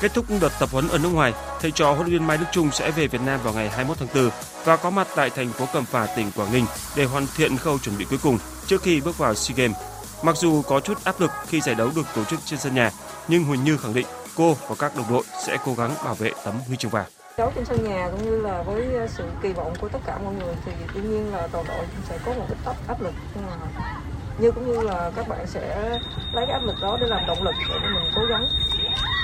Kết 0.00 0.14
thúc 0.14 0.24
đợt 0.40 0.52
tập 0.60 0.68
huấn 0.72 0.88
ở 0.88 0.98
nước 0.98 1.08
ngoài, 1.08 1.32
thầy 1.60 1.70
trò 1.70 1.92
huấn 1.92 2.06
luyện 2.06 2.18
viên 2.18 2.26
Mai 2.26 2.38
Đức 2.38 2.46
Trung 2.52 2.70
sẽ 2.72 2.90
về 2.90 3.06
Việt 3.06 3.20
Nam 3.26 3.40
vào 3.42 3.54
ngày 3.54 3.68
21 3.68 3.98
tháng 3.98 4.08
4 4.14 4.30
và 4.64 4.76
có 4.76 4.90
mặt 4.90 5.08
tại 5.16 5.30
thành 5.30 5.48
phố 5.48 5.66
Cẩm 5.72 5.84
Phả, 5.84 6.06
tỉnh 6.16 6.30
Quảng 6.36 6.52
Ninh 6.52 6.66
để 6.96 7.04
hoàn 7.04 7.26
thiện 7.36 7.56
khâu 7.56 7.78
chuẩn 7.78 7.98
bị 7.98 8.04
cuối 8.10 8.18
cùng 8.22 8.38
trước 8.66 8.82
khi 8.82 9.00
bước 9.00 9.18
vào 9.18 9.34
SEA 9.34 9.56
Games. 9.56 9.76
Mặc 10.22 10.36
dù 10.36 10.62
có 10.62 10.80
chút 10.80 11.04
áp 11.04 11.20
lực 11.20 11.30
khi 11.46 11.60
giải 11.60 11.74
đấu 11.74 11.90
được 11.96 12.06
tổ 12.16 12.24
chức 12.24 12.40
trên 12.44 12.58
sân 12.58 12.74
nhà, 12.74 12.90
nhưng 13.28 13.44
Huỳnh 13.44 13.64
Như 13.64 13.76
khẳng 13.76 13.94
định 13.94 14.06
cô 14.36 14.56
và 14.68 14.74
các 14.78 14.96
đồng 14.96 15.10
đội 15.10 15.22
sẽ 15.46 15.56
cố 15.64 15.74
gắng 15.74 15.94
bảo 16.04 16.14
vệ 16.14 16.32
tấm 16.44 16.54
huy 16.68 16.76
chương 16.76 16.90
vàng 16.90 17.06
đấu 17.38 17.52
trên 17.54 17.64
sân 17.64 17.84
nhà 17.84 18.08
cũng 18.10 18.24
như 18.24 18.40
là 18.40 18.62
với 18.62 18.94
ờ, 18.94 19.06
sự 19.06 19.24
kỳ 19.42 19.52
vọng 19.52 19.72
của 19.80 19.88
tất 19.88 19.98
cả 20.06 20.18
mọi 20.24 20.34
người 20.34 20.54
thì 20.64 20.72
đương 20.94 21.10
nhiên 21.10 21.32
là 21.32 21.48
toàn 21.52 21.64
đội 21.68 21.86
sẽ 22.08 22.18
có 22.26 22.32
một 22.32 22.46
ít 22.48 22.72
áp 22.88 23.00
lực 23.02 23.14
nhưng 23.34 23.46
mà 23.46 23.52
như 24.38 24.50
cũng 24.50 24.72
như 24.72 24.80
là 24.80 25.10
các 25.16 25.28
bạn 25.28 25.46
sẽ 25.46 25.90
lấy 26.32 26.46
cái 26.46 26.52
áp 26.52 26.64
lực 26.64 26.74
đó 26.82 26.98
để 27.00 27.06
làm 27.06 27.26
động 27.26 27.42
lực 27.42 27.54
để 27.68 27.88
mình 27.88 28.12
cố 28.16 28.22
gắng 28.24 28.46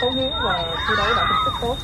cống 0.01 0.17
hiến 0.17 0.31
và 0.45 0.77
thi 0.89 0.95
đấu 0.97 1.07
đạt 1.17 1.27
thành 1.27 1.43
tích 1.45 1.55
tốt. 1.61 1.77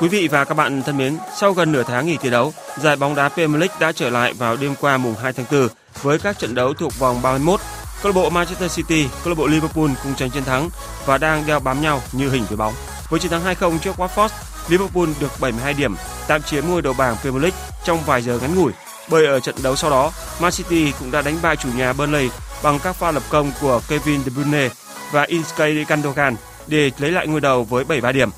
Quý 0.00 0.08
vị 0.08 0.28
và 0.28 0.44
các 0.44 0.54
bạn 0.54 0.82
thân 0.82 0.96
mến, 0.96 1.18
sau 1.36 1.52
gần 1.52 1.72
nửa 1.72 1.82
tháng 1.82 2.06
nghỉ 2.06 2.16
thi 2.16 2.30
đấu, 2.30 2.52
giải 2.76 2.96
bóng 2.96 3.14
đá 3.14 3.28
Premier 3.28 3.60
League 3.60 3.76
đã 3.80 3.92
trở 3.92 4.10
lại 4.10 4.32
vào 4.32 4.56
đêm 4.56 4.74
qua 4.80 4.96
mùng 4.96 5.14
2 5.14 5.32
tháng 5.32 5.46
4 5.50 5.68
với 6.02 6.18
các 6.18 6.38
trận 6.38 6.54
đấu 6.54 6.74
thuộc 6.74 6.98
vòng 6.98 7.22
31 7.22 7.60
Câu 8.02 8.12
lạc 8.12 8.14
bộ 8.14 8.30
Manchester 8.30 8.76
City, 8.76 9.08
câu 9.24 9.28
lạc 9.28 9.38
bộ 9.38 9.46
Liverpool 9.46 9.90
cùng 10.02 10.14
tranh 10.14 10.30
chiến 10.30 10.44
thắng 10.44 10.68
và 11.06 11.18
đang 11.18 11.46
đeo 11.46 11.60
bám 11.60 11.82
nhau 11.82 12.02
như 12.12 12.30
hình 12.30 12.44
với 12.48 12.56
bóng. 12.56 12.74
Với 13.08 13.20
chiến 13.20 13.30
thắng 13.30 13.44
2-0 13.44 13.78
trước 13.78 13.96
Watford, 13.96 14.28
Liverpool 14.68 15.06
được 15.20 15.30
72 15.40 15.74
điểm, 15.74 15.94
tạm 16.28 16.42
chiếm 16.42 16.64
ngôi 16.68 16.82
đầu 16.82 16.94
bảng 16.98 17.16
Premier 17.16 17.42
League 17.42 17.58
trong 17.84 17.98
vài 18.06 18.22
giờ 18.22 18.38
ngắn 18.42 18.54
ngủi. 18.54 18.72
Bởi 19.10 19.26
ở 19.26 19.40
trận 19.40 19.54
đấu 19.62 19.76
sau 19.76 19.90
đó, 19.90 20.12
Man 20.40 20.52
City 20.52 20.92
cũng 20.98 21.10
đã 21.10 21.22
đánh 21.22 21.38
bại 21.42 21.56
chủ 21.56 21.68
nhà 21.76 21.92
Burnley 21.92 22.30
bằng 22.62 22.78
các 22.82 22.96
pha 22.96 23.10
lập 23.10 23.22
công 23.30 23.52
của 23.60 23.80
Kevin 23.88 24.24
De 24.24 24.30
Bruyne 24.30 24.68
và 25.12 25.22
Inskay 25.22 25.86
Gundogan 25.88 26.36
để 26.66 26.90
lấy 26.98 27.12
lại 27.12 27.26
ngôi 27.26 27.40
đầu 27.40 27.64
với 27.64 27.84
73 27.84 28.12
điểm. 28.12 28.30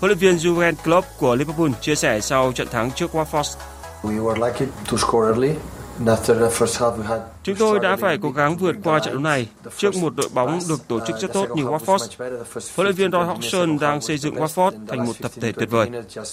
Huấn 0.00 0.08
luyện 0.08 0.18
viên 0.18 0.36
Jurgen 0.36 0.74
Klopp 0.84 1.08
của 1.18 1.34
Liverpool 1.34 1.70
chia 1.80 1.94
sẻ 1.94 2.20
sau 2.20 2.52
trận 2.52 2.68
thắng 2.68 2.90
trước 2.90 3.14
Watford. 3.14 3.56
We 4.02 4.22
were 4.22 4.46
lucky 4.46 4.66
to 4.90 4.96
score 4.96 5.26
early 5.28 5.54
After 6.06 6.34
the 6.34 6.48
first 6.48 6.80
half, 6.80 6.98
we 6.98 7.02
had 7.02 7.31
Chúng 7.42 7.56
tôi 7.56 7.78
đã 7.78 7.96
phải 7.96 8.18
cố 8.22 8.30
gắng 8.30 8.56
vượt 8.56 8.76
qua 8.84 8.98
trận 8.98 9.14
đấu 9.14 9.22
này 9.22 9.48
trước 9.76 9.96
một 9.96 10.16
đội 10.16 10.28
bóng 10.34 10.60
được 10.68 10.88
tổ 10.88 11.00
chức 11.06 11.16
rất 11.20 11.32
tốt 11.32 11.48
như 11.54 11.64
Watford. 11.64 12.32
Huấn 12.76 12.86
luyện 12.86 12.94
viên 12.94 13.12
Roy 13.12 13.22
Hodgson 13.22 13.78
đang 13.78 14.00
xây 14.00 14.18
dựng 14.18 14.34
Watford 14.34 14.72
thành 14.88 15.06
một 15.06 15.12
tập 15.22 15.30
thể 15.40 15.52
tuyệt 15.52 15.70
vời. 15.70 15.90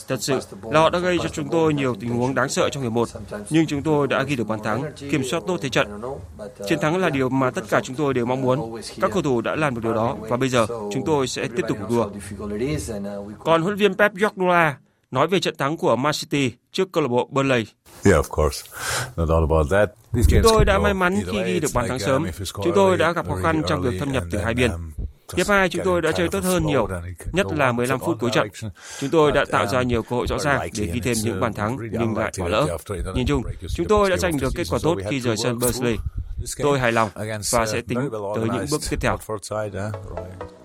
Thật 0.08 0.18
sự 0.20 0.40
là 0.64 0.80
họ 0.80 0.90
đã 0.90 1.00
gây 1.00 1.18
cho 1.24 1.30
chúng 1.30 1.50
tôi 1.50 1.74
nhiều 1.74 1.96
tình 2.00 2.10
huống 2.10 2.36
đáng 2.36 2.50
sợ 2.50 2.70
trong 2.70 2.84
hiệp 2.84 2.92
một, 2.92 3.10
nhưng 3.50 3.66
chúng 3.66 3.82
tôi 3.82 4.08
đã 4.08 4.24
ghi 4.24 4.36
được 4.36 4.48
bàn 4.48 4.60
thắng, 4.64 4.84
kiểm 5.12 5.24
soát 5.24 5.44
tốt 5.48 5.58
thế 5.62 5.70
trận. 5.70 6.02
Chiến 6.68 6.80
thắng 6.82 6.98
là 6.98 7.10
điều 7.10 7.30
mà 7.30 7.52
tất 7.52 7.62
cả 7.70 7.82
chúng 7.84 7.96
tôi 7.96 8.14
đều 8.14 8.26
mong 8.26 8.42
muốn. 8.42 8.82
Các 9.02 9.12
cầu 9.14 9.22
thủ 9.22 9.42
đã 9.42 9.56
làm 9.56 9.76
được 9.76 9.82
điều 9.84 9.94
đó 9.94 10.18
và 10.22 10.38
bây 10.38 10.50
giờ 10.50 10.68
chúng 10.70 11.06
tôi 11.06 11.28
sẽ 11.28 11.48
tiếp 11.56 11.64
tục 11.68 11.78
đua. 11.90 12.10
Còn 13.40 13.62
huấn 13.62 13.76
luyện 13.76 13.76
viên 13.76 13.94
Pep 13.94 14.14
Guardiola 14.14 14.78
nói 15.12 15.28
về 15.28 15.40
trận 15.40 15.58
thắng 15.58 15.78
của 15.78 15.96
Man 15.96 16.14
City 16.14 16.52
trước 16.72 16.92
câu 16.92 17.04
lạc 17.04 17.08
bộ 17.08 17.30
Burnley. 17.32 17.66
Chúng 20.30 20.42
tôi 20.44 20.66
đã 20.66 20.80
may 20.80 20.94
mắn 20.94 21.22
khi 21.32 21.44
ghi 21.44 21.60
được 21.60 21.72
bàn 21.74 21.88
thắng 21.88 22.00
sớm. 22.00 22.26
Chúng 22.64 22.74
tôi 22.76 22.98
đã 22.98 23.12
gặp 23.12 23.28
khó 23.28 23.36
khăn 23.44 23.62
trong 23.68 23.82
việc 23.82 24.00
thâm 24.00 24.12
nhập 24.12 24.24
từ 24.32 24.38
hai 24.38 24.54
biên. 24.54 24.72
Hiệp 25.38 25.48
2 25.48 25.70
chúng 25.70 25.82
tôi 25.86 26.02
đã 26.02 26.12
chơi 26.12 26.30
tốt 26.30 26.44
hơn 26.44 26.66
nhiều, 26.66 26.88
nhất 27.34 27.48
là 27.56 27.72
15 27.72 28.00
phút 28.00 28.18
cuối 28.20 28.30
trận. 28.34 28.48
Chúng 29.00 29.10
tôi 29.10 29.32
đã 29.32 29.46
tạo 29.52 29.68
ra 29.68 29.82
nhiều 29.82 30.04
cơ 30.04 30.16
hội 30.16 30.28
rõ 30.28 30.40
ràng 30.40 30.70
để 30.78 30.86
ghi 30.94 31.00
thêm 31.00 31.16
những 31.24 31.40
bàn 31.40 31.54
thắng 31.54 31.78
nhưng 31.92 32.18
lại 32.18 32.32
bỏ 32.40 32.48
lỡ. 32.48 32.78
Nhìn 33.16 33.28
chung, 33.28 33.44
chúng 33.76 33.88
tôi 33.88 34.10
đã 34.10 34.18
giành 34.18 34.38
được 34.38 34.54
kết 34.56 34.64
quả 34.70 34.80
tốt 34.84 34.98
khi 35.10 35.20
rời 35.20 35.38
sân 35.38 35.60
Bursley. 35.60 35.98
Tôi 36.58 36.80
hài 36.80 36.92
lòng 36.92 37.10
và 37.52 37.66
sẽ 37.66 37.82
tính 37.82 38.10
tới 38.36 38.48
những 38.54 38.66
bước 38.72 38.82
tiếp 38.90 38.98
theo. 39.02 39.18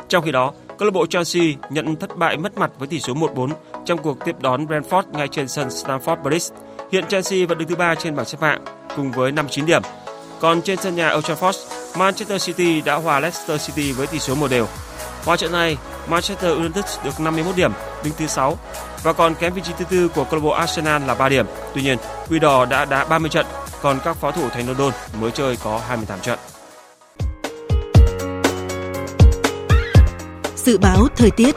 Trong 0.08 0.24
khi 0.24 0.32
đó, 0.32 0.52
câu 0.78 0.86
lạc 0.86 0.92
bộ 0.92 1.06
Chelsea 1.06 1.42
nhận 1.70 1.96
thất 1.96 2.16
bại 2.16 2.36
mất 2.36 2.58
mặt 2.58 2.70
với 2.78 2.88
tỷ 2.88 3.00
số 3.00 3.14
1-4 3.14 3.50
trong 3.84 4.02
cuộc 4.02 4.24
tiếp 4.24 4.36
đón 4.40 4.66
Brentford 4.66 5.02
ngay 5.12 5.28
trên 5.28 5.48
sân 5.48 5.68
Stamford 5.68 6.22
Bridge. 6.22 6.56
Hiện 6.92 7.04
Chelsea 7.08 7.46
vẫn 7.46 7.58
đứng 7.58 7.68
thứ 7.68 7.76
ba 7.76 7.94
trên 7.94 8.16
bảng 8.16 8.26
xếp 8.26 8.38
hạng 8.40 8.64
cùng 8.96 9.12
với 9.12 9.32
59 9.32 9.66
điểm. 9.66 9.82
Còn 10.40 10.62
trên 10.62 10.78
sân 10.78 10.96
nhà 10.96 11.14
Old 11.14 11.26
Trafford, 11.26 11.52
Manchester 11.98 12.46
City 12.46 12.80
đã 12.80 12.94
hòa 12.94 13.20
Leicester 13.20 13.66
City 13.66 13.92
với 13.92 14.06
tỷ 14.06 14.18
số 14.18 14.34
một 14.34 14.50
đều. 14.50 14.66
Qua 15.24 15.36
trận 15.36 15.52
này, 15.52 15.76
Manchester 16.08 16.56
United 16.56 16.84
được 17.04 17.20
51 17.20 17.56
điểm, 17.56 17.72
đứng 18.04 18.14
thứ 18.18 18.26
6 18.26 18.58
và 19.02 19.12
còn 19.12 19.34
kém 19.34 19.54
vị 19.54 19.62
trí 19.64 19.72
thứ 19.78 19.84
tư 19.90 20.08
của 20.08 20.24
câu 20.24 20.34
lạc 20.34 20.44
bộ 20.44 20.50
Arsenal 20.50 21.02
là 21.06 21.14
3 21.14 21.28
điểm. 21.28 21.46
Tuy 21.74 21.82
nhiên, 21.82 21.98
Quỷ 22.30 22.38
Đỏ 22.38 22.64
đã 22.64 22.84
đá 22.84 23.04
30 23.04 23.30
trận, 23.30 23.46
còn 23.84 24.00
các 24.04 24.16
pháo 24.16 24.32
thủ 24.32 24.48
thành 24.48 24.66
London 24.66 24.92
mới 25.20 25.30
chơi 25.30 25.56
có 25.64 25.82
28 25.88 26.20
trận. 26.20 26.38
Dự 30.56 30.78
báo 30.78 31.06
thời 31.16 31.30
tiết 31.30 31.54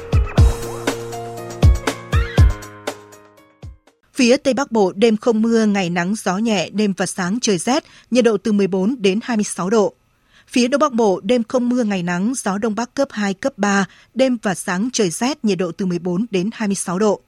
Phía 4.14 4.38
Tây 4.38 4.54
Bắc 4.54 4.72
Bộ 4.72 4.92
đêm 4.96 5.18
không 5.18 5.42
mưa, 5.42 5.66
ngày 5.66 5.90
nắng, 5.90 6.16
gió 6.16 6.38
nhẹ, 6.38 6.70
đêm 6.70 6.94
và 6.98 7.06
sáng 7.06 7.40
trời 7.42 7.58
rét, 7.58 7.84
nhiệt 8.12 8.26
độ 8.26 8.38
từ 8.38 8.52
14 8.52 8.96
đến 9.02 9.20
26 9.24 9.70
độ. 9.70 9.94
Phía 10.48 10.68
Đông 10.68 10.80
Bắc 10.80 10.94
Bộ 10.94 11.20
đêm 11.24 11.44
không 11.44 11.70
mưa, 11.70 11.84
ngày 11.84 12.04
nắng, 12.04 12.34
gió 12.36 12.58
Đông 12.58 12.76
Bắc 12.76 12.94
cấp 12.94 13.08
2, 13.12 13.34
cấp 13.34 13.54
3, 13.58 13.86
đêm 14.14 14.38
và 14.42 14.56
sáng 14.56 14.90
trời 14.94 15.10
rét, 15.10 15.46
nhiệt 15.46 15.58
độ 15.58 15.72
từ 15.72 15.86
14 15.86 16.26
đến 16.32 16.50
26 16.54 17.00
độ. 17.00 17.22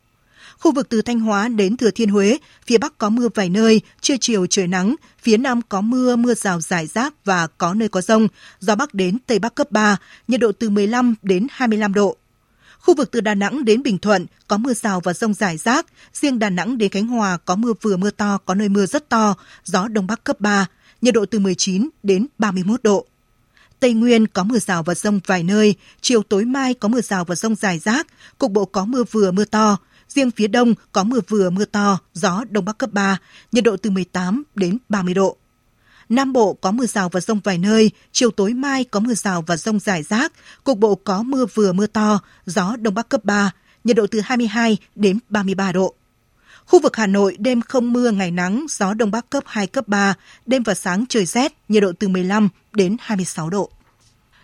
Khu 0.60 0.72
vực 0.72 0.90
từ 0.90 1.02
Thanh 1.02 1.20
Hóa 1.20 1.48
đến 1.48 1.78
Thừa 1.78 1.92
Thiên 1.92 2.10
Huế, 2.10 2.38
phía 2.66 2.78
Bắc 2.78 2.98
có 2.98 3.10
mưa 3.10 3.28
vài 3.36 3.50
nơi, 3.50 3.82
trưa 4.02 4.16
chiều 4.22 4.46
trời 4.46 4.68
nắng, 4.68 4.96
phía 5.22 5.38
Nam 5.38 5.62
có 5.70 5.82
mưa, 5.82 6.16
mưa 6.16 6.34
rào 6.34 6.62
rải 6.62 6.88
rác 6.88 7.14
và 7.26 7.48
có 7.48 7.74
nơi 7.74 7.90
có 7.90 8.02
rông, 8.02 8.28
gió 8.60 8.76
Bắc 8.76 8.94
đến 8.94 9.18
Tây 9.28 9.40
Bắc 9.40 9.56
cấp 9.56 9.72
3, 9.72 9.98
nhiệt 10.28 10.40
độ 10.40 10.52
từ 10.52 10.70
15 10.70 11.16
đến 11.22 11.48
25 11.52 11.94
độ. 11.94 12.18
Khu 12.80 12.96
vực 12.96 13.12
từ 13.12 13.22
Đà 13.22 13.36
Nẵng 13.36 13.66
đến 13.66 13.84
Bình 13.84 13.98
Thuận 13.98 14.26
có 14.48 14.58
mưa 14.58 14.74
rào 14.74 15.00
và 15.00 15.14
rông 15.14 15.34
rải 15.34 15.58
rác, 15.58 15.86
riêng 16.14 16.40
Đà 16.40 16.50
Nẵng 16.50 16.78
đến 16.78 16.90
Khánh 16.90 17.08
Hòa 17.08 17.38
có 17.38 17.56
mưa 17.56 17.74
vừa 17.82 17.98
mưa 17.98 18.12
to, 18.12 18.38
có 18.46 18.56
nơi 18.56 18.70
mưa 18.70 18.86
rất 18.86 19.10
to, 19.10 19.36
gió 19.64 19.88
Đông 19.88 20.08
Bắc 20.08 20.24
cấp 20.24 20.40
3, 20.40 20.66
nhiệt 21.02 21.14
độ 21.14 21.26
từ 21.26 21.40
19 21.40 21.90
đến 22.04 22.28
31 22.38 22.84
độ. 22.84 23.06
Tây 23.80 23.94
Nguyên 23.94 24.28
có 24.28 24.44
mưa 24.44 24.60
rào 24.60 24.84
và 24.84 24.96
rông 24.96 25.20
vài 25.26 25.44
nơi, 25.44 25.76
chiều 26.02 26.24
tối 26.24 26.46
mai 26.46 26.74
có 26.74 26.88
mưa 26.88 27.02
rào 27.02 27.26
và 27.26 27.36
rông 27.36 27.56
rải 27.56 27.80
rác, 27.80 28.08
cục 28.38 28.52
bộ 28.52 28.66
có 28.66 28.86
mưa 28.86 29.04
vừa 29.12 29.32
mưa 29.32 29.46
to, 29.46 29.78
riêng 30.10 30.32
phía 30.32 30.48
đông 30.48 30.74
có 30.92 31.04
mưa 31.04 31.20
vừa 31.28 31.50
mưa 31.50 31.66
to, 31.66 32.00
gió 32.14 32.44
đông 32.50 32.66
bắc 32.66 32.78
cấp 32.78 32.90
3, 32.94 33.18
nhiệt 33.52 33.64
độ 33.64 33.78
từ 33.78 33.90
18 33.90 34.44
đến 34.56 34.78
30 34.90 35.14
độ. 35.14 35.38
Nam 36.10 36.34
Bộ 36.34 36.54
có 36.54 36.72
mưa 36.72 36.86
rào 36.86 37.10
và 37.10 37.20
rông 37.20 37.40
vài 37.40 37.58
nơi, 37.58 37.92
chiều 38.12 38.32
tối 38.32 38.54
mai 38.54 38.84
có 38.84 39.00
mưa 39.00 39.14
rào 39.14 39.42
và 39.42 39.58
rông 39.58 39.80
rải 39.80 40.04
rác, 40.04 40.34
cục 40.64 40.78
bộ 40.78 40.96
có 40.96 41.24
mưa 41.24 41.46
vừa 41.54 41.74
mưa 41.74 41.88
to, 41.88 42.20
gió 42.46 42.76
đông 42.76 42.94
bắc 42.94 43.10
cấp 43.10 43.26
3, 43.26 43.52
nhiệt 43.84 43.96
độ 43.96 44.08
từ 44.08 44.20
22 44.20 44.78
đến 44.96 45.20
33 45.30 45.72
độ. 45.72 45.94
Khu 46.66 46.80
vực 46.82 46.96
Hà 46.96 47.08
Nội 47.08 47.36
đêm 47.40 47.62
không 47.62 47.94
mưa 47.94 48.12
ngày 48.12 48.32
nắng, 48.32 48.66
gió 48.70 48.94
đông 48.94 49.12
bắc 49.12 49.30
cấp 49.30 49.44
2 49.48 49.68
cấp 49.68 49.88
3, 49.88 50.14
đêm 50.46 50.64
và 50.64 50.74
sáng 50.74 51.06
trời 51.10 51.26
rét, 51.26 51.54
nhiệt 51.70 51.84
độ 51.84 51.92
từ 52.00 52.08
15 52.08 52.50
đến 52.74 52.98
26 53.00 53.50
độ. 53.50 53.70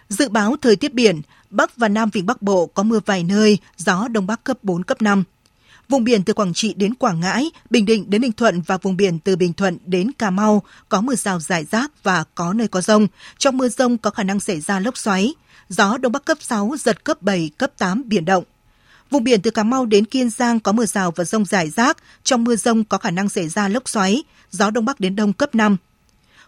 Dự 0.09 0.29
báo 0.29 0.55
thời 0.61 0.75
tiết 0.75 0.93
biển, 0.93 1.21
Bắc 1.49 1.77
và 1.77 1.87
Nam 1.87 2.09
Vịnh 2.09 2.25
Bắc 2.25 2.41
Bộ 2.41 2.65
có 2.65 2.83
mưa 2.83 2.99
vài 3.05 3.23
nơi, 3.23 3.57
gió 3.77 4.07
đông 4.07 4.27
bắc 4.27 4.43
cấp 4.43 4.57
4 4.63 4.83
cấp 4.83 5.01
5. 5.01 5.23
Vùng 5.89 6.03
biển 6.03 6.23
từ 6.23 6.33
Quảng 6.33 6.53
Trị 6.53 6.73
đến 6.77 6.95
Quảng 6.95 7.19
Ngãi, 7.19 7.51
Bình 7.69 7.85
Định 7.85 8.09
đến 8.09 8.21
Ninh 8.21 8.31
Thuận 8.31 8.61
và 8.61 8.77
vùng 8.77 8.97
biển 8.97 9.19
từ 9.19 9.35
Bình 9.35 9.53
Thuận 9.53 9.77
đến 9.85 10.11
Cà 10.11 10.29
Mau 10.29 10.63
có 10.89 11.01
mưa 11.01 11.15
rào 11.15 11.39
rải 11.39 11.65
rác 11.65 12.03
và 12.03 12.23
có 12.35 12.53
nơi 12.53 12.67
có 12.67 12.81
rông. 12.81 13.07
Trong 13.37 13.57
mưa 13.57 13.69
rông 13.69 13.97
có 13.97 14.09
khả 14.09 14.23
năng 14.23 14.39
xảy 14.39 14.61
ra 14.61 14.79
lốc 14.79 14.97
xoáy. 14.97 15.33
Gió 15.69 15.97
Đông 15.97 16.11
Bắc 16.11 16.25
cấp 16.25 16.37
6, 16.41 16.71
giật 16.79 17.03
cấp 17.03 17.21
7, 17.21 17.51
cấp 17.57 17.71
8, 17.77 18.03
biển 18.05 18.25
động. 18.25 18.43
Vùng 19.09 19.23
biển 19.23 19.41
từ 19.41 19.51
Cà 19.51 19.63
Mau 19.63 19.85
đến 19.85 20.05
Kiên 20.05 20.29
Giang 20.29 20.59
có 20.59 20.71
mưa 20.71 20.85
rào 20.85 21.11
và 21.11 21.23
rông 21.23 21.45
rải 21.45 21.69
rác. 21.69 21.97
Trong 22.23 22.43
mưa 22.43 22.55
rông 22.55 22.83
có 22.83 22.97
khả 22.97 23.11
năng 23.11 23.29
xảy 23.29 23.49
ra 23.49 23.67
lốc 23.67 23.89
xoáy. 23.89 24.23
Gió 24.51 24.69
Đông 24.69 24.85
Bắc 24.85 24.99
đến 24.99 25.15
Đông 25.15 25.33
cấp 25.33 25.55
5. 25.55 25.77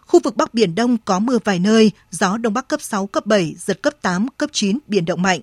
Khu 0.00 0.20
vực 0.24 0.36
Bắc 0.36 0.54
Biển 0.54 0.74
Đông 0.74 0.96
có 1.04 1.18
mưa 1.18 1.38
vài 1.44 1.58
nơi, 1.58 1.90
gió 2.10 2.36
Đông 2.36 2.54
Bắc 2.54 2.68
cấp 2.68 2.82
6, 2.82 3.06
cấp 3.06 3.26
7, 3.26 3.54
giật 3.58 3.82
cấp 3.82 3.94
8, 4.02 4.28
cấp 4.28 4.50
9, 4.52 4.78
biển 4.86 5.04
động 5.04 5.22
mạnh. 5.22 5.40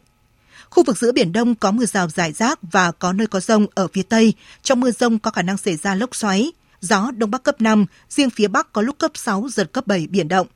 Khu 0.76 0.84
vực 0.84 0.98
giữa 0.98 1.12
Biển 1.12 1.32
Đông 1.32 1.56
có 1.56 1.72
mưa 1.72 1.86
rào 1.86 2.10
rải 2.10 2.32
rác 2.34 2.60
và 2.62 2.92
có 2.92 3.14
nơi 3.14 3.28
có 3.28 3.40
rông 3.40 3.68
ở 3.76 3.88
phía 3.94 4.04
Tây. 4.04 4.34
Trong 4.62 4.80
mưa 4.80 4.92
rông 4.92 5.20
có 5.20 5.32
khả 5.32 5.42
năng 5.42 5.58
xảy 5.58 5.76
ra 5.76 5.96
lốc 5.96 6.16
xoáy. 6.16 6.52
Gió 6.82 7.12
Đông 7.18 7.32
Bắc 7.32 7.44
cấp 7.44 7.62
5, 7.62 7.86
riêng 8.10 8.30
phía 8.30 8.48
Bắc 8.48 8.74
có 8.74 8.82
lúc 8.82 8.98
cấp 8.98 9.12
6, 9.14 9.48
giật 9.50 9.72
cấp 9.72 9.88
7, 9.88 10.08
biển 10.08 10.28
động. 10.28 10.48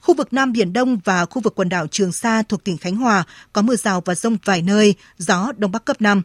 Khu 0.00 0.14
vực 0.14 0.32
Nam 0.32 0.52
Biển 0.52 0.72
Đông 0.72 0.98
và 1.04 1.24
khu 1.24 1.42
vực 1.42 1.54
quần 1.54 1.68
đảo 1.68 1.86
Trường 1.86 2.12
Sa 2.12 2.42
thuộc 2.42 2.64
tỉnh 2.64 2.78
Khánh 2.78 2.96
Hòa 2.96 3.24
có 3.52 3.62
mưa 3.62 3.76
rào 3.76 4.02
và 4.04 4.14
rông 4.14 4.36
vài 4.44 4.62
nơi, 4.62 4.94
gió 5.18 5.52
Đông 5.56 5.72
Bắc 5.72 5.84
cấp 5.84 6.00
5. 6.00 6.22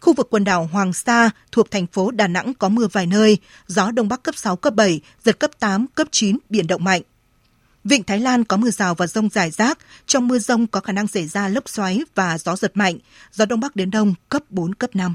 Khu 0.00 0.12
vực 0.12 0.28
quần 0.30 0.44
đảo 0.44 0.68
Hoàng 0.72 0.92
Sa 0.92 1.30
thuộc 1.52 1.70
thành 1.70 1.86
phố 1.86 2.10
Đà 2.10 2.28
Nẵng 2.28 2.54
có 2.54 2.68
mưa 2.68 2.86
vài 2.92 3.06
nơi, 3.06 3.38
gió 3.66 3.90
Đông 3.90 4.08
Bắc 4.08 4.22
cấp 4.22 4.36
6, 4.36 4.56
cấp 4.56 4.74
7, 4.74 5.00
giật 5.24 5.38
cấp 5.38 5.50
8, 5.60 5.86
cấp 5.94 6.08
9, 6.10 6.38
biển 6.48 6.66
động 6.66 6.84
mạnh. 6.84 7.02
Vịnh 7.84 8.04
Thái 8.04 8.20
Lan 8.20 8.44
có 8.44 8.56
mưa 8.56 8.70
rào 8.70 8.94
và 8.94 9.06
rông 9.06 9.28
rải 9.28 9.50
rác, 9.50 9.78
trong 10.06 10.28
mưa 10.28 10.38
rông 10.38 10.66
có 10.66 10.80
khả 10.80 10.92
năng 10.92 11.06
xảy 11.06 11.26
ra 11.26 11.48
lốc 11.48 11.68
xoáy 11.68 12.00
và 12.14 12.38
gió 12.38 12.56
giật 12.56 12.72
mạnh, 12.74 12.98
gió 13.32 13.46
Đông 13.46 13.60
Bắc 13.60 13.76
đến 13.76 13.90
Đông 13.90 14.14
cấp 14.28 14.42
4, 14.50 14.74
cấp 14.74 14.90
5. 14.96 15.14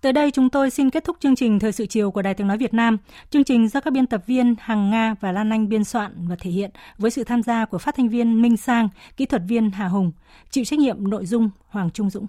Tới 0.00 0.12
đây 0.12 0.30
chúng 0.30 0.50
tôi 0.50 0.70
xin 0.70 0.90
kết 0.90 1.04
thúc 1.04 1.16
chương 1.20 1.36
trình 1.36 1.58
Thời 1.58 1.72
sự 1.72 1.86
chiều 1.86 2.10
của 2.10 2.22
Đài 2.22 2.34
Tiếng 2.34 2.46
Nói 2.48 2.58
Việt 2.58 2.74
Nam. 2.74 2.98
Chương 3.30 3.44
trình 3.44 3.68
do 3.68 3.80
các 3.80 3.92
biên 3.92 4.06
tập 4.06 4.22
viên 4.26 4.54
Hằng 4.60 4.90
Nga 4.90 5.14
và 5.20 5.32
Lan 5.32 5.50
Anh 5.50 5.68
biên 5.68 5.84
soạn 5.84 6.28
và 6.28 6.36
thể 6.40 6.50
hiện 6.50 6.70
với 6.98 7.10
sự 7.10 7.24
tham 7.24 7.42
gia 7.42 7.64
của 7.64 7.78
phát 7.78 7.94
thanh 7.96 8.08
viên 8.08 8.42
Minh 8.42 8.56
Sang, 8.56 8.88
kỹ 9.16 9.26
thuật 9.26 9.42
viên 9.48 9.70
Hà 9.70 9.88
Hùng, 9.88 10.12
chịu 10.50 10.64
trách 10.64 10.78
nhiệm 10.78 11.10
nội 11.10 11.26
dung 11.26 11.50
Hoàng 11.68 11.90
Trung 11.90 12.10
Dũng. 12.10 12.26